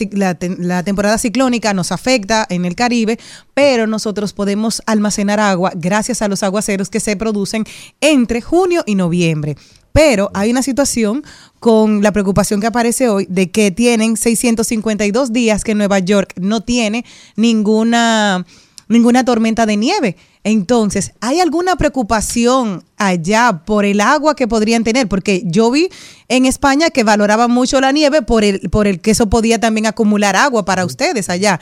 la 0.57 0.83
temporada 0.83 1.17
ciclónica 1.17 1.73
nos 1.73 1.93
afecta 1.93 2.45
en 2.49 2.65
el 2.65 2.75
Caribe, 2.75 3.17
pero 3.53 3.87
nosotros 3.87 4.33
podemos 4.33 4.81
almacenar 4.87 5.39
agua 5.39 5.71
gracias 5.73 6.21
a 6.21 6.27
los 6.27 6.43
aguaceros 6.43 6.89
que 6.89 6.99
se 6.99 7.15
producen 7.15 7.63
entre 8.01 8.41
junio 8.41 8.83
y 8.85 8.95
noviembre. 8.95 9.55
Pero 9.93 10.29
hay 10.33 10.51
una 10.51 10.61
situación 10.61 11.23
con 11.61 12.03
la 12.03 12.11
preocupación 12.11 12.59
que 12.59 12.67
aparece 12.67 13.07
hoy 13.07 13.25
de 13.29 13.51
que 13.51 13.71
tienen 13.71 14.17
652 14.17 15.31
días 15.31 15.63
que 15.63 15.75
Nueva 15.75 15.99
York 15.99 16.33
no 16.41 16.59
tiene 16.59 17.05
ninguna, 17.37 18.45
ninguna 18.87 19.25
tormenta 19.25 19.65
de 19.65 19.77
nieve. 19.77 20.17
Entonces, 20.43 21.13
¿hay 21.19 21.39
alguna 21.39 21.75
preocupación 21.75 22.83
allá 22.97 23.63
por 23.65 23.85
el 23.85 24.01
agua 24.01 24.35
que 24.35 24.47
podrían 24.47 24.83
tener? 24.83 25.07
Porque 25.07 25.43
yo 25.45 25.71
vi 25.71 25.89
en 26.27 26.45
España 26.45 26.89
que 26.89 27.03
valoraban 27.03 27.51
mucho 27.51 27.81
la 27.81 27.91
nieve 27.91 28.21
por 28.21 28.43
el, 28.43 28.69
por 28.69 28.87
el 28.87 28.99
que 29.01 29.11
eso 29.11 29.29
podía 29.29 29.59
también 29.59 29.85
acumular 29.85 30.35
agua 30.35 30.65
para 30.65 30.85
ustedes 30.85 31.29
allá. 31.29 31.59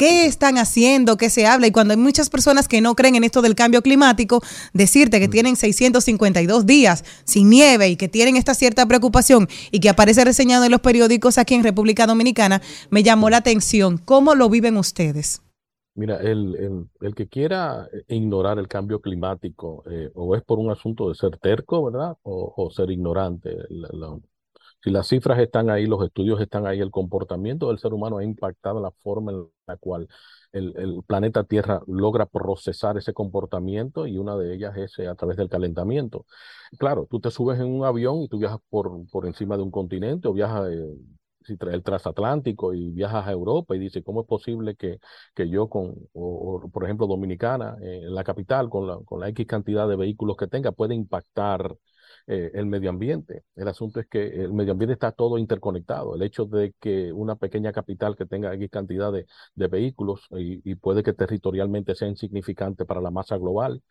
¿Qué 0.00 0.24
están 0.24 0.56
haciendo? 0.56 1.18
¿Qué 1.18 1.28
se 1.28 1.46
habla? 1.46 1.66
Y 1.66 1.72
cuando 1.72 1.92
hay 1.92 1.98
muchas 1.98 2.30
personas 2.30 2.68
que 2.68 2.80
no 2.80 2.96
creen 2.96 3.16
en 3.16 3.24
esto 3.24 3.42
del 3.42 3.54
cambio 3.54 3.82
climático, 3.82 4.42
decirte 4.72 5.20
que 5.20 5.28
tienen 5.28 5.56
652 5.56 6.64
días 6.64 7.04
sin 7.24 7.50
nieve 7.50 7.90
y 7.90 7.96
que 7.96 8.08
tienen 8.08 8.36
esta 8.36 8.54
cierta 8.54 8.86
preocupación 8.86 9.46
y 9.70 9.80
que 9.80 9.90
aparece 9.90 10.24
reseñado 10.24 10.64
en 10.64 10.70
los 10.70 10.80
periódicos 10.80 11.36
aquí 11.36 11.54
en 11.54 11.64
República 11.64 12.06
Dominicana, 12.06 12.62
me 12.88 13.02
llamó 13.02 13.28
la 13.28 13.36
atención. 13.36 13.98
¿Cómo 13.98 14.34
lo 14.34 14.48
viven 14.48 14.78
ustedes? 14.78 15.42
Mira, 16.00 16.16
el, 16.22 16.88
el, 17.02 17.14
que 17.14 17.28
quiera 17.28 17.86
ignorar 18.08 18.58
el 18.58 18.68
cambio 18.68 19.00
climático, 19.02 19.82
eh, 19.90 20.10
o 20.14 20.34
es 20.34 20.42
por 20.42 20.58
un 20.58 20.70
asunto 20.70 21.08
de 21.10 21.14
ser 21.14 21.36
terco, 21.38 21.84
¿verdad? 21.84 22.16
O, 22.22 22.54
o 22.56 22.70
ser 22.70 22.90
ignorante. 22.90 23.54
Si 24.82 24.90
las 24.90 25.08
cifras 25.08 25.38
están 25.38 25.68
ahí, 25.70 25.86
los 25.86 26.02
estudios 26.04 26.40
están 26.40 26.66
ahí, 26.66 26.80
el 26.80 26.90
comportamiento 26.90 27.68
del 27.68 27.78
ser 27.78 27.92
humano 27.92 28.18
ha 28.18 28.24
impactado 28.24 28.80
la 28.80 28.90
forma 29.02 29.32
en 29.32 29.46
la 29.66 29.76
cual 29.76 30.08
el, 30.52 30.72
el 30.76 31.02
planeta 31.06 31.44
Tierra 31.44 31.82
logra 31.86 32.26
procesar 32.26 32.96
ese 32.96 33.12
comportamiento 33.12 34.06
y 34.06 34.16
una 34.18 34.36
de 34.36 34.54
ellas 34.54 34.76
es 34.76 34.98
eh, 34.98 35.06
a 35.08 35.14
través 35.14 35.36
del 35.36 35.48
calentamiento. 35.50 36.24
Claro, 36.78 37.06
tú 37.10 37.20
te 37.20 37.30
subes 37.30 37.60
en 37.60 37.66
un 37.66 37.84
avión 37.84 38.22
y 38.22 38.28
tú 38.28 38.38
viajas 38.38 38.60
por, 38.70 38.90
por 39.10 39.26
encima 39.26 39.56
de 39.56 39.62
un 39.62 39.70
continente 39.70 40.28
o 40.28 40.32
viajas 40.32 40.70
eh, 40.72 40.96
si 41.42 41.56
tra- 41.56 41.72
el 41.74 41.82
transatlántico 41.82 42.74
y 42.74 42.90
viajas 42.90 43.26
a 43.26 43.32
Europa 43.32 43.74
y 43.76 43.78
dices, 43.78 44.02
¿cómo 44.04 44.22
es 44.22 44.26
posible 44.26 44.74
que, 44.76 44.98
que 45.34 45.48
yo 45.48 45.68
con, 45.68 45.94
o, 46.12 46.68
por 46.72 46.84
ejemplo, 46.84 47.06
Dominicana, 47.06 47.76
eh, 47.82 48.02
en 48.04 48.14
la 48.14 48.24
capital, 48.24 48.68
con 48.68 48.86
la, 48.86 48.98
con 49.04 49.20
la 49.20 49.28
X 49.30 49.46
cantidad 49.46 49.88
de 49.88 49.96
vehículos 49.96 50.36
que 50.36 50.46
tenga, 50.48 50.72
puede 50.72 50.94
impactar 50.94 51.76
eh, 52.26 52.50
el 52.54 52.66
medio 52.66 52.90
ambiente. 52.90 53.44
El 53.56 53.68
asunto 53.68 54.00
es 54.00 54.06
que 54.06 54.26
el 54.44 54.52
medio 54.52 54.72
ambiente 54.72 54.92
está 54.94 55.12
todo 55.12 55.38
interconectado. 55.38 56.14
El 56.14 56.22
hecho 56.22 56.44
de 56.46 56.74
que 56.80 57.12
una 57.12 57.36
pequeña 57.36 57.72
capital 57.72 58.16
que 58.16 58.26
tenga 58.26 58.52
X 58.54 58.68
cantidad 58.70 59.12
de, 59.12 59.26
de 59.54 59.68
vehículos 59.68 60.26
y 60.30 60.74
puede 60.76 61.02
que 61.02 61.12
territorialmente 61.12 61.94
sea 61.94 62.08
insignificante 62.08 62.84
para 62.84 63.00
la 63.00 63.10
masa 63.10 63.36
global, 63.36 63.82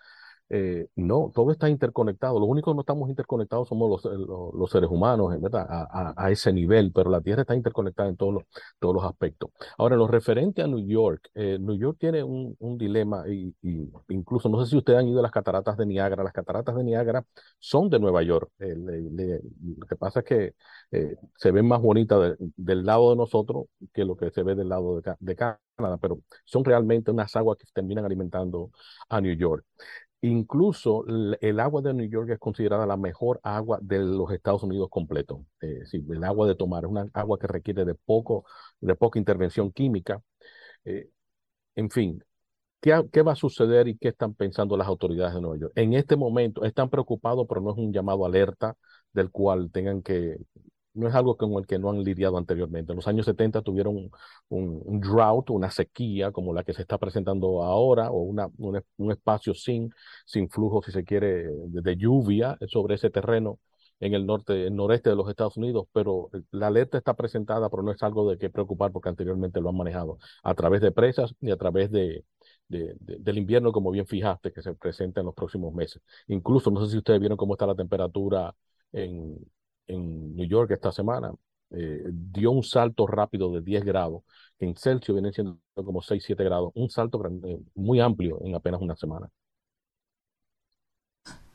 eh, 0.51 0.87
no, 0.95 1.31
todo 1.33 1.51
está 1.51 1.69
interconectado. 1.69 2.39
Lo 2.39 2.47
único 2.47 2.71
que 2.71 2.75
no 2.75 2.81
estamos 2.81 3.07
interconectados 3.09 3.67
somos 3.67 4.03
los, 4.03 4.05
eh, 4.11 4.17
los, 4.17 4.71
seres 4.71 4.89
humanos, 4.89 5.39
¿verdad? 5.39 5.67
A, 5.69 6.13
a, 6.17 6.31
ese 6.31 6.51
nivel, 6.51 6.91
pero 6.91 7.11
la 7.11 7.21
Tierra 7.21 7.41
está 7.41 7.55
interconectada 7.55 8.09
en 8.09 8.17
todos 8.17 8.33
los, 8.33 8.43
todos 8.79 8.95
los 8.95 9.03
aspectos. 9.03 9.51
Ahora, 9.77 9.93
en 9.95 9.99
lo 9.99 10.07
referente 10.07 10.63
a 10.63 10.67
New 10.67 10.85
York, 10.87 11.29
eh, 11.35 11.57
New 11.59 11.77
York 11.77 11.97
tiene 11.99 12.23
un, 12.23 12.55
un 12.59 12.77
dilema 12.79 13.27
y, 13.27 13.55
incluso, 14.07 14.49
no 14.49 14.63
sé 14.63 14.71
si 14.71 14.77
ustedes 14.77 14.99
han 14.99 15.07
ido 15.07 15.19
a 15.19 15.23
las 15.23 15.31
cataratas 15.31 15.77
de 15.77 15.85
Niágara, 15.85 16.23
las 16.23 16.33
cataratas 16.33 16.75
de 16.75 16.83
Niágara 16.83 17.23
son 17.59 17.89
de 17.89 17.99
Nueva 17.99 18.23
York. 18.23 18.49
Eh, 18.59 18.75
lo 18.75 19.87
que 19.87 19.95
pasa 19.95 20.21
es 20.21 20.25
que 20.25 20.53
se 21.35 21.51
ven 21.51 21.67
más 21.67 21.81
bonitas 21.81 22.19
de, 22.21 22.51
del 22.57 22.85
lado 22.85 23.11
de 23.11 23.17
nosotros 23.17 23.65
que 23.93 24.03
lo 24.03 24.17
que 24.17 24.31
se 24.31 24.43
ve 24.43 24.55
del 24.55 24.69
lado 24.69 25.01
de 25.19 25.35
Canadá, 25.35 25.97
pero 26.01 26.19
son 26.45 26.63
realmente 26.65 27.11
unas 27.11 27.35
aguas 27.35 27.57
que 27.57 27.65
terminan 27.73 28.05
alimentando 28.05 28.71
a 29.09 29.21
New 29.21 29.35
York. 29.35 29.63
Incluso 30.21 31.05
el 31.39 31.59
agua 31.61 31.81
de 31.81 31.93
New 31.93 32.09
York 32.09 32.29
es 32.31 32.39
considerada 32.39 32.85
la 32.85 32.97
mejor 32.97 33.39
agua 33.41 33.79
de 33.81 33.99
los 33.99 34.31
Estados 34.31 34.63
Unidos 34.63 34.89
completo. 34.89 35.45
Eh, 35.61 35.85
sí, 35.85 36.05
el 36.09 36.23
agua 36.25 36.45
de 36.47 36.55
tomar 36.55 36.83
es 36.83 36.89
una 36.89 37.07
agua 37.13 37.39
que 37.39 37.47
requiere 37.47 37.85
de 37.85 37.95
poco, 37.95 38.45
de 38.81 38.95
poca 38.95 39.17
intervención 39.17 39.71
química. 39.71 40.21
Eh, 40.85 41.09
en 41.75 41.89
fin, 41.91 42.23
¿qué, 42.81 43.05
¿qué, 43.11 43.21
va 43.23 43.33
a 43.33 43.35
suceder 43.35 43.87
y 43.87 43.97
qué 43.97 44.09
están 44.09 44.33
pensando 44.35 44.77
las 44.77 44.87
autoridades 44.87 45.35
de 45.35 45.41
Nueva 45.41 45.57
York? 45.59 45.73
En 45.75 45.93
este 45.93 46.15
momento 46.17 46.65
están 46.65 46.89
preocupados, 46.89 47.45
pero 47.49 47.61
no 47.61 47.71
es 47.71 47.77
un 47.77 47.93
llamado 47.93 48.25
alerta 48.25 48.77
del 49.13 49.31
cual 49.31 49.71
tengan 49.71 50.01
que 50.03 50.37
no 50.93 51.07
es 51.07 51.15
algo 51.15 51.37
con 51.37 51.53
el 51.53 51.67
que 51.67 51.79
no 51.79 51.89
han 51.89 52.03
lidiado 52.03 52.37
anteriormente. 52.37 52.91
En 52.91 52.97
los 52.97 53.07
años 53.07 53.25
70 53.25 53.61
tuvieron 53.61 54.09
un, 54.49 54.99
drought, 55.01 55.49
una 55.49 55.71
sequía 55.71 56.31
como 56.31 56.53
la 56.53 56.63
que 56.63 56.73
se 56.73 56.81
está 56.81 56.97
presentando 56.97 57.63
ahora, 57.63 58.11
o 58.11 58.21
un, 58.21 59.11
espacio 59.11 59.53
sin, 59.53 59.91
flujo, 60.49 60.81
si 60.83 60.91
se 60.91 61.03
quiere, 61.03 61.47
de, 61.67 61.95
lluvia 61.97 62.57
sobre 62.67 62.95
ese 62.95 63.09
terreno 63.09 63.59
en 63.99 64.13
el 64.13 64.25
norte, 64.25 64.67
el 64.67 64.75
noreste 64.75 65.09
de 65.09 65.15
los 65.15 65.29
Estados 65.29 65.57
Unidos, 65.57 65.87
pero 65.91 66.29
la 66.51 66.67
alerta 66.67 66.97
está 66.97 67.15
presentada, 67.15 67.69
pero 67.69 67.83
no 67.83 67.91
es 67.91 68.01
algo 68.01 68.29
de 68.29 68.37
que 68.37 68.49
preocupar 68.49 68.91
porque 68.91 69.09
anteriormente 69.09 69.59
lo 69.61 69.69
han 69.69 69.77
manejado 69.77 70.19
a 70.43 70.55
través 70.55 70.81
de 70.81 70.91
presas 70.91 71.35
y 71.41 71.51
a 71.51 71.57
través 71.57 71.91
de, 71.91 72.23
del 72.69 73.37
invierno, 73.37 73.71
como 73.71 73.91
bien 73.91 74.05
fijaste, 74.07 74.51
que 74.53 74.61
se 74.61 74.73
presenta 74.75 75.19
en 75.21 75.25
los 75.27 75.35
próximos 75.35 75.73
meses. 75.73 76.01
Incluso, 76.27 76.71
no 76.71 76.83
sé 76.85 76.91
si 76.91 76.97
ustedes 76.97 77.19
vieron 77.19 77.37
cómo 77.37 77.53
está 77.53 77.67
la 77.67 77.75
temperatura 77.75 78.55
en, 78.91 79.37
en 79.89 80.35
New 80.35 80.47
York 80.47 80.71
esta 80.71 80.91
semana, 80.91 81.33
eh, 81.71 82.03
dio 82.11 82.51
un 82.51 82.63
salto 82.63 83.07
rápido 83.07 83.51
de 83.53 83.61
10 83.61 83.83
grados, 83.85 84.23
que 84.57 84.65
en 84.65 84.75
Celsius 84.75 85.15
vienen 85.15 85.33
siendo 85.33 85.59
como 85.75 86.01
6, 86.01 86.23
7 86.25 86.43
grados, 86.43 86.71
un 86.75 86.89
salto 86.89 87.21
muy 87.75 87.99
amplio 87.99 88.39
en 88.43 88.55
apenas 88.55 88.81
una 88.81 88.95
semana. 88.95 89.29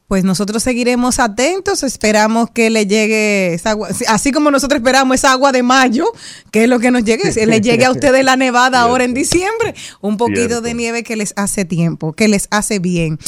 Pues 0.07 0.23
nosotros 0.23 0.63
seguiremos 0.63 1.19
atentos, 1.19 1.83
esperamos 1.83 2.51
que 2.51 2.69
le 2.69 2.87
llegue 2.87 3.55
esa 3.55 3.71
agua, 3.71 3.89
así 4.09 4.33
como 4.33 4.51
nosotros 4.51 4.81
esperamos 4.81 5.15
esa 5.15 5.33
agua 5.33 5.51
de 5.51 5.63
mayo, 5.63 6.05
que 6.51 6.65
es 6.65 6.69
lo 6.69 6.79
que 6.79 6.91
nos 6.91 7.05
llegue, 7.05 7.33
le 7.47 7.61
llegue 7.61 7.87
a 7.87 7.91
ustedes 7.93 8.23
la 8.25 8.37
nevada 8.37 8.81
ahora 8.81 9.05
en 9.05 9.15
diciembre, 9.15 9.75
un 10.03 10.19
poquito 10.19 10.41
Cierto. 10.41 10.61
de 10.61 10.75
nieve 10.75 11.03
que 11.05 11.17
les 11.17 11.33
hace 11.37 11.65
tiempo, 11.65 12.13
que 12.13 12.29
les 12.29 12.49
hace 12.51 12.81
bien. 12.81 13.19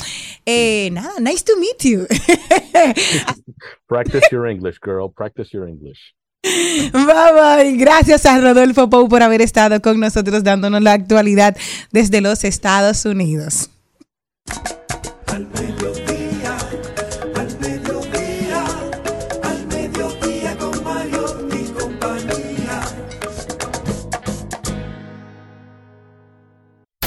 Eh, 0.45 0.91
nada, 0.93 1.15
nice 1.19 1.45
to 1.45 1.53
meet 1.59 1.83
you. 1.83 2.07
Practice 3.89 4.29
your 4.31 4.47
English, 4.47 4.79
girl, 4.85 5.11
practice 5.11 5.51
your 5.53 5.67
English. 5.69 6.15
Bye 6.93 7.33
bye. 7.33 7.77
Gracias 7.77 8.25
a 8.27 8.39
Rodolfo 8.39 8.89
Pou 8.89 9.09
por 9.09 9.23
haber 9.23 9.43
estado 9.43 9.81
con 9.81 9.99
nosotros 9.99 10.45
dándonos 10.45 10.83
la 10.83 10.93
actualidad 10.93 11.57
desde 11.91 12.21
los 12.21 12.45
Estados 12.45 13.05
Unidos. 13.05 13.71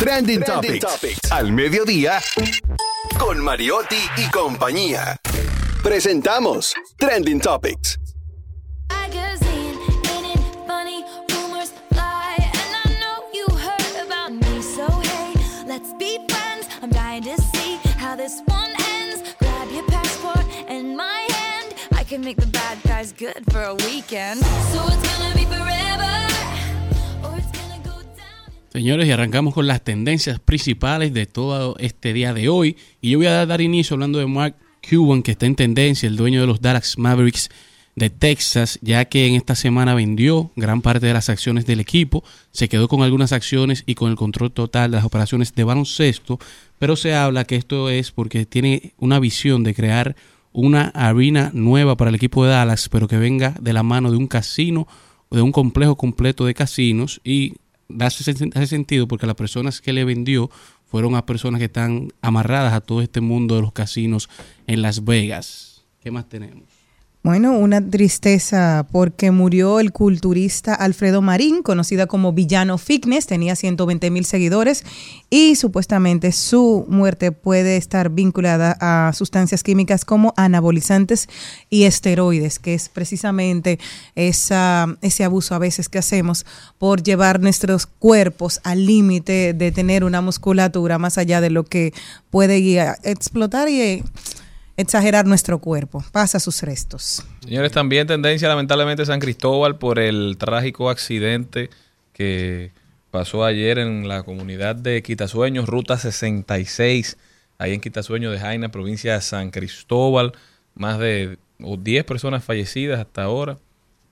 Trending, 0.09 0.41
Trending 0.41 0.79
Topics. 0.79 1.01
Topics. 1.01 1.31
Al 1.31 1.51
mediodía 1.51 2.19
con 3.19 3.37
Mariotti 3.43 4.09
y 4.17 4.27
compañía. 4.31 5.15
Presentamos 5.83 6.73
Trending 6.97 7.39
Topics. 7.39 7.99
this 18.17 18.41
one 18.47 18.71
ends. 18.89 19.35
Grab 19.39 19.71
your 19.71 19.85
passport 19.85 20.43
and 20.67 20.97
my 20.97 21.27
hand. 21.29 21.75
I 21.93 22.03
can 22.03 22.21
make 22.21 22.37
the 22.37 22.47
bad 22.47 22.81
guys 22.83 23.13
good 23.13 23.43
for 23.51 23.61
a 23.61 23.75
weekend. 23.75 24.39
So 24.73 24.83
it's 24.87 25.19
gonna 25.19 25.35
be 25.35 25.45
forever. 25.45 25.88
Señores, 28.71 29.07
y 29.07 29.11
arrancamos 29.11 29.55
con 29.55 29.65
las 29.65 29.83
tendencias 29.83 30.39
principales 30.39 31.11
de 31.11 31.25
todo 31.25 31.75
este 31.79 32.13
día 32.13 32.35
de 32.35 32.49
hoy. 32.49 32.77
Y 33.01 33.09
yo 33.09 33.17
voy 33.17 33.25
a 33.25 33.45
dar 33.47 33.61
inicio 33.61 33.95
hablando 33.95 34.19
de 34.19 34.27
Mark 34.27 34.57
Cuban, 34.87 35.23
que 35.23 35.31
está 35.31 35.47
en 35.47 35.55
tendencia, 35.55 36.07
el 36.07 36.15
dueño 36.15 36.39
de 36.39 36.45
los 36.45 36.61
Dallas 36.61 36.95
Mavericks 36.99 37.49
de 37.95 38.11
Texas, 38.11 38.77
ya 38.83 39.05
que 39.05 39.25
en 39.25 39.33
esta 39.33 39.55
semana 39.55 39.95
vendió 39.95 40.51
gran 40.55 40.83
parte 40.83 41.07
de 41.07 41.13
las 41.13 41.29
acciones 41.29 41.65
del 41.65 41.79
equipo, 41.79 42.23
se 42.51 42.69
quedó 42.69 42.87
con 42.87 43.01
algunas 43.01 43.31
acciones 43.33 43.83
y 43.87 43.95
con 43.95 44.11
el 44.11 44.15
control 44.15 44.51
total 44.51 44.91
de 44.91 44.97
las 44.97 45.05
operaciones 45.05 45.55
de 45.55 45.63
baloncesto, 45.63 46.39
pero 46.77 46.95
se 46.95 47.15
habla 47.15 47.45
que 47.45 47.55
esto 47.55 47.89
es 47.89 48.11
porque 48.11 48.45
tiene 48.45 48.93
una 48.99 49.19
visión 49.19 49.63
de 49.63 49.73
crear 49.73 50.15
una 50.53 50.89
arena 50.89 51.49
nueva 51.55 51.97
para 51.97 52.09
el 52.09 52.15
equipo 52.15 52.45
de 52.45 52.51
Dallas, 52.51 52.87
pero 52.87 53.07
que 53.07 53.17
venga 53.17 53.55
de 53.59 53.73
la 53.73 53.81
mano 53.81 54.11
de 54.11 54.17
un 54.17 54.27
casino 54.27 54.87
de 55.31 55.41
un 55.41 55.51
complejo 55.51 55.95
completo 55.95 56.45
de 56.45 56.53
casinos 56.53 57.21
y 57.23 57.53
hace, 57.99 58.31
hace 58.31 58.67
sentido 58.67 59.07
porque 59.07 59.27
las 59.27 59.35
personas 59.35 59.81
que 59.81 59.93
le 59.93 60.05
vendió 60.05 60.49
fueron 60.85 61.15
a 61.15 61.25
personas 61.25 61.59
que 61.59 61.65
están 61.65 62.09
amarradas 62.21 62.73
a 62.73 62.81
todo 62.81 63.01
este 63.01 63.21
mundo 63.21 63.55
de 63.55 63.61
los 63.61 63.73
casinos 63.73 64.29
en 64.67 64.81
Las 64.81 65.03
Vegas. 65.03 65.85
¿Qué 66.01 66.11
más 66.11 66.27
tenemos? 66.27 66.78
Bueno, 67.21 67.51
una 67.51 67.85
tristeza 67.85 68.87
porque 68.93 69.29
murió 69.31 69.81
el 69.81 69.91
culturista 69.91 70.73
Alfredo 70.73 71.21
Marín, 71.21 71.63
conocida 71.63 72.07
como 72.07 72.31
Villano 72.31 72.77
Fitness, 72.77 73.27
tenía 73.27 73.57
120 73.57 74.09
mil 74.09 74.23
seguidores 74.23 74.85
y 75.29 75.55
supuestamente 75.55 76.31
su 76.31 76.85
muerte 76.87 77.33
puede 77.33 77.75
estar 77.75 78.09
vinculada 78.09 78.77
a 78.79 79.11
sustancias 79.11 79.63
químicas 79.63 80.05
como 80.05 80.33
anabolizantes 80.37 81.27
y 81.69 81.83
esteroides, 81.83 82.57
que 82.57 82.73
es 82.73 82.87
precisamente 82.87 83.79
esa, 84.15 84.87
ese 85.01 85.25
abuso 85.25 85.55
a 85.55 85.59
veces 85.59 85.89
que 85.89 85.97
hacemos 85.97 86.45
por 86.77 87.03
llevar 87.03 87.41
nuestros 87.41 87.85
cuerpos 87.85 88.61
al 88.63 88.85
límite 88.85 89.53
de 89.53 89.73
tener 89.73 90.05
una 90.05 90.21
musculatura 90.21 90.97
más 90.97 91.17
allá 91.17 91.41
de 91.41 91.49
lo 91.49 91.65
que 91.65 91.93
puede 92.29 92.79
explotar 93.03 93.67
y 93.67 94.03
exagerar 94.79 95.25
nuestro 95.25 95.59
cuerpo. 95.59 96.03
Pasa 96.13 96.39
sus 96.39 96.63
restos. 96.63 97.25
Señores, 97.43 97.73
también 97.73 98.07
tendencia 98.07 98.47
lamentablemente 98.47 99.05
San 99.05 99.19
Cristóbal 99.19 99.77
por 99.77 99.99
el 99.99 100.37
trágico 100.39 100.89
accidente 100.89 101.69
que 102.13 102.71
pasó 103.11 103.43
ayer 103.43 103.77
en 103.77 104.07
la 104.07 104.23
comunidad 104.23 104.77
de 104.77 105.03
Quitasueños, 105.03 105.67
ruta 105.67 105.97
66, 105.97 107.17
ahí 107.57 107.73
en 107.73 107.81
Quitasueños 107.81 108.31
de 108.31 108.39
Jaina, 108.39 108.69
provincia 108.69 109.15
de 109.15 109.21
San 109.21 109.51
Cristóbal. 109.51 110.31
Más 110.75 110.97
de 110.97 111.37
10 111.57 112.05
personas 112.05 112.45
fallecidas 112.45 113.01
hasta 113.01 113.23
ahora, 113.23 113.57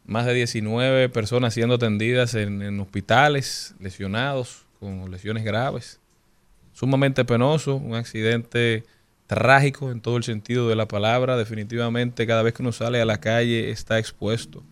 más 0.05 0.26
de 0.26 0.34
19 0.34 1.07
personas 1.07 1.53
siendo 1.53 1.76
atendidas 1.76 2.34
en, 2.34 2.61
en 2.61 2.78
hospitales, 2.82 3.74
lesionados 3.80 4.65
con 4.82 5.09
lesiones 5.11 5.45
graves. 5.45 6.01
Sumamente 6.74 7.24
penoso, 7.24 7.76
un 7.76 7.95
accidente 7.95 8.84
trágico 9.28 9.91
en 9.91 10.01
todo 10.01 10.17
el 10.17 10.23
sentido 10.23 10.69
de 10.69 10.75
la 10.75 10.88
palabra. 10.88 11.38
Definitivamente 11.38 12.25
cada 12.25 12.43
vez 12.43 12.53
que 12.53 12.63
uno 12.63 12.71
sale 12.71 13.01
a 13.01 13.05
la 13.05 13.19
calle 13.19 13.69
está 13.69 13.99
expuesto 13.99 14.63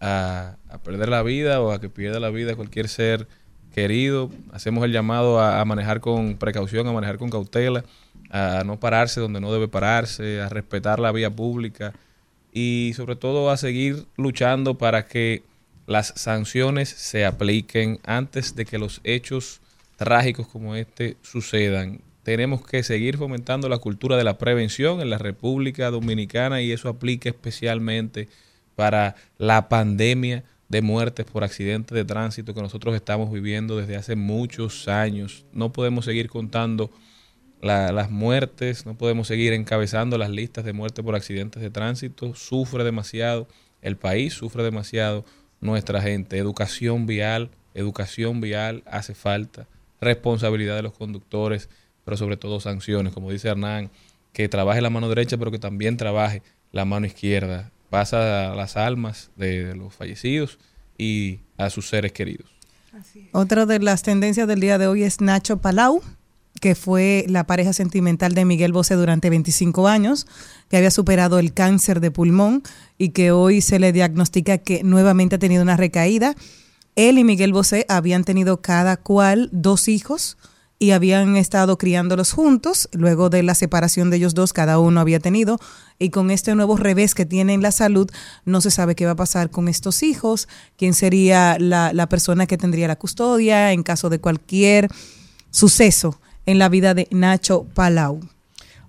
a, 0.00 0.56
a 0.68 0.78
perder 0.78 1.08
la 1.08 1.22
vida 1.22 1.60
o 1.60 1.72
a 1.72 1.80
que 1.80 1.88
pierda 1.88 2.20
la 2.20 2.30
vida 2.30 2.54
cualquier 2.54 2.88
ser 2.88 3.26
querido. 3.74 4.30
Hacemos 4.52 4.84
el 4.84 4.92
llamado 4.92 5.40
a, 5.40 5.60
a, 5.60 5.64
manejar 5.64 6.00
con 6.00 6.36
precaución, 6.36 6.86
a 6.86 6.92
manejar 6.92 7.18
con 7.18 7.30
cautela, 7.30 7.84
a 8.30 8.62
no 8.64 8.78
pararse 8.78 9.20
donde 9.20 9.40
no 9.40 9.52
debe 9.52 9.68
pararse, 9.68 10.40
a 10.40 10.48
respetar 10.48 11.00
la 11.00 11.12
vía 11.12 11.30
pública 11.30 11.92
y 12.52 12.92
sobre 12.94 13.16
todo 13.16 13.50
a 13.50 13.56
seguir 13.56 14.06
luchando 14.16 14.76
para 14.76 15.06
que 15.06 15.42
las 15.86 16.12
sanciones 16.16 16.88
se 16.90 17.24
apliquen 17.24 17.98
antes 18.04 18.54
de 18.54 18.66
que 18.66 18.78
los 18.78 19.00
hechos 19.04 19.60
trágicos 19.96 20.46
como 20.46 20.76
este 20.76 21.16
sucedan 21.22 22.00
tenemos 22.22 22.64
que 22.64 22.82
seguir 22.82 23.16
fomentando 23.16 23.68
la 23.68 23.78
cultura 23.78 24.16
de 24.16 24.24
la 24.24 24.38
prevención 24.38 25.00
en 25.00 25.10
la 25.10 25.18
República 25.18 25.90
Dominicana 25.90 26.62
y 26.62 26.72
eso 26.72 26.88
aplica 26.88 27.28
especialmente 27.28 28.28
para 28.76 29.16
la 29.38 29.68
pandemia 29.68 30.44
de 30.68 30.82
muertes 30.82 31.26
por 31.26 31.44
accidentes 31.44 31.94
de 31.94 32.04
tránsito 32.04 32.54
que 32.54 32.62
nosotros 32.62 32.94
estamos 32.94 33.30
viviendo 33.30 33.76
desde 33.76 33.96
hace 33.96 34.16
muchos 34.16 34.88
años. 34.88 35.44
No 35.52 35.72
podemos 35.72 36.06
seguir 36.06 36.30
contando 36.30 36.90
las 37.60 38.10
muertes, 38.10 38.86
no 38.86 38.96
podemos 38.96 39.28
seguir 39.28 39.52
encabezando 39.52 40.16
las 40.16 40.30
listas 40.30 40.64
de 40.64 40.72
muertes 40.72 41.04
por 41.04 41.14
accidentes 41.14 41.62
de 41.62 41.70
tránsito. 41.70 42.34
Sufre 42.34 42.84
demasiado 42.84 43.46
el 43.82 43.96
país, 43.96 44.32
sufre 44.32 44.62
demasiado 44.62 45.24
nuestra 45.60 46.00
gente. 46.00 46.38
Educación 46.38 47.06
vial, 47.06 47.50
educación 47.74 48.40
vial 48.40 48.82
hace 48.86 49.14
falta, 49.14 49.68
responsabilidad 50.00 50.76
de 50.76 50.82
los 50.82 50.92
conductores, 50.92 51.68
pero 52.04 52.16
sobre 52.16 52.36
todo 52.36 52.60
sanciones, 52.60 53.12
como 53.12 53.30
dice 53.30 53.48
Hernán, 53.48 53.90
que 54.32 54.48
trabaje 54.48 54.80
la 54.80 54.90
mano 54.90 55.08
derecha, 55.08 55.36
pero 55.36 55.50
que 55.50 55.58
también 55.58 55.96
trabaje 55.96 56.42
la 56.72 56.84
mano 56.84 57.06
izquierda. 57.06 57.70
Pasa 57.90 58.52
a 58.52 58.54
las 58.54 58.76
almas 58.76 59.30
de 59.36 59.74
los 59.74 59.94
fallecidos 59.94 60.58
y 60.96 61.40
a 61.58 61.70
sus 61.70 61.88
seres 61.88 62.12
queridos. 62.12 62.50
Otra 63.32 63.66
de 63.66 63.78
las 63.78 64.02
tendencias 64.02 64.48
del 64.48 64.60
día 64.60 64.78
de 64.78 64.86
hoy 64.86 65.02
es 65.02 65.20
Nacho 65.20 65.58
Palau, 65.58 66.02
que 66.60 66.74
fue 66.74 67.24
la 67.28 67.44
pareja 67.44 67.72
sentimental 67.72 68.34
de 68.34 68.44
Miguel 68.44 68.72
Bosé 68.72 68.94
durante 68.94 69.30
25 69.30 69.88
años, 69.88 70.26
que 70.68 70.76
había 70.76 70.90
superado 70.90 71.38
el 71.38 71.52
cáncer 71.52 72.00
de 72.00 72.10
pulmón 72.10 72.62
y 72.98 73.10
que 73.10 73.32
hoy 73.32 73.60
se 73.60 73.78
le 73.78 73.92
diagnostica 73.92 74.58
que 74.58 74.82
nuevamente 74.84 75.36
ha 75.36 75.38
tenido 75.38 75.62
una 75.62 75.76
recaída. 75.76 76.34
Él 76.94 77.18
y 77.18 77.24
Miguel 77.24 77.52
Bosé 77.52 77.86
habían 77.88 78.24
tenido 78.24 78.60
cada 78.60 78.96
cual 78.96 79.48
dos 79.52 79.88
hijos 79.88 80.36
y 80.82 80.90
habían 80.90 81.36
estado 81.36 81.78
criándolos 81.78 82.32
juntos. 82.32 82.88
Luego 82.90 83.30
de 83.30 83.44
la 83.44 83.54
separación 83.54 84.10
de 84.10 84.16
ellos 84.16 84.34
dos, 84.34 84.52
cada 84.52 84.80
uno 84.80 84.98
había 84.98 85.20
tenido. 85.20 85.60
Y 86.00 86.10
con 86.10 86.32
este 86.32 86.56
nuevo 86.56 86.76
revés 86.76 87.14
que 87.14 87.24
tiene 87.24 87.54
en 87.54 87.62
la 87.62 87.70
salud, 87.70 88.10
no 88.44 88.60
se 88.60 88.72
sabe 88.72 88.96
qué 88.96 89.06
va 89.06 89.12
a 89.12 89.16
pasar 89.16 89.48
con 89.50 89.68
estos 89.68 90.02
hijos, 90.02 90.48
quién 90.76 90.92
sería 90.92 91.56
la, 91.60 91.92
la 91.92 92.08
persona 92.08 92.48
que 92.48 92.58
tendría 92.58 92.88
la 92.88 92.96
custodia 92.96 93.70
en 93.70 93.84
caso 93.84 94.10
de 94.10 94.18
cualquier 94.18 94.88
suceso 95.52 96.20
en 96.46 96.58
la 96.58 96.68
vida 96.68 96.94
de 96.94 97.06
Nacho 97.12 97.64
Palau. 97.74 98.18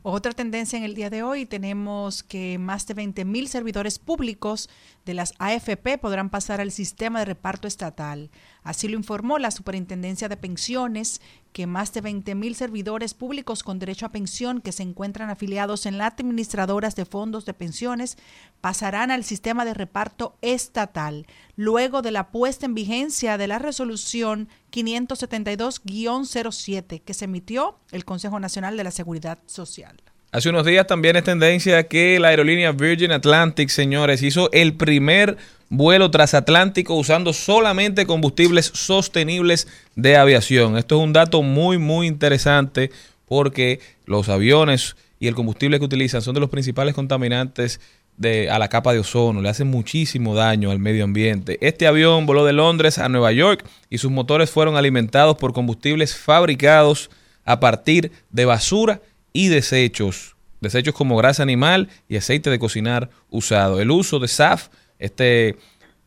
Otra 0.02 0.34
tendencia 0.34 0.76
en 0.76 0.84
el 0.84 0.96
día 0.96 1.10
de 1.12 1.22
hoy, 1.22 1.46
tenemos 1.46 2.24
que 2.24 2.58
más 2.58 2.88
de 2.88 2.96
20 2.96 3.24
mil 3.24 3.48
servidores 3.48 4.00
públicos 4.00 4.68
de 5.06 5.14
las 5.14 5.34
AFP 5.38 5.98
podrán 5.98 6.30
pasar 6.30 6.60
al 6.60 6.72
sistema 6.72 7.20
de 7.20 7.26
reparto 7.26 7.70
estatal. 7.70 8.32
Así 8.64 8.88
lo 8.88 8.96
informó 8.96 9.40
la 9.40 9.52
Superintendencia 9.52 10.30
de 10.30 10.38
Pensiones, 10.38 11.20
que 11.52 11.68
más 11.68 11.92
de 11.94 12.02
20 12.02 12.34
mil 12.36 12.56
servidores 12.56 13.14
públicos 13.14 13.64
con 13.64 13.80
derecho 13.80 14.06
a 14.06 14.12
pensión 14.12 14.62
que 14.62 14.72
se 14.72 14.84
encuentran 14.84 15.30
afiliados 15.30 15.86
en 15.86 15.98
las 15.98 16.14
administradoras 16.14 16.96
de 16.96 17.04
fondos 17.06 17.46
de 17.46 17.54
pensiones 17.54 18.18
pasarán 18.62 19.12
al 19.12 19.24
sistema 19.24 19.66
de 19.66 19.74
reparto 19.74 20.38
estatal, 20.42 21.28
luego 21.56 22.02
de 22.02 22.12
la 22.12 22.32
puesta 22.32 22.66
en 22.66 22.74
vigencia 22.74 23.38
de 23.38 23.48
la 23.48 23.60
resolución 23.60 24.50
572-07 24.72 27.02
que 27.02 27.14
se 27.14 27.26
emitió 27.26 27.78
el 27.92 28.06
Consejo 28.06 28.40
Nacional 28.40 28.78
de 28.78 28.86
la 28.86 28.92
Seguridad 28.92 29.40
Social. 29.46 30.02
Hace 30.34 30.50
unos 30.50 30.66
días 30.66 30.88
también 30.88 31.16
es 31.16 31.24
tendencia 31.24 31.84
que 31.84 32.20
la 32.20 32.30
aerolínea 32.30 32.72
Virgin 32.72 33.12
Atlantic, 33.12 33.70
señores, 33.70 34.24
hizo 34.24 34.52
el 34.52 34.74
primer 34.74 35.38
vuelo 35.70 36.10
transatlántico 36.10 36.96
usando 36.96 37.34
solamente 37.34 38.08
combustibles 38.08 38.72
sostenibles 38.74 39.68
de 39.96 40.18
aviación. 40.18 40.76
Esto 40.76 40.98
es 40.98 41.04
un 41.04 41.14
dato 41.14 41.44
muy, 41.44 41.78
muy 41.78 42.08
interesante 42.08 42.90
porque 43.28 43.80
los 44.08 44.28
aviones 44.28 44.96
y 45.20 45.28
el 45.28 45.36
combustible 45.36 45.78
que 45.78 45.86
utilizan 45.86 46.24
son 46.24 46.34
de 46.34 46.40
los 46.40 46.50
principales 46.50 46.96
contaminantes 46.96 47.80
de, 48.18 48.50
a 48.50 48.58
la 48.58 48.70
capa 48.70 48.92
de 48.92 49.00
ozono, 49.00 49.40
le 49.40 49.50
hacen 49.50 49.68
muchísimo 49.68 50.34
daño 50.34 50.72
al 50.72 50.80
medio 50.80 51.04
ambiente. 51.04 51.60
Este 51.62 51.86
avión 51.86 52.26
voló 52.26 52.44
de 52.44 52.54
Londres 52.54 52.98
a 52.98 53.08
Nueva 53.08 53.32
York 53.34 53.64
y 53.88 54.00
sus 54.00 54.10
motores 54.10 54.50
fueron 54.50 54.78
alimentados 54.78 55.38
por 55.38 55.54
combustibles 55.54 56.16
fabricados 56.16 57.12
a 57.46 57.60
partir 57.60 58.12
de 58.32 58.46
basura 58.46 59.00
y 59.34 59.48
desechos, 59.48 60.36
desechos 60.62 60.94
como 60.94 61.18
grasa 61.18 61.44
animal 61.44 61.90
y 62.08 62.16
aceite 62.16 62.50
de 62.50 62.60
cocinar 62.60 63.10
usado. 63.30 63.82
El 63.82 63.92
uso 63.92 64.20
de 64.20 64.28
SAF, 64.28 64.70
este 65.00 65.58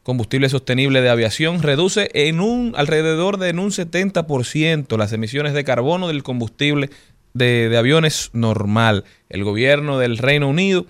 combustible 0.02 0.48
sostenible 0.48 1.02
de 1.02 1.10
aviación, 1.10 1.62
reduce 1.62 2.08
en 2.14 2.40
un 2.40 2.72
alrededor 2.76 3.38
de 3.38 3.48
en 3.48 3.58
un 3.58 3.70
70% 3.70 4.96
las 4.96 5.12
emisiones 5.12 5.52
de 5.52 5.64
carbono 5.64 6.06
del 6.06 6.22
combustible 6.22 6.90
de, 7.34 7.68
de 7.68 7.76
aviones 7.76 8.30
normal. 8.32 9.04
El 9.28 9.42
gobierno 9.42 9.98
del 9.98 10.16
Reino 10.16 10.48
Unido 10.48 10.86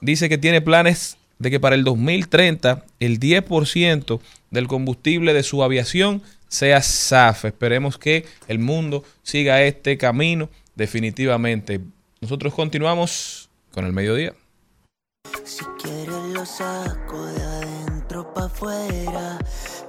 dice 0.00 0.28
que 0.28 0.38
tiene 0.38 0.60
planes 0.60 1.16
de 1.38 1.50
que 1.50 1.60
para 1.60 1.76
el 1.76 1.84
2030 1.84 2.84
el 2.98 3.20
10% 3.20 4.20
del 4.50 4.66
combustible 4.66 5.32
de 5.34 5.44
su 5.44 5.62
aviación 5.62 6.22
sea 6.48 6.82
SAF. 6.82 7.44
Esperemos 7.44 7.98
que 7.98 8.24
el 8.48 8.58
mundo 8.58 9.04
siga 9.22 9.62
este 9.62 9.98
camino 9.98 10.48
definitivamente. 10.78 11.80
Nosotros 12.20 12.54
continuamos 12.54 13.50
con 13.74 13.84
el 13.84 13.92
mediodía. 13.92 14.32
Si 15.44 15.64
quieres 15.82 16.24
lo 16.32 16.46
saco 16.46 17.26
de 17.26 17.42
adentro 17.42 18.32
pa' 18.32 18.46
afuera, 18.46 19.38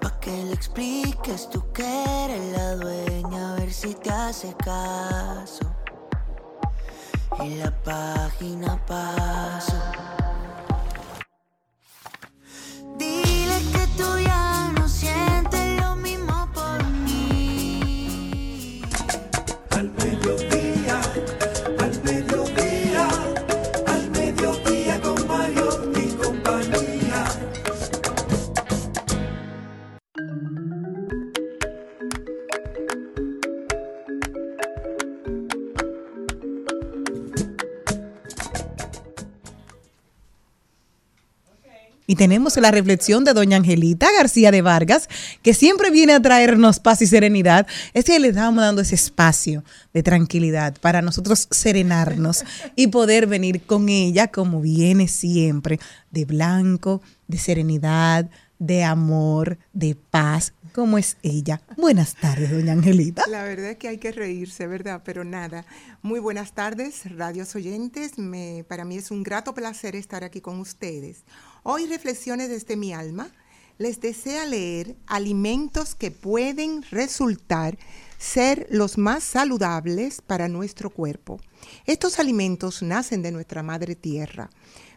pa' 0.02 0.20
que 0.20 0.32
le 0.46 0.54
expliques 0.54 1.50
tú 1.50 1.72
que 1.72 1.84
eres 2.26 2.52
la 2.58 2.76
dueña, 2.76 3.54
a 3.54 3.56
ver 3.60 3.72
si 3.72 3.94
te 3.94 4.10
hace 4.10 4.54
caso. 4.58 5.74
Y 7.46 7.56
la 7.56 7.72
página 7.84 8.84
paso. 8.86 9.80
Dile 12.98 13.58
que 13.74 13.88
tú 13.96 14.10
ya 14.26 14.74
no 14.76 14.90
sientes 14.90 15.80
lo 15.82 15.96
mismo 15.96 16.50
por 16.54 16.84
mí. 17.06 18.82
Al 19.70 19.92
mediodía, 19.92 20.49
Y 42.10 42.16
tenemos 42.16 42.58
la 42.58 42.72
reflexión 42.72 43.24
de 43.24 43.34
doña 43.34 43.58
Angelita 43.58 44.08
García 44.12 44.50
de 44.50 44.64
Vargas, 44.64 45.08
que 45.44 45.54
siempre 45.54 45.92
viene 45.92 46.14
a 46.14 46.20
traernos 46.20 46.80
paz 46.80 47.04
y 47.04 47.06
serenidad. 47.06 47.68
Es 47.94 48.06
que 48.06 48.20
le 48.20 48.30
estamos 48.30 48.64
dando 48.64 48.82
ese 48.82 48.96
espacio 48.96 49.64
de 49.94 50.02
tranquilidad 50.02 50.76
para 50.82 51.04
nosotros 51.04 51.48
serenarnos 51.52 52.46
y 52.76 52.88
poder 52.88 53.28
venir 53.28 53.62
con 53.62 53.90
ella 53.90 54.30
como 54.30 54.60
viene 54.60 55.08
siempre, 55.08 55.80
de 56.10 56.26
blanco, 56.26 57.04
de 57.28 57.38
serenidad, 57.38 58.28
de 58.58 58.84
amor, 58.84 59.60
de 59.74 59.96
paz. 59.96 60.54
¿Cómo 60.74 60.98
es 60.98 61.16
ella? 61.22 61.62
Buenas 61.78 62.16
tardes, 62.16 62.50
doña 62.50 62.74
Angelita. 62.74 63.24
La 63.30 63.44
verdad 63.44 63.70
es 63.70 63.78
que 63.78 63.88
hay 63.88 64.00
que 64.00 64.12
reírse, 64.12 64.66
¿verdad? 64.66 65.04
Pero 65.06 65.24
nada. 65.24 65.64
Muy 66.02 66.20
buenas 66.20 66.54
tardes, 66.54 67.04
radios 67.16 67.56
oyentes. 67.56 68.18
Me, 68.18 68.66
para 68.68 68.84
mí 68.84 68.98
es 68.98 69.12
un 69.12 69.22
grato 69.22 69.54
placer 69.54 69.96
estar 69.96 70.24
aquí 70.24 70.42
con 70.42 70.60
ustedes. 70.60 71.24
Hoy 71.64 71.88
Reflexiones 71.88 72.50
desde 72.50 72.78
mi 72.78 72.94
alma 72.94 73.30
les 73.78 74.00
desea 74.00 74.46
leer 74.46 74.96
alimentos 75.08 75.94
que 75.94 76.10
pueden 76.10 76.84
resultar 76.84 77.78
ser 78.18 78.68
los 78.70 78.98
más 78.98 79.24
saludables 79.24 80.22
para 80.22 80.48
nuestro 80.48 80.90
cuerpo. 80.90 81.40
Estos 81.86 82.20
alimentos 82.20 82.82
nacen 82.82 83.22
de 83.22 83.32
nuestra 83.32 83.62
madre 83.62 83.96
tierra. 83.96 84.50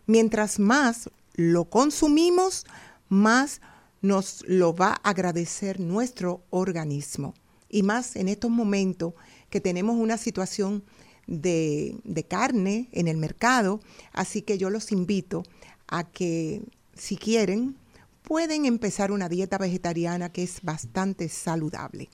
Mientras 0.06 0.58
más 0.60 1.10
lo 1.34 1.64
consumimos, 1.64 2.64
más 3.08 3.60
nos 4.00 4.44
lo 4.46 4.74
va 4.74 5.00
a 5.02 5.10
agradecer 5.10 5.80
nuestro 5.80 6.44
organismo. 6.50 7.34
Y 7.68 7.82
más 7.82 8.14
en 8.16 8.28
estos 8.28 8.50
momentos 8.50 9.14
que 9.50 9.60
tenemos 9.60 9.96
una 9.96 10.16
situación 10.16 10.84
de, 11.26 11.96
de, 12.04 12.24
carne 12.24 12.88
en 12.92 13.08
el 13.08 13.16
mercado. 13.16 13.80
Así 14.12 14.42
que 14.42 14.58
yo 14.58 14.70
los 14.70 14.92
invito 14.92 15.44
a 15.92 16.04
que, 16.04 16.62
si 16.94 17.16
quieren, 17.16 17.76
pueden 18.22 18.64
empezar 18.64 19.12
una 19.12 19.28
dieta 19.28 19.58
vegetariana 19.58 20.32
que 20.32 20.42
es 20.42 20.62
bastante 20.62 21.28
saludable. 21.28 22.08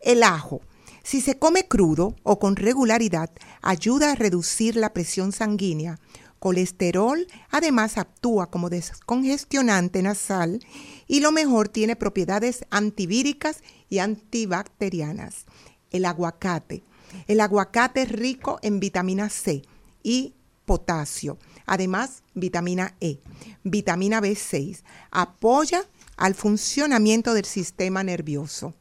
El 0.00 0.22
ajo. 0.22 0.62
Si 1.02 1.20
se 1.20 1.38
come 1.38 1.68
crudo 1.68 2.16
o 2.22 2.38
con 2.38 2.56
regularidad, 2.56 3.30
ayuda 3.62 4.12
a 4.12 4.14
reducir 4.14 4.76
la 4.76 4.92
presión 4.92 5.32
sanguínea, 5.32 5.98
colesterol, 6.38 7.26
además 7.50 7.98
actúa 7.98 8.50
como 8.50 8.70
descongestionante 8.70 10.02
nasal 10.02 10.60
y 11.06 11.20
lo 11.20 11.30
mejor 11.30 11.68
tiene 11.68 11.96
propiedades 11.96 12.64
antivíricas 12.70 13.62
y 13.90 13.98
antibacterianas. 13.98 15.44
El 15.90 16.06
aguacate. 16.06 16.82
El 17.26 17.40
aguacate 17.40 18.02
es 18.02 18.08
rico 18.12 18.58
en 18.62 18.80
vitamina 18.80 19.28
C 19.28 19.62
y 20.02 20.34
potasio. 20.70 21.36
Además, 21.66 22.22
vitamina 22.32 22.94
E, 23.00 23.18
vitamina 23.64 24.20
B6. 24.20 24.84
Apoya 25.10 25.84
al 26.16 26.36
funcionamiento 26.36 27.34
del 27.34 27.44
sistema 27.44 28.04
nervioso. 28.04 28.74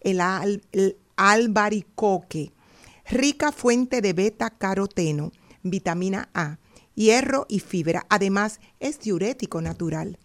El, 0.00 0.18
el 0.72 0.96
albaricoque, 1.16 2.52
rica 3.10 3.52
fuente 3.52 4.00
de 4.00 4.14
beta 4.14 4.48
caroteno, 4.48 5.30
vitamina 5.62 6.30
A, 6.32 6.56
hierro 6.94 7.44
y 7.50 7.60
fibra. 7.60 8.06
Además, 8.08 8.58
es 8.78 8.98
diurético 9.00 9.60
natural. 9.60 10.18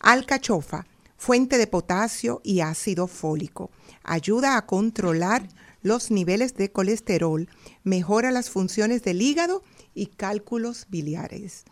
Alcachofa, 0.00 0.86
fuente 1.16 1.56
de 1.56 1.68
potasio 1.68 2.40
y 2.42 2.62
ácido 2.62 3.06
fólico. 3.06 3.70
Ayuda 4.02 4.56
a 4.56 4.66
controlar 4.66 5.46
los 5.82 6.10
niveles 6.10 6.54
de 6.54 6.70
colesterol, 6.70 7.48
mejora 7.84 8.30
las 8.30 8.50
funciones 8.50 9.02
del 9.02 9.20
hígado 9.22 9.62
y 9.94 10.06
cálculos 10.06 10.86
biliares. 10.88 11.64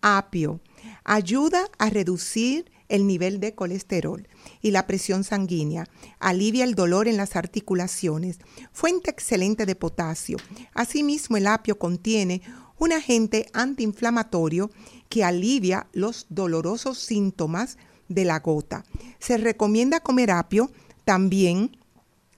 Apio, 0.00 0.60
ayuda 1.04 1.68
a 1.78 1.90
reducir 1.90 2.70
el 2.88 3.06
nivel 3.06 3.40
de 3.40 3.54
colesterol 3.54 4.28
y 4.62 4.70
la 4.70 4.86
presión 4.86 5.24
sanguínea, 5.24 5.88
alivia 6.20 6.64
el 6.64 6.74
dolor 6.74 7.08
en 7.08 7.16
las 7.16 7.34
articulaciones, 7.36 8.38
fuente 8.72 9.10
excelente 9.10 9.66
de 9.66 9.74
potasio. 9.74 10.36
Asimismo, 10.72 11.36
el 11.36 11.46
apio 11.46 11.78
contiene 11.78 12.42
un 12.78 12.92
agente 12.92 13.46
antiinflamatorio 13.52 14.70
que 15.08 15.24
alivia 15.24 15.88
los 15.92 16.26
dolorosos 16.28 16.98
síntomas 16.98 17.78
de 18.08 18.24
la 18.24 18.38
gota. 18.40 18.84
Se 19.18 19.38
recomienda 19.38 20.00
comer 20.00 20.30
apio 20.30 20.70
también 21.04 21.76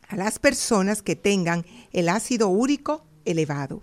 a 0.09 0.16
las 0.16 0.39
personas 0.39 1.02
que 1.02 1.16
tengan 1.16 1.64
el 1.93 2.09
ácido 2.09 2.48
úrico 2.48 3.05
elevado. 3.24 3.82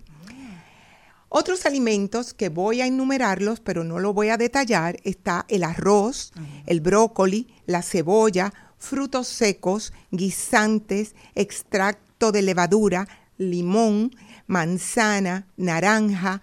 Otros 1.28 1.66
alimentos 1.66 2.34
que 2.34 2.48
voy 2.48 2.80
a 2.80 2.86
enumerarlos, 2.86 3.60
pero 3.60 3.84
no 3.84 3.98
lo 3.98 4.12
voy 4.12 4.28
a 4.28 4.36
detallar, 4.36 4.98
está 5.02 5.44
el 5.48 5.64
arroz, 5.64 6.32
el 6.66 6.80
brócoli, 6.80 7.48
la 7.66 7.82
cebolla, 7.82 8.52
frutos 8.78 9.26
secos, 9.26 9.92
guisantes, 10.10 11.14
extracto 11.34 12.32
de 12.32 12.42
levadura, 12.42 13.08
limón, 13.38 14.14
manzana, 14.46 15.46
naranja, 15.56 16.42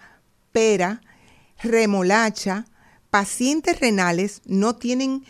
pera, 0.52 1.00
remolacha. 1.62 2.66
Pacientes 3.10 3.80
renales 3.80 4.42
no 4.44 4.76
tienen, 4.76 5.24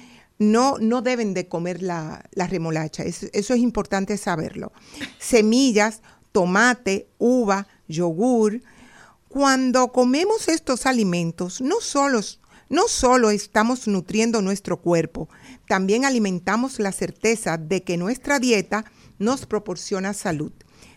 no, 0.51 0.77
no 0.79 1.03
deben 1.03 1.35
de 1.35 1.49
comer 1.49 1.83
la, 1.83 2.29
remolacha. 2.35 3.03
eso 3.05 3.27
es 3.33 3.61
importante 3.61 4.17
saberlo. 4.17 4.73
Semillas, 5.19 6.01
tomate, 6.33 7.09
uva, 7.19 7.67
yogur, 7.89 8.61
cuando 9.29 9.91
comemos 9.91 10.49
estos 10.49 10.87
alimentos, 10.87 11.61
no 11.61 11.81
solo, 11.81 12.21
no 12.69 12.87
solo 12.87 13.31
estamos 13.31 13.89
nutriendo 13.89 14.43
nuestro 14.43 14.81
cuerpo, 14.81 15.29
también 15.67 16.05
alimentamos 16.05 16.79
la 16.79 16.93
certeza 16.93 17.57
de 17.57 17.83
que 17.83 17.97
nuestra 17.97 18.39
dieta 18.39 18.85
nos 19.19 19.47
proporciona 19.47 20.15
salud. 20.15 20.53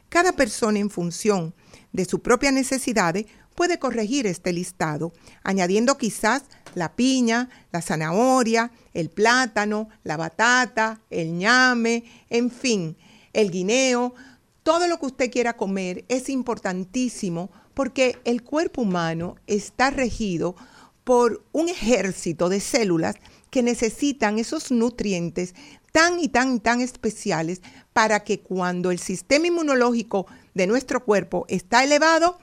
Cada 0.10 0.34
persona 0.34 0.80
en 0.80 0.90
función 0.90 1.56
de 1.94 2.06
su 2.06 2.22
propia 2.22 2.52
necesidad 2.52 3.16
puede 3.58 3.80
corregir 3.80 4.28
este 4.28 4.54
listado, 4.54 5.14
añadiendo 5.42 5.98
quizás 5.98 6.44
la 6.76 6.96
piña, 6.96 7.50
la 7.72 7.82
zanahoria, 7.82 8.72
el 8.94 9.10
plátano, 9.10 9.90
la 10.04 10.16
batata, 10.16 11.02
el 11.10 11.36
ñame, 11.36 12.04
en 12.30 12.52
fin, 12.52 12.96
el 13.34 13.50
guineo. 13.50 14.14
Todo 14.62 14.88
lo 14.88 15.00
que 15.00 15.08
usted 15.08 15.32
quiera 15.32 15.58
comer 15.58 16.06
es 16.08 16.30
importantísimo 16.30 17.50
porque 17.74 18.20
el 18.26 18.44
cuerpo 18.44 18.84
humano 18.84 19.38
está 19.48 19.90
regido 19.90 20.56
por 21.04 21.44
un 21.52 21.68
ejército 21.68 22.50
de 22.50 22.60
células 22.60 23.16
que 23.50 23.64
necesitan 23.64 24.38
esos 24.38 24.70
nutrientes 24.70 25.56
tan 25.92 26.20
y 26.20 26.28
tan 26.28 26.60
tan 26.60 26.82
especiales 26.82 27.64
para 27.92 28.24
que 28.24 28.40
cuando 28.40 28.92
el 28.92 29.00
sistema 29.00 29.48
inmunológico 29.48 30.28
de 30.54 30.68
nuestro 30.68 31.04
cuerpo 31.04 31.48
está 31.50 31.84
elevado, 31.84 32.38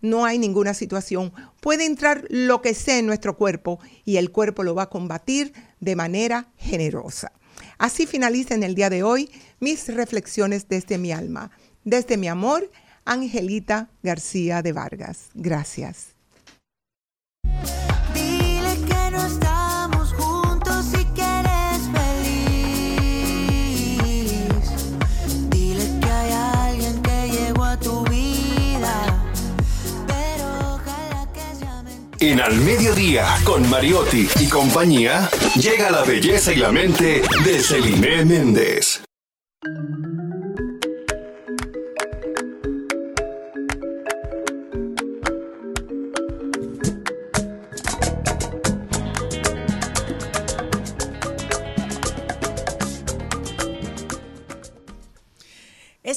no 0.00 0.24
hay 0.24 0.38
ninguna 0.38 0.74
situación. 0.74 1.32
Puede 1.60 1.86
entrar 1.86 2.24
lo 2.28 2.62
que 2.62 2.74
sea 2.74 2.98
en 2.98 3.06
nuestro 3.06 3.36
cuerpo 3.36 3.78
y 4.04 4.16
el 4.16 4.30
cuerpo 4.30 4.62
lo 4.62 4.74
va 4.74 4.84
a 4.84 4.90
combatir 4.90 5.52
de 5.80 5.96
manera 5.96 6.48
generosa. 6.56 7.32
Así 7.78 8.06
finaliza 8.06 8.54
en 8.54 8.62
el 8.62 8.74
día 8.74 8.90
de 8.90 9.02
hoy 9.02 9.30
mis 9.60 9.92
reflexiones 9.94 10.68
desde 10.68 10.98
mi 10.98 11.12
alma, 11.12 11.50
desde 11.84 12.16
mi 12.16 12.28
amor 12.28 12.70
Angelita 13.04 13.88
García 14.02 14.62
de 14.62 14.72
Vargas. 14.72 15.30
Gracias. 15.34 16.18
En 32.20 32.40
Al 32.40 32.56
Mediodía, 32.56 33.26
con 33.44 33.70
Mariotti 33.70 34.28
y 34.40 34.48
compañía, 34.48 35.30
llega 35.54 35.88
la 35.88 36.02
belleza 36.02 36.52
y 36.52 36.56
la 36.56 36.72
mente 36.72 37.22
de 37.44 37.60
Celine 37.60 38.24
Méndez. 38.24 39.02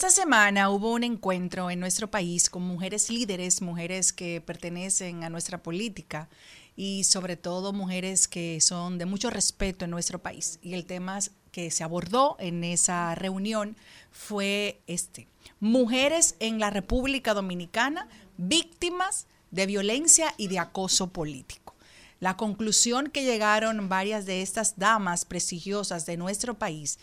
Esta 0.02 0.24
semana 0.24 0.72
hubo 0.72 0.94
un 0.94 1.04
encuentro 1.04 1.70
en 1.70 1.80
nuestro 1.80 2.10
país 2.10 2.50
con 2.50 2.64
mujeres 2.64 3.12
líderes, 3.12 3.62
mujeres 3.62 4.12
que 4.12 4.42
pertenecen 4.42 5.24
a 5.24 5.30
nuestra 5.30 5.62
política 5.62 6.28
y 6.76 7.04
sobre 7.04 7.38
todo 7.38 7.72
mujeres 7.72 8.28
que 8.28 8.60
son 8.62 8.98
de 8.98 9.06
mucho 9.06 9.30
respeto 9.30 9.86
en 9.86 9.92
nuestro 9.92 10.18
país. 10.18 10.58
Y 10.64 10.74
el 10.74 10.88
tema 10.88 11.20
que 11.52 11.70
se 11.70 11.84
abordó 11.84 12.36
en 12.40 12.64
esa 12.64 13.14
reunión 13.14 13.78
fue 14.10 14.82
este, 14.88 15.28
mujeres 15.60 16.36
en 16.40 16.60
la 16.60 16.72
República 16.72 17.36
Dominicana 17.36 18.08
víctimas 18.38 19.28
de 19.52 19.68
violencia 19.68 20.34
y 20.36 20.48
de 20.48 20.58
acoso 20.58 21.14
político. 21.14 21.76
La 22.20 22.38
conclusión 22.38 23.12
que 23.12 23.24
llegaron 23.24 23.88
varias 23.88 24.26
de 24.26 24.42
estas 24.42 24.80
damas 24.80 25.26
prestigiosas 25.26 26.08
de 26.08 26.18
nuestro 26.18 26.56
país 26.56 26.98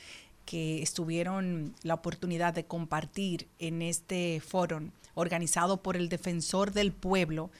que 0.49 0.83
estuvieron 0.83 1.75
la 1.83 1.93
oportunidad 1.93 2.55
de 2.55 2.65
compartir 2.65 3.49
en 3.59 3.83
este 3.83 4.41
foro 4.41 4.81
organizado 5.13 5.83
por 5.83 5.95
el 5.95 6.09
Defensor 6.09 6.73
del 6.73 6.91
Pueblo, 6.91 7.51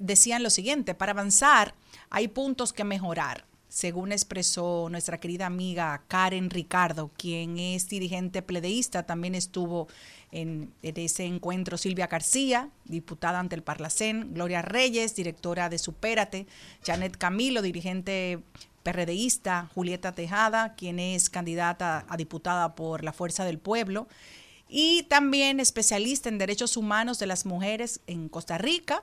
decían 0.00 0.42
lo 0.42 0.50
siguiente, 0.50 0.96
para 0.96 1.12
avanzar 1.12 1.72
hay 2.08 2.26
puntos 2.26 2.72
que 2.72 2.82
mejorar, 2.82 3.44
según 3.68 4.10
expresó 4.10 4.88
nuestra 4.90 5.18
querida 5.18 5.46
amiga 5.46 6.02
Karen 6.08 6.50
Ricardo, 6.50 7.12
quien 7.16 7.60
es 7.60 7.88
dirigente 7.88 8.42
pledeísta, 8.42 9.04
también 9.04 9.36
estuvo 9.36 9.86
en, 10.32 10.72
en, 10.82 10.96
ese 10.96 11.26
encuentro 11.26 11.78
Silvia 11.78 12.08
García, 12.08 12.70
diputada 12.86 13.38
ante 13.38 13.54
el 13.54 13.62
Parlacén, 13.62 14.34
Gloria 14.34 14.62
Reyes, 14.62 15.14
directora 15.14 15.68
de 15.68 15.78
Supérate, 15.78 16.48
Janet 16.84 17.16
Camilo, 17.16 17.62
dirigente 17.62 18.40
PRDista, 18.82 19.68
Julieta 19.74 20.12
Tejada, 20.12 20.74
quien 20.74 20.98
es 20.98 21.30
candidata 21.30 22.04
a 22.08 22.16
diputada 22.16 22.74
por 22.74 23.04
la 23.04 23.12
Fuerza 23.12 23.44
del 23.44 23.58
Pueblo, 23.58 24.08
y 24.68 25.02
también 25.04 25.60
especialista 25.60 26.28
en 26.28 26.38
derechos 26.38 26.76
humanos 26.76 27.18
de 27.18 27.26
las 27.26 27.44
mujeres 27.44 28.00
en 28.06 28.28
Costa 28.28 28.56
Rica, 28.58 29.02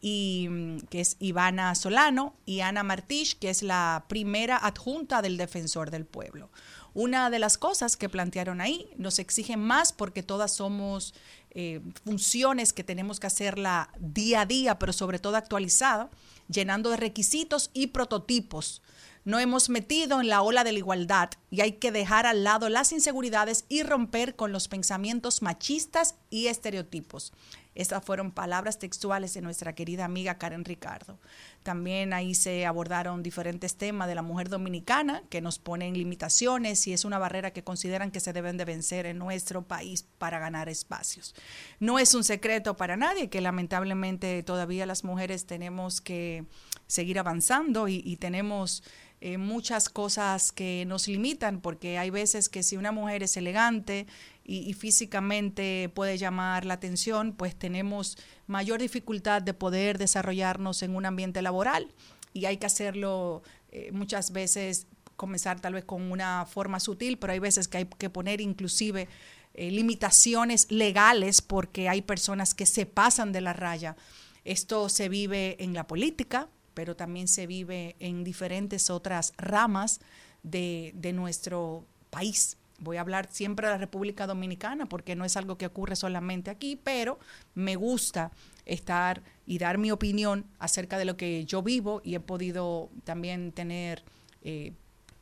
y 0.00 0.46
mm, 0.50 0.80
que 0.90 1.00
es 1.00 1.16
Ivana 1.18 1.74
Solano, 1.74 2.34
y 2.44 2.60
Ana 2.60 2.82
Martich, 2.82 3.38
que 3.38 3.50
es 3.50 3.62
la 3.62 4.04
primera 4.08 4.56
adjunta 4.56 5.22
del 5.22 5.36
Defensor 5.36 5.90
del 5.90 6.04
Pueblo. 6.04 6.50
Una 6.94 7.28
de 7.28 7.38
las 7.38 7.58
cosas 7.58 7.96
que 7.96 8.08
plantearon 8.08 8.60
ahí 8.60 8.88
nos 8.96 9.18
exigen 9.18 9.60
más 9.60 9.92
porque 9.92 10.22
todas 10.22 10.52
somos 10.52 11.14
eh, 11.50 11.80
funciones 12.04 12.72
que 12.72 12.84
tenemos 12.84 13.20
que 13.20 13.26
hacerla 13.26 13.90
día 13.98 14.42
a 14.42 14.46
día, 14.46 14.78
pero 14.78 14.92
sobre 14.92 15.18
todo 15.18 15.36
actualizada, 15.36 16.08
llenando 16.48 16.90
de 16.90 16.96
requisitos 16.96 17.70
y 17.74 17.88
prototipos 17.88 18.82
no 19.26 19.40
hemos 19.40 19.68
metido 19.68 20.20
en 20.20 20.28
la 20.28 20.40
ola 20.40 20.62
de 20.62 20.70
la 20.70 20.78
igualdad 20.78 21.30
y 21.50 21.60
hay 21.60 21.72
que 21.72 21.90
dejar 21.90 22.26
al 22.26 22.44
lado 22.44 22.68
las 22.68 22.92
inseguridades 22.92 23.64
y 23.68 23.82
romper 23.82 24.36
con 24.36 24.52
los 24.52 24.68
pensamientos 24.68 25.42
machistas 25.42 26.14
y 26.30 26.46
estereotipos. 26.46 27.32
Estas 27.74 28.04
fueron 28.04 28.30
palabras 28.30 28.78
textuales 28.78 29.34
de 29.34 29.42
nuestra 29.42 29.74
querida 29.74 30.04
amiga 30.04 30.38
Karen 30.38 30.64
Ricardo. 30.64 31.18
También 31.64 32.12
ahí 32.12 32.34
se 32.34 32.64
abordaron 32.64 33.22
diferentes 33.22 33.76
temas 33.76 34.08
de 34.08 34.14
la 34.14 34.22
mujer 34.22 34.48
dominicana 34.48 35.24
que 35.28 35.42
nos 35.42 35.58
ponen 35.58 35.98
limitaciones 35.98 36.86
y 36.86 36.92
es 36.92 37.04
una 37.04 37.18
barrera 37.18 37.52
que 37.52 37.64
consideran 37.64 38.12
que 38.12 38.20
se 38.20 38.32
deben 38.32 38.56
de 38.56 38.64
vencer 38.64 39.06
en 39.06 39.18
nuestro 39.18 39.62
país 39.62 40.06
para 40.18 40.38
ganar 40.38 40.68
espacios. 40.68 41.34
No 41.80 41.98
es 41.98 42.14
un 42.14 42.22
secreto 42.22 42.76
para 42.76 42.96
nadie 42.96 43.28
que 43.28 43.40
lamentablemente 43.40 44.42
todavía 44.44 44.86
las 44.86 45.02
mujeres 45.02 45.46
tenemos 45.46 46.00
que 46.00 46.46
seguir 46.86 47.18
avanzando 47.18 47.88
y, 47.88 48.00
y 48.04 48.16
tenemos 48.16 48.84
eh, 49.26 49.38
muchas 49.38 49.88
cosas 49.88 50.52
que 50.52 50.84
nos 50.86 51.08
limitan, 51.08 51.60
porque 51.60 51.98
hay 51.98 52.10
veces 52.10 52.48
que 52.48 52.62
si 52.62 52.76
una 52.76 52.92
mujer 52.92 53.24
es 53.24 53.36
elegante 53.36 54.06
y, 54.44 54.72
físicamente 54.74 55.90
puede 55.92 56.16
llamar 56.16 56.64
la 56.64 56.74
atención, 56.74 57.32
pues 57.32 57.56
tenemos 57.56 58.16
mayor 58.46 58.80
dificultad 58.80 59.42
de 59.42 59.52
poder 59.52 59.98
desarrollarnos 59.98 60.84
en 60.84 60.94
un 60.94 61.06
ambiente 61.06 61.42
laboral 61.42 61.92
y 62.34 62.44
hay 62.44 62.58
que 62.58 62.66
hacerlo 62.66 63.42
eh, 63.72 63.90
muchas 63.90 64.30
veces, 64.30 64.86
comenzar 65.16 65.60
tal 65.60 65.72
vez 65.72 65.84
con 65.84 66.12
una 66.12 66.46
forma 66.46 66.78
sutil, 66.78 67.18
pero 67.18 67.32
hay 67.32 67.40
veces 67.40 67.66
que 67.66 67.78
hay 67.78 67.86
que 67.86 68.10
poner 68.10 68.40
inclusive 68.40 69.08
eh, 69.54 69.72
limitaciones 69.72 70.70
legales 70.70 71.42
porque 71.42 71.88
hay 71.88 72.02
personas 72.02 72.54
que 72.54 72.66
se 72.66 72.86
pasan 72.86 73.32
de 73.32 73.40
la 73.40 73.54
raya. 73.54 73.96
Esto 74.44 74.88
se 74.88 75.08
vive 75.08 75.56
en 75.64 75.74
la 75.74 75.88
política, 75.88 76.48
pero 76.76 76.94
también 76.94 77.26
se 77.26 77.46
vive 77.46 77.96
en 78.00 78.22
diferentes 78.22 78.90
otras 78.90 79.32
ramas 79.38 79.98
de, 80.42 80.92
de, 80.94 81.14
nuestro 81.14 81.86
país. 82.10 82.58
Voy 82.80 82.98
a 82.98 83.00
hablar 83.00 83.28
siempre 83.32 83.66
de 83.66 83.72
la 83.72 83.78
República 83.78 84.26
Dominicana 84.26 84.84
porque 84.86 85.16
no 85.16 85.24
es 85.24 85.38
algo 85.38 85.56
que 85.56 85.64
ocurre 85.64 85.96
solamente 85.96 86.50
aquí, 86.50 86.76
pero 86.76 87.18
me 87.54 87.76
gusta 87.76 88.30
estar 88.66 89.22
y 89.46 89.56
dar 89.56 89.78
mi 89.78 89.90
opinión 89.90 90.44
acerca 90.58 90.98
de 90.98 91.06
lo 91.06 91.16
que 91.16 91.46
yo 91.46 91.62
vivo 91.62 92.02
y 92.04 92.14
he 92.14 92.20
podido 92.20 92.90
también 93.04 93.52
tener 93.52 94.04
eh, 94.42 94.74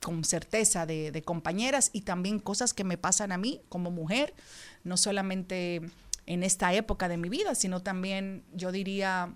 con 0.03 0.25
certeza 0.25 0.87
de, 0.87 1.13
de 1.13 1.23
compañeras 1.23 1.91
y 1.93 2.01
también 2.01 2.41
cosas 2.41 2.75
que 2.75 2.83
me 2.83 2.99
pasan 2.99 3.31
a 3.31 3.39
mí 3.39 3.61
como 3.69 3.93
mujer, 3.93 4.35
no 4.83 4.97
solamente 4.97 5.83
en 6.27 6.43
esta 6.43 6.75
época 6.75 7.07
de 7.07 7.17
mi 7.17 7.29
vida, 7.29 7.55
sino 7.55 7.81
también 7.81 8.43
yo 8.55 8.73
diría 8.73 9.35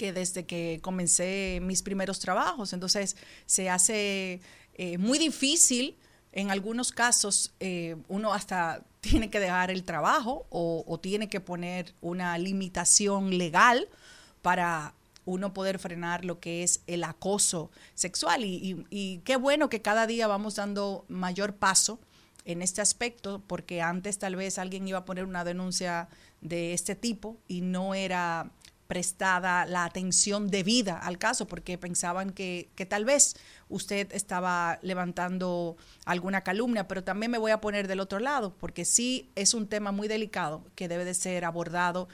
que 0.00 0.14
desde 0.14 0.46
que 0.46 0.78
comencé 0.80 1.58
mis 1.60 1.82
primeros 1.82 2.20
trabajos. 2.20 2.72
Entonces 2.72 3.18
se 3.44 3.68
hace 3.68 4.40
eh, 4.72 4.96
muy 4.96 5.18
difícil, 5.18 5.98
en 6.32 6.50
algunos 6.50 6.90
casos 6.90 7.52
eh, 7.60 7.96
uno 8.08 8.32
hasta 8.32 8.82
tiene 9.00 9.28
que 9.28 9.38
dejar 9.40 9.70
el 9.70 9.84
trabajo 9.84 10.46
o, 10.48 10.98
tiene 11.02 11.28
que 11.28 11.40
poner 11.40 11.92
una 12.00 12.38
limitación 12.38 13.36
legal 13.36 13.88
para 14.40 14.94
uno 15.26 15.52
poder 15.52 15.78
frenar 15.78 16.24
lo 16.24 16.40
que 16.40 16.62
es 16.62 16.80
el 16.86 17.04
acoso 17.04 17.70
sexual. 17.94 18.42
Y, 18.42 18.86
y 18.88 19.18
qué 19.18 19.36
bueno 19.36 19.68
que 19.68 19.82
cada 19.82 20.06
día 20.06 20.26
vamos 20.26 20.54
dando 20.54 21.04
mayor 21.08 21.56
paso 21.56 22.00
en 22.46 22.62
este 22.62 22.80
aspecto, 22.80 23.42
porque 23.46 23.82
antes 23.82 24.18
tal 24.18 24.34
vez 24.34 24.58
alguien 24.58 24.88
iba 24.88 25.00
a 25.00 25.04
poner 25.04 25.26
una 25.26 25.44
denuncia 25.44 26.08
de 26.40 26.72
este 26.72 26.94
tipo 26.94 27.36
y 27.48 27.60
no 27.60 27.94
era 27.94 28.50
prestada 28.90 29.66
la 29.66 29.84
atención 29.84 30.48
debida 30.48 30.98
al 30.98 31.16
caso, 31.16 31.46
porque 31.46 31.78
pensaban 31.78 32.30
que, 32.30 32.70
que, 32.74 32.86
tal 32.86 33.04
vez 33.04 33.36
usted 33.68 34.12
estaba 34.12 34.80
levantando 34.82 35.76
alguna 36.04 36.40
calumnia, 36.40 36.88
pero 36.88 37.04
también 37.04 37.30
me 37.30 37.38
voy 37.38 37.52
a 37.52 37.60
poner 37.60 37.86
del 37.86 38.00
otro 38.00 38.18
lado, 38.18 38.52
porque 38.58 38.84
sí 38.84 39.30
es 39.36 39.54
un 39.54 39.68
tema 39.68 39.92
muy 39.92 40.08
delicado 40.08 40.64
que 40.74 40.88
debe 40.88 41.04
de 41.04 41.14
ser 41.14 41.44
abordado 41.44 42.08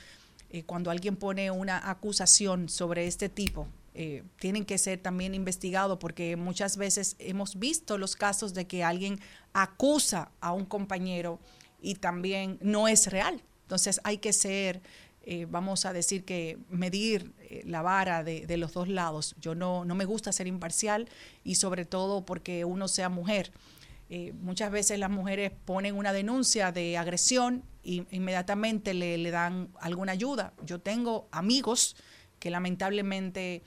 eh, 0.51 0.65
cuando 0.65 0.91
alguien 0.91 1.17
pone 1.17 1.51
una 1.51 1.89
acusación 1.89 2.69
sobre 2.69 3.07
este 3.07 3.31
tipo. 3.31 3.67
Eh, 3.95 4.23
tienen 4.39 4.67
que 4.67 4.77
ser 4.77 4.99
también 5.01 5.35
investigados 5.35 5.97
porque 5.99 6.37
muchas 6.37 6.77
veces 6.77 7.17
hemos 7.19 7.59
visto 7.59 7.97
los 7.97 8.17
casos 8.17 8.53
de 8.53 8.67
que 8.67 8.85
alguien 8.85 9.19
acusa 9.55 10.31
a 10.43 10.53
un 10.53 10.67
compañero 10.67 11.41
y 11.81 11.95
también 11.95 12.59
no 12.61 12.87
es 12.87 13.07
real. 13.07 13.43
Entonces 13.63 13.99
hay 14.05 14.19
que 14.19 14.33
ser 14.33 14.83
eh, 15.29 15.45
vamos 15.51 15.87
a 15.87 15.93
decir 15.93 16.25
que 16.25 16.57
medir 16.71 17.33
eh, 17.41 17.63
la 17.67 17.83
vara 17.83 18.23
de, 18.23 18.57
los 18.57 18.73
dos 18.73 18.87
lados. 18.87 19.35
Yo 19.41 19.57
no, 19.57 19.85
no 19.85 19.97
me 19.97 20.05
gusta 20.05 20.31
ser 20.31 20.47
imparcial 20.47 21.09
y 21.43 21.57
sobre 21.57 21.85
todo 21.85 22.25
porque 22.25 22.65
uno 22.65 22.87
sea 22.87 23.09
mujer. 23.09 23.51
Eh, 24.09 24.33
muchas 24.41 24.71
veces 24.71 25.01
las 25.01 25.11
mujeres 25.11 25.51
ponen 25.65 25.97
una 25.97 26.13
denuncia 26.13 26.71
de 26.71 26.97
agresión 26.97 27.65
y 27.83 28.07
inmediatamente 28.13 28.95
le, 28.95 29.19
le 29.19 29.33
dan 29.33 29.69
alguna 29.81 30.13
ayuda. 30.13 30.53
Yo 30.65 30.81
tengo 30.81 31.27
amigos 31.33 31.97
que 32.39 32.51
lamentablemente, 32.51 33.65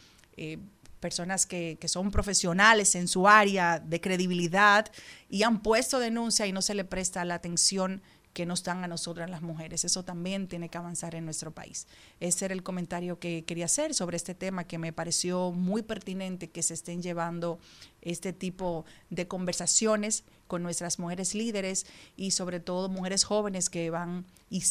personas 1.02 1.45
que, 1.45 1.77
que, 1.81 1.90
son 1.90 2.11
profesionales 2.11 2.95
en 2.95 3.10
su 3.10 3.27
área 3.27 3.80
de 3.80 3.99
credibilidad 3.99 4.90
y 5.27 5.44
han 5.44 5.61
puesto 5.61 5.99
denuncia 5.99 6.48
y 6.48 6.53
no 6.53 6.61
se 6.61 6.76
le 6.76 6.86
presta 6.86 7.26
la 7.26 7.36
atención 7.36 8.02
que 8.34 8.46
nos 8.46 8.64
dan 8.64 8.84
a 8.84 8.88
nosotras 8.88 9.30
las 9.30 9.42
mujeres. 9.42 9.86
Eso 9.86 10.04
también 10.04 10.48
tiene 10.48 10.70
que 10.70 10.78
avanzar 10.78 11.16
en 11.16 11.26
nuestro 11.26 11.52
país. 11.52 11.88
Ese 12.20 12.46
era 12.46 12.54
el 12.54 12.64
comentario 12.64 13.20
que 13.20 13.44
quería 13.44 13.66
hacer 13.66 13.94
sobre 13.94 14.18
este 14.18 14.36
tema 14.36 14.66
que 14.66 14.78
me 14.78 14.94
pareció 14.94 15.52
muy 15.52 15.82
pertinente 15.82 16.50
que 16.50 16.64
se 16.64 16.74
estén 16.74 17.02
llevando 17.02 17.60
este 18.02 18.34
tipo 18.34 18.86
de 19.10 19.28
conversaciones 19.28 20.24
con 20.48 20.64
nuestras 20.64 21.00
mujeres 21.00 21.36
líderes 21.36 21.86
y 22.16 22.32
sobre 22.32 22.60
todo 22.60 22.90
mujeres 22.90 23.24
jóvenes 23.24 23.70
que 23.70 23.90
van 23.90 24.26
y 24.50 24.62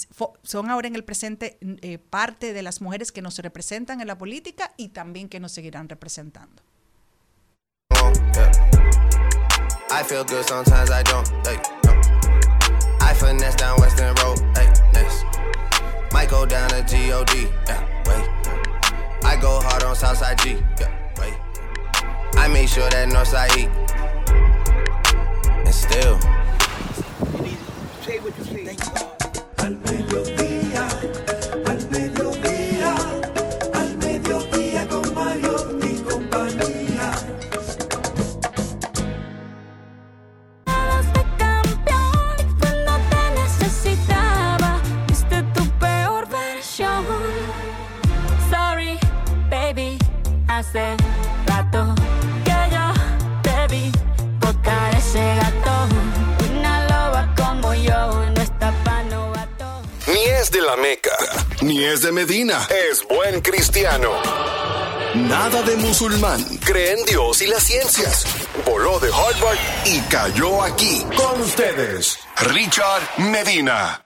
son 0.42 0.70
ahora 0.70 0.88
en 0.88 0.96
el 0.96 1.04
presente 1.04 1.56
eh, 1.60 1.98
parte 1.98 2.52
de 2.52 2.62
las 2.62 2.80
mujeres 2.80 3.12
que 3.12 3.22
nos 3.22 3.38
representan 3.38 4.00
en 4.00 4.08
la 4.08 4.18
política 4.18 4.72
y 4.76 4.88
también 4.88 5.28
que 5.28 5.40
nos 5.40 5.52
seguirán 5.52 5.88
representando. 5.88 6.62
Finesse 13.18 13.56
down 13.56 13.78
Western 13.80 14.14
Road, 14.16 14.38
hey, 14.56 14.72
next. 14.92 15.24
Might 16.12 16.30
go 16.30 16.46
down 16.46 16.70
to 16.70 16.82
G-O-D, 16.84 17.48
yeah, 17.66 17.82
wait. 18.06 19.24
I 19.24 19.36
go 19.40 19.60
hard 19.60 19.82
on 19.82 19.94
Southside 19.96 20.38
G, 20.38 20.56
yeah, 20.80 21.12
wait. 21.18 21.34
I 22.34 22.48
make 22.48 22.68
sure 22.68 22.88
that 22.88 23.08
Northside 23.08 23.56
E. 23.56 23.68
cristiano. 63.78 64.10
Nada 65.28 65.62
de 65.62 65.76
musulmán. 65.76 66.40
Cree 66.64 66.92
en 66.92 67.04
Dios 67.04 67.42
y 67.42 67.46
las 67.46 67.62
ciencias. 67.62 68.26
Voló 68.66 68.98
de 68.98 69.08
Harvard 69.08 69.58
y 69.86 70.00
cayó 70.10 70.62
aquí. 70.62 71.02
Con 71.16 71.40
ustedes, 71.40 72.18
Richard 72.52 73.02
Medina. 73.18 74.04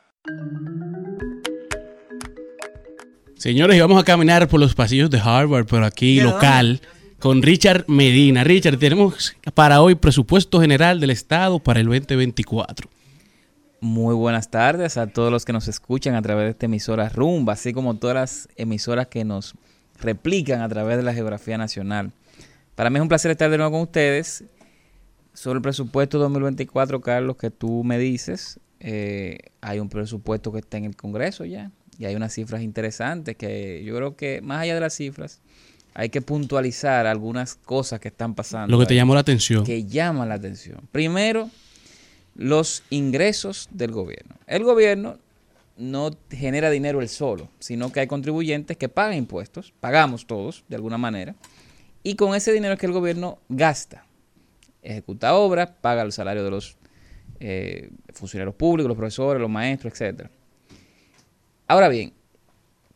Señores, 3.36 3.77
y 3.77 3.81
vamos 3.81 4.01
a 4.01 4.05
caminar 4.05 4.47
por 4.47 4.61
los 4.61 4.74
pasillos 4.74 5.11
de 5.11 5.19
Harvard, 5.19 5.66
pero 5.66 5.86
aquí 5.86 6.20
local, 6.20 6.81
con 7.19 7.43
Richard 7.43 7.86
Medina. 7.89 8.44
Richard, 8.44 8.78
tenemos 8.78 9.35
para 9.55 9.81
hoy 9.81 9.94
presupuesto 9.94 10.61
general 10.61 11.01
del 11.01 11.11
Estado 11.11 11.59
para 11.59 11.81
el 11.81 11.86
2024. 11.86 12.89
Muy 13.82 14.14
buenas 14.14 14.48
tardes 14.48 14.96
a 14.96 15.09
todos 15.09 15.32
los 15.32 15.44
que 15.44 15.52
nos 15.52 15.66
escuchan 15.66 16.14
a 16.14 16.22
través 16.22 16.44
de 16.44 16.50
esta 16.50 16.66
emisora 16.66 17.09
Rumba, 17.09 17.54
así 17.54 17.72
como 17.72 17.96
todas 17.96 18.14
las 18.14 18.48
emisoras 18.54 19.09
que 19.09 19.24
nos 19.24 19.54
replican 19.98 20.60
a 20.60 20.68
través 20.68 20.98
de 20.98 21.02
la 21.02 21.12
geografía 21.12 21.59
nacional. 21.59 22.12
Para 22.76 22.90
mí 22.90 22.98
es 22.98 23.02
un 23.02 23.09
placer 23.09 23.32
estar 23.32 23.50
de 23.50 23.56
nuevo 23.56 23.72
con 23.72 23.80
ustedes. 23.80 24.44
Sobre 25.34 25.56
el 25.56 25.62
presupuesto 25.62 26.20
2024, 26.20 27.00
Carlos, 27.00 27.36
que 27.36 27.50
tú 27.50 27.82
me 27.82 27.98
dices, 27.98 28.60
eh, 28.78 29.38
hay 29.60 29.80
un 29.80 29.88
presupuesto 29.88 30.52
que 30.52 30.60
está 30.60 30.76
en 30.76 30.84
el 30.84 30.94
Congreso 30.94 31.44
ya, 31.44 31.72
y 31.98 32.04
hay 32.04 32.14
unas 32.14 32.32
cifras 32.32 32.62
interesantes 32.62 33.34
que 33.34 33.82
yo 33.84 33.96
creo 33.96 34.14
que 34.14 34.42
más 34.42 34.62
allá 34.62 34.74
de 34.74 34.80
las 34.80 34.94
cifras 34.94 35.40
hay 35.92 36.09
que 36.09 36.22
puntualizar 36.22 37.09
algunas 37.09 37.56
cosas 37.56 37.98
que 37.98 38.06
están 38.06 38.36
pasando. 38.36 38.70
Lo 38.70 38.78
que 38.78 38.86
te 38.86 38.94
llamó 38.94 39.14
la 39.14 39.22
atención. 39.22 39.64
Que 39.64 39.86
llaman 39.86 40.28
la 40.28 40.36
atención. 40.36 40.82
Primero, 40.92 41.50
los 42.34 42.82
ingresos 42.90 43.68
del 43.70 43.92
gobierno. 43.92 44.36
El 44.46 44.64
gobierno 44.64 45.18
no 45.76 46.10
genera 46.30 46.70
dinero 46.70 47.00
él 47.00 47.09
solo, 47.09 47.48
sino 47.59 47.92
que 47.92 48.00
hay 48.00 48.06
contribuyentes 48.06 48.76
que 48.76 48.88
pagan 48.88 49.16
impuestos, 49.16 49.72
pagamos 49.80 50.26
todos 50.26 50.64
de 50.68 50.76
alguna 50.76 50.98
manera, 50.98 51.34
y 52.02 52.16
con 52.16 52.34
ese 52.34 52.52
dinero 52.52 52.74
es 52.74 52.80
que 52.80 52.86
el 52.86 52.92
gobierno 52.92 53.38
gasta, 53.48 54.04
ejecuta 54.82 55.34
obras, 55.34 55.70
paga 55.80 56.02
el 56.02 56.12
salario 56.12 56.44
de 56.44 56.50
los 56.50 56.76
eh, 57.40 57.90
funcionarios 58.12 58.54
públicos, 58.54 58.88
los 58.88 58.96
profesores, 58.96 59.40
los 59.40 59.50
maestros, 59.50 60.00
etc. 60.00 60.28
Ahora 61.66 61.88
bien, 61.88 62.12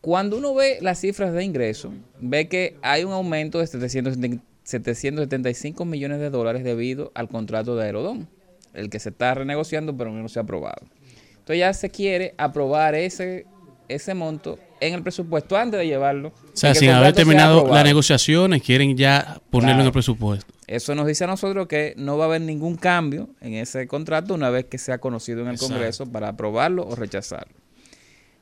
cuando 0.00 0.38
uno 0.38 0.54
ve 0.54 0.78
las 0.80 1.00
cifras 1.00 1.32
de 1.32 1.44
ingreso, 1.44 1.92
ve 2.20 2.48
que 2.48 2.76
hay 2.82 3.04
un 3.04 3.12
aumento 3.12 3.58
de 3.58 3.66
770 3.66 4.42
775 4.66 5.84
millones 5.84 6.18
de 6.18 6.28
dólares 6.28 6.64
debido 6.64 7.12
al 7.14 7.28
contrato 7.28 7.76
de 7.76 7.84
Aerodón, 7.84 8.28
el 8.76 8.90
que 8.90 8.98
se 9.00 9.08
está 9.10 9.34
renegociando 9.34 9.96
pero 9.96 10.10
no 10.10 10.28
se 10.28 10.38
ha 10.38 10.42
aprobado. 10.42 10.82
Entonces 11.30 11.58
ya 11.58 11.72
se 11.72 11.90
quiere 11.90 12.34
aprobar 12.38 12.94
ese, 12.94 13.46
ese 13.88 14.14
monto 14.14 14.58
en 14.80 14.94
el 14.94 15.02
presupuesto 15.02 15.56
antes 15.56 15.80
de 15.80 15.86
llevarlo. 15.86 16.28
O 16.28 16.56
sea, 16.56 16.74
sin 16.74 16.90
haber 16.90 17.14
terminado 17.14 17.66
las 17.72 17.84
negociaciones, 17.84 18.62
quieren 18.62 18.96
ya 18.96 19.40
ponerlo 19.50 19.80
en 19.80 19.86
el 19.86 19.92
presupuesto. 19.92 20.52
Eso 20.66 20.94
nos 20.94 21.06
dice 21.06 21.24
a 21.24 21.28
nosotros 21.28 21.68
que 21.68 21.94
no 21.96 22.18
va 22.18 22.24
a 22.24 22.28
haber 22.28 22.40
ningún 22.40 22.76
cambio 22.76 23.28
en 23.40 23.54
ese 23.54 23.86
contrato 23.86 24.34
una 24.34 24.50
vez 24.50 24.64
que 24.64 24.78
sea 24.78 24.98
conocido 24.98 25.42
en 25.42 25.48
el 25.48 25.58
Congreso 25.58 26.06
para 26.10 26.28
aprobarlo 26.28 26.86
o 26.86 26.96
rechazarlo. 26.96 27.54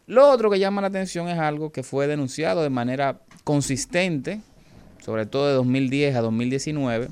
Lo 0.06 0.30
otro 0.30 0.50
que 0.50 0.58
llama 0.58 0.80
la 0.80 0.88
atención 0.88 1.28
es 1.28 1.38
algo 1.38 1.72
que 1.72 1.82
fue 1.82 2.06
denunciado 2.06 2.62
de 2.62 2.70
manera 2.70 3.20
consistente 3.44 4.40
sobre 5.04 5.26
todo 5.26 5.48
de 5.48 5.54
2010 5.54 6.16
a 6.16 6.20
2019, 6.22 7.08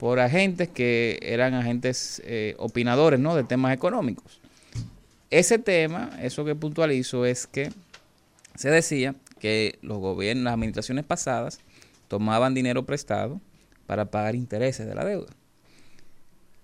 por 0.00 0.18
agentes 0.18 0.70
que 0.70 1.18
eran 1.20 1.52
agentes 1.52 2.22
eh, 2.24 2.54
opinadores 2.56 3.20
¿no? 3.20 3.36
de 3.36 3.44
temas 3.44 3.74
económicos. 3.74 4.40
Ese 5.28 5.58
tema, 5.58 6.18
eso 6.22 6.42
que 6.46 6.54
puntualizo, 6.54 7.26
es 7.26 7.46
que 7.46 7.70
se 8.54 8.70
decía 8.70 9.14
que 9.38 9.78
los 9.82 9.98
gobiernos, 9.98 10.44
las 10.44 10.54
administraciones 10.54 11.04
pasadas, 11.04 11.60
tomaban 12.08 12.54
dinero 12.54 12.86
prestado 12.86 13.42
para 13.86 14.06
pagar 14.06 14.34
intereses 14.34 14.86
de 14.86 14.94
la 14.94 15.04
deuda, 15.04 15.34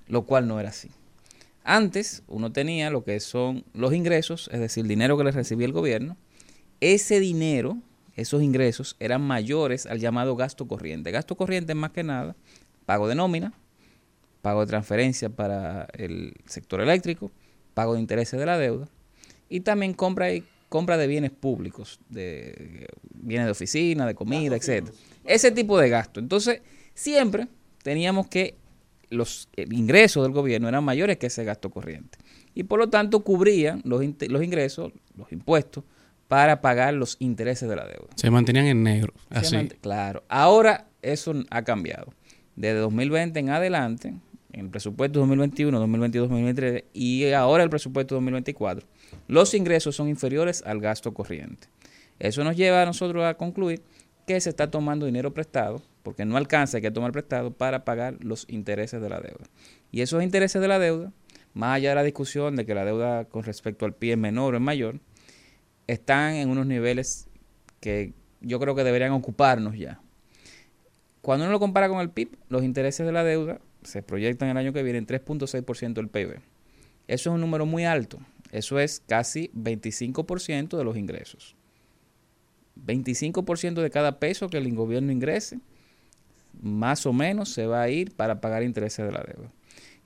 lo 0.08 0.24
cual 0.24 0.48
no 0.48 0.58
era 0.58 0.70
así. 0.70 0.88
Antes 1.62 2.22
uno 2.28 2.52
tenía 2.52 2.88
lo 2.88 3.04
que 3.04 3.20
son 3.20 3.64
los 3.74 3.92
ingresos, 3.92 4.48
es 4.50 4.60
decir, 4.60 4.84
el 4.84 4.88
dinero 4.88 5.18
que 5.18 5.24
le 5.24 5.32
recibía 5.32 5.66
el 5.66 5.72
gobierno. 5.72 6.16
Ese 6.80 7.20
dinero 7.20 7.76
esos 8.16 8.42
ingresos 8.42 8.96
eran 8.98 9.20
mayores 9.20 9.84
al 9.84 10.00
llamado 10.00 10.36
gasto 10.36 10.66
corriente. 10.66 11.10
Gasto 11.10 11.36
corriente 11.36 11.72
es 11.72 11.76
más 11.76 11.90
que 11.90 12.02
nada 12.02 12.34
pago 12.86 13.08
de 13.08 13.14
nómina, 13.14 13.52
pago 14.40 14.60
de 14.60 14.68
transferencia 14.68 15.28
para 15.28 15.88
el 15.92 16.34
sector 16.46 16.80
eléctrico, 16.80 17.30
pago 17.74 17.94
de 17.94 18.00
intereses 18.00 18.38
de 18.38 18.46
la 18.46 18.56
deuda 18.56 18.88
y 19.48 19.60
también 19.60 19.92
compra, 19.92 20.32
y, 20.32 20.44
compra 20.68 20.96
de 20.96 21.06
bienes 21.06 21.32
públicos, 21.32 22.00
de 22.08 22.86
bienes 23.12 23.46
de 23.46 23.52
oficina, 23.52 24.06
de 24.06 24.14
comida, 24.14 24.56
etc. 24.56 24.88
Ese 25.24 25.50
tipo 25.50 25.78
de 25.78 25.88
gasto. 25.88 26.20
Entonces, 26.20 26.62
siempre 26.94 27.48
teníamos 27.82 28.28
que 28.28 28.56
los 29.10 29.48
ingresos 29.70 30.22
del 30.24 30.32
gobierno 30.32 30.68
eran 30.68 30.84
mayores 30.84 31.16
que 31.18 31.26
ese 31.26 31.44
gasto 31.44 31.70
corriente. 31.70 32.18
Y 32.54 32.64
por 32.64 32.78
lo 32.78 32.88
tanto 32.88 33.22
cubrían 33.22 33.82
los, 33.84 34.02
los 34.28 34.42
ingresos, 34.42 34.92
los 35.16 35.30
impuestos, 35.32 35.84
para 36.28 36.60
pagar 36.60 36.94
los 36.94 37.16
intereses 37.20 37.68
de 37.68 37.76
la 37.76 37.86
deuda. 37.86 38.08
Se 38.16 38.30
mantenían 38.30 38.66
en 38.66 38.82
negro. 38.82 39.12
Así. 39.30 39.56
claro. 39.80 40.24
Ahora 40.28 40.88
eso 41.02 41.32
ha 41.50 41.62
cambiado. 41.62 42.12
Desde 42.56 42.78
2020 42.78 43.38
en 43.38 43.50
adelante, 43.50 44.14
en 44.52 44.64
el 44.64 44.70
presupuesto 44.70 45.20
2021, 45.20 45.78
2022, 45.78 46.28
2023 46.30 46.84
y 46.94 47.30
ahora 47.32 47.62
el 47.62 47.70
presupuesto 47.70 48.14
2024, 48.14 48.86
los 49.28 49.52
ingresos 49.52 49.94
son 49.94 50.08
inferiores 50.08 50.62
al 50.64 50.80
gasto 50.80 51.12
corriente. 51.12 51.68
Eso 52.18 52.42
nos 52.44 52.56
lleva 52.56 52.82
a 52.82 52.86
nosotros 52.86 53.24
a 53.24 53.34
concluir 53.34 53.82
que 54.26 54.40
se 54.40 54.48
está 54.48 54.70
tomando 54.70 55.04
dinero 55.06 55.34
prestado, 55.34 55.82
porque 56.02 56.24
no 56.24 56.38
alcanza, 56.38 56.78
hay 56.78 56.82
que 56.82 56.90
tomar 56.90 57.12
prestado 57.12 57.52
para 57.52 57.84
pagar 57.84 58.16
los 58.20 58.46
intereses 58.48 59.00
de 59.02 59.08
la 59.08 59.20
deuda. 59.20 59.44
Y 59.92 60.00
esos 60.00 60.22
intereses 60.22 60.60
de 60.60 60.68
la 60.68 60.78
deuda, 60.78 61.12
más 61.52 61.76
allá 61.76 61.90
de 61.90 61.94
la 61.96 62.02
discusión 62.02 62.56
de 62.56 62.64
que 62.64 62.74
la 62.74 62.84
deuda 62.84 63.26
con 63.26 63.44
respecto 63.44 63.84
al 63.84 63.94
PIB 63.94 64.12
es 64.12 64.18
menor 64.18 64.54
o 64.54 64.56
es 64.56 64.62
mayor, 64.62 64.98
están 65.86 66.34
en 66.34 66.48
unos 66.48 66.66
niveles 66.66 67.28
que 67.80 68.14
yo 68.40 68.58
creo 68.58 68.74
que 68.74 68.82
deberían 68.82 69.12
ocuparnos 69.12 69.76
ya. 69.76 70.00
Cuando 71.26 71.44
uno 71.44 71.50
lo 71.50 71.58
compara 71.58 71.88
con 71.88 71.98
el 71.98 72.10
PIB, 72.10 72.36
los 72.50 72.62
intereses 72.62 73.04
de 73.04 73.10
la 73.10 73.24
deuda 73.24 73.58
se 73.82 74.00
proyectan 74.00 74.48
el 74.48 74.56
año 74.58 74.72
que 74.72 74.84
viene 74.84 75.00
en 75.00 75.08
3.6% 75.08 75.94
del 75.94 76.06
PIB. 76.06 76.34
Eso 77.08 77.30
es 77.30 77.34
un 77.34 77.40
número 77.40 77.66
muy 77.66 77.84
alto. 77.84 78.20
Eso 78.52 78.78
es 78.78 79.02
casi 79.08 79.50
25% 79.56 80.78
de 80.78 80.84
los 80.84 80.96
ingresos. 80.96 81.56
25% 82.86 83.82
de 83.82 83.90
cada 83.90 84.20
peso 84.20 84.48
que 84.48 84.58
el 84.58 84.72
gobierno 84.72 85.10
ingrese, 85.10 85.58
más 86.62 87.06
o 87.06 87.12
menos 87.12 87.48
se 87.48 87.66
va 87.66 87.82
a 87.82 87.88
ir 87.88 88.14
para 88.14 88.40
pagar 88.40 88.62
intereses 88.62 89.04
de 89.04 89.10
la 89.10 89.24
deuda. 89.24 89.50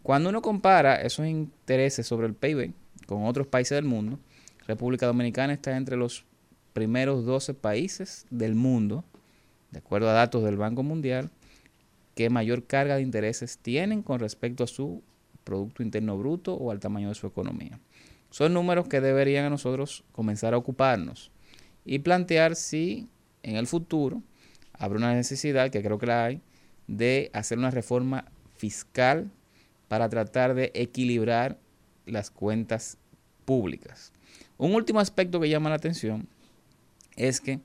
Cuando 0.02 0.30
uno 0.30 0.40
compara 0.40 1.02
esos 1.02 1.26
intereses 1.26 2.06
sobre 2.06 2.28
el 2.28 2.34
PIB 2.34 2.72
con 3.04 3.26
otros 3.26 3.46
países 3.46 3.76
del 3.76 3.84
mundo, 3.84 4.18
República 4.66 5.04
Dominicana 5.04 5.52
está 5.52 5.76
entre 5.76 5.98
los 5.98 6.24
primeros 6.72 7.26
12 7.26 7.52
países 7.52 8.26
del 8.30 8.54
mundo, 8.54 9.04
de 9.70 9.78
acuerdo 9.78 10.08
a 10.08 10.12
datos 10.12 10.42
del 10.44 10.56
Banco 10.56 10.82
Mundial, 10.82 11.30
que 12.14 12.30
mayor 12.30 12.66
carga 12.66 12.96
de 12.96 13.02
intereses 13.02 13.58
tienen 13.58 14.02
con 14.02 14.20
respecto 14.20 14.64
a 14.64 14.66
su 14.66 15.02
Producto 15.44 15.82
Interno 15.82 16.18
Bruto 16.18 16.54
o 16.54 16.70
al 16.70 16.80
tamaño 16.80 17.08
de 17.08 17.14
su 17.14 17.26
economía. 17.26 17.78
Son 18.30 18.54
números 18.54 18.88
que 18.88 19.00
deberían 19.00 19.46
a 19.46 19.50
nosotros 19.50 20.04
comenzar 20.12 20.54
a 20.54 20.58
ocuparnos 20.58 21.30
y 21.84 22.00
plantear 22.00 22.56
si 22.56 23.08
en 23.42 23.56
el 23.56 23.66
futuro 23.66 24.22
habrá 24.72 24.98
una 24.98 25.14
necesidad, 25.14 25.70
que 25.70 25.82
creo 25.82 25.98
que 25.98 26.06
la 26.06 26.24
hay, 26.24 26.40
de 26.86 27.30
hacer 27.32 27.58
una 27.58 27.70
reforma 27.70 28.24
fiscal 28.56 29.30
para 29.88 30.08
tratar 30.08 30.54
de 30.54 30.70
equilibrar 30.74 31.58
las 32.06 32.30
cuentas 32.30 32.98
públicas. 33.44 34.12
Un 34.58 34.74
último 34.74 35.00
aspecto 35.00 35.40
que 35.40 35.48
llama 35.48 35.70
la 35.70 35.76
atención 35.76 36.28
es 37.16 37.40
que 37.40 37.60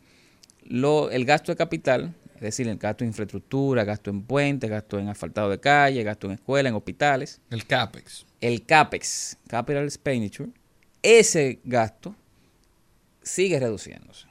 lo, 0.65 1.09
el 1.11 1.25
gasto 1.25 1.51
de 1.51 1.55
capital, 1.55 2.13
es 2.35 2.41
decir, 2.41 2.67
el 2.67 2.77
gasto 2.77 3.03
en 3.03 3.09
infraestructura, 3.09 3.83
gasto 3.83 4.09
en 4.09 4.23
puentes, 4.23 4.69
gasto 4.69 4.99
en 4.99 5.07
asfaltado 5.09 5.49
de 5.49 5.59
calle, 5.59 6.03
gasto 6.03 6.27
en 6.27 6.33
escuelas, 6.33 6.69
en 6.69 6.75
hospitales. 6.75 7.41
El 7.49 7.65
CAPEX. 7.65 8.25
El 8.41 8.65
CAPEX, 8.65 9.37
Capital 9.47 9.85
Expenditure, 9.85 10.49
ese 11.01 11.59
gasto 11.63 12.15
sigue 13.21 13.59
reduciéndose. 13.59 14.27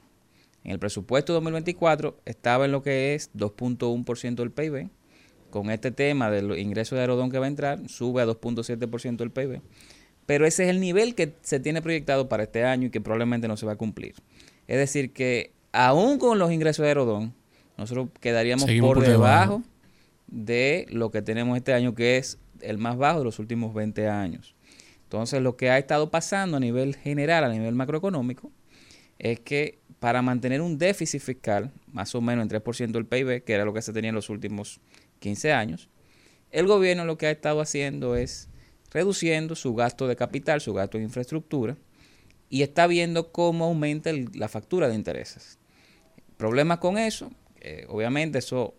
En 0.63 0.71
el 0.71 0.79
presupuesto 0.79 1.33
2024 1.33 2.19
estaba 2.25 2.65
en 2.65 2.71
lo 2.71 2.81
que 2.81 3.15
es 3.15 3.31
2.1% 3.33 4.35
del 4.35 4.51
PIB. 4.51 4.89
Con 5.49 5.69
este 5.69 5.91
tema 5.91 6.29
del 6.29 6.57
ingreso 6.59 6.95
de 6.95 7.01
Aerodón 7.01 7.29
que 7.29 7.39
va 7.39 7.45
a 7.45 7.49
entrar, 7.49 7.87
sube 7.87 8.21
a 8.21 8.25
2.7% 8.25 9.17
del 9.17 9.31
PIB 9.31 9.61
pero 10.25 10.45
ese 10.45 10.63
es 10.63 10.69
el 10.69 10.79
nivel 10.79 11.15
que 11.15 11.33
se 11.41 11.59
tiene 11.59 11.81
proyectado 11.81 12.27
para 12.27 12.43
este 12.43 12.63
año 12.63 12.87
y 12.87 12.89
que 12.89 13.01
probablemente 13.01 13.47
no 13.47 13.57
se 13.57 13.65
va 13.65 13.73
a 13.73 13.77
cumplir. 13.77 14.15
Es 14.67 14.77
decir, 14.77 15.13
que 15.13 15.51
aún 15.75 16.17
con 16.17 16.39
los 16.39 16.51
ingresos 16.51 16.83
de 16.83 16.89
Aerodón, 16.89 17.33
nosotros 17.77 18.09
quedaríamos 18.21 18.69
por, 18.79 19.01
debajo, 19.01 19.61
de 20.27 20.85
lo 20.89 21.11
que 21.11 21.21
tenemos 21.21 21.57
este 21.57 21.73
año, 21.73 21.93
que 21.93 22.17
es 22.17 22.39
el 22.61 22.77
más 22.77 22.97
bajo 22.97 23.19
de 23.19 23.25
los 23.25 23.39
últimos 23.39 23.73
20 23.73 24.07
años. 24.07 24.55
Entonces, 25.03 25.41
lo 25.41 25.57
que 25.57 25.69
ha 25.69 25.77
estado 25.77 26.09
pasando 26.09 26.57
a 26.57 26.59
nivel 26.59 26.95
general, 26.95 27.43
a 27.43 27.49
nivel 27.49 27.75
macroeconómico, 27.75 28.51
es 29.19 29.39
que 29.41 29.79
para 29.99 30.21
mantener 30.21 30.61
un 30.61 30.77
déficit 30.77 31.21
fiscal, 31.21 31.71
más 31.91 32.15
o 32.15 32.21
menos 32.21 32.43
en 32.43 32.49
3% 32.49 32.91
del 32.91 33.05
PIB, 33.05 33.43
que 33.43 33.53
era 33.53 33.65
lo 33.65 33.73
que 33.73 33.81
se 33.81 33.93
tenía 33.93 34.09
en 34.09 34.15
los 34.15 34.29
últimos 34.29 34.79
15 35.19 35.53
años, 35.53 35.89
el 36.51 36.67
gobierno 36.67 37.05
lo 37.05 37.17
que 37.17 37.27
ha 37.27 37.31
estado 37.31 37.59
haciendo 37.59 38.15
es 38.15 38.49
reduciendo 38.91 39.55
su 39.55 39.75
gasto 39.75 40.07
de 40.07 40.15
capital, 40.15 40.61
su 40.61 40.73
gasto 40.73 40.97
en 40.97 41.03
infraestructura, 41.03 41.75
y 42.49 42.61
está 42.61 42.87
viendo 42.87 43.31
cómo 43.31 43.65
aumenta 43.65 44.11
la 44.33 44.47
factura 44.47 44.87
de 44.87 44.95
intereses. 44.95 45.59
Problemas 46.37 46.79
con 46.79 46.97
eso, 46.97 47.31
obviamente 47.87 48.39
eso 48.39 48.75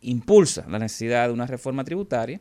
impulsa 0.00 0.66
la 0.68 0.78
necesidad 0.78 1.28
de 1.28 1.34
una 1.34 1.46
reforma 1.46 1.84
tributaria 1.84 2.40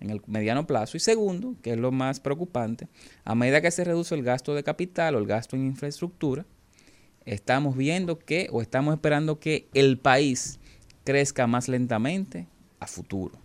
en 0.00 0.10
el 0.10 0.20
mediano 0.26 0.66
plazo. 0.66 0.96
Y 0.96 1.00
segundo, 1.00 1.54
que 1.62 1.72
es 1.72 1.78
lo 1.78 1.92
más 1.92 2.20
preocupante, 2.20 2.88
a 3.24 3.34
medida 3.34 3.60
que 3.60 3.70
se 3.70 3.84
reduce 3.84 4.14
el 4.14 4.22
gasto 4.22 4.54
de 4.54 4.62
capital 4.62 5.14
o 5.14 5.18
el 5.18 5.26
gasto 5.26 5.56
en 5.56 5.66
infraestructura, 5.66 6.44
estamos 7.24 7.76
viendo 7.76 8.18
que 8.18 8.48
o 8.52 8.60
estamos 8.60 8.94
esperando 8.94 9.38
que 9.38 9.68
el 9.72 9.98
país 9.98 10.60
crezca 11.04 11.46
más 11.46 11.68
lentamente 11.68 12.46
a 12.80 12.86
futuro. 12.86 13.38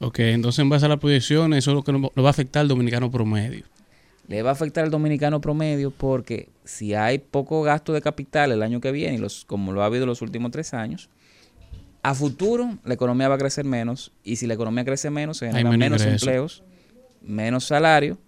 Ok, 0.00 0.18
entonces 0.20 0.60
en 0.60 0.68
base 0.68 0.86
a 0.86 0.88
la 0.88 0.98
proyección, 0.98 1.54
eso 1.54 1.70
es 1.70 1.74
lo 1.74 1.82
que 1.82 1.92
nos 1.92 2.02
va 2.02 2.26
a 2.26 2.30
afectar 2.30 2.60
al 2.60 2.68
dominicano 2.68 3.10
promedio. 3.10 3.64
Le 4.28 4.42
va 4.42 4.50
a 4.50 4.52
afectar 4.52 4.84
al 4.84 4.90
dominicano 4.90 5.40
promedio 5.40 5.90
porque 5.90 6.48
si 6.64 6.94
hay 6.94 7.18
poco 7.18 7.62
gasto 7.62 7.92
de 7.92 8.00
capital 8.00 8.52
el 8.52 8.62
año 8.62 8.80
que 8.80 8.90
viene, 8.90 9.18
los, 9.18 9.44
como 9.44 9.72
lo 9.72 9.82
ha 9.82 9.86
habido 9.86 10.06
los 10.06 10.22
últimos 10.22 10.50
tres 10.50 10.72
años, 10.72 11.10
a 12.02 12.14
futuro 12.14 12.78
la 12.84 12.94
economía 12.94 13.28
va 13.28 13.34
a 13.36 13.38
crecer 13.38 13.64
menos 13.64 14.12
y 14.22 14.36
si 14.36 14.46
la 14.46 14.54
economía 14.54 14.84
crece 14.84 15.10
menos, 15.10 15.38
se 15.38 15.46
generan 15.46 15.78
menos, 15.78 16.02
empleos, 16.02 16.62
menos 17.22 17.64
salario 17.64 18.18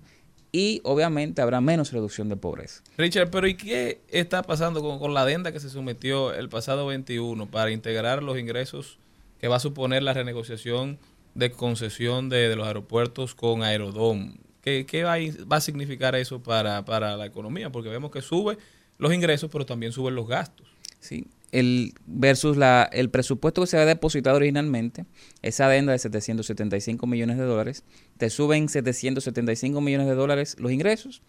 y 0.51 0.81
obviamente 0.85 1.43
habrá 1.43 1.61
menos 1.61 1.93
reducción 1.93 2.29
de 2.29 2.37
pobreza. 2.37 2.83
Richard, 2.97 3.31
pero 3.31 3.47
¿y 3.47 3.55
qué 3.55 4.01
está 4.09 4.43
pasando 4.43 4.81
con, 4.81 4.99
con 4.99 5.13
la 5.13 5.23
adenda 5.23 5.53
que 5.53 5.61
se 5.61 5.69
sometió 5.69 6.33
el 6.33 6.49
pasado 6.49 6.87
21 6.87 7.51
para 7.51 7.71
integrar 7.71 8.23
los 8.23 8.39
ingresos 8.39 8.99
que 9.39 9.49
va 9.49 9.57
a 9.57 9.61
suponer 9.61 10.03
la 10.03 10.15
renegociación 10.15 10.99
de 11.35 11.53
concesión 11.53 12.31
de, 12.31 12.49
de 12.49 12.57
los 12.57 12.67
aeropuertos 12.67 13.35
con 13.35 13.63
Aerodom? 13.63 14.37
¿Qué, 14.67 14.85
qué 14.85 15.05
va, 15.05 15.15
a, 15.15 15.19
va 15.51 15.59
a 15.59 15.61
significar 15.61 16.17
eso 16.17 16.43
para, 16.43 16.85
para 16.85 17.17
la 17.17 17.25
economía? 17.25 17.71
Porque 17.71 17.89
vemos 17.89 18.11
que 18.11 18.21
sube 18.21 18.59
los 18.99 19.15
ingresos, 19.15 19.49
pero 19.53 19.65
también 19.65 19.93
suben 19.93 20.17
los 20.17 20.27
gastos. 20.27 20.67
Sí, 20.99 21.29
el 21.53 21.93
versus 22.05 22.57
la, 22.57 22.83
el 22.93 23.09
presupuesto 23.09 23.61
que 23.61 23.69
se 23.69 23.77
había 23.77 23.87
depositado 23.87 24.35
originalmente, 24.35 25.05
esa 25.41 25.67
adenda 25.67 25.93
de 25.93 26.01
775 26.01 27.07
millones 27.07 27.37
de 27.39 27.45
dólares, 27.45 27.85
te 28.19 28.29
suben 28.29 28.69
775 28.69 29.81
millones 29.81 30.09
de 30.09 30.15
dólares 30.17 30.57
los 30.59 30.73
ingresos 30.73 31.23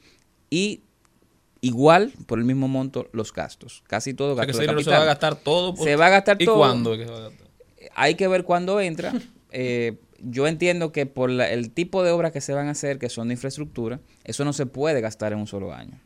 y 0.50 0.82
igual 1.62 2.14
por 2.26 2.40
el 2.40 2.46
mismo 2.46 2.68
monto 2.68 3.08
los 3.14 3.32
gastos. 3.34 3.84
Casi 3.86 4.16
todo 4.16 4.34
O 4.34 4.36
sea, 4.36 4.48
que 4.48 4.54
gasto 4.54 4.74
de 4.76 4.84
se 4.84 4.90
va 4.90 5.02
a 5.04 5.06
gastar 5.06 5.36
todo. 5.36 5.76
por- 5.76 5.84
Se 5.88 5.96
va 5.96 6.08
a 6.08 6.10
gastar 6.10 6.38
¿Y 6.42 6.46
todo. 6.46 6.58
cuándo 6.58 6.94
a 6.94 6.98
gastar? 6.98 7.48
Hay 7.94 8.16
que 8.16 8.28
ver 8.28 8.44
cuándo 8.46 8.82
entra. 8.82 9.14
Eh, 9.50 9.98
yo 10.20 10.48
entiendo 10.48 10.92
que 10.92 11.06
por 11.06 11.30
la- 11.30 11.50
el 11.50 11.72
tipo 11.72 12.04
de 12.04 12.12
obras 12.12 12.32
que 12.32 12.42
se 12.42 12.54
van 12.54 12.68
a 12.68 12.72
hacer, 12.72 13.00
que 13.00 13.10
son 13.10 13.28
de 13.28 13.36
infraestructura, 13.36 14.00
eso 14.24 14.44
no 14.46 14.54
se 14.54 14.66
puede 14.66 15.02
gastar 15.02 15.34
en 15.34 15.40
un 15.40 15.48
solo 15.48 15.74
año. 15.74 16.00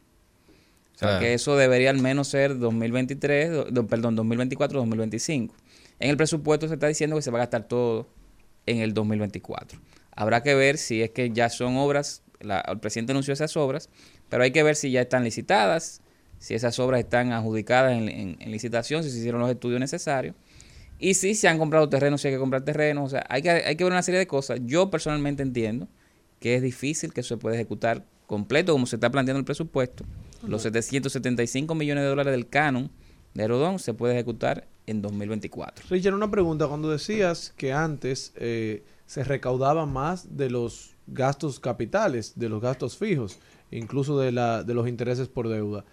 O 0.96 0.98
sea, 0.98 1.16
que 1.20 1.34
eso 1.34 1.56
debería 1.56 1.90
al 1.90 2.00
menos 2.00 2.28
ser 2.28 2.60
2023, 2.60 3.50
do- 3.52 3.64
do- 3.66 3.88
perdón, 3.88 4.16
2024, 4.16 4.80
2025. 4.80 5.56
En 6.00 6.10
el 6.10 6.18
presupuesto 6.18 6.68
se 6.68 6.76
está 6.76 6.88
diciendo 6.88 7.16
que 7.16 7.22
se 7.22 7.32
va 7.32 7.40
a 7.40 7.42
gastar 7.42 7.68
todo 7.68 8.08
en 8.66 8.78
el 8.80 8.94
2024. 8.94 9.80
Habrá 10.16 10.44
que 10.44 10.54
ver 10.56 10.78
si 10.78 11.02
es 11.02 11.10
que 11.12 11.32
ya 11.32 11.50
son 11.50 11.78
obras, 11.78 12.22
la- 12.40 12.60
el 12.62 12.80
presidente 12.80 13.14
anunció 13.14 13.34
esas 13.34 13.56
obras, 13.58 13.90
pero 14.30 14.44
hay 14.44 14.52
que 14.52 14.62
ver 14.64 14.76
si 14.76 14.92
ya 14.92 15.02
están 15.02 15.24
licitadas, 15.24 16.02
si 16.38 16.54
esas 16.54 16.78
obras 16.80 17.00
están 17.00 17.32
adjudicadas 17.32 17.94
en, 17.94 18.10
en- 18.10 18.38
en 18.40 18.52
licitación, 18.52 19.04
si 19.04 19.10
se 19.10 19.18
hicieron 19.20 19.42
los 19.42 19.50
estudios 19.50 19.80
necesarios. 19.80 20.36
Y 21.02 21.16
si 21.16 21.34
se 21.36 21.48
han 21.48 21.58
comprado 21.58 21.90
terrenos, 21.90 22.22
si 22.22 22.28
hay 22.28 22.34
que 22.36 22.40
comprar 22.40 22.64
terrenos, 22.64 23.06
o 23.06 23.10
sea, 23.10 23.26
hay 23.28 23.42
que, 23.42 23.50
hay 23.50 23.76
que 23.76 23.84
ver 23.84 23.92
una 23.92 24.04
serie 24.04 24.20
de 24.20 24.28
cosas. 24.28 24.60
Yo 24.66 24.90
personalmente 24.92 25.42
entiendo 25.44 25.88
que 26.40 26.56
es 26.56 26.62
difícil 26.62 27.12
que 27.14 27.22
eso 27.22 27.36
se 27.36 27.38
pueda 27.38 27.56
ejecutar 27.56 28.06
completo 28.28 28.72
como 28.72 28.86
se 28.86 28.96
está 28.98 29.10
planteando 29.10 29.40
el 29.40 29.46
presupuesto. 29.46 30.06
Los 30.48 30.62
775 30.62 31.76
millones 31.76 32.04
de 32.04 32.10
dólares 32.10 32.32
del 32.32 32.48
canon 32.48 32.90
de 33.34 33.42
Aerodón 33.44 33.80
se 33.80 33.94
puede 33.94 34.14
ejecutar 34.14 34.68
en 34.88 35.02
2024. 35.02 35.86
Richard, 35.90 36.14
una 36.14 36.30
pregunta. 36.32 36.68
Cuando 36.68 36.90
decías 36.90 37.54
que 37.58 37.74
antes 37.74 38.32
eh, 38.36 38.84
se 39.06 39.24
recaudaba 39.24 39.86
más 39.86 40.38
de 40.38 40.50
los 40.50 40.92
gastos 41.08 41.60
capitales, 41.60 42.34
de 42.38 42.50
los 42.50 42.62
gastos 42.62 42.98
fijos, 42.98 43.38
incluso 43.72 44.20
de, 44.20 44.32
la, 44.32 44.64
de 44.64 44.74
los 44.74 44.88
intereses 44.88 45.28
por 45.28 45.48
deuda, 45.50 45.84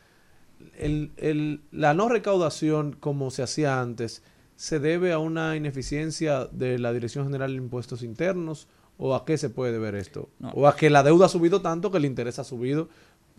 el, 0.78 1.12
el- 1.16 1.60
la 1.70 1.94
no 1.94 2.08
recaudación 2.08 2.92
como 2.98 3.30
se 3.30 3.42
hacía 3.42 3.80
antes, 3.80 4.22
¿se 4.58 4.80
debe 4.80 5.12
a 5.12 5.18
una 5.20 5.54
ineficiencia 5.54 6.46
de 6.50 6.78
la 6.80 6.92
Dirección 6.92 7.24
General 7.24 7.50
de 7.52 7.56
Impuestos 7.58 8.02
Internos? 8.02 8.66
¿O 8.98 9.14
a 9.14 9.24
qué 9.24 9.38
se 9.38 9.48
puede 9.48 9.70
deber 9.70 9.94
esto? 9.94 10.28
No. 10.40 10.48
¿O 10.50 10.66
a 10.66 10.74
que 10.76 10.90
la 10.90 11.04
deuda 11.04 11.26
ha 11.26 11.28
subido 11.28 11.62
tanto 11.62 11.92
que 11.92 11.98
el 11.98 12.04
interés 12.04 12.40
ha 12.40 12.44
subido 12.44 12.88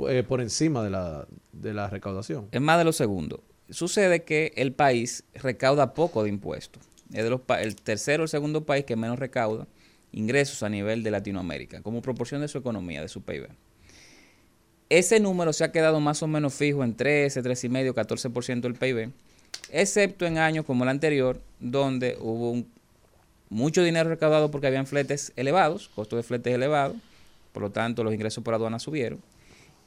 eh, 0.08 0.24
por 0.26 0.40
encima 0.40 0.82
de 0.82 0.90
la, 0.90 1.28
de 1.52 1.74
la 1.74 1.90
recaudación? 1.90 2.48
Es 2.54 2.62
más 2.62 2.78
de 2.78 2.86
lo 2.86 2.94
segundo. 2.94 3.44
Sucede 3.70 4.24
que 4.24 4.54
el 4.56 4.72
país 4.72 5.26
recauda 5.34 5.94
poco 5.94 6.24
de 6.24 6.30
impuestos. 6.30 6.82
Es 7.12 7.26
de 7.26 7.30
los 7.30 7.42
pa- 7.42 7.62
el 7.62 7.76
tercero 7.76 8.24
o 8.24 8.26
el 8.26 8.30
segundo 8.30 8.64
país 8.66 8.86
que 8.86 8.96
menos 8.96 9.20
recauda 9.20 9.68
ingresos 10.14 10.64
a 10.64 10.70
nivel 10.70 11.04
de 11.04 11.12
Latinoamérica, 11.12 11.82
como 11.82 12.02
proporción 12.02 12.40
de 12.40 12.48
su 12.48 12.58
economía, 12.58 13.02
de 13.02 13.10
su 13.10 13.22
PIB. 13.24 13.50
Ese 14.90 15.20
número 15.20 15.54
se 15.54 15.64
ha 15.64 15.72
quedado 15.72 16.00
más 16.00 16.24
o 16.24 16.28
menos 16.28 16.54
fijo 16.54 16.84
en 16.84 16.96
13, 16.96 17.44
3,5, 17.44 17.94
14% 17.94 18.62
del 18.62 18.74
PIB, 18.74 19.12
excepto 19.72 20.26
en 20.26 20.38
años 20.38 20.66
como 20.66 20.84
el 20.84 20.90
anterior, 20.90 21.42
donde 21.60 22.18
hubo 22.20 22.64
mucho 23.50 23.84
dinero 23.84 24.10
recaudado 24.10 24.52
porque 24.52 24.68
habían 24.68 24.88
fletes 24.88 25.34
elevados, 25.36 25.90
costos 25.90 26.18
de 26.18 26.24
fletes 26.24 26.54
elevados, 26.54 26.98
por 27.52 27.64
lo 27.64 27.72
tanto 27.72 28.04
los 28.04 28.14
ingresos 28.14 28.44
por 28.44 28.54
aduana 28.54 28.80
subieron, 28.80 29.22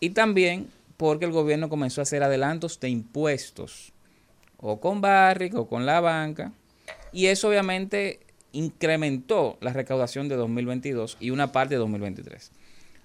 y 0.00 0.10
también 0.10 0.68
porque 0.96 1.24
el 1.24 1.32
gobierno 1.32 1.68
comenzó 1.68 2.00
a 2.00 2.02
hacer 2.02 2.22
adelantos 2.22 2.78
de 2.80 2.88
impuestos, 2.88 3.92
o 4.58 4.80
con 4.80 5.00
Barrick 5.00 5.54
o 5.54 5.68
con 5.68 5.86
la 5.86 6.00
banca, 6.00 6.52
y 7.12 7.26
eso 7.26 7.48
obviamente 7.48 8.20
incrementó 8.52 9.58
la 9.60 9.72
recaudación 9.72 10.28
de 10.28 10.36
2022 10.36 11.16
y 11.20 11.30
una 11.30 11.52
parte 11.52 11.74
de 11.74 11.78
2023. 11.78 12.52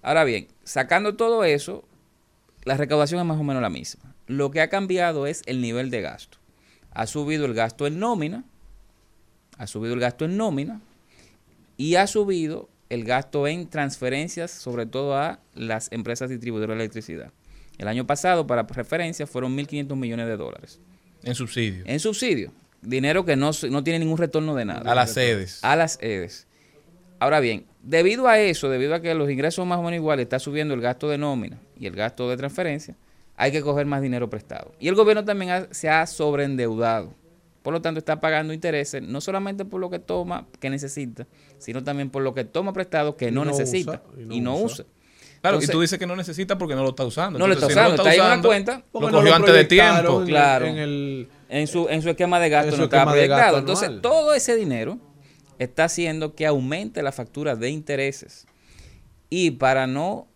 Ahora 0.02 0.24
bien, 0.24 0.48
sacando 0.64 1.16
todo 1.16 1.44
eso, 1.44 1.84
la 2.64 2.78
recaudación 2.78 3.20
es 3.20 3.26
más 3.26 3.40
o 3.40 3.44
menos 3.44 3.62
la 3.62 3.70
misma. 3.70 4.14
Lo 4.28 4.52
que 4.52 4.62
ha 4.62 4.70
cambiado 4.70 5.26
es 5.26 5.42
el 5.46 5.62
nivel 5.62 5.90
de 5.90 6.02
gasto. 6.02 6.38
Ha 6.98 7.06
subido 7.06 7.46
el 7.46 7.54
gasto 7.54 7.86
en 7.86 8.00
nómina, 8.00 8.44
ha 9.60 9.68
subido 9.68 9.94
el 9.94 10.00
gasto 10.00 10.26
en 10.26 10.36
nómina 10.36 10.82
y 11.78 11.94
ha 11.94 12.08
subido 12.08 12.70
el 12.90 13.04
gasto 13.04 13.46
en 13.46 13.70
transferencias, 13.70 14.50
sobre 14.50 14.88
todo 14.88 15.16
a 15.16 15.40
las 15.54 15.92
empresas 15.92 16.28
distribuidoras 16.28 16.76
de 16.76 16.84
electricidad. 16.86 17.32
El 17.78 17.88
año 17.88 18.08
pasado, 18.08 18.48
para 18.48 18.64
referencia, 18.64 19.28
fueron 19.28 19.56
1.500 19.56 19.96
millones 19.96 20.26
de 20.26 20.38
dólares. 20.38 20.80
En 21.22 21.36
subsidio. 21.36 21.84
En 21.86 22.00
subsidio. 22.00 22.52
Dinero 22.82 23.24
que 23.26 23.36
no, 23.36 23.52
no 23.70 23.84
tiene 23.84 24.00
ningún 24.00 24.18
retorno 24.18 24.56
de 24.56 24.66
nada. 24.66 24.92
A 24.92 24.96
las 24.96 25.14
sedes. 25.14 25.64
A 25.64 25.76
las 25.76 26.00
EDES. 26.02 26.48
Ahora 27.20 27.40
bien, 27.40 27.68
debido 27.84 28.28
a 28.28 28.40
eso, 28.40 28.72
debido 28.72 28.96
a 28.96 29.02
que 29.02 29.14
los 29.14 29.30
ingresos 29.30 29.68
más 29.68 29.78
o 29.78 29.84
menos 29.84 29.98
iguales, 29.98 30.24
está 30.24 30.40
subiendo 30.40 30.74
el 30.74 30.82
gasto 30.82 31.08
de 31.10 31.20
nómina 31.20 31.60
y 31.80 31.86
el 31.86 31.96
gasto 31.96 32.28
de 32.28 32.38
transferencia, 32.38 32.96
hay 33.38 33.52
que 33.52 33.62
coger 33.62 33.86
más 33.86 34.02
dinero 34.02 34.30
prestado. 34.30 34.74
Y 34.80 34.88
el 34.90 34.96
gobierno 34.96 35.24
también 35.24 35.52
ha- 35.52 35.68
se 35.72 35.90
ha 35.90 36.06
sobreendeudado. 36.08 37.14
Por 37.62 37.74
lo 37.74 37.82
tanto, 37.82 38.00
está 38.00 38.20
pagando 38.22 38.54
intereses 38.54 39.02
no 39.04 39.20
solamente 39.22 39.64
por 39.66 39.80
lo 39.82 39.90
que 39.90 40.00
toma, 40.00 40.48
que 40.60 40.70
necesita, 40.70 41.28
sino 41.58 41.84
también 41.84 42.10
por 42.10 42.24
lo 42.24 42.34
que 42.34 42.44
toma 42.46 42.74
prestado 42.74 43.16
que 43.18 43.30
no, 43.32 43.44
no 43.46 43.52
necesita 43.52 44.02
usa, 44.14 44.34
y 44.34 44.40
no, 44.42 44.56
usa. 44.58 44.86
Claro, 45.42 45.58
Entonces- 45.58 45.70
y 45.70 45.72
tú 45.74 45.82
dices 45.82 46.00
que 46.00 46.08
no 46.08 46.16
necesita 46.16 46.58
porque 46.58 46.76
no 46.76 46.84
lo 46.84 46.90
está 46.90 47.06
usando. 47.06 47.38
no 47.38 47.46
lo 47.48 47.54
está 47.54 47.68
Entonces, 47.68 47.76
si 47.76 47.94
usando, 47.94 48.04
está 48.10 48.10
ahí 48.26 48.32
en 48.32 48.40
una 48.40 48.48
cuenta. 48.48 48.84
Lo 48.94 49.00
cogió 49.12 49.36
antes 49.36 49.54
de 49.54 49.64
tiempo. 49.66 50.24
Claro. 50.26 50.66
en 50.66 50.78
el- 50.78 51.30
en 51.50 51.68
su, 51.68 51.88
en 51.90 52.02
su 52.02 52.10
esquema 52.10 52.40
de 52.40 52.50
gasto 52.50 52.76
no 52.76 52.86
estaba 52.86 53.12
proyectado. 53.12 53.60
Entonces, 53.60 53.88
anual. 53.88 54.02
todo 54.02 54.34
ese 54.34 54.56
dinero 54.56 54.98
está 55.60 55.86
haciendo 55.86 56.36
que 56.36 56.46
aumente 56.46 57.02
la 57.04 57.12
factura 57.12 57.56
de 57.56 57.70
intereses. 57.70 58.48
Y 59.30 59.52
para 59.52 59.88
no 59.88 60.28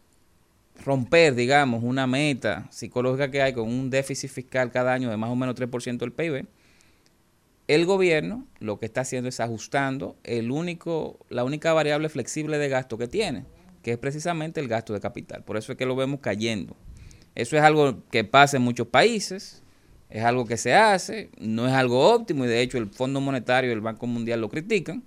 romper, 0.83 1.35
digamos, 1.35 1.83
una 1.83 2.07
meta 2.07 2.67
psicológica 2.71 3.31
que 3.31 3.41
hay 3.41 3.53
con 3.53 3.67
un 3.67 3.89
déficit 3.89 4.29
fiscal 4.29 4.71
cada 4.71 4.93
año 4.93 5.09
de 5.09 5.17
más 5.17 5.29
o 5.29 5.35
menos 5.35 5.55
3% 5.55 5.97
del 5.97 6.11
PIB, 6.11 6.45
el 7.67 7.85
gobierno 7.85 8.45
lo 8.59 8.79
que 8.79 8.85
está 8.85 9.01
haciendo 9.01 9.29
es 9.29 9.39
ajustando 9.39 10.17
el 10.23 10.51
único, 10.51 11.19
la 11.29 11.43
única 11.43 11.73
variable 11.73 12.09
flexible 12.09 12.57
de 12.57 12.69
gasto 12.69 12.97
que 12.97 13.07
tiene, 13.07 13.45
que 13.81 13.93
es 13.93 13.97
precisamente 13.97 14.59
el 14.59 14.67
gasto 14.67 14.93
de 14.93 14.99
capital. 14.99 15.43
Por 15.43 15.57
eso 15.57 15.71
es 15.71 15.77
que 15.77 15.85
lo 15.85 15.95
vemos 15.95 16.19
cayendo. 16.19 16.75
Eso 17.33 17.55
es 17.55 17.63
algo 17.63 18.03
que 18.09 18.23
pasa 18.23 18.57
en 18.57 18.63
muchos 18.63 18.87
países, 18.87 19.63
es 20.09 20.23
algo 20.23 20.45
que 20.45 20.57
se 20.57 20.73
hace, 20.73 21.29
no 21.39 21.67
es 21.67 21.73
algo 21.73 22.13
óptimo 22.13 22.43
y 22.43 22.49
de 22.49 22.61
hecho 22.61 22.77
el 22.77 22.89
Fondo 22.89 23.21
Monetario 23.21 23.69
y 23.69 23.73
el 23.73 23.79
Banco 23.79 24.05
Mundial 24.05 24.41
lo 24.41 24.49
critican, 24.49 25.03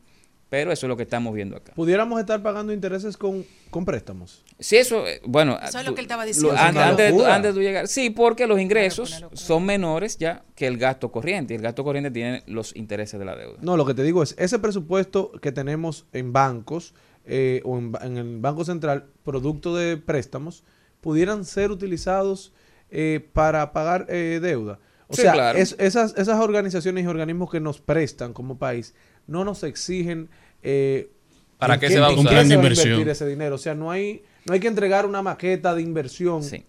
pero 0.49 0.71
eso 0.73 0.87
es 0.87 0.89
lo 0.89 0.97
que 0.97 1.03
estamos 1.03 1.35
viendo 1.35 1.57
acá. 1.57 1.73
¿Pudiéramos 1.75 2.21
estar 2.21 2.43
pagando 2.43 2.73
intereses 2.73 3.16
con, 3.16 3.45
con 3.71 3.85
préstamos? 3.85 4.45
Si 4.61 4.77
eso, 4.77 5.07
eh, 5.07 5.21
bueno, 5.25 5.59
Eso 5.61 5.81
es 5.81 5.85
lo 5.87 5.95
que 5.95 6.01
él 6.01 6.05
estaba 6.05 6.23
lo- 6.25 6.29
diciendo. 6.29 6.57
antes, 6.81 7.16
de 7.16 7.27
antes 7.27 7.55
de 7.57 7.62
llegar, 7.62 7.89
sí, 7.89 8.11
porque 8.11 8.47
los 8.47 8.61
ingresos 8.61 9.25
son 9.33 9.65
menores 9.65 10.16
ya 10.19 10.45
que 10.55 10.66
el 10.69 10.79
gasto 10.79 11.11
corriente. 11.11 11.55
Y 11.55 11.57
el 11.57 11.62
gasto 11.62 11.83
corriente 11.83 12.11
tiene 12.11 12.43
los 12.47 12.77
intereses 12.77 13.19
de 13.19 13.25
la 13.27 13.35
deuda. 13.35 13.59
No, 13.62 13.77
lo 13.77 13.85
que 13.85 13.95
te 13.95 14.03
digo 14.05 14.23
es, 14.23 14.35
ese 14.39 14.59
presupuesto 14.61 15.33
que 15.43 15.51
tenemos 15.51 16.07
en 16.12 16.33
bancos 16.33 16.95
eh, 17.25 17.62
o 17.65 17.77
en 17.79 18.16
el 18.19 18.39
Banco 18.39 18.65
Central, 18.65 19.07
producto 19.25 19.75
de 19.75 19.97
préstamos, 19.97 20.62
pudieran 21.01 21.45
ser 21.45 21.71
utilizados 21.71 22.53
eh, 22.91 23.27
para 23.33 23.73
pagar 23.73 24.07
eh, 24.09 24.39
deuda. 24.43 24.79
O 25.09 25.15
Sí, 25.16 25.23
sea, 25.23 25.33
claro. 25.33 25.59
es- 25.59 25.75
esas, 25.79 26.15
esas 26.16 26.39
organizaciones 26.41 27.05
y 27.05 27.07
organismos 27.07 27.51
que 27.51 27.61
nos 27.61 27.81
prestan 27.81 28.33
como 28.33 28.59
país 28.59 28.95
no 29.26 29.44
nos 29.44 29.62
exigen... 29.62 30.28
eh, 30.62 31.10
¿Para 31.59 31.78
qué 31.78 31.88
se 31.88 32.01
va 32.01 32.09
a 32.09 32.12
en 32.12 32.18
usar? 32.18 32.32
qué 32.32 32.48
se 32.48 32.56
va 32.56 32.62
a 32.62 32.68
invertir 32.68 33.09
ese 33.09 33.26
dinero. 33.26 33.55
O 33.55 33.59
sea, 33.59 33.74
no 33.74 33.90
hay, 33.90 34.22
no 34.44 34.55
hay 34.55 34.60
que 34.60 34.68
entregar 34.68 35.06
una 35.06 35.22
maqueta 35.22 35.74
de 35.74 35.82
inversión. 35.82 36.42
Sí. 36.42 36.64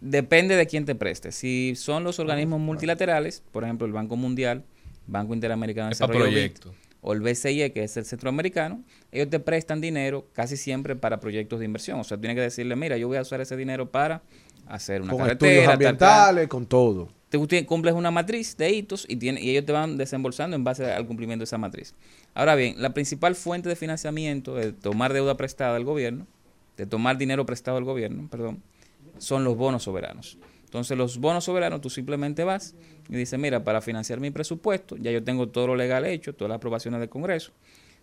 Depende 0.00 0.56
de 0.56 0.66
quién 0.66 0.84
te 0.84 0.94
preste. 0.94 1.30
Si 1.32 1.74
son 1.76 2.02
los 2.04 2.18
organismos 2.18 2.60
multilaterales, 2.60 3.42
por 3.52 3.64
ejemplo, 3.64 3.86
el 3.86 3.92
Banco 3.92 4.16
Mundial, 4.16 4.64
Banco 5.06 5.32
Interamericano 5.32 5.86
de 5.86 5.90
Desarrollo 5.90 6.50
o 7.00 7.12
el 7.12 7.20
BCIE, 7.20 7.72
que 7.72 7.84
es 7.84 7.96
el 7.96 8.04
centroamericano, 8.04 8.82
ellos 9.10 9.28
te 9.30 9.40
prestan 9.40 9.80
dinero 9.80 10.28
casi 10.32 10.56
siempre 10.56 10.94
para 10.96 11.20
proyectos 11.20 11.58
de 11.60 11.64
inversión. 11.64 11.98
O 12.00 12.04
sea, 12.04 12.18
tienes 12.18 12.36
que 12.36 12.42
decirle, 12.42 12.76
mira, 12.76 12.96
yo 12.96 13.08
voy 13.08 13.16
a 13.16 13.22
usar 13.22 13.40
ese 13.40 13.56
dinero 13.56 13.90
para 13.90 14.22
hacer 14.66 15.02
una 15.02 15.10
con 15.10 15.20
carretera, 15.20 15.52
estudios 15.52 15.64
tal, 15.66 15.78
tal. 15.78 15.86
ambientales, 15.88 16.48
con 16.48 16.66
todo. 16.66 17.08
Tú 17.32 17.48
cumples 17.66 17.94
una 17.94 18.10
matriz 18.10 18.58
de 18.58 18.70
hitos 18.70 19.06
y, 19.08 19.16
ellos 19.26 19.64
te 19.64 19.72
van 19.72 19.96
desembolsando 19.96 20.54
en 20.54 20.64
base 20.64 20.84
al 20.92 21.06
cumplimiento 21.06 21.40
de 21.40 21.44
esa 21.44 21.56
matriz. 21.56 21.94
Ahora 22.34 22.54
bien, 22.54 22.74
la 22.76 22.92
principal 22.92 23.34
fuente 23.34 23.70
de 23.70 23.74
financiamiento 23.74 24.54
de 24.54 24.72
tomar 24.72 25.14
deuda 25.14 25.34
prestada 25.38 25.72
del 25.72 25.84
gobierno 25.84 26.26
de 26.76 26.86
tomar 26.86 27.18
dinero 27.18 27.44
prestado 27.46 27.76
del 27.76 27.84
gobierno, 27.84 28.28
perdón, 28.30 28.62
son 29.18 29.44
los 29.44 29.56
bonos 29.56 29.84
soberanos. 29.84 30.38
Entonces 30.64 30.96
los 30.96 31.18
bonos 31.18 31.44
soberanos 31.44 31.80
tú 31.80 31.90
simplemente 31.90 32.44
vas 32.44 32.74
y 33.08 33.14
dices, 33.14 33.38
mira, 33.38 33.62
para 33.62 33.80
financiar 33.80 34.20
mi 34.20 34.30
presupuesto, 34.30 34.96
ya 34.96 35.10
yo 35.10 35.22
tengo 35.22 35.48
todo 35.48 35.68
lo 35.68 35.76
legal 35.76 36.06
hecho, 36.06 36.34
todas 36.34 36.48
las 36.48 36.56
aprobaciones 36.56 37.00
del 37.00 37.08
Congreso, 37.08 37.52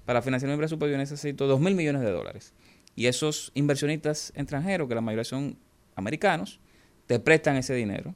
para 0.06 0.22
financiar 0.22 0.52
mi 0.52 0.58
presupuesto 0.58 0.92
yo 0.92 0.98
necesito 0.98 1.48
2 1.48 1.60
mil 1.60 1.76
millones 1.76 2.02
de 2.02 2.12
dólares. 2.12 2.54
Y 2.96 3.08
esos 3.08 3.52
inversionistas 3.54 4.32
extranjeros, 4.36 4.88
que 4.88 4.96
la 4.96 5.02
mayoría 5.02 5.24
son 5.24 5.58
americanos, 5.96 6.60
te 7.08 7.20
prestan 7.20 7.58
ese 7.58 7.74
dinero 7.74 8.14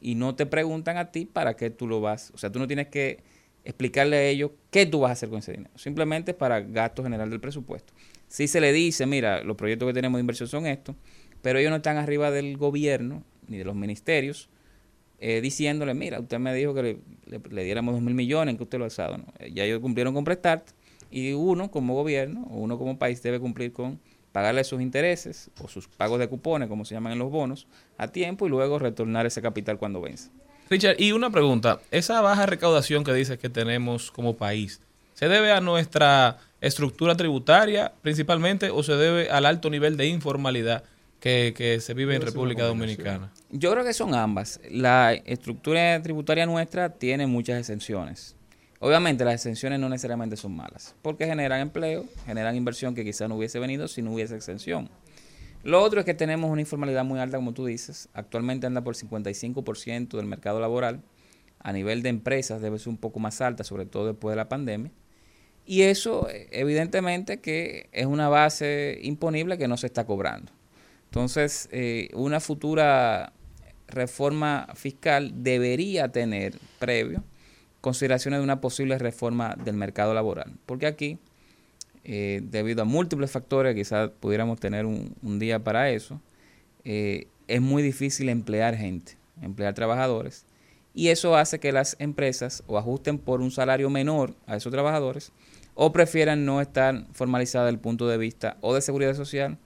y 0.00 0.14
no 0.14 0.34
te 0.34 0.46
preguntan 0.46 0.96
a 0.96 1.10
ti 1.10 1.24
para 1.24 1.54
qué 1.54 1.70
tú 1.70 1.86
lo 1.86 2.00
vas. 2.00 2.30
O 2.34 2.38
sea, 2.38 2.50
tú 2.50 2.58
no 2.58 2.66
tienes 2.66 2.88
que 2.88 3.22
explicarle 3.64 4.16
a 4.16 4.22
ellos 4.24 4.52
qué 4.70 4.86
tú 4.86 5.00
vas 5.00 5.10
a 5.10 5.12
hacer 5.12 5.28
con 5.28 5.38
ese 5.38 5.52
dinero. 5.52 5.70
Simplemente 5.76 6.32
es 6.32 6.36
para 6.36 6.60
gasto 6.60 7.02
general 7.02 7.30
del 7.30 7.40
presupuesto. 7.40 7.92
Si 8.28 8.48
se 8.48 8.60
le 8.60 8.72
dice, 8.72 9.06
mira, 9.06 9.42
los 9.42 9.56
proyectos 9.56 9.88
que 9.88 9.94
tenemos 9.94 10.18
de 10.18 10.20
inversión 10.20 10.48
son 10.48 10.66
estos, 10.66 10.94
pero 11.42 11.58
ellos 11.58 11.70
no 11.70 11.76
están 11.76 11.96
arriba 11.96 12.30
del 12.30 12.56
gobierno 12.56 13.22
ni 13.48 13.58
de 13.58 13.64
los 13.64 13.74
ministerios 13.74 14.48
eh, 15.18 15.40
diciéndole, 15.40 15.94
mira, 15.94 16.20
usted 16.20 16.38
me 16.38 16.54
dijo 16.54 16.74
que 16.74 16.98
le, 17.26 17.64
diéramos 17.64 17.94
dos 17.94 18.02
mil 18.02 18.14
millones, 18.14 18.56
que 18.56 18.62
usted 18.62 18.78
lo 18.78 18.84
ha 18.84 18.88
usado. 18.88 19.18
Eh, 19.38 19.50
Ya 19.52 19.64
ellos 19.64 19.80
cumplieron 19.80 20.12
con 20.14 20.24
prestarte 20.24 20.72
y 21.10 21.32
uno 21.32 21.70
como 21.70 21.94
gobierno 21.94 22.46
o 22.50 22.58
uno 22.58 22.78
como 22.78 22.98
país 22.98 23.22
debe 23.22 23.40
cumplir 23.40 23.72
con 23.72 24.00
pagarle 24.36 24.64
sus 24.64 24.82
intereses 24.82 25.50
o 25.62 25.66
sus 25.66 25.88
pagos 25.88 26.18
de 26.18 26.28
cupones, 26.28 26.68
como 26.68 26.84
se 26.84 26.94
llaman 26.94 27.14
en 27.14 27.18
los 27.18 27.30
bonos, 27.30 27.66
a 27.96 28.08
tiempo 28.08 28.46
y 28.46 28.50
luego 28.50 28.78
retornar 28.78 29.24
ese 29.24 29.40
capital 29.40 29.78
cuando 29.78 30.02
vence. 30.02 30.28
Richard, 30.68 30.96
y 30.98 31.12
una 31.12 31.30
pregunta. 31.30 31.80
Esa 31.90 32.20
baja 32.20 32.44
recaudación 32.44 33.02
que 33.02 33.14
dices 33.14 33.38
que 33.38 33.48
tenemos 33.48 34.10
como 34.10 34.36
país, 34.36 34.82
¿se 35.14 35.28
debe 35.28 35.52
a 35.52 35.62
nuestra 35.62 36.36
estructura 36.60 37.16
tributaria 37.16 37.94
principalmente 38.02 38.68
o 38.68 38.82
se 38.82 38.96
debe 38.96 39.30
al 39.30 39.46
alto 39.46 39.70
nivel 39.70 39.96
de 39.96 40.08
informalidad 40.08 40.84
que, 41.18 41.54
que 41.56 41.80
se 41.80 41.94
vive 41.94 42.14
en 42.14 42.20
República 42.20 42.64
Dominicana? 42.64 43.32
Yo 43.48 43.72
creo 43.72 43.84
que 43.84 43.94
son 43.94 44.14
ambas. 44.14 44.60
La 44.70 45.14
estructura 45.14 46.02
tributaria 46.02 46.44
nuestra 46.44 46.90
tiene 46.90 47.26
muchas 47.26 47.58
exenciones. 47.58 48.35
Obviamente 48.78 49.24
las 49.24 49.34
exenciones 49.34 49.80
no 49.80 49.88
necesariamente 49.88 50.36
son 50.36 50.54
malas, 50.54 50.94
porque 51.02 51.26
generan 51.26 51.60
empleo, 51.60 52.04
generan 52.26 52.56
inversión 52.56 52.94
que 52.94 53.04
quizás 53.04 53.28
no 53.28 53.36
hubiese 53.36 53.58
venido 53.58 53.88
si 53.88 54.02
no 54.02 54.12
hubiese 54.12 54.36
exención. 54.36 54.90
Lo 55.62 55.82
otro 55.82 56.00
es 56.00 56.06
que 56.06 56.14
tenemos 56.14 56.50
una 56.50 56.60
informalidad 56.60 57.04
muy 57.04 57.18
alta, 57.18 57.38
como 57.38 57.52
tú 57.52 57.66
dices. 57.66 58.08
Actualmente 58.12 58.66
anda 58.66 58.84
por 58.84 58.94
55% 58.94 60.16
del 60.16 60.26
mercado 60.26 60.60
laboral. 60.60 61.02
A 61.58 61.72
nivel 61.72 62.02
de 62.02 62.10
empresas 62.10 62.60
debe 62.60 62.78
ser 62.78 62.90
un 62.90 62.98
poco 62.98 63.18
más 63.18 63.40
alta, 63.40 63.64
sobre 63.64 63.86
todo 63.86 64.06
después 64.06 64.32
de 64.32 64.36
la 64.36 64.48
pandemia. 64.48 64.92
Y 65.64 65.82
eso, 65.82 66.28
evidentemente, 66.30 67.40
que 67.40 67.88
es 67.90 68.06
una 68.06 68.28
base 68.28 69.00
imponible 69.02 69.58
que 69.58 69.66
no 69.66 69.76
se 69.76 69.88
está 69.88 70.04
cobrando. 70.06 70.52
Entonces, 71.06 71.68
eh, 71.72 72.10
una 72.14 72.38
futura 72.38 73.32
reforma 73.88 74.68
fiscal 74.74 75.32
debería 75.42 76.12
tener 76.12 76.56
previo 76.78 77.24
consideraciones 77.86 78.40
de 78.40 78.44
una 78.44 78.60
posible 78.60 78.98
reforma 78.98 79.54
del 79.64 79.76
mercado 79.76 80.12
laboral. 80.12 80.54
Porque 80.66 80.88
aquí, 80.88 81.20
eh, 82.02 82.40
debido 82.42 82.82
a 82.82 82.84
múltiples 82.84 83.30
factores, 83.30 83.76
quizás 83.76 84.10
pudiéramos 84.10 84.58
tener 84.58 84.86
un, 84.86 85.38
día 85.38 85.62
para 85.62 85.88
eso, 85.90 86.20
eh, 86.84 87.28
es 87.46 87.60
muy 87.60 87.84
difícil 87.84 88.28
emplear 88.28 88.74
gente, 88.74 89.16
emplear 89.40 89.72
trabajadores. 89.74 90.46
Y 90.94 91.10
eso 91.10 91.36
hace 91.36 91.60
que 91.60 91.70
las 91.70 91.94
empresas 92.00 92.64
o 92.66 92.76
ajusten 92.76 93.18
por 93.18 93.40
un 93.40 93.52
salario 93.52 93.88
menor 93.88 94.34
a 94.48 94.56
esos 94.56 94.72
trabajadores 94.72 95.30
o 95.76 95.92
prefieran 95.92 96.44
no 96.44 96.60
estar 96.60 97.06
formalizadas 97.12 97.66
desde 97.66 97.76
el 97.76 97.80
punto 97.80 98.08
de 98.08 98.18
vista 98.18 98.56
o 98.62 98.74
de 98.74 98.80
seguridad 98.80 99.14
social 99.14 99.58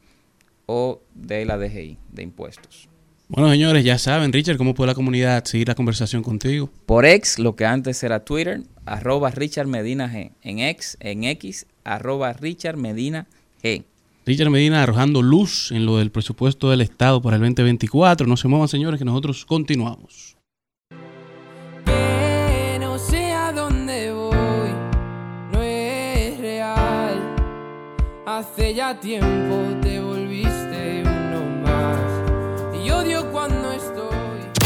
o 0.67 1.01
de 1.15 1.47
la 1.47 1.57
DGI, 1.57 1.97
de 2.13 2.23
impuestos. 2.23 2.90
Bueno, 3.33 3.49
señores, 3.49 3.85
ya 3.85 3.97
saben, 3.97 4.33
Richard, 4.33 4.57
cómo 4.57 4.75
puede 4.75 4.89
la 4.89 4.97
comunidad 4.97 5.45
seguir 5.45 5.69
la 5.69 5.77
conversación 5.77 6.25
contigo. 6.25 6.69
Por 6.85 7.07
ex, 7.07 7.39
lo 7.39 7.55
que 7.55 7.65
antes 7.65 8.03
era 8.03 8.25
Twitter, 8.25 8.63
arroba 8.87 9.31
Richard 9.31 9.69
Medina 9.69 10.13
G. 10.13 10.33
En 10.43 10.59
ex, 10.59 10.97
en 10.99 11.23
X, 11.23 11.69
arroba 11.85 12.33
Richard 12.33 12.77
Medina 12.77 13.29
G. 13.63 13.85
Richard 14.27 14.51
Medina 14.51 14.83
arrojando 14.83 15.23
luz 15.23 15.71
en 15.71 15.87
lo 15.87 15.99
del 15.99 16.11
presupuesto 16.11 16.71
del 16.71 16.81
Estado 16.81 17.23
para 17.23 17.37
el 17.37 17.43
2024. 17.43 18.27
No 18.27 18.37
se 18.37 18.49
muevan, 18.49 18.67
señores, 18.67 18.99
que 18.99 19.05
nosotros 19.05 19.47
continuamos. 19.47 20.37
Que 21.85 22.79
no 22.81 22.99
sé 22.99 23.31
a 23.31 23.53
dónde 23.53 24.13
voy, 24.13 24.71
no 25.53 25.63
es 25.63 26.37
real. 26.41 27.37
Hace 28.27 28.75
ya 28.75 28.99
tiempo 28.99 29.79
te 29.81 30.00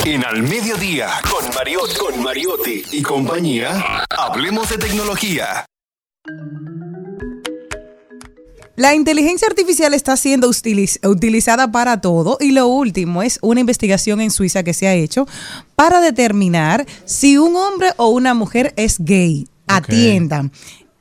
En 0.04 0.24
Al 0.24 0.42
Mediodía, 0.42 1.08
con 1.30 1.54
Mariotti, 1.54 1.96
con 1.96 2.22
Mariotti 2.22 2.82
y 2.92 3.02
compañía, 3.02 4.04
hablemos 4.10 4.68
de 4.68 4.76
tecnología. 4.78 5.64
La 8.76 8.94
inteligencia 8.94 9.48
artificial 9.48 9.94
está 9.94 10.16
siendo 10.16 10.48
utiliz- 10.48 10.98
utilizada 11.06 11.70
para 11.72 12.00
todo 12.00 12.36
y 12.40 12.50
lo 12.50 12.66
último 12.66 13.22
es 13.22 13.38
una 13.40 13.60
investigación 13.60 14.20
en 14.20 14.30
Suiza 14.30 14.62
que 14.62 14.74
se 14.74 14.88
ha 14.88 14.94
hecho 14.94 15.26
para 15.76 16.00
determinar 16.00 16.84
si 17.04 17.38
un 17.38 17.56
hombre 17.56 17.90
o 17.96 18.08
una 18.08 18.34
mujer 18.34 18.74
es 18.76 18.96
gay. 18.98 19.46
Atiendan. 19.68 20.52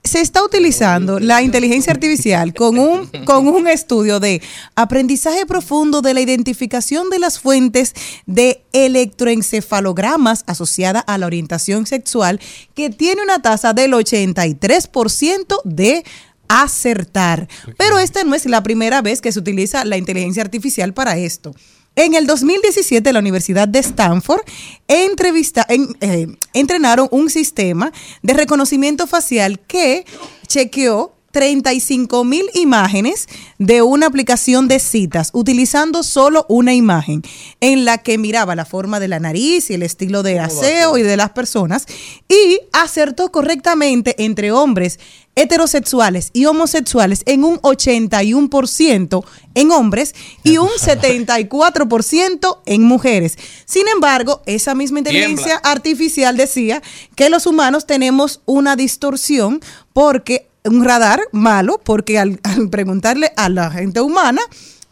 Se 0.04 0.20
está 0.20 0.44
utilizando 0.44 1.20
la 1.20 1.42
inteligencia 1.42 1.94
artificial 1.94 2.54
con 2.54 2.78
un, 2.78 3.08
con 3.26 3.48
un 3.48 3.68
estudio 3.68 4.20
de 4.20 4.42
aprendizaje 4.76 5.46
profundo 5.46 6.02
de 6.02 6.14
la 6.14 6.20
identificación 6.20 7.10
de 7.10 7.20
las 7.20 7.40
fuentes 7.40 7.94
de 8.26 8.64
electroencefalogramas 8.74 10.44
asociada 10.46 11.00
a 11.00 11.18
la 11.18 11.26
orientación 11.26 11.86
sexual 11.86 12.40
que 12.76 12.90
tiene 12.90 13.24
una 13.24 13.42
tasa 13.42 13.74
del 13.74 13.94
83% 13.94 15.62
de 15.64 16.04
acertar. 16.48 17.48
Pero 17.78 17.98
esta 17.98 18.24
no 18.24 18.36
es 18.36 18.46
la 18.46 18.62
primera 18.62 19.02
vez 19.02 19.22
que 19.22 19.32
se 19.32 19.40
utiliza 19.40 19.86
la 19.86 19.98
inteligencia 19.98 20.44
artificial 20.44 20.94
para 20.94 21.18
esto. 21.18 21.56
En 21.96 22.16
el 22.16 22.26
2017, 22.26 23.14
la 23.14 23.20
Universidad 23.20 23.68
de 23.68 23.80
Stanford 23.80 24.42
entrevista, 24.88 25.66
en- 25.70 25.96
eh, 26.02 26.28
entrenaron 26.54 27.08
un 27.12 27.30
sistema 27.30 27.92
de 28.24 28.34
reconocimiento 28.34 29.06
facial 29.08 29.60
que 29.60 30.06
chequeó 30.48 31.14
35 31.34 32.24
mil 32.26 32.46
imágenes 32.54 33.28
de 33.58 33.82
una 33.82 34.06
aplicación 34.06 34.68
de 34.68 34.80
citas 34.80 35.32
utilizando 35.34 36.04
solo 36.04 36.46
una 36.48 36.76
imagen 36.76 37.24
en 37.60 37.86
la 37.86 37.98
que 37.98 38.20
miraba 38.20 38.56
la 38.56 38.66
forma 38.66 39.00
de 39.00 39.08
la 39.08 39.20
nariz 39.20 39.72
y 39.72 39.74
el 39.74 39.82
estilo 39.82 40.22
de 40.22 40.40
aseo 40.40 40.96
y 40.96 41.02
de 41.02 41.18
las 41.18 41.32
personas 41.32 41.88
y 42.30 42.60
acertó 42.72 43.32
correctamente 43.32 44.16
entre 44.24 44.52
hombres 44.52 45.00
heterosexuales 45.36 46.30
y 46.34 46.46
homosexuales 46.46 47.24
en 47.26 47.44
un 47.44 47.58
81% 47.62 49.26
en 49.56 49.72
hombres 49.72 50.14
y 50.44 50.60
un 50.60 50.70
74% 50.70 52.60
en 52.68 52.84
mujeres. 52.84 53.40
Sin 53.66 53.88
embargo, 53.88 54.44
esa 54.46 54.76
misma 54.76 55.00
inteligencia 55.00 55.58
artificial 55.64 56.38
decía 56.38 56.84
que 57.16 57.32
los 57.32 57.48
humanos 57.48 57.88
tenemos 57.88 58.42
una 58.46 58.76
distorsión 58.76 59.62
porque 59.94 60.53
un 60.66 60.84
radar 60.84 61.22
malo, 61.32 61.80
porque 61.84 62.20
al, 62.20 62.40
preguntarle 62.70 63.32
a 63.36 63.50
la 63.50 63.72
gente 63.72 64.02
humana 64.02 64.42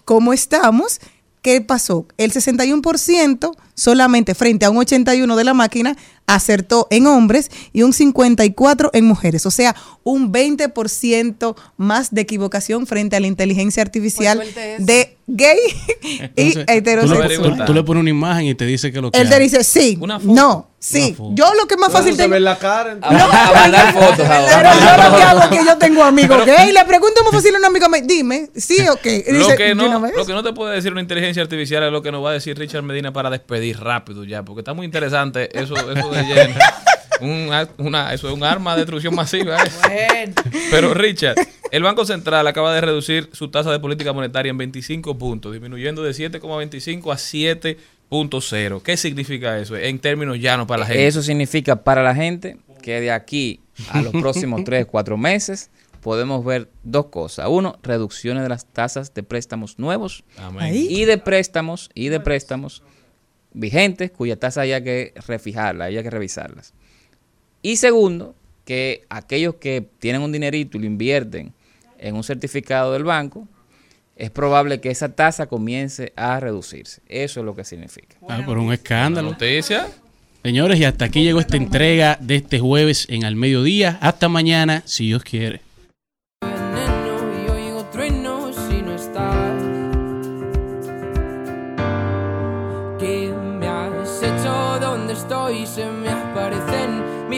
cómo 0.05 0.33
estamos, 0.33 0.99
¿qué 1.41 1.61
pasó? 1.61 2.05
El 2.17 2.31
61% 2.31 3.51
solamente 3.73 4.35
frente 4.35 4.65
a 4.65 4.69
un 4.69 4.77
81% 4.77 5.35
de 5.35 5.43
la 5.43 5.53
máquina 5.53 5.97
acertó 6.35 6.87
en 6.89 7.07
hombres 7.07 7.49
y 7.73 7.83
un 7.83 7.93
54% 7.93 8.89
en 8.93 9.05
mujeres. 9.05 9.45
O 9.45 9.51
sea, 9.51 9.75
un 10.03 10.31
20% 10.33 11.55
más 11.77 12.13
de 12.13 12.21
equivocación 12.21 12.87
frente 12.87 13.15
a 13.15 13.19
la 13.19 13.27
inteligencia 13.27 13.81
artificial 13.83 14.41
de 14.79 15.17
gay 15.27 15.57
y 16.01 16.19
Entonces, 16.35 16.53
tú, 16.53 16.59
le, 16.67 16.77
heterosexual. 16.77 17.57
tú- 17.59 17.65
tú 17.65 17.73
le 17.73 17.83
pones 17.83 18.01
una 18.01 18.09
imagen 18.09 18.45
y 18.47 18.55
te 18.55 18.65
dice 18.65 18.91
que 18.91 18.99
lo 19.01 19.11
que 19.11 19.19
Él 19.21 19.29
te 19.29 19.39
dice 19.39 19.63
sí, 19.63 19.97
no, 20.23 20.67
sí. 20.79 21.15
Yo 21.33 21.53
lo 21.53 21.67
que 21.67 21.77
más 21.77 21.91
fácil 21.91 22.17
tengo... 22.17 22.31
ve 22.31 22.39
la 22.39 22.57
cara. 22.57 22.97
A, 23.01 23.09
a 23.49 23.53
mandar 23.53 23.93
fotos 23.93 24.27
ahora. 24.27 24.57
Pero 24.57 24.69
yo 24.73 25.09
lo 25.11 25.17
que 25.17 25.23
hago 25.23 25.39
es 25.41 25.47
que 25.47 25.65
yo 25.65 25.77
tengo 25.77 26.03
amigos 26.03 26.45
gay. 26.45 26.71
Le 26.71 26.83
pregunto 26.85 27.21
muy 27.23 27.31
fácil 27.31 27.55
a 27.55 27.59
un 27.59 27.65
amigo, 27.65 27.87
me- 27.87 28.01
dime, 28.01 28.49
sí 28.55 28.77
o 28.89 28.95
qué. 28.97 29.23
Y 29.27 29.31
Lo 29.33 29.47
que, 29.55 29.63
"De 29.65 29.75
no, 29.75 29.85
una 29.85 29.99
vez". 29.99 30.13
lo 30.17 30.25
que 30.25 30.33
no 30.33 30.43
te 30.43 30.51
puede 30.53 30.75
decir 30.75 30.91
una 30.91 31.01
inteligencia 31.01 31.41
artificial 31.43 31.83
es 31.83 31.91
lo 31.91 32.01
que 32.01 32.11
nos 32.11 32.23
va 32.25 32.31
a 32.31 32.33
decir 32.33 32.57
Richard 32.57 32.83
Medina 32.83 33.13
para 33.13 33.29
despedir 33.29 33.79
rápido 33.79 34.23
ya, 34.25 34.43
porque 34.43 34.61
está 34.61 34.73
muy 34.73 34.85
interesante 34.85 35.49
eso, 35.57 35.75
eso 35.75 36.09
de 36.09 36.20
Un 37.21 37.51
una, 37.77 38.13
eso 38.13 38.27
es 38.27 38.33
un 38.33 38.43
arma 38.43 38.73
de 38.73 38.81
destrucción 38.81 39.13
masiva. 39.13 39.57
¿eh? 39.91 40.33
Pero 40.71 40.95
Richard, 40.95 41.35
el 41.69 41.83
Banco 41.83 42.03
Central 42.03 42.47
acaba 42.47 42.73
de 42.73 42.81
reducir 42.81 43.29
su 43.31 43.49
tasa 43.49 43.71
de 43.71 43.79
política 43.79 44.11
monetaria 44.11 44.49
en 44.49 44.57
25 44.57 45.19
puntos, 45.19 45.51
disminuyendo 45.51 46.01
de 46.01 46.11
7,25 46.13 47.13
a 47.13 47.17
7.0. 47.17 48.81
¿Qué 48.81 48.97
significa 48.97 49.59
eso 49.59 49.77
en 49.77 49.99
términos 49.99 50.39
llanos 50.39 50.65
para 50.65 50.79
la 50.79 50.85
gente? 50.87 51.05
Eso 51.05 51.21
significa 51.21 51.83
para 51.83 52.01
la 52.01 52.15
gente 52.15 52.57
que 52.81 52.99
de 52.99 53.11
aquí 53.11 53.59
a 53.89 54.01
los 54.01 54.13
próximos 54.13 54.63
3, 54.65 54.87
4 54.87 55.15
meses 55.15 55.69
podemos 56.01 56.43
ver 56.43 56.69
dos 56.83 57.05
cosas. 57.07 57.47
Uno, 57.49 57.77
reducciones 57.83 58.43
de 58.43 58.49
las 58.49 58.65
tasas 58.65 59.13
de 59.13 59.23
préstamos 59.23 59.77
nuevos 59.77 60.23
Amén. 60.37 60.73
y 60.73 61.05
de 61.05 61.17
préstamos 61.19 61.89
y 61.93 62.09
de 62.09 62.19
préstamos 62.19 62.81
vigentes 63.53 64.11
cuya 64.11 64.37
tasa 64.37 64.61
haya 64.61 64.81
que 64.81 65.13
refijarla, 65.27 65.85
haya 65.85 66.03
que 66.03 66.09
revisarlas. 66.09 66.73
Y 67.61 67.77
segundo, 67.77 68.35
que 68.65 69.05
aquellos 69.09 69.55
que 69.55 69.87
tienen 69.99 70.21
un 70.21 70.31
dinerito 70.31 70.77
y 70.77 70.81
lo 70.81 70.85
invierten 70.87 71.53
en 71.99 72.15
un 72.15 72.23
certificado 72.23 72.93
del 72.93 73.03
banco, 73.03 73.47
es 74.15 74.29
probable 74.29 74.79
que 74.81 74.89
esa 74.89 75.15
tasa 75.15 75.47
comience 75.47 76.13
a 76.15 76.39
reducirse. 76.39 77.01
Eso 77.07 77.39
es 77.39 77.45
lo 77.45 77.55
que 77.55 77.63
significa. 77.63 78.17
Ah, 78.27 78.41
por 78.45 78.57
un 78.57 78.71
escándalo. 78.71 79.31
Noticia. 79.31 79.87
Señores, 80.43 80.79
y 80.79 80.85
hasta 80.85 81.05
aquí 81.05 81.23
llegó 81.23 81.39
esta 81.39 81.57
entrega 81.57 82.17
de 82.19 82.35
este 82.35 82.59
jueves 82.59 83.05
en 83.09 83.25
Al 83.25 83.35
Mediodía. 83.35 83.97
Hasta 84.01 84.27
mañana, 84.27 84.83
si 84.85 85.07
Dios 85.07 85.23
quiere. 85.23 85.61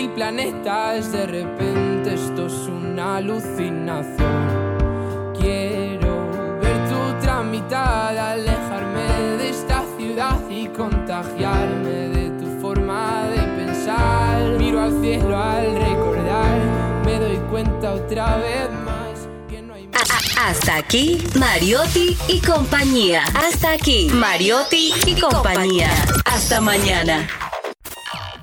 Mil 0.04 0.12
planetas. 0.12 1.12
De 1.12 1.26
repente 1.26 2.14
esto 2.14 2.48
es 2.48 2.68
una 2.68 3.18
alucinación. 3.18 5.34
Quiero 5.40 6.30
ver 6.62 6.90
tu 6.90 7.26
tramitada, 7.26 8.32
alejarme 8.32 9.38
de 9.38 9.50
esta 9.50 9.84
ciudad 9.98 10.40
y 10.50 10.68
contagiarme 10.68 12.10
de 12.10 12.30
tu 12.40 12.62
forma 12.62 13.24
de 13.30 13.64
pensar. 13.64 14.58
Miro 14.58 14.82
al 14.82 15.02
cielo 15.02 15.38
al 15.38 15.76
recordar, 15.76 17.02
me 17.06 17.20
doy 17.20 17.38
cuenta 17.50 17.94
otra 17.94 18.38
vez 18.38 18.70
más 18.86 19.28
que 19.50 19.62
no 19.62 19.74
hay 19.74 19.90
Hasta 20.40 20.78
aquí, 20.78 21.24
Mariotti 21.38 22.18
y 22.28 22.40
compañía. 22.42 23.24
Hasta 23.36 23.72
aquí, 23.72 24.10
Mariotti 24.14 24.94
y 25.06 25.20
compañía. 25.20 25.90
Hasta 26.26 26.62
mañana. 26.62 27.28